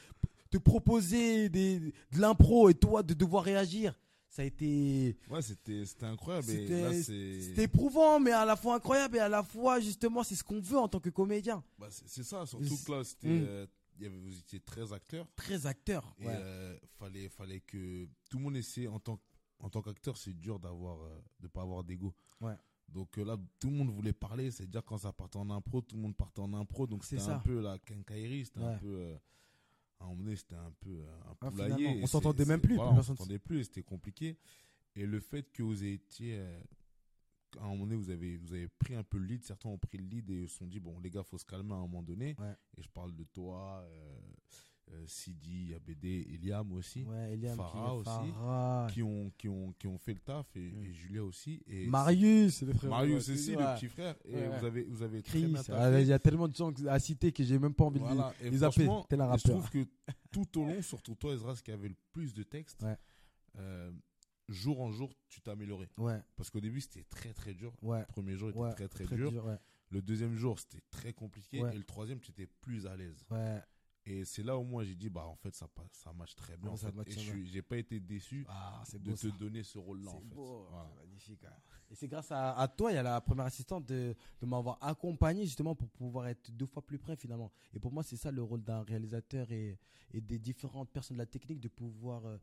te 0.50 0.58
proposer 0.58 1.50
des, 1.50 1.80
de 1.80 2.20
l'impro 2.20 2.70
et 2.70 2.74
toi 2.74 3.04
de 3.04 3.14
devoir 3.14 3.44
réagir. 3.44 3.94
Ça 4.30 4.42
a 4.42 4.46
été 4.46 5.18
Ouais, 5.30 5.42
c'était 5.42 5.86
c'était 5.86 6.06
incroyable. 6.06 6.48
c'était 6.48 7.64
éprouvant, 7.64 8.20
mais 8.20 8.32
à 8.32 8.46
la 8.46 8.56
fois 8.56 8.76
incroyable 8.76 9.18
et 9.18 9.20
à 9.20 9.30
la 9.30 9.44
fois 9.44 9.80
justement 9.80 10.24
c'est 10.24 10.36
ce 10.36 10.44
qu'on 10.44 10.60
veut 10.60 10.78
en 10.78 10.88
tant 10.88 11.00
que 11.00 11.10
comédien. 11.10 11.64
bah, 11.78 11.88
c'est- 11.90 12.24
ça, 12.24 12.46
surtout 12.46 12.78
que 12.86 12.92
là, 12.92 13.04
c'était, 13.04 13.28
Mm. 13.30 13.46
euh, 13.48 13.68
vous 14.22 14.38
étiez 14.38 14.60
13 14.60 14.94
acteurs. 14.94 15.28
Très 15.36 15.66
acteur. 15.66 16.14
Et 16.20 16.28
Ouais. 16.28 16.34
euh, 16.36 16.78
fallait, 17.00 17.30
fallait 17.30 17.62
que 17.62 18.06
tout 18.30 18.38
le 18.38 18.44
monde 18.44 18.58
essaie 18.58 18.88
en 18.88 19.00
tant, 19.00 19.20
en 19.60 19.70
tant 19.70 19.82
qu'acteur, 19.82 20.18
c'est 20.18 20.34
dur 20.34 20.60
d'avoir, 20.60 21.02
euh, 21.02 21.20
de 21.40 21.48
pas 21.48 21.62
avoir 21.62 21.84
d'ego. 21.84 22.14
Ouais. 22.42 22.54
Donc 22.90 23.18
euh, 23.18 23.24
là, 23.26 23.38
tout 23.60 23.70
le 23.70 23.76
monde 23.76 23.90
voulait 23.90 24.14
parler. 24.14 24.52
C'est-à-dire 24.52 24.84
quand 24.86 24.98
ça 25.00 25.12
partait 25.14 25.38
en 25.38 25.50
impro, 25.50 25.82
tout 25.82 25.96
le 25.96 26.02
monde 26.02 26.16
partait 26.16 26.42
en 26.42 26.54
impro. 26.54 26.86
Donc 26.86 27.04
C'est 27.06 27.18
c'était 27.18 27.32
un 27.32 27.40
peu 27.40 27.60
la 27.62 27.80
quincaillerie. 27.80 28.46
C'était 28.46 28.60
un 28.62 28.78
peu, 28.78 28.88
euh, 28.88 29.18
à 30.00 30.06
un 30.06 30.08
moment 30.10 30.24
donné, 30.24 30.36
c'était 30.36 30.56
un 30.56 30.72
peu 30.80 30.90
euh, 30.92 31.20
un 31.30 31.36
Ah, 31.42 31.50
poulailler. 31.52 32.00
on 32.04 32.08
s'entendait 32.08 32.46
même 32.46 32.62
plus, 32.62 32.76
Voilà, 32.76 32.92
on 32.92 33.04
s'entendait 33.04 33.40
plus 33.40 33.60
et 33.60 33.64
c'était 33.64 33.84
compliqué. 33.84 34.38
Et 34.96 35.06
le 35.06 35.20
fait 35.20 35.44
que 35.52 35.64
vous 35.64 35.84
étiez, 35.84 36.38
euh, 36.40 36.60
à 37.60 37.64
un 37.66 37.70
moment 37.70 37.86
donné, 37.86 37.96
vous 37.96 38.10
avez, 38.10 38.38
vous 38.38 38.54
avez 38.54 38.68
pris 38.68 38.96
un 38.96 39.04
peu 39.04 39.18
le 39.18 39.26
lead. 39.26 39.44
Certains 39.44 39.70
ont 39.70 39.78
pris 39.78 39.98
le 39.98 40.06
lead 40.06 40.30
et 40.30 40.48
se 40.48 40.58
sont 40.58 40.68
dit, 40.68 40.80
bon, 40.80 41.00
les 41.00 41.10
gars, 41.10 41.24
faut 41.24 41.38
se 41.38 41.46
calmer 41.46 41.74
à 41.74 41.78
un 41.78 41.82
moment 41.82 42.04
donné. 42.04 42.36
Ouais. 42.40 42.56
Et 42.78 42.82
je 42.84 42.90
parle 42.90 43.16
de 43.16 43.24
toi, 43.24 43.82
euh, 43.86 44.20
Sidi, 45.06 45.74
ABD, 45.76 46.06
Eliam 46.06 46.72
aussi 46.74 47.04
Ouais, 47.04 47.34
Eliam 47.34 47.56
Farah 47.58 47.94
aussi, 47.96 48.06
Farah. 48.32 48.88
qui 48.92 49.04
ont 49.04 49.32
qui 49.38 49.48
ont 49.48 49.74
qui 49.80 49.88
ont 49.88 49.98
fait 49.98 50.14
le 50.14 50.20
taf 50.20 50.48
et, 50.56 50.70
Mm. 50.72 50.84
et 50.86 50.94
Julia 50.94 51.24
aussi 51.24 51.62
et 51.68 51.88
Marius, 51.88 52.62
le 52.64 52.74
frère. 52.74 52.90
Marius 52.90 53.30
aussi 53.30 53.56
ouais. 53.56 53.62
le 53.64 53.76
petit 53.76 53.88
frère 53.88 54.16
et 54.26 54.34
Ouais, 54.36 54.48
vous 54.60 54.66
avez 54.66 54.84
vous 54.84 55.02
avez 55.04 55.22
Chris. 55.24 55.54
Ah. 55.70 56.00
Il 56.02 56.08
y 56.08 56.14
a 56.14 56.20
tellement 56.20 56.48
de 56.48 56.56
gens 56.56 56.72
à 56.88 57.00
citer 57.00 57.32
que 57.32 57.44
j'ai 57.44 57.60
même 57.60 57.74
pas 57.74 57.86
envie 57.86 58.00
voilà 58.00 58.34
de 58.44 58.50
les 58.50 58.64
appeler. 58.64 58.86
je 59.10 59.48
trouve 59.50 59.70
que 59.70 59.86
tout 60.32 60.60
au 60.60 60.66
long 60.66 60.82
surtout 60.82 61.16
toi 61.16 61.34
Ezra 61.34 61.56
qui 61.56 61.72
avait 61.72 61.90
le 61.90 61.96
plus 62.12 62.34
de 62.34 62.44
textes 62.44 62.86
euh, 63.58 63.92
jour 64.50 64.82
en 64.82 64.92
jour 64.92 65.12
tu 65.30 65.42
Ouais, 65.98 66.22
parce 66.36 66.50
qu'au 66.50 66.60
début 66.60 66.82
c'était 66.82 67.04
très 67.04 67.34
très 67.34 67.54
dur 67.54 67.74
le 67.82 68.06
premier 68.08 68.36
jour 68.36 68.50
était 68.50 68.88
très 68.88 69.06
très, 69.06 69.16
dur. 69.16 69.32
le 69.90 70.02
deuxième 70.02 70.36
jour 70.36 70.60
c'était 70.60 70.84
très 70.92 71.14
compliqué 71.14 71.58
et 71.60 71.78
le 71.78 71.84
troisième 71.84 72.20
tu 72.20 72.32
étais 72.32 72.48
plus 72.62 72.86
à 72.88 72.96
l'aise 72.96 73.24
Ouais. 73.30 73.62
Et 74.10 74.24
c'est 74.26 74.44
là 74.44 74.58
où 74.58 74.64
moi 74.64 74.84
j'ai 74.84 74.96
dit 74.96 75.10
bah 75.10 75.26
en 75.26 75.36
fait 75.36 75.54
ça 75.54 75.68
ça 75.92 76.14
marche 76.14 76.36
très 76.36 76.56
bien 76.58 76.72
en 76.72 76.78
ça 76.78 76.92
fait. 76.92 77.12
et 77.12 77.46
j'ai 77.46 77.62
pas 77.62 77.78
été 77.78 78.00
déçu 78.00 78.46
Ah, 78.48 78.84
de 78.98 79.12
te 79.12 79.16
ça. 79.18 79.28
donner 79.38 79.64
ce 79.64 79.78
rôle 79.78 80.02
là 80.04 80.12
en 80.12 80.14
C'est 80.22 80.30
fait 80.30 80.36
beau, 80.36 80.68
Voilà. 80.70 80.90
c'est 80.94 80.96
magnifique. 81.06 81.44
hein. 81.46 81.54
Et 81.92 81.96
c'est 81.96 82.08
grâce 82.08 82.32
à, 82.32 82.54
à 82.58 82.68
toi, 82.68 82.92
il 82.92 82.96
y 82.96 82.98
a 82.98 83.04
la 83.04 83.20
première 83.22 83.46
assistante 83.46 83.86
de, 83.86 84.16
de 84.42 84.46
m'avoir 84.46 84.78
accompagné 84.82 85.46
justement 85.46 85.76
pour 85.76 85.90
pouvoir 85.90 86.28
être 86.28 86.52
deux 86.52 86.66
fois 86.66 86.86
plus 86.86 86.98
près 87.00 87.16
finalement. 87.16 87.52
Et 87.74 87.80
pour 87.80 87.92
moi, 87.94 88.04
c'est 88.04 88.18
ça 88.18 88.30
le 88.32 88.44
rôle 88.44 88.62
d'un 88.64 88.82
réalisateur 88.84 89.52
et, 89.52 89.78
et 90.14 90.22
des 90.22 90.38
différentes 90.40 90.90
personnes 90.90 91.16
de 91.18 91.22
la 91.22 91.26
technique 91.26 91.60
de 91.62 91.68
pouvoir, 91.70 92.26
euh, 92.26 92.38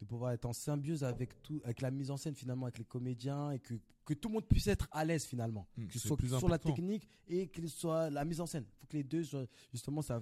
de 0.00 0.04
pouvoir 0.06 0.32
être 0.32 0.44
en 0.46 0.52
symbiose 0.52 1.02
avec 1.04 1.42
tout, 1.42 1.60
avec 1.64 1.80
la 1.80 1.90
mise 1.90 2.10
en 2.10 2.16
scène 2.16 2.34
finalement, 2.34 2.66
avec 2.66 2.78
les 2.78 2.84
comédiens 2.84 3.50
et 3.50 3.58
que, 3.58 3.74
que 4.04 4.14
tout 4.14 4.28
le 4.28 4.34
monde 4.34 4.46
puisse 4.46 4.66
être 4.68 4.86
à 4.92 5.04
l'aise 5.04 5.24
finalement. 5.24 5.66
Hmm, 5.76 5.86
que 5.86 5.92
ce 5.98 6.06
soit 6.06 6.16
plus 6.16 6.28
sur 6.38 6.48
la 6.48 6.58
technique 6.58 7.08
et 7.26 7.48
que 7.48 7.66
soit 7.66 8.08
la 8.10 8.24
mise 8.24 8.40
en 8.40 8.46
scène. 8.46 8.64
Il 8.68 8.78
faut 8.80 8.86
que 8.86 8.96
les 8.96 9.02
deux, 9.04 9.24
soient- 9.24 9.46
justement, 9.72 10.00
ça, 10.02 10.20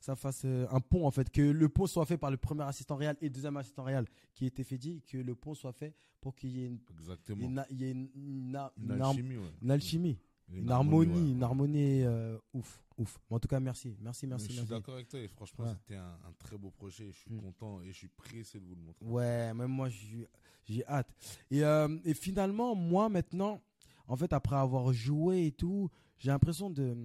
ça 0.00 0.16
fasse 0.16 0.42
euh, 0.44 0.66
un 0.70 0.80
pont 0.80 1.06
en 1.06 1.10
fait. 1.10 1.30
Que 1.30 1.42
le 1.42 1.68
pont 1.68 1.86
soit 1.86 2.06
fait 2.06 2.16
par 2.18 2.30
le 2.30 2.36
premier 2.38 2.62
assistant 2.64 2.96
réel 2.96 3.16
et 3.20 3.26
le 3.26 3.30
deuxième 3.30 3.56
assistant 3.58 3.84
réel 3.84 4.06
qui 4.34 4.46
était 4.46 4.64
fait 4.64 4.78
dit, 4.78 5.02
que 5.06 5.18
le 5.18 5.34
pont 5.34 5.54
soit 5.54 5.72
fait 5.72 5.94
pour 6.20 6.34
qu'il 6.34 6.50
y 6.56 6.62
ait 6.64 6.66
une, 6.66 6.80
exactement 6.98 7.64
il 7.70 7.80
y 7.80 7.84
ait 7.84 7.90
une, 7.92 8.08
il 8.16 8.20
y 8.20 8.24
ait 8.24 8.26
une- 8.32 8.48
une- 8.48 8.56
une 8.78 8.84
une 8.84 9.00
har- 9.00 9.08
alchimie 9.10 9.36
ouais. 9.36 9.52
une 9.62 9.70
alchimie, 9.70 10.18
Une 10.50 10.62
une 10.64 10.70
harmonie, 10.70 11.12
ouais. 11.14 11.30
une 11.32 11.42
harmonie 11.42 12.02
euh, 12.04 12.38
ouf, 12.54 12.82
ouf. 12.96 13.18
Mais 13.28 13.36
en 13.36 13.38
tout 13.40 13.48
cas, 13.48 13.60
merci, 13.60 13.96
merci, 14.00 14.26
Mais 14.26 14.30
merci, 14.30 14.48
je 14.52 14.58
suis 14.60 14.66
d'accord 14.66 14.94
avec 14.94 15.08
toi 15.08 15.20
et 15.20 15.28
franchement 15.28 15.64
Ouais. 15.66 15.72
c'était 15.74 15.96
un, 15.96 16.18
un 16.26 16.32
très 16.38 16.56
beau 16.56 16.70
projet 16.70 17.08
et 17.08 17.12
je 17.12 17.18
suis 17.18 17.30
Mm. 17.34 17.40
content 17.40 17.82
et 17.82 17.88
je 17.92 17.96
suis 17.98 18.08
pressé 18.08 18.58
de 18.58 18.64
vous 18.64 18.74
le 18.74 18.80
montrer. 18.80 19.04
Ouais, 19.04 19.52
même 19.54 19.70
moi, 19.70 19.88
j'ai 19.90 20.86
hâte. 20.86 21.14
Et, 21.50 21.62
euh, 21.64 21.98
et 22.04 22.14
finalement, 22.14 22.74
moi, 22.74 23.08
maintenant, 23.08 23.60
en 24.06 24.16
fait, 24.16 24.32
après 24.32 24.56
avoir 24.56 24.90
joué 24.92 25.46
et 25.46 25.52
tout, 25.52 25.90
j'ai 26.18 26.30
l'impression 26.30 26.70
de, 26.70 26.96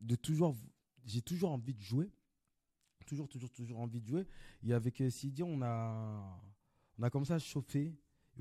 de 0.00 0.14
toujours. 0.14 0.54
J'ai 1.04 1.20
toujours 1.22 1.50
envie 1.50 1.74
de 1.74 1.80
jouer. 1.80 2.08
Toujours, 3.06 3.28
toujours, 3.28 3.50
toujours 3.50 3.80
envie 3.80 4.00
de 4.00 4.06
jouer. 4.06 4.24
Et 4.62 4.72
avec 4.72 5.00
euh, 5.00 5.10
Sidi, 5.10 5.42
on 5.42 5.60
a, 5.60 6.40
on 6.98 7.02
a 7.02 7.10
commencé 7.10 7.32
à 7.32 7.38
se 7.40 7.46
chauffer. 7.46 7.92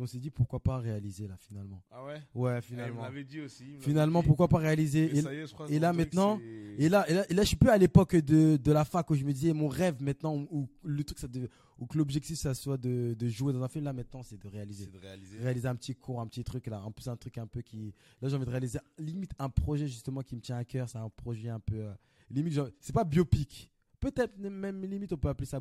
Et 0.02 0.04
on 0.04 0.08
s'est 0.08 0.18
dit 0.18 0.32
pourquoi 0.32 0.60
pas 0.60 0.80
réaliser 0.80 1.28
là, 1.28 1.38
finalement. 1.38 1.84
Ah 1.92 2.04
ouais? 2.04 2.20
Ouais, 2.34 2.58
Il 2.58 2.62
finalement. 2.64 3.04
dit 3.28 3.42
aussi. 3.42 3.66
Finalement, 3.82 4.22
dit. 4.22 4.28
pourquoi 4.28 4.48
pas 4.48 4.58
réaliser 4.58 5.06
Et 5.06 5.18
Et- 5.20 5.22
ça 5.22 5.32
y 5.32 5.38
est, 5.38 5.46
et 5.70 5.78
là, 5.80 5.94
maintenant, 5.94 6.40
Et 6.80 6.90
là, 6.90 7.08
et 7.08 7.14
là, 7.14 7.26
et 7.30 7.34
là, 7.36 7.44
je 7.44 7.48
suis 7.50 7.56
plus 7.56 7.70
à 7.70 7.78
l'époque 7.78 8.16
de, 8.16 8.58
de 8.58 8.72
la 8.72 8.84
fac 8.84 9.08
où 9.12 9.14
je 9.16 9.24
me 9.24 9.32
disais 9.32 9.54
mon 9.54 9.68
rêve 9.68 10.02
maintenant, 10.02 10.36
où, 10.36 10.48
où 10.52 10.70
le 10.84 11.04
truc, 11.04 11.20
ça 11.20 11.28
devait- 11.28 11.50
où 11.78 11.86
que 11.86 11.98
l'objectif 12.00 12.36
ça 12.40 12.56
soit 12.56 12.78
de, 12.78 13.14
de 13.18 13.28
jouer 13.30 13.54
dans 13.54 13.62
un 13.62 13.68
film. 13.68 13.86
Là 13.86 13.94
maintenant, 13.94 14.24
c'est 14.24 14.42
de 14.42 14.48
réaliser. 14.48 14.86
c'est 14.86 14.92
de 14.92 14.98
réaliser. 14.98 15.38
Réaliser 15.38 15.68
un 15.68 15.76
petit 15.76 15.94
cours, 15.96 16.20
un 16.20 16.26
petit 16.28 16.44
truc 16.44 16.66
là. 16.66 16.82
En 16.84 16.92
plus, 16.92 17.08
un 17.08 17.16
truc 17.16 17.38
un 17.38 17.46
peu 17.48 17.62
qui. 17.62 17.94
Là, 18.24 18.30
j'ai 18.30 18.36
envie 18.36 18.46
de 18.46 18.50
réaliser 18.50 18.80
limite 18.98 19.34
un 19.38 19.50
projet 19.50 19.86
justement 19.88 20.22
qui 20.22 20.36
me 20.36 20.42
tient 20.42 20.58
à 20.58 20.66
cœur. 20.66 20.90
C'est 20.90 20.98
un 20.98 21.10
projet 21.10 21.50
un 21.50 21.60
peu. 21.60 21.76
euh, 21.76 21.94
limite, 22.32 22.60
c'est 22.80 22.94
pas 22.94 23.04
biopic. 23.04 23.70
Peut-être 24.00 24.36
même 24.40 24.84
limite, 24.84 25.14
on 25.14 25.18
peut 25.18 25.30
appeler 25.30 25.46
ça. 25.46 25.60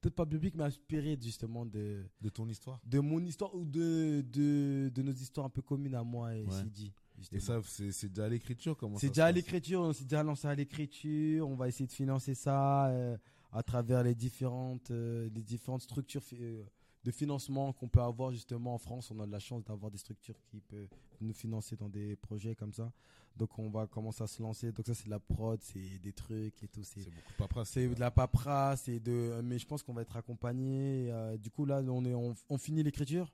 Peut-être 0.00 0.14
pas 0.14 0.24
biopic, 0.24 0.54
mais 0.54 0.64
inspiré 0.64 1.18
justement 1.20 1.66
de, 1.66 2.04
De 2.22 2.28
ton 2.30 2.48
histoire. 2.48 2.80
de 2.86 3.00
mon 3.00 3.20
histoire 3.24 3.54
ou 3.54 3.64
de, 3.66 4.24
de, 4.32 4.90
de 4.94 5.02
nos 5.02 5.12
histoires 5.12 5.46
un 5.46 5.50
peu 5.50 5.62
communes 5.62 5.94
à 5.94 6.02
moi 6.02 6.34
et 6.34 6.44
Ouais. 6.44 6.62
Sidi. 6.62 6.92
Et 7.32 7.38
ça, 7.38 7.60
c'est 7.64 8.08
déjà 8.08 8.24
à 8.24 8.28
l'écriture 8.30 8.74
comment 8.78 8.96
C'est 8.96 9.08
déjà 9.08 9.26
à 9.26 9.32
l'écriture, 9.32 9.82
on 9.82 9.92
s'est 9.92 10.04
déjà 10.04 10.22
lancé 10.22 10.48
à 10.48 10.54
l'écriture, 10.54 11.46
on 11.46 11.54
va 11.54 11.68
essayer 11.68 11.86
de 11.86 11.92
financer 11.92 12.34
ça 12.34 12.86
euh, 12.88 13.18
à 13.52 13.62
travers 13.62 14.02
les 14.02 14.14
différentes, 14.14 14.90
euh, 14.90 15.28
les 15.34 15.42
différentes 15.42 15.82
structures 15.82 16.22
euh, 16.32 16.62
de 17.02 17.10
financement 17.10 17.72
qu'on 17.72 17.88
peut 17.88 18.00
avoir 18.02 18.32
justement 18.32 18.74
en 18.74 18.78
France. 18.78 19.10
On 19.10 19.20
a 19.20 19.26
de 19.26 19.32
la 19.32 19.38
chance 19.38 19.64
d'avoir 19.64 19.90
des 19.90 19.98
structures 19.98 20.38
qui 20.50 20.60
peuvent 20.60 20.88
nous 21.20 21.32
financer 21.32 21.76
dans 21.76 21.88
des 21.88 22.16
projets 22.16 22.54
comme 22.54 22.72
ça. 22.72 22.92
Donc 23.36 23.58
on 23.58 23.70
va 23.70 23.86
commencer 23.86 24.22
à 24.22 24.26
se 24.26 24.42
lancer. 24.42 24.72
Donc 24.72 24.86
ça 24.86 24.94
c'est 24.94 25.06
de 25.06 25.10
la 25.10 25.18
prod, 25.20 25.60
c'est 25.62 25.98
des 26.00 26.12
trucs 26.12 26.62
et 26.62 26.68
tout. 26.68 26.82
C'est 26.84 27.04
beaucoup 27.04 27.32
de 27.32 27.36
paperasse. 27.38 27.70
c'est 27.70 27.88
de 27.88 28.00
la 28.00 28.10
paperasse, 28.10 28.82
c'est 28.82 29.00
de. 29.00 29.40
Mais 29.42 29.58
je 29.58 29.66
pense 29.66 29.82
qu'on 29.82 29.94
va 29.94 30.02
être 30.02 30.16
accompagné. 30.16 31.10
Euh, 31.10 31.36
du 31.38 31.50
coup 31.50 31.64
là 31.64 31.80
on 31.86 32.04
est 32.04 32.14
on, 32.14 32.34
on 32.48 32.58
finit 32.58 32.82
l'écriture 32.82 33.32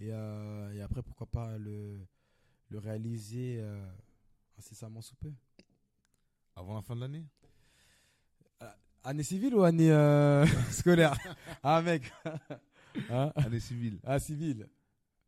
et, 0.00 0.10
euh, 0.10 0.72
et 0.72 0.80
après 0.80 1.02
pourquoi 1.02 1.26
pas 1.26 1.58
le 1.58 1.98
le 2.70 2.78
réaliser 2.78 3.58
euh, 3.60 3.86
incessamment 4.58 5.02
sous 5.02 5.16
peu. 5.16 5.32
Avant 6.56 6.74
la 6.74 6.82
fin 6.82 6.94
de 6.96 7.00
l'année? 7.00 7.24
Année 9.04 9.22
civile 9.22 9.54
ou 9.54 9.62
année 9.62 9.90
euh, 9.92 10.46
scolaire? 10.70 11.14
Ah 11.62 11.82
mec. 11.82 12.10
Hein? 13.10 13.32
Année 13.34 13.58
civile. 13.58 13.98
ah 14.04 14.20
civile. 14.20 14.68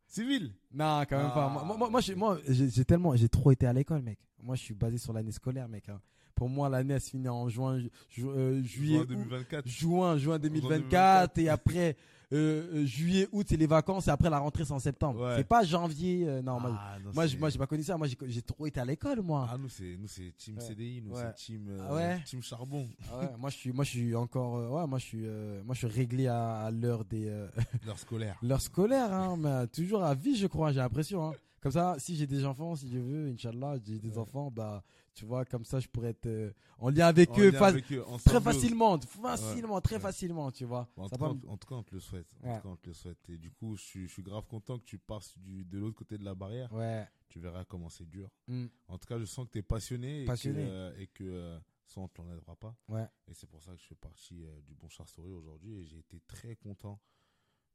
Civile? 0.07 0.53
Non, 0.73 1.03
quand 1.09 1.17
même 1.17 1.33
pas. 1.33 1.49
Moi, 1.49 1.75
moi, 1.77 1.89
moi, 1.89 1.99
j'ai, 1.99 2.15
moi, 2.15 2.39
tellement, 2.87 3.13
j'ai 3.17 3.27
trop 3.27 3.51
été 3.51 3.67
à 3.67 3.73
l'école, 3.73 4.01
mec. 4.03 4.17
Moi, 4.41 4.55
je 4.55 4.61
suis 4.61 4.73
basé 4.73 4.97
sur 4.97 5.11
l'année 5.11 5.33
scolaire, 5.33 5.67
mec. 5.67 5.89
hein. 5.89 5.99
Pour 6.33 6.47
moi, 6.47 6.69
l'année, 6.69 6.93
elle 6.93 7.01
se 7.01 7.09
finit 7.09 7.27
en 7.27 7.49
juin, 7.49 7.77
ju- 7.79 7.89
ju- 8.09 8.25
euh, 8.29 8.63
juillet, 8.63 8.93
Juin 8.95 9.01
août. 9.01 9.07
2024. 9.09 9.67
juin, 9.67 10.17
juin 10.17 10.39
2024, 10.39 11.37
et 11.39 11.49
après 11.49 11.97
euh, 12.33 12.81
euh, 12.81 12.85
juillet, 12.85 13.27
août, 13.31 13.45
c'est 13.49 13.55
les 13.57 13.67
vacances, 13.67 14.07
et 14.07 14.11
après 14.11 14.29
la 14.29 14.39
rentrée, 14.39 14.65
c'est 14.65 14.73
en 14.73 14.79
septembre. 14.79 15.21
Ouais. 15.25 15.35
C'est 15.37 15.43
pas 15.47 15.63
janvier. 15.63 16.27
euh, 16.27 16.41
non, 16.41 16.57
Ah, 16.61 16.97
moi, 17.13 17.25
moi, 17.39 17.49
j'ai 17.49 17.57
pas 17.57 17.67
connu 17.67 17.83
ça. 17.83 17.97
Moi, 17.97 18.07
j'ai, 18.27 18.41
trop 18.41 18.65
été 18.67 18.79
à 18.79 18.85
l'école, 18.85 19.21
moi. 19.21 19.47
Ah, 19.51 19.57
nous, 19.57 19.69
c'est, 19.69 19.95
nous, 19.97 20.07
c'est 20.07 20.33
team 20.37 20.57
Ouais. 20.57 20.63
CDI, 20.63 21.01
nous, 21.05 21.13
Ouais. 21.15 21.21
c'est 21.27 21.35
team, 21.35 21.67
euh, 21.69 21.87
Ah 21.89 21.93
ouais 21.93 22.21
team 22.25 22.41
charbon. 22.43 22.85
Ah 23.11 23.19
ouais, 23.19 23.29
moi, 23.37 23.49
je 23.49 23.55
suis, 23.55 23.71
moi, 23.71 23.83
je 23.85 23.89
suis 23.91 24.15
encore, 24.15 24.57
euh, 24.57 24.69
ouais, 24.69 24.87
moi, 24.87 24.99
je 24.99 25.05
suis, 25.05 25.25
euh, 25.25 25.63
moi, 25.63 25.73
je 25.73 25.87
suis 25.87 25.95
réglé 25.95 26.27
à, 26.27 26.59
à 26.65 26.71
l'heure 26.71 27.05
des, 27.05 27.27
euh, 27.29 27.47
L'heure 27.85 27.99
scolaire. 27.99 28.37
l'heure 28.43 28.61
scolaire, 28.61 29.13
hein, 29.13 29.37
mais 29.39 29.67
toujours 29.67 30.03
à 30.03 30.13
vie, 30.13 30.35
je 30.35 30.47
crois, 30.47 30.71
j'ai 30.71 30.79
l'impression. 30.79 31.29
Hein. 31.29 31.33
Comme 31.61 31.71
ça, 31.71 31.95
si 31.97 32.15
j'ai 32.15 32.27
des 32.27 32.45
enfants, 32.45 32.75
si 32.75 32.89
je 32.89 32.99
veux, 32.99 33.29
Inch'Allah, 33.29 33.77
j'ai 33.83 33.97
des 33.99 34.11
Ouais. 34.11 34.17
enfants, 34.19 34.51
bah, 34.51 34.83
tu 35.15 35.25
vois, 35.25 35.43
comme 35.43 35.65
ça, 35.65 35.79
je 35.79 35.87
pourrais 35.87 36.09
être 36.11 36.27
euh, 36.27 36.51
en 36.77 36.89
lien 36.91 37.07
avec 37.07 37.31
En 37.31 37.39
eux, 37.39 37.49
lien 37.51 37.57
fa- 37.59 37.67
avec 37.67 37.91
eux, 37.91 38.03
en 38.05 38.17
très 38.19 38.39
facilement, 38.39 38.99
facilement, 38.99 39.81
très 39.81 39.95
Ouais. 39.95 40.01
facilement, 40.01 40.51
tu 40.51 40.65
vois. 40.65 40.87
Bon, 40.95 41.03
en, 41.03 41.07
Ça 41.07 41.17
tout 41.17 41.23
cas, 41.23 41.33
me- 41.33 41.49
en, 41.49 41.53
en 41.53 41.57
tout 41.57 41.67
cas, 41.67 41.75
on 41.75 41.83
te 41.83 41.95
le 41.95 41.99
souhaite. 41.99 42.27
En 42.43 42.55
tout 42.57 42.61
cas, 42.61 42.69
on 42.69 42.75
te 42.75 42.87
le 42.87 42.93
souhaite. 42.93 43.29
Et 43.29 43.37
du 43.37 43.51
coup, 43.51 43.75
je 43.75 43.81
suis, 43.83 44.07
je 44.07 44.13
suis 44.13 44.23
grave 44.23 44.45
content 44.47 44.77
que 44.77 44.83
tu 44.85 44.99
passes 44.99 45.35
du, 45.39 45.65
de 45.65 45.79
l'autre 45.79 45.95
côté 45.97 46.17
de 46.19 46.23
la 46.23 46.35
barrière. 46.35 46.71
Ouais. 46.71 47.07
Tu 47.27 47.39
verras 47.39 47.65
comment 47.65 47.89
c'est 47.89 48.07
dur. 48.07 48.29
Mm. 48.47 48.67
En 48.87 48.97
tout 48.99 49.07
cas, 49.07 49.17
je 49.17 49.25
sens 49.25 49.45
que 49.47 49.51
tu 49.53 49.57
es 49.57 49.63
passionné, 49.63 50.25
Passionné. 50.25 50.61
et 50.61 50.65
que, 50.65 50.71
euh, 50.71 50.99
et 50.99 51.07
que 51.07 51.23
euh, 51.23 51.59
ça, 51.87 51.99
on 52.01 52.07
te 52.07 52.21
l'enlèvera 52.21 52.55
pas. 52.55 52.75
Ouais. 52.87 53.07
Et 53.27 53.33
c'est 53.33 53.47
pour 53.49 53.61
ça 53.63 53.71
que 53.73 53.81
je 53.81 53.87
fais 53.87 53.95
partie 53.95 54.43
euh, 54.45 54.61
du 54.61 54.75
Bon 54.75 54.87
Char 54.89 55.09
Story 55.09 55.31
aujourd'hui. 55.33 55.73
Et 55.79 55.85
j'ai 55.85 55.97
été 55.97 56.21
très 56.27 56.55
content 56.55 56.99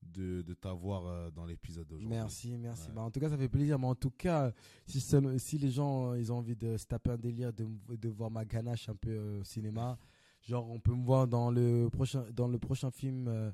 de, 0.03 0.43
de 0.43 0.55
t'avoir 0.55 1.07
euh, 1.07 1.31
dans 1.31 1.45
l'épisode 1.45 1.87
d'aujourd'hui. 1.87 2.09
Merci, 2.17 2.57
merci. 2.59 2.89
Ouais. 2.89 2.95
Bah, 2.95 3.03
en 3.03 3.11
tout 3.11 3.21
cas, 3.21 3.29
ça 3.31 3.37
fait 3.37 3.49
plaisir. 3.49 3.79
Mais 3.79 3.87
en 3.87 3.95
tout 3.95 4.11
cas, 4.11 4.53
si, 4.87 5.01
si 5.01 5.59
les 5.59 5.71
gens 5.71 6.13
euh, 6.13 6.19
ils 6.19 6.33
ont 6.33 6.37
envie 6.39 6.57
de 6.57 6.77
se 6.77 6.87
taper 6.87 7.11
un 7.11 7.19
délire, 7.19 7.53
de, 7.53 7.67
de 7.97 8.09
voir 8.09 8.31
ma 8.31 8.45
ganache 8.45 8.89
un 8.89 8.95
peu 8.97 9.11
euh, 9.11 9.41
au 9.41 9.45
cinéma, 9.45 9.99
genre 10.43 10.69
on 10.71 10.81
peut 10.81 10.95
me 10.95 11.05
voir 11.05 11.27
dans 11.27 11.51
le 11.51 11.89
prochain, 11.91 12.25
dans 12.35 12.49
le 12.49 12.59
prochain 12.59 12.91
film 12.91 13.27
euh, 13.29 13.51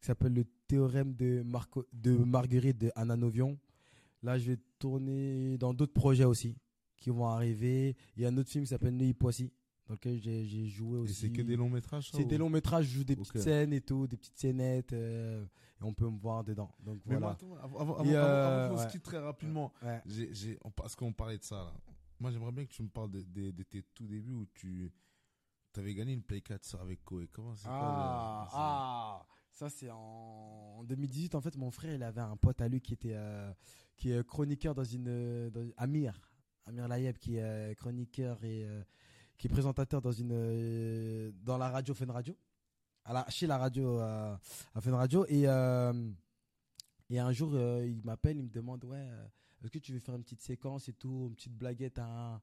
qui 0.00 0.06
s'appelle 0.06 0.34
Le 0.34 0.44
théorème 0.66 1.14
de, 1.14 1.42
Marco, 1.42 1.86
de 1.92 2.12
Marguerite 2.16 2.78
de 2.78 2.90
Anna 2.94 3.16
Novion. 3.16 3.58
Là, 4.22 4.38
je 4.38 4.52
vais 4.52 4.58
tourner 4.78 5.58
dans 5.58 5.74
d'autres 5.74 5.92
projets 5.92 6.24
aussi 6.24 6.56
qui 6.96 7.10
vont 7.10 7.26
arriver. 7.26 7.96
Il 8.16 8.22
y 8.22 8.26
a 8.26 8.28
un 8.28 8.36
autre 8.36 8.50
film 8.50 8.64
qui 8.64 8.70
s'appelle 8.70 8.96
Neuilly 8.96 9.14
Poissy, 9.14 9.52
dans 9.92 9.96
lequel 10.10 10.22
j'ai 10.22 10.66
joué 10.68 10.98
Et 10.98 11.02
aussi. 11.02 11.14
c'est 11.14 11.30
que 11.30 11.42
des 11.42 11.56
longs 11.56 11.68
métrages 11.68 12.10
C'est 12.10 12.24
ou- 12.24 12.28
des 12.28 12.38
longs 12.38 12.48
métrages, 12.48 12.86
je 12.86 12.94
joue 12.98 13.04
des 13.04 13.14
petites 13.16 13.38
scènes 13.40 13.72
et 13.74 13.80
tout, 13.82 14.06
des 14.06 14.16
petites 14.16 14.38
scénettes, 14.38 14.92
euh, 14.94 15.44
et 15.44 15.84
on 15.84 15.92
peut 15.92 16.08
me 16.08 16.18
voir 16.18 16.42
dedans. 16.44 16.74
Donc 16.80 17.00
Mais 17.04 17.16
voilà. 17.16 17.32
attends, 17.32 17.54
avant, 17.56 17.78
avant, 17.78 17.96
avant, 17.98 18.10
euh, 18.10 18.66
avant 18.70 18.88
se 18.88 18.98
très 18.98 19.18
rapidement, 19.18 19.72
Ouais. 19.82 20.02
parce 20.74 20.96
qu'on 20.96 21.12
parlait 21.12 21.36
de 21.38 21.42
ça 21.44 21.56
là. 21.56 21.74
Moi, 22.18 22.30
j'aimerais 22.30 22.52
bien 22.52 22.64
que 22.64 22.72
tu 22.72 22.82
me 22.82 22.88
parles 22.88 23.10
de, 23.10 23.20
de- 23.22 23.50
de 23.50 23.62
tes 23.64 23.82
tout 23.94 24.06
débuts 24.06 24.32
où 24.32 24.46
tu 24.54 24.90
avais 25.76 25.94
gagné 25.94 26.12
une 26.14 26.22
Play 26.22 26.40
4 26.40 26.64
sur- 26.64 26.80
avec 26.80 27.04
Koé. 27.04 27.26
Comment 27.28 27.54
c'est 27.56 27.66
Ah, 27.68 28.48
quoi, 28.50 28.58
ah, 28.60 29.26
ça 29.50 29.68
c'est 29.68 29.90
en... 29.90 30.76
en 30.78 30.84
2018. 30.84 31.34
En 31.34 31.40
fait, 31.42 31.56
mon 31.56 31.70
frère, 31.70 31.94
il 31.94 32.02
avait 32.02 32.20
un 32.20 32.36
pote 32.36 32.60
à 32.62 32.68
lui 32.68 32.80
qui 32.80 32.94
était 32.94 33.14
euh, 33.14 33.52
qui 33.96 34.10
est 34.12 34.26
chroniqueur 34.26 34.74
dans 34.74 34.84
une 34.84 35.50
dans- 35.50 35.68
Amir, 35.76 36.30
Amir 36.64 36.86
Layeb, 36.88 37.18
qui 37.18 37.36
est 37.36 37.74
chroniqueur 37.76 38.42
et 38.44 38.64
qui 39.42 39.48
est 39.48 39.50
présentateur 39.50 40.00
dans 40.00 40.12
une 40.12 40.30
euh, 40.32 41.32
dans 41.42 41.58
la 41.58 41.68
radio 41.68 41.92
Fun 41.94 42.06
Radio, 42.12 42.36
à 43.04 43.12
la, 43.12 43.28
chez 43.28 43.48
la 43.48 43.58
radio 43.58 43.98
euh, 43.98 44.36
à 44.72 44.80
Fun 44.80 44.94
Radio 44.96 45.26
et 45.28 45.48
euh, 45.48 45.92
et 47.10 47.18
un 47.18 47.32
jour 47.32 47.50
euh, 47.54 47.84
il 47.84 48.04
m'appelle, 48.04 48.36
il 48.36 48.44
me 48.44 48.50
demande 48.50 48.84
ouais, 48.84 49.04
est-ce 49.64 49.72
que 49.72 49.80
tu 49.80 49.92
veux 49.92 49.98
faire 49.98 50.14
une 50.14 50.22
petite 50.22 50.42
séquence 50.42 50.88
et 50.88 50.92
tout, 50.92 51.26
une 51.28 51.34
petite 51.34 51.56
blaguette 51.58 51.98
à 51.98 52.04
un- 52.06 52.40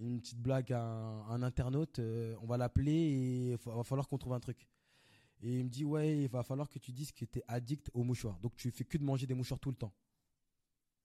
une 0.00 0.18
petite 0.20 0.40
blague 0.40 0.72
à 0.72 0.82
un, 0.82 1.28
un 1.30 1.42
internaute, 1.44 2.00
on 2.42 2.46
va 2.46 2.56
l'appeler 2.56 2.90
et 2.92 3.50
il 3.52 3.56
va 3.64 3.84
falloir 3.84 4.08
qu'on 4.08 4.18
trouve 4.18 4.32
un 4.32 4.40
truc. 4.40 4.66
Et 5.40 5.58
il 5.60 5.64
me 5.64 5.68
dit, 5.70 5.84
ouais, 5.84 6.22
il 6.22 6.28
va 6.28 6.42
falloir 6.42 6.68
que 6.68 6.80
tu 6.80 6.90
dises 6.90 7.12
que 7.12 7.24
tu 7.26 7.38
es 7.38 7.44
addict 7.46 7.90
aux 7.94 8.02
mouchoirs. 8.02 8.36
Donc 8.40 8.56
tu 8.56 8.72
fais 8.72 8.82
que 8.82 8.98
de 8.98 9.04
manger 9.04 9.28
des 9.28 9.34
mouchoirs 9.34 9.60
tout 9.60 9.70
le 9.70 9.76
temps. 9.76 9.92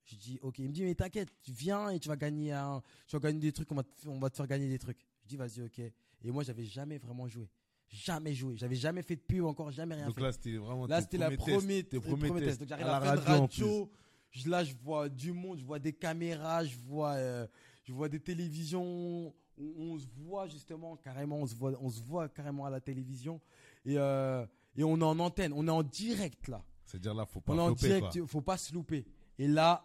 Je 0.05 0.15
dis, 0.15 0.39
ok. 0.41 0.57
Il 0.57 0.69
me 0.69 0.73
dit, 0.73 0.83
mais 0.83 0.95
t'inquiète, 0.95 1.29
viens 1.49 1.89
et 1.91 1.99
tu 1.99 2.07
vas 2.07 2.15
gagner, 2.15 2.51
un, 2.51 2.81
tu 3.05 3.15
vas 3.15 3.19
gagner 3.19 3.39
des 3.39 3.51
trucs, 3.51 3.71
on 3.71 4.19
va 4.19 4.29
te 4.31 4.35
faire 4.35 4.47
gagner 4.47 4.67
des 4.67 4.79
trucs. 4.79 5.05
Je 5.29 5.35
dis, 5.35 5.37
vas-y, 5.37 5.61
ok. 5.61 5.79
Et 6.23 6.31
moi, 6.31 6.43
j'avais 6.43 6.65
jamais 6.65 6.97
vraiment 6.97 7.27
joué. 7.27 7.47
Jamais 7.87 8.33
joué. 8.33 8.55
J'avais 8.57 8.75
jamais 8.75 9.03
fait 9.03 9.15
de 9.15 9.21
pub 9.21 9.45
encore, 9.45 9.69
jamais 9.71 9.93
rien 9.95 10.07
Donc 10.07 10.15
fait. 10.15 10.21
là, 10.21 10.31
c'était 10.31 10.57
vraiment 10.57 10.87
Là, 10.87 11.01
c'était 11.01 11.17
la 11.17 11.29
première, 11.37 11.87
test. 11.87 12.59
Donc 12.59 12.67
j'arrive 12.67 12.87
À 12.87 12.97
à, 12.97 12.99
la 12.99 13.15
radio, 13.15 13.33
en 13.33 13.41
radio. 13.41 13.91
Je, 14.31 14.49
là, 14.49 14.63
je 14.63 14.73
vois 14.75 15.07
du 15.07 15.31
monde, 15.33 15.59
je 15.59 15.65
vois 15.65 15.77
des 15.79 15.93
caméras, 15.93 16.63
je 16.65 16.75
vois, 16.77 17.13
euh, 17.13 17.47
je 17.83 17.93
vois 17.93 18.09
des 18.09 18.19
télévisions. 18.19 18.83
On, 18.83 19.33
on 19.57 19.97
se 19.99 20.07
voit 20.17 20.47
justement 20.47 20.95
carrément, 20.97 21.37
on 21.37 21.45
se 21.47 21.55
voit, 21.55 21.73
on 21.79 21.89
se 21.89 22.01
voit 22.01 22.27
carrément 22.29 22.65
à 22.65 22.69
la 22.71 22.79
télévision. 22.81 23.39
Et, 23.85 23.97
euh, 23.97 24.45
et 24.75 24.83
on 24.83 24.97
est 24.99 25.03
en 25.03 25.19
antenne, 25.19 25.53
on 25.53 25.67
est 25.67 25.71
en 25.71 25.83
direct 25.83 26.47
là. 26.47 26.63
C'est-à-dire 26.85 27.13
là, 27.13 27.25
faut 27.27 27.41
pas 27.41 27.53
On 27.53 27.57
est 27.57 27.61
en 27.61 27.65
flopper, 27.75 27.87
direct, 27.87 28.17
quoi. 28.17 28.27
faut 28.27 28.41
pas 28.41 28.57
se 28.57 28.73
louper. 28.73 29.05
Et 29.37 29.47
là, 29.47 29.83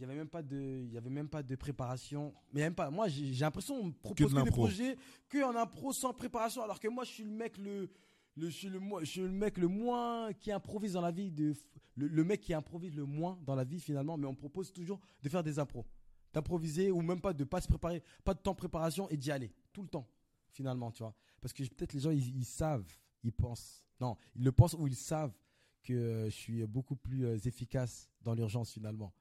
il 0.00 0.04
y 0.04 0.04
avait 0.06 0.14
même 0.16 0.28
pas 0.30 0.42
de, 0.42 0.82
il 0.86 0.92
y 0.94 0.96
avait 0.96 1.10
même 1.10 1.28
pas 1.28 1.42
de 1.42 1.54
préparation. 1.56 2.32
Mais 2.54 2.62
même 2.62 2.74
pas. 2.74 2.90
Moi, 2.90 3.08
j'ai 3.08 3.32
l'impression 3.34 3.78
qu'on 3.78 3.86
me 3.88 3.92
propose 3.92 4.32
que, 4.32 4.44
des 4.44 4.50
projets 4.50 4.96
que 5.28 5.44
en 5.44 5.54
impro 5.54 5.92
sans 5.92 6.14
préparation, 6.14 6.62
alors 6.62 6.80
que 6.80 6.88
moi, 6.88 7.04
je 7.04 7.10
suis 7.10 7.24
le 7.24 7.30
mec 7.30 7.58
le, 7.58 7.90
le, 8.36 8.48
je 8.48 8.56
suis 8.56 8.68
le, 8.70 8.80
mo- 8.80 9.00
je 9.00 9.04
suis 9.04 9.20
le 9.20 9.28
mec 9.30 9.58
le 9.58 9.68
moins 9.68 10.32
qui 10.32 10.50
improvise 10.52 10.94
dans 10.94 11.02
la 11.02 11.10
vie 11.10 11.30
de, 11.30 11.52
le, 11.96 12.08
le 12.08 12.24
mec 12.24 12.40
qui 12.40 12.54
improvise 12.54 12.94
le 12.94 13.04
moins 13.04 13.38
dans 13.44 13.54
la 13.54 13.64
vie 13.64 13.78
finalement. 13.78 14.16
Mais 14.16 14.26
on 14.26 14.34
propose 14.34 14.72
toujours 14.72 14.98
de 15.22 15.28
faire 15.28 15.42
des 15.42 15.58
impros, 15.58 15.84
d'improviser 16.32 16.90
ou 16.90 17.02
même 17.02 17.20
pas 17.20 17.34
de 17.34 17.44
pas 17.44 17.60
se 17.60 17.68
préparer, 17.68 18.02
pas 18.24 18.32
de 18.32 18.38
temps 18.38 18.52
de 18.52 18.56
préparation 18.56 19.06
et 19.10 19.18
d'y 19.18 19.30
aller 19.30 19.52
tout 19.70 19.82
le 19.82 19.88
temps 19.88 20.08
finalement, 20.50 20.90
tu 20.90 21.02
vois. 21.02 21.14
Parce 21.42 21.52
que 21.52 21.62
peut-être 21.64 21.92
les 21.92 22.00
gens 22.00 22.10
ils, 22.10 22.36
ils 22.38 22.44
savent, 22.46 22.86
ils 23.22 23.32
pensent, 23.32 23.84
non, 24.00 24.16
ils 24.34 24.44
le 24.44 24.52
pensent 24.52 24.74
ou 24.78 24.86
ils 24.86 24.96
savent 24.96 25.34
que 25.82 25.92
euh, 25.92 26.24
je 26.26 26.34
suis 26.36 26.66
beaucoup 26.66 26.96
plus 26.96 27.24
euh, 27.26 27.36
efficace 27.44 28.08
dans 28.22 28.34
l'urgence 28.34 28.72
finalement. 28.72 29.12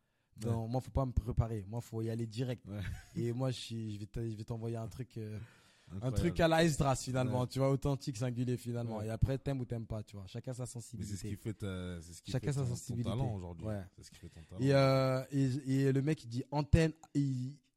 Non, 0.45 0.67
moi 0.67 0.81
faut 0.81 0.91
pas 0.91 1.05
me 1.05 1.11
préparer, 1.11 1.65
moi 1.67 1.81
faut 1.81 2.01
y 2.01 2.09
aller 2.09 2.27
direct. 2.27 2.65
Ouais. 2.67 2.79
Et 3.15 3.31
moi 3.33 3.51
je, 3.51 3.57
suis- 3.57 3.99
je 4.15 4.35
vais 4.37 4.43
t'envoyer 4.43 4.77
un 4.77 4.87
truc 4.87 5.17
euh, 5.17 5.37
un 6.01 6.11
truc 6.11 6.39
à 6.39 6.47
la 6.47 6.63
Esdras 6.63 6.95
finalement, 6.97 7.41
Ouais. 7.41 7.47
tu 7.47 7.57
vois, 7.59 7.71
authentique, 7.71 8.15
singulier 8.15 8.57
finalement. 8.57 8.97
Ouais. 8.97 9.07
Et 9.07 9.09
après 9.09 9.37
t'aimes 9.39 9.59
ou 9.59 9.65
t'aimes 9.65 9.87
pas, 9.87 10.03
tu 10.03 10.15
vois. 10.15 10.27
Chacun 10.27 10.53
sa 10.53 10.63
Mais 10.63 10.67
c'est 10.67 10.71
ce 10.79 10.79
sensibilité. 10.81 11.29
qui 11.29 11.35
fait, 11.35 11.53
ta- 11.53 12.01
c'est 12.01 12.13
ce 12.13 12.21
qui 12.21 12.31
Chacun 12.31 12.47
fait 12.47 12.53
sa 12.53 12.59
ton- 12.61 12.67
ton, 12.67 12.75
sensibilité. 12.75 13.09
talent 13.09 13.33
aujourd'hui. 13.35 13.65
Ouais. 13.65 13.81
C'est 13.95 14.03
ce 14.03 14.11
qui 14.11 14.17
fait 14.17 14.29
ton 14.29 14.41
talent. 14.43 14.61
Et, 14.61 14.71
euh, 14.73 15.23
et, 15.31 15.45
et 15.85 15.91
le 15.91 16.01
mec 16.03 16.23
il 16.23 16.27
dit 16.27 16.43
antenne, 16.51 16.93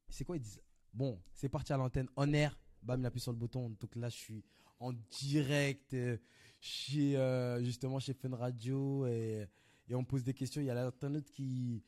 c'est 0.09 0.25
quoi 0.25 0.37
il 0.37 0.41
dit 0.43 0.59
Bon, 0.93 1.19
c'est 1.33 1.49
parti 1.49 1.73
à 1.73 1.79
l'antenne, 1.79 2.07
on 2.17 2.31
air, 2.35 2.59
bam 2.83 3.01
il 3.01 3.07
appuie 3.07 3.21
sur 3.21 3.33
le 3.33 3.39
bouton. 3.39 3.71
Donc 3.81 3.97
là 3.97 4.11
je 4.11 4.17
suis 4.17 4.45
en 4.79 4.93
direct 5.11 5.95
euh, 5.95 6.19
chez 6.61 7.17
euh, 7.17 7.63
justement 7.65 7.99
chez 7.99 8.13
Fun 8.13 8.35
Radio 8.37 9.07
et, 9.07 9.47
et 9.89 9.95
on 9.95 10.05
pose 10.05 10.23
des 10.23 10.35
questions. 10.35 10.61
Il 10.61 10.67
y 10.67 10.71
a 10.71 10.75
l'internaute 10.75 11.31
qui 11.31 11.83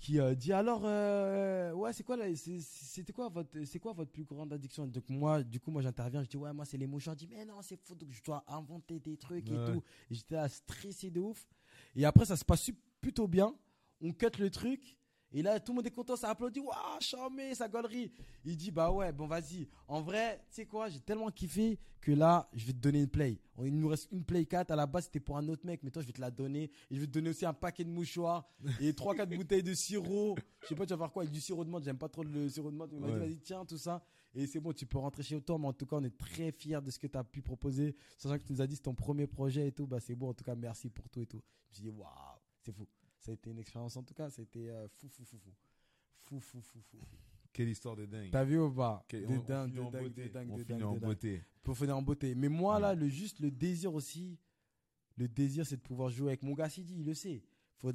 qui 0.00 0.18
euh, 0.18 0.34
dit 0.34 0.52
alors 0.52 0.80
euh, 0.84 1.72
ouais 1.72 1.92
c'est 1.92 2.02
quoi 2.02 2.16
c'était 2.34 3.12
quoi 3.12 3.28
votre 3.28 3.62
c'est 3.64 3.78
quoi 3.78 3.92
votre 3.92 4.10
plus 4.10 4.24
grande 4.24 4.52
addiction? 4.52 4.86
Donc 4.86 5.08
moi 5.10 5.42
du 5.42 5.60
coup 5.60 5.70
moi 5.70 5.82
j'interviens 5.82 6.22
je 6.24 6.28
dis 6.28 6.38
ouais 6.38 6.52
moi 6.54 6.64
c'est 6.64 6.78
les 6.78 6.86
mouchoirs 6.86 7.14
je 7.18 7.26
dis 7.26 7.30
mais 7.30 7.44
non 7.44 7.60
c'est 7.60 7.76
faux 7.76 7.94
donc 7.94 8.10
je 8.10 8.22
dois 8.22 8.42
inventer 8.48 8.98
des 8.98 9.16
trucs 9.18 9.46
Ouais. 9.48 9.54
et 9.54 9.72
tout. 9.72 9.82
Et 10.10 10.14
j'étais 10.14 10.48
stressé 10.48 11.10
de 11.10 11.20
ouf. 11.20 11.46
Et 11.94 12.04
après 12.06 12.24
ça 12.24 12.36
se 12.36 12.44
passe 12.44 12.70
plutôt 13.00 13.28
bien. 13.28 13.54
On 14.00 14.12
cut 14.12 14.26
le 14.38 14.48
truc 14.50 14.96
Et 15.32 15.42
là, 15.42 15.60
tout 15.60 15.70
le 15.72 15.76
monde 15.76 15.86
est 15.86 15.90
content, 15.92 16.16
ça 16.16 16.30
applaudit, 16.30 16.58
waouh, 16.60 17.00
charmé, 17.00 17.54
sa 17.54 17.68
galerie. 17.68 18.10
Il 18.44 18.56
dit, 18.56 18.70
bah 18.72 18.90
ouais, 18.90 19.12
bon, 19.12 19.26
vas-y. 19.28 19.68
En 19.86 20.00
vrai, 20.02 20.38
tu 20.50 20.56
sais 20.56 20.66
quoi, 20.66 20.88
j'ai 20.88 20.98
tellement 21.00 21.30
kiffé 21.30 21.78
que 22.00 22.10
là, 22.10 22.48
je 22.52 22.66
vais 22.66 22.72
te 22.72 22.78
donner 22.78 22.98
une 23.00 23.08
play. 23.08 23.38
Il 23.62 23.78
nous 23.78 23.88
reste 23.88 24.08
une 24.10 24.24
play 24.24 24.44
4. 24.46 24.70
À 24.72 24.76
la 24.76 24.86
base, 24.86 25.04
c'était 25.04 25.20
pour 25.20 25.36
un 25.36 25.46
autre 25.48 25.64
mec, 25.64 25.80
mais 25.84 25.90
toi, 25.90 26.02
je 26.02 26.06
vais 26.08 26.12
te 26.12 26.20
la 26.20 26.30
donner. 26.32 26.64
Et 26.90 26.94
je 26.96 27.00
vais 27.00 27.06
te 27.06 27.12
donner 27.12 27.30
aussi 27.30 27.46
un 27.46 27.52
paquet 27.52 27.84
de 27.84 27.90
mouchoirs 27.90 28.48
et 28.80 28.90
3-4 28.92 29.36
bouteilles 29.36 29.62
de 29.62 29.74
sirop. 29.74 30.36
Je 30.62 30.66
sais 30.68 30.74
pas, 30.74 30.84
tu 30.84 30.94
vas 30.94 30.98
faire 30.98 31.12
quoi 31.12 31.22
avec 31.22 31.32
du 31.32 31.40
sirop 31.40 31.64
de 31.64 31.70
menthe. 31.70 31.84
J'aime 31.84 31.98
pas 31.98 32.08
trop 32.08 32.24
le 32.24 32.48
sirop 32.48 32.70
de 32.72 32.76
menthe. 32.76 32.90
Il 32.92 32.98
m'a 33.00 33.06
dit, 33.08 33.12
Ouais. 33.12 33.18
vas-y, 33.20 33.38
tiens, 33.38 33.64
tout 33.64 33.78
ça. 33.78 34.02
Et 34.34 34.46
c'est 34.46 34.58
bon, 34.60 34.72
tu 34.72 34.86
peux 34.86 34.98
rentrer 34.98 35.22
chez 35.22 35.40
toi. 35.42 35.58
Mais 35.58 35.66
en 35.68 35.72
tout 35.72 35.86
cas, 35.86 35.96
on 35.96 36.04
est 36.04 36.16
très 36.16 36.50
fiers 36.50 36.80
de 36.82 36.90
ce 36.90 36.98
que 36.98 37.06
tu 37.06 37.18
as 37.18 37.22
pu 37.24 37.40
proposer. 37.42 37.94
Sachant 38.16 38.36
que 38.38 38.44
tu 38.44 38.52
nous 38.52 38.60
as 38.62 38.66
dit 38.66 38.74
c'est 38.76 38.82
ton 38.82 38.94
premier 38.94 39.26
projet 39.28 39.68
et 39.68 39.72
tout. 39.72 39.86
Bah, 39.86 40.00
c'est 40.00 40.14
bon. 40.16 40.30
En 40.30 40.34
tout 40.34 40.44
cas, 40.44 40.54
merci 40.56 40.88
pour 40.90 41.08
tout 41.08 41.20
et 41.20 41.26
tout. 41.26 41.42
Je 41.66 41.70
me 41.70 41.74
suis 41.74 41.82
dit, 41.84 41.90
waouh, 41.90 42.08
c'est 42.62 42.72
fou. 42.72 42.86
Ça 43.20 43.30
a 43.30 43.34
été 43.34 43.50
une 43.50 43.58
expérience 43.58 43.96
en 43.96 44.02
tout 44.02 44.14
cas. 44.14 44.28
C'était 44.30 44.68
euh, 44.70 44.88
fou, 44.88 45.08
fou, 45.08 45.24
fou, 45.24 45.38
fou. 45.38 45.50
Fou, 46.22 46.40
fou, 46.40 46.60
fou, 46.60 46.78
fou. 46.90 46.98
Quelle 47.52 47.68
histoire 47.68 47.96
de 47.96 48.06
dingue. 48.06 48.30
T'as 48.30 48.44
vu 48.44 48.58
ou 48.58 48.70
pas? 48.70 49.04
Quel- 49.08 49.26
De 49.26 49.34
on- 49.34 49.38
on 49.38 49.42
dingue, 49.42 49.68
finit 49.70 49.76
de 49.76 49.80
en 49.82 49.90
dingue, 49.90 50.02
beauté. 50.04 50.22
de 50.22 50.28
dingue, 50.28 50.50
On 50.50 50.56
de 50.56 50.62
finit 50.64 50.78
dingue, 50.78 50.88
en 50.88 50.92
dingue. 50.92 51.02
beauté. 51.02 51.42
Pour 51.62 51.76
finir 51.76 51.96
en 51.96 52.02
beauté. 52.02 52.34
Mais 52.34 52.48
moi, 52.48 52.78
là, 52.80 52.94
le 52.94 53.08
juste 53.08 53.40
le 53.40 53.50
désir 53.50 53.92
aussi, 53.94 54.38
le 55.16 55.28
désir, 55.28 55.66
c'est 55.66 55.76
de 55.76 55.80
pouvoir 55.82 56.10
jouer 56.10 56.28
avec 56.28 56.42
mon 56.42 56.54
gars 56.54 56.68
Sidi, 56.68 56.94
il 56.98 57.04
le 57.04 57.14
sait. 57.14 57.42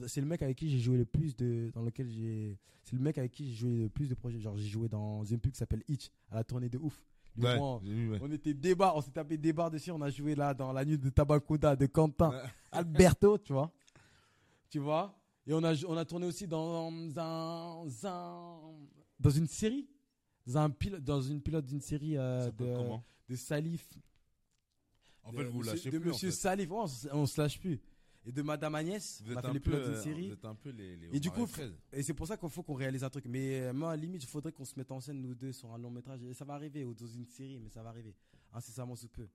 C'est 0.07 0.19
le 0.21 0.28
mec 0.28 0.41
avec 0.41 0.57
qui 0.57 0.69
j'ai 0.69 0.80
joué 0.80 0.97
le 0.97 1.05
plus 1.05 1.36
de, 1.36 1.69
dans 1.73 1.84
lequel 1.84 2.09
j'ai, 2.09 2.57
c'est 2.84 2.95
le 2.95 3.01
mec 3.01 3.17
avec 3.19 3.32
qui 3.32 3.47
j'ai 3.49 3.53
joué 3.55 3.78
le 3.84 3.89
plus 3.89 4.09
de 4.09 4.15
projets. 4.15 4.39
Genre, 4.39 4.57
j'ai 4.57 4.67
joué 4.67 4.89
dans 4.89 5.23
une 5.23 5.39
pub 5.39 5.51
qui 5.51 5.59
s'appelle 5.59 5.84
Hitch, 5.88 6.09
à 6.32 6.36
la 6.36 6.43
tournée 6.43 6.69
de 6.69 6.78
ouf. 6.80 7.03
Ouais, 7.38 7.57
vu, 7.84 8.11
ouais. 8.11 8.19
on 8.21 8.32
était 8.32 8.53
débat, 8.53 8.93
on 8.95 9.01
s'est 9.01 9.11
tapé 9.11 9.38
débat 9.38 9.69
dessus, 9.69 9.91
on 9.91 10.01
a 10.01 10.09
joué 10.09 10.36
là 10.36 10.53
dans 10.53 10.71
la 10.73 10.84
nuit 10.86 10.97
de 10.97 11.09
Tabacuda 11.09 11.76
de 11.76 11.86
Quentin. 11.86 12.32
Alberto, 12.71 13.38
tu 13.38 13.53
vois. 13.53 13.71
Tu 14.70 14.80
vois? 14.80 15.18
Et 15.47 15.53
on 15.53 15.63
a, 15.63 15.74
on 15.86 15.95
a 15.97 16.05
tourné 16.05 16.26
aussi 16.26 16.47
dans 16.47 16.89
un, 17.18 17.86
dans 19.20 19.30
une 19.30 19.47
série, 19.47 19.88
dans, 20.47 20.57
un 20.57 20.70
pilote, 20.70 21.03
dans 21.03 21.22
une 21.22 21.41
pilote 21.41 21.66
d'une 21.66 21.82
série 21.82 22.18
euh, 22.18 22.49
de, 22.51 22.76
de 23.30 23.36
Salif. 23.36 23.88
En 25.24 25.32
de 25.32 25.38
fait, 25.38 25.43
vous 25.45 25.61
lâchez 25.63 25.89
De 25.91 25.99
plus. 25.99 26.09
en 26.09 26.13
Monsieur 26.13 26.30
fait. 26.32 26.36
Salif, 26.36 26.70
Ouais, 26.72 26.86
on, 27.11 27.20
on 27.20 27.26
se 27.26 27.39
lâche 27.41 27.59
plus. 27.59 27.80
Et 28.28 28.32
de 28.32 28.41
Madame 28.41 28.74
Agnès, 28.74 29.22
Vous 29.24 29.34
on 29.34 29.36
a 29.36 29.39
êtes 29.39 29.45
fait 29.45 29.49
un 29.49 29.53
les 29.53 29.59
peu, 29.59 29.72
pilotes 29.72 29.86
d'une 29.86 29.93
euh, 29.93 30.01
série. 30.03 30.28
Vous 30.30 30.34
êtes 30.34 30.45
un 30.45 30.55
peu 30.55 30.70
les, 30.72 30.95
les 30.97 31.16
Et 31.16 31.20
du 31.20 31.30
coup. 31.30 31.47
Et 31.93 32.01
c'est 32.01 32.16
pour 32.16 32.26
ça 32.28 32.38
qu'il 32.38 32.49
faut 32.49 32.63
qu'on 32.63 32.74
réalise 32.74 33.03
un 33.03 33.09
truc. 33.11 33.26
Mais 33.28 33.61
euh, 33.61 33.74
moi, 33.74 33.91
à 33.91 33.95
la 33.95 34.01
limite, 34.01 34.24
il 34.24 34.28
faudrait 34.28 34.51
qu'on 34.51 34.66
se 34.66 34.74
mette 34.78 34.91
en 34.91 34.99
scène, 34.99 35.22
nous 35.22 35.36
deux, 35.36 35.51
sur 35.51 35.72
un 35.72 35.78
long 35.78 35.91
métrage. 35.91 36.24
Et 36.24 36.34
ça 36.34 36.43
va 36.43 36.55
arriver, 36.55 36.84
ou 36.86 36.95
dans 36.95 37.05
une 37.05 37.26
série, 37.28 37.59
mais 37.59 37.70
ça 37.70 37.84
va 37.84 37.89
arriver. 37.89 38.16
Incessamment 38.51 38.95
sous 38.95 39.09
peu. 39.09 39.28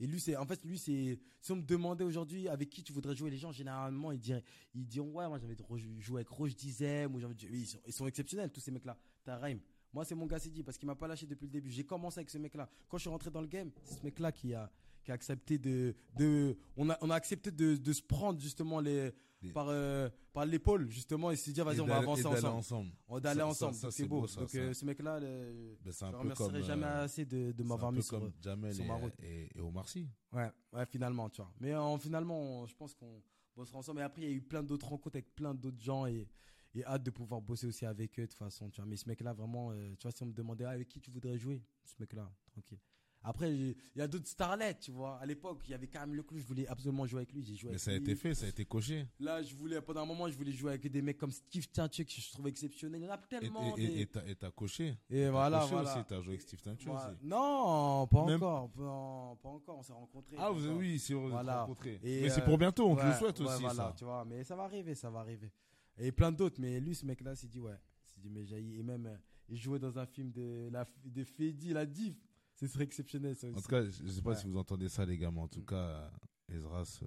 Et 0.00 0.06
lui, 0.06 0.20
c'est, 0.20 0.36
en 0.36 0.46
fait, 0.46 0.64
lui, 0.64 0.78
c'est, 0.78 1.18
si 1.40 1.52
on 1.52 1.56
me 1.56 1.62
demandait 1.62 2.04
aujourd'hui 2.04 2.48
avec 2.48 2.70
qui 2.70 2.82
tu 2.82 2.92
voudrais 2.92 3.16
jouer, 3.16 3.30
les 3.30 3.36
gens, 3.36 3.50
généralement, 3.50 4.12
ils 4.12 4.20
diraient, 4.20 4.44
ils 4.74 4.86
diront, 4.86 5.10
ouais, 5.12 5.26
moi, 5.28 5.38
j'ai 5.38 5.46
envie 5.46 5.56
de 5.56 6.00
jouer 6.00 6.20
avec 6.20 6.28
Roche 6.28 6.54
Dizem, 6.54 7.14
ou 7.14 7.20
ils 7.50 7.92
sont, 7.92 8.06
exceptionnels, 8.06 8.50
tous 8.50 8.60
ces 8.60 8.70
mecs-là. 8.70 8.96
T'as 9.24 9.38
Raim. 9.38 9.58
Moi, 9.92 10.04
c'est 10.04 10.14
mon 10.14 10.26
gars 10.26 10.38
Sidi, 10.38 10.62
parce 10.62 10.78
qu'il 10.78 10.86
m'a 10.86 10.94
pas 10.94 11.08
lâché 11.08 11.26
depuis 11.26 11.46
le 11.46 11.50
début. 11.50 11.70
J'ai 11.70 11.84
commencé 11.84 12.18
avec 12.18 12.30
ce 12.30 12.38
mec-là. 12.38 12.68
Quand 12.88 12.98
je 12.98 13.02
suis 13.02 13.10
rentré 13.10 13.30
dans 13.30 13.40
le 13.40 13.46
game, 13.46 13.70
c'est 13.84 13.98
ce 13.98 14.04
mec-là 14.04 14.32
qui 14.32 14.54
a, 14.54 14.70
qui 15.02 15.10
a 15.10 15.14
accepté 15.14 15.58
de, 15.58 15.94
de, 16.16 16.56
on 16.76 16.90
a, 16.90 16.98
on 17.00 17.10
a 17.10 17.14
accepté 17.14 17.50
de, 17.50 17.76
de 17.76 17.92
se 17.92 18.02
prendre, 18.02 18.38
justement, 18.40 18.80
les, 18.80 19.12
Des- 19.40 19.52
par, 19.52 19.66
euh, 19.68 20.10
par 20.32 20.44
l'épaule, 20.46 20.88
justement, 20.90 21.30
et 21.30 21.36
se 21.36 21.50
dire, 21.52 21.64
vas-y, 21.64 21.80
on 21.80 21.86
va 21.86 21.98
avancer 21.98 22.24
ensemble. 22.26 22.46
ensemble. 22.58 22.90
On 23.06 23.20
Ça- 23.20 23.34
ça- 23.34 23.46
ensemble, 23.46 23.92
c'est 23.92 24.06
beau. 24.08 24.20
beau, 24.22 24.26
ça, 24.26 24.40
donc 24.40 24.50
ça. 24.50 24.58
euh, 24.58 24.74
ce 24.74 24.84
mec-là, 24.84 25.20
le- 25.20 25.78
Ben, 25.84 25.92
c'est 25.92 26.06
je 26.06 26.10
peu 26.10 26.16
remercierai 26.18 26.62
jamais 26.64 26.86
euh, 26.86 27.04
assez 27.04 27.24
de, 27.24 27.52
de 27.52 27.62
m'avoir 27.62 27.92
mis 27.92 28.02
sur. 28.02 28.18
comme 28.18 28.32
Jamel 28.42 28.74
sur 28.74 28.84
ma 28.84 28.94
route. 28.94 29.14
et, 29.22 29.48
et 29.56 29.60
Omar 29.60 29.88
Sy. 29.88 30.08
Ouais, 30.32 30.50
ouais, 30.72 30.86
finalement, 30.86 31.30
tu 31.30 31.40
vois. 31.40 31.52
Mais 31.60 31.72
en, 31.74 31.96
finalement, 31.98 32.40
on- 32.62 32.66
je 32.66 32.74
pense 32.74 32.94
qu'on 32.94 33.22
bossera 33.54 33.78
ensemble. 33.78 34.00
Et 34.00 34.02
après, 34.02 34.22
il 34.22 34.28
y 34.28 34.32
a 34.32 34.34
eu 34.34 34.42
plein 34.42 34.62
d'autres 34.64 34.88
rencontres 34.88 35.16
avec 35.16 35.34
plein 35.36 35.54
d'autres 35.54 35.80
gens 35.80 36.06
et, 36.06 36.28
et 36.74 36.84
hâte 36.84 37.04
de 37.04 37.10
pouvoir 37.10 37.40
bosser 37.40 37.66
aussi 37.68 37.86
avec 37.86 38.18
eux 38.18 38.22
de 38.22 38.26
toute 38.26 38.38
façon, 38.38 38.68
tu 38.70 38.80
vois. 38.80 38.86
Mais 38.90 38.96
ce 38.96 39.06
mec-là, 39.08 39.32
vraiment, 39.32 39.70
euh, 39.70 39.94
tu 39.96 40.02
vois, 40.02 40.10
si 40.10 40.22
on 40.24 40.26
me 40.26 40.32
demandait 40.32 40.64
ah, 40.64 40.70
avec 40.70 40.88
qui 40.88 41.00
tu 41.00 41.10
voudrais 41.12 41.38
jouer, 41.38 41.62
ce 41.84 41.94
mec-là, 42.00 42.28
tranquille. 42.50 42.78
Après, 43.22 43.52
il 43.52 43.74
y 43.96 44.00
a 44.00 44.06
d'autres 44.08 44.28
starlets, 44.28 44.78
tu 44.78 44.90
vois. 44.92 45.18
À 45.18 45.26
l'époque, 45.26 45.60
il 45.66 45.72
y 45.72 45.74
avait 45.74 45.88
Camille 45.88 46.16
Leclou, 46.16 46.38
je 46.38 46.44
voulais 46.44 46.66
absolument 46.68 47.04
jouer 47.04 47.18
avec 47.20 47.32
lui. 47.32 47.42
J'ai 47.44 47.56
joué 47.56 47.70
Mais 47.70 47.74
avec 47.74 47.80
ça 47.80 47.90
a 47.90 47.94
lui. 47.94 48.02
été 48.02 48.14
fait, 48.14 48.34
ça 48.34 48.46
a 48.46 48.48
été 48.48 48.64
coché. 48.64 49.06
Là, 49.18 49.42
je 49.42 49.54
voulais, 49.54 49.80
pendant 49.82 50.02
un 50.02 50.06
moment, 50.06 50.28
je 50.28 50.36
voulais 50.36 50.52
jouer 50.52 50.70
avec 50.70 50.90
des 50.90 51.02
mecs 51.02 51.18
comme 51.18 51.32
Steve 51.32 51.68
Tintier, 51.68 52.04
que 52.04 52.12
je 52.12 52.30
trouvais 52.30 52.50
exceptionnel. 52.50 53.00
Il 53.00 53.04
y 53.04 53.08
en 53.08 53.12
a 53.12 53.18
tellement. 53.18 53.76
Et 53.76 53.82
et- 53.82 53.88
des- 53.88 54.00
et 54.02 54.06
t'as 54.06 54.48
et 54.48 54.52
coché. 54.52 54.96
Et 55.10 55.22
T'as 55.24 55.30
voilà, 55.30 55.58
coché 55.60 55.72
voilà. 55.72 55.94
aussi, 55.96 56.04
t'as 56.08 56.20
joué 56.20 56.28
avec 56.34 56.42
Steve 56.42 56.60
Voilà. 56.86 57.10
aussi. 57.10 57.18
Non, 57.24 58.06
pas 58.06 58.24
Même- 58.24 58.42
encore. 58.42 58.70
Non, 58.76 59.36
pas 59.36 59.48
encore. 59.48 59.78
On 59.78 59.82
s'est 59.82 59.92
rencontrés. 59.92 60.36
Ah, 60.38 60.50
vous, 60.50 60.66
oui, 60.78 60.98
c'est 60.98 61.14
vous 61.14 61.24
êtes 61.26 61.30
Voilà. 61.32 61.62
rencontrés. 61.62 61.98
Et, 62.02 62.22
Mais 62.22 62.30
c'est 62.30 62.40
euh, 62.42 62.44
pour 62.44 62.56
bientôt, 62.56 62.88
on 62.88 62.96
te 62.96 63.02
le 63.02 63.08
Ouais, 63.08 63.14
souhaite 63.18 63.40
ouais, 63.40 63.46
aussi, 63.46 63.60
voilà, 63.62 63.74
ça. 63.88 63.94
tu 63.98 64.04
vois. 64.04 64.24
Mais 64.24 64.44
ça 64.44 64.54
va 64.56 64.62
arriver, 64.62 64.94
ça 64.94 65.10
va 65.10 65.20
arriver. 65.20 65.50
Et 65.98 66.12
plein 66.12 66.30
d'autres. 66.32 66.60
Mais 66.60 66.78
lui, 66.80 66.94
ce 66.94 67.04
mec-là, 67.04 67.34
s'est 67.34 67.48
dit, 67.48 67.58
ouais. 67.58 67.74
s'est 68.06 68.20
dit, 68.20 68.30
mais 68.30 68.44
j'ai. 68.46 68.56
Et 68.78 68.82
même, 68.82 69.06
euh, 69.06 69.16
il 69.48 69.56
jouait 69.56 69.78
dans 69.80 69.98
un 69.98 70.06
film 70.06 70.30
de, 70.30 70.68
la, 70.72 70.86
de 71.04 71.24
Fedi, 71.24 71.72
la 71.72 71.84
div. 71.84 72.14
Ce 72.58 72.66
serait 72.66 72.84
exceptionnel, 72.84 73.36
ça 73.36 73.46
En 73.46 73.50
aussi. 73.52 73.62
tout 73.62 73.68
cas, 73.68 73.84
je 73.84 74.08
sais 74.10 74.22
pas 74.22 74.30
Ouais. 74.30 74.36
si 74.36 74.46
vous 74.48 74.56
entendez 74.58 74.88
ça, 74.88 75.04
les 75.06 75.16
gars, 75.16 75.30
mais 75.30 75.40
en 75.40 75.48
tout 75.48 75.60
Mm. 75.60 75.66
cas, 75.66 76.10
Ezras 76.48 77.00
euh, 77.02 77.06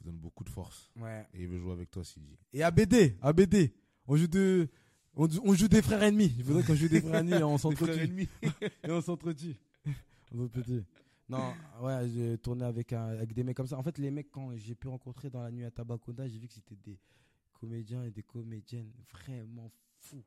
vous 0.00 0.04
donne 0.10 0.18
beaucoup 0.18 0.44
de 0.44 0.50
force. 0.50 0.90
Ouais. 0.96 1.26
Et 1.32 1.42
il 1.42 1.48
veut 1.48 1.58
jouer 1.58 1.72
avec 1.72 1.90
toi, 1.90 2.04
Sidi. 2.04 2.36
Et 2.52 2.62
ABD, 2.62 3.16
ABD. 3.22 3.72
On 4.06 4.16
joue 4.16 4.26
de. 4.26 4.68
On, 5.14 5.28
on 5.44 5.54
joue 5.54 5.68
des 5.68 5.80
frères 5.80 6.02
ennemis. 6.02 6.34
Je 6.38 6.42
voudrais 6.42 6.62
qu'on 6.64 6.74
joue 6.74 6.88
des 6.88 7.00
frères 7.00 7.14
ennemis 7.20 7.34
et 7.40 7.42
on 7.44 7.56
s'entretue. 7.58 8.28
et 8.42 8.90
on 8.90 9.00
s'entretue. 9.00 9.54
on 10.32 10.36
s'entretue. 10.38 10.82
Non, 11.26 11.54
ouais, 11.80 12.06
j'ai 12.10 12.36
tourné 12.36 12.64
avec, 12.66 12.92
un- 12.92 13.06
avec 13.06 13.32
des 13.32 13.42
mecs 13.44 13.56
comme 13.56 13.66
ça. 13.66 13.78
En 13.78 13.82
fait, 13.82 13.96
les 13.96 14.10
mecs, 14.10 14.30
quand 14.30 14.54
j'ai 14.56 14.74
pu 14.74 14.88
rencontrer 14.88 15.30
dans 15.30 15.40
la 15.42 15.50
nuit 15.50 15.64
à 15.64 15.70
Tabaconda, 15.70 16.28
j'ai 16.28 16.38
vu 16.38 16.48
que 16.48 16.52
c'était 16.52 16.76
des 16.76 16.98
comédiens 17.54 18.04
et 18.04 18.10
des 18.10 18.22
comédiennes 18.24 18.92
vraiment 19.10 19.70
fous. 20.00 20.22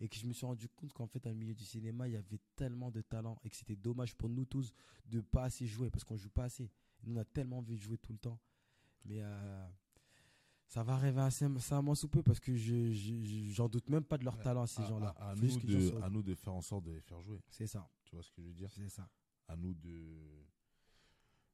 Et 0.00 0.08
que 0.08 0.16
je 0.16 0.26
me 0.26 0.32
suis 0.32 0.44
rendu 0.44 0.68
compte 0.68 0.92
qu'en 0.92 1.06
fait, 1.06 1.20
dans 1.22 1.30
le 1.30 1.36
milieu 1.36 1.54
du 1.54 1.64
cinéma, 1.64 2.08
il 2.08 2.14
y 2.14 2.16
avait 2.16 2.40
tellement 2.56 2.90
de 2.90 3.00
talent 3.00 3.38
et 3.44 3.50
que 3.50 3.56
c'était 3.56 3.76
dommage 3.76 4.14
pour 4.16 4.28
nous 4.28 4.44
tous 4.44 4.72
de 5.06 5.20
pas 5.20 5.44
assez 5.44 5.66
jouer 5.66 5.88
parce 5.90 6.02
qu'on 6.04 6.16
joue 6.16 6.30
pas 6.30 6.44
assez. 6.44 6.68
Nous, 7.04 7.14
on 7.14 7.16
a 7.16 7.24
tellement 7.24 7.58
envie 7.58 7.76
de 7.76 7.80
jouer 7.80 7.98
tout 7.98 8.12
le 8.12 8.18
temps. 8.18 8.38
Mais 9.04 9.18
euh, 9.20 9.66
ça 10.66 10.82
va 10.82 10.94
arriver 10.94 11.20
assez 11.20 11.44
incessamment 11.44 11.94
sous 11.94 12.08
peu 12.08 12.22
parce 12.24 12.40
que 12.40 12.56
je, 12.56 12.92
je- 12.92 13.22
je- 13.22 13.52
j'en 13.52 13.68
doute 13.68 13.88
même 13.88 14.02
pas 14.04 14.18
de 14.18 14.24
leur 14.24 14.36
Ouais, 14.36 14.42
talent, 14.42 14.66
ces 14.66 14.82
gens-là. 14.84 15.14
à- 15.18 15.34
nous 15.36 15.60
de, 15.60 15.80
soient- 15.90 16.04
à 16.04 16.10
nous 16.10 16.22
de 16.22 16.34
faire 16.34 16.54
en 16.54 16.60
sorte 16.62 16.84
de 16.86 16.90
les 16.92 17.00
faire 17.00 17.20
jouer. 17.20 17.40
C'est 17.48 17.66
ça, 17.68 17.88
Tu 18.04 18.14
vois 18.16 18.22
ce 18.24 18.30
que 18.32 18.42
je 18.42 18.48
veux 18.48 18.54
dire? 18.54 18.70
C'est 18.72 18.88
ça. 18.88 19.08
À 19.46 19.54
nous 19.56 19.74
de, 19.74 20.44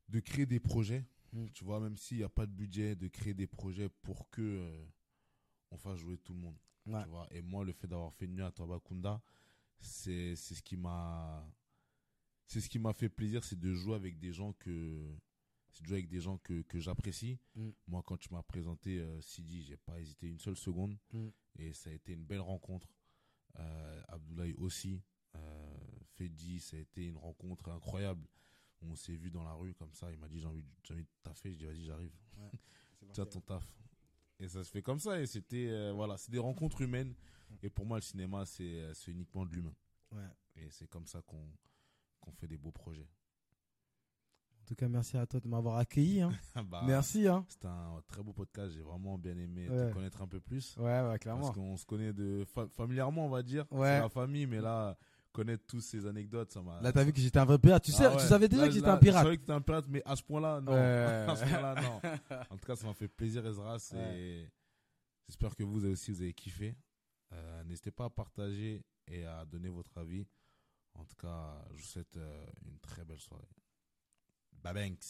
de 0.08 0.20
créer 0.20 0.46
des 0.46 0.60
projets. 0.60 1.04
Mm. 1.32 1.46
Tu 1.52 1.62
vois, 1.64 1.78
même 1.80 1.96
s'il 1.96 2.16
n'y 2.18 2.22
a 2.24 2.28
pas 2.28 2.46
de 2.46 2.52
budget, 2.52 2.96
de 2.96 3.08
créer 3.08 3.34
des 3.34 3.46
projets 3.46 3.88
pour 3.88 4.30
que 4.30 4.40
euh, 4.42 4.84
on 5.70 5.76
fasse 5.76 5.98
jouer 5.98 6.16
tout 6.18 6.32
le 6.32 6.40
monde. 6.40 6.56
Ouais. 6.86 7.02
Tu 7.02 7.08
vois 7.08 7.26
et 7.30 7.42
moi, 7.42 7.64
le 7.64 7.72
fait 7.72 7.86
d'avoir 7.86 8.12
fait 8.14 8.26
nuit 8.26 8.42
à 8.42 8.50
Tabakunda, 8.50 9.20
c'est 9.78 10.34
c'est 10.36 10.54
ce 10.54 10.62
qui 10.62 10.76
m'a 10.76 11.46
c'est 12.46 12.60
ce 12.60 12.68
qui 12.68 12.78
m'a 12.78 12.92
fait 12.92 13.08
plaisir, 13.08 13.44
c'est 13.44 13.58
de 13.58 13.72
jouer 13.72 13.94
avec 13.94 14.18
des 14.18 14.32
gens 14.32 14.52
que 14.54 15.16
c'est 15.70 15.82
de 15.82 15.86
jouer 15.88 15.98
avec 15.98 16.08
des 16.08 16.20
gens 16.20 16.38
que, 16.38 16.62
que 16.62 16.80
j'apprécie. 16.80 17.38
Mm. 17.54 17.70
Moi, 17.86 18.02
quand 18.04 18.16
tu 18.16 18.32
m'as 18.32 18.42
présenté 18.42 18.98
euh, 18.98 19.20
Sidi, 19.20 19.62
j'ai 19.62 19.76
pas 19.76 20.00
hésité 20.00 20.26
une 20.26 20.40
seule 20.40 20.56
seconde 20.56 20.96
Mm. 21.12 21.28
et 21.58 21.72
ça 21.72 21.90
a 21.90 21.92
été 21.92 22.12
une 22.12 22.24
belle 22.24 22.40
rencontre. 22.40 22.88
Euh, 23.58 24.02
Abdoulaye 24.08 24.54
aussi, 24.54 25.00
euh, 25.36 25.76
Fedi, 26.16 26.60
ça 26.60 26.76
a 26.76 26.80
été 26.80 27.06
une 27.06 27.16
rencontre 27.16 27.68
incroyable. 27.70 28.26
On 28.82 28.94
s'est 28.96 29.16
vu 29.16 29.30
dans 29.30 29.44
la 29.44 29.52
rue 29.52 29.74
comme 29.74 29.92
ça. 29.92 30.10
Il 30.10 30.18
m'a 30.18 30.28
dit 30.28 30.40
j'ai 30.40 30.46
envie, 30.46 30.64
envie 30.90 31.04
de 31.04 31.08
taffer. 31.22 31.52
Je 31.52 31.58
dis 31.58 31.66
vas-y, 31.66 31.84
j'arrive. 31.84 32.12
Tiens 33.12 33.26
ton 33.26 33.40
taf. 33.40 33.64
Et 34.40 34.48
ça 34.48 34.64
se 34.64 34.70
fait 34.70 34.82
comme 34.82 34.98
ça. 34.98 35.20
Et 35.20 35.26
c'était 35.26 35.68
euh, 35.68 35.92
voilà, 35.92 36.16
c'est 36.16 36.32
des 36.32 36.38
rencontres 36.38 36.80
humaines. 36.80 37.14
Et 37.62 37.70
pour 37.70 37.84
moi, 37.86 37.98
le 37.98 38.02
cinéma, 38.02 38.44
c'est 38.46 38.80
euh, 38.80 38.94
c'est 38.94 39.10
uniquement 39.12 39.44
de 39.44 39.54
l'humain. 39.54 39.74
Ouais. 40.12 40.28
Et 40.56 40.70
c'est 40.70 40.88
comme 40.88 41.06
ça 41.06 41.20
qu'on 41.22 41.44
qu'on 42.20 42.32
fait 42.32 42.48
des 42.48 42.56
beaux 42.58 42.72
projets. 42.72 43.08
En 44.62 44.64
tout 44.66 44.74
cas, 44.76 44.88
merci 44.88 45.16
à 45.16 45.26
toi 45.26 45.40
de 45.40 45.48
m'avoir 45.48 45.78
accueilli. 45.78 46.20
Hein. 46.20 46.30
Bah, 46.70 46.82
merci. 46.86 47.26
Hein. 47.26 47.44
C'était 47.48 47.66
un 47.66 48.00
très 48.06 48.22
beau 48.22 48.32
podcast. 48.32 48.72
J'ai 48.72 48.82
vraiment 48.82 49.18
bien 49.18 49.36
aimé 49.36 49.68
Ouais. 49.68 49.88
te 49.88 49.94
connaître 49.94 50.22
un 50.22 50.28
peu 50.28 50.38
plus. 50.40 50.76
Ouais, 50.76 51.00
ouais, 51.02 51.18
clairement. 51.18 51.42
Parce 51.42 51.54
qu'on 51.56 51.76
se 51.76 51.84
connaît 51.84 52.12
de 52.12 52.44
fa- 52.44 52.68
familièrement, 52.68 53.26
on 53.26 53.30
va 53.30 53.42
dire. 53.42 53.66
Ouais. 53.72 53.88
C'est 53.96 54.00
la 54.00 54.08
famille, 54.08 54.46
mais 54.46 54.60
là, 54.60 54.96
connaître 55.32 55.64
tous 55.66 55.80
ces 55.80 56.06
anecdotes, 56.06 56.50
ça 56.52 56.60
m'a. 56.62 56.80
Là, 56.80 56.92
t'as 56.92 57.04
vu 57.04 57.12
que 57.12 57.20
j'étais 57.20 57.38
un 57.38 57.44
vrai 57.44 57.58
pirate. 57.58 57.84
Tu 57.84 57.92
sais, 57.92 58.04
Ah 58.04 58.10
ouais. 58.10 58.16
tu 58.20 58.26
savais 58.26 58.48
déjà 58.48 58.62
Là, 58.62 58.68
que 58.68 58.74
j'étais 58.74 58.88
un 58.88 58.96
pirate. 58.96 59.20
Je 59.20 59.24
savais 59.24 59.36
que 59.36 59.42
t'étais 59.42 59.52
un 59.52 59.60
pirate, 59.60 59.84
mais 59.88 60.02
à 60.04 60.16
ce 60.16 60.22
point-là, 60.22 60.60
non. 60.60 60.72
Ouais. 60.72 60.78
à 61.28 61.36
ce 61.36 61.44
point-là, 61.44 61.74
non. 61.82 62.00
En 62.50 62.56
tout 62.56 62.66
cas, 62.66 62.76
ça 62.76 62.86
m'a 62.86 62.94
fait 62.94 63.08
plaisir, 63.08 63.46
Ezra. 63.46 63.76
Et 64.16 64.48
j'espère 65.28 65.54
que 65.56 65.62
vous 65.62 65.84
aussi, 65.86 66.10
vous 66.12 66.22
avez 66.22 66.32
kiffé. 66.34 66.74
Euh, 67.32 67.64
N'hésitez 67.64 67.90
pas 67.92 68.06
à 68.06 68.10
partager 68.10 68.84
et 69.06 69.24
à 69.24 69.44
donner 69.44 69.68
votre 69.68 69.96
avis. 69.98 70.26
En 70.94 71.04
tout 71.04 71.16
cas, 71.16 71.64
je 71.74 71.76
vous 71.82 71.86
souhaite 71.86 72.16
euh, 72.16 72.46
une 72.66 72.78
très 72.80 73.04
belle 73.04 73.20
soirée. 73.20 73.48
Babanks. 74.62 75.04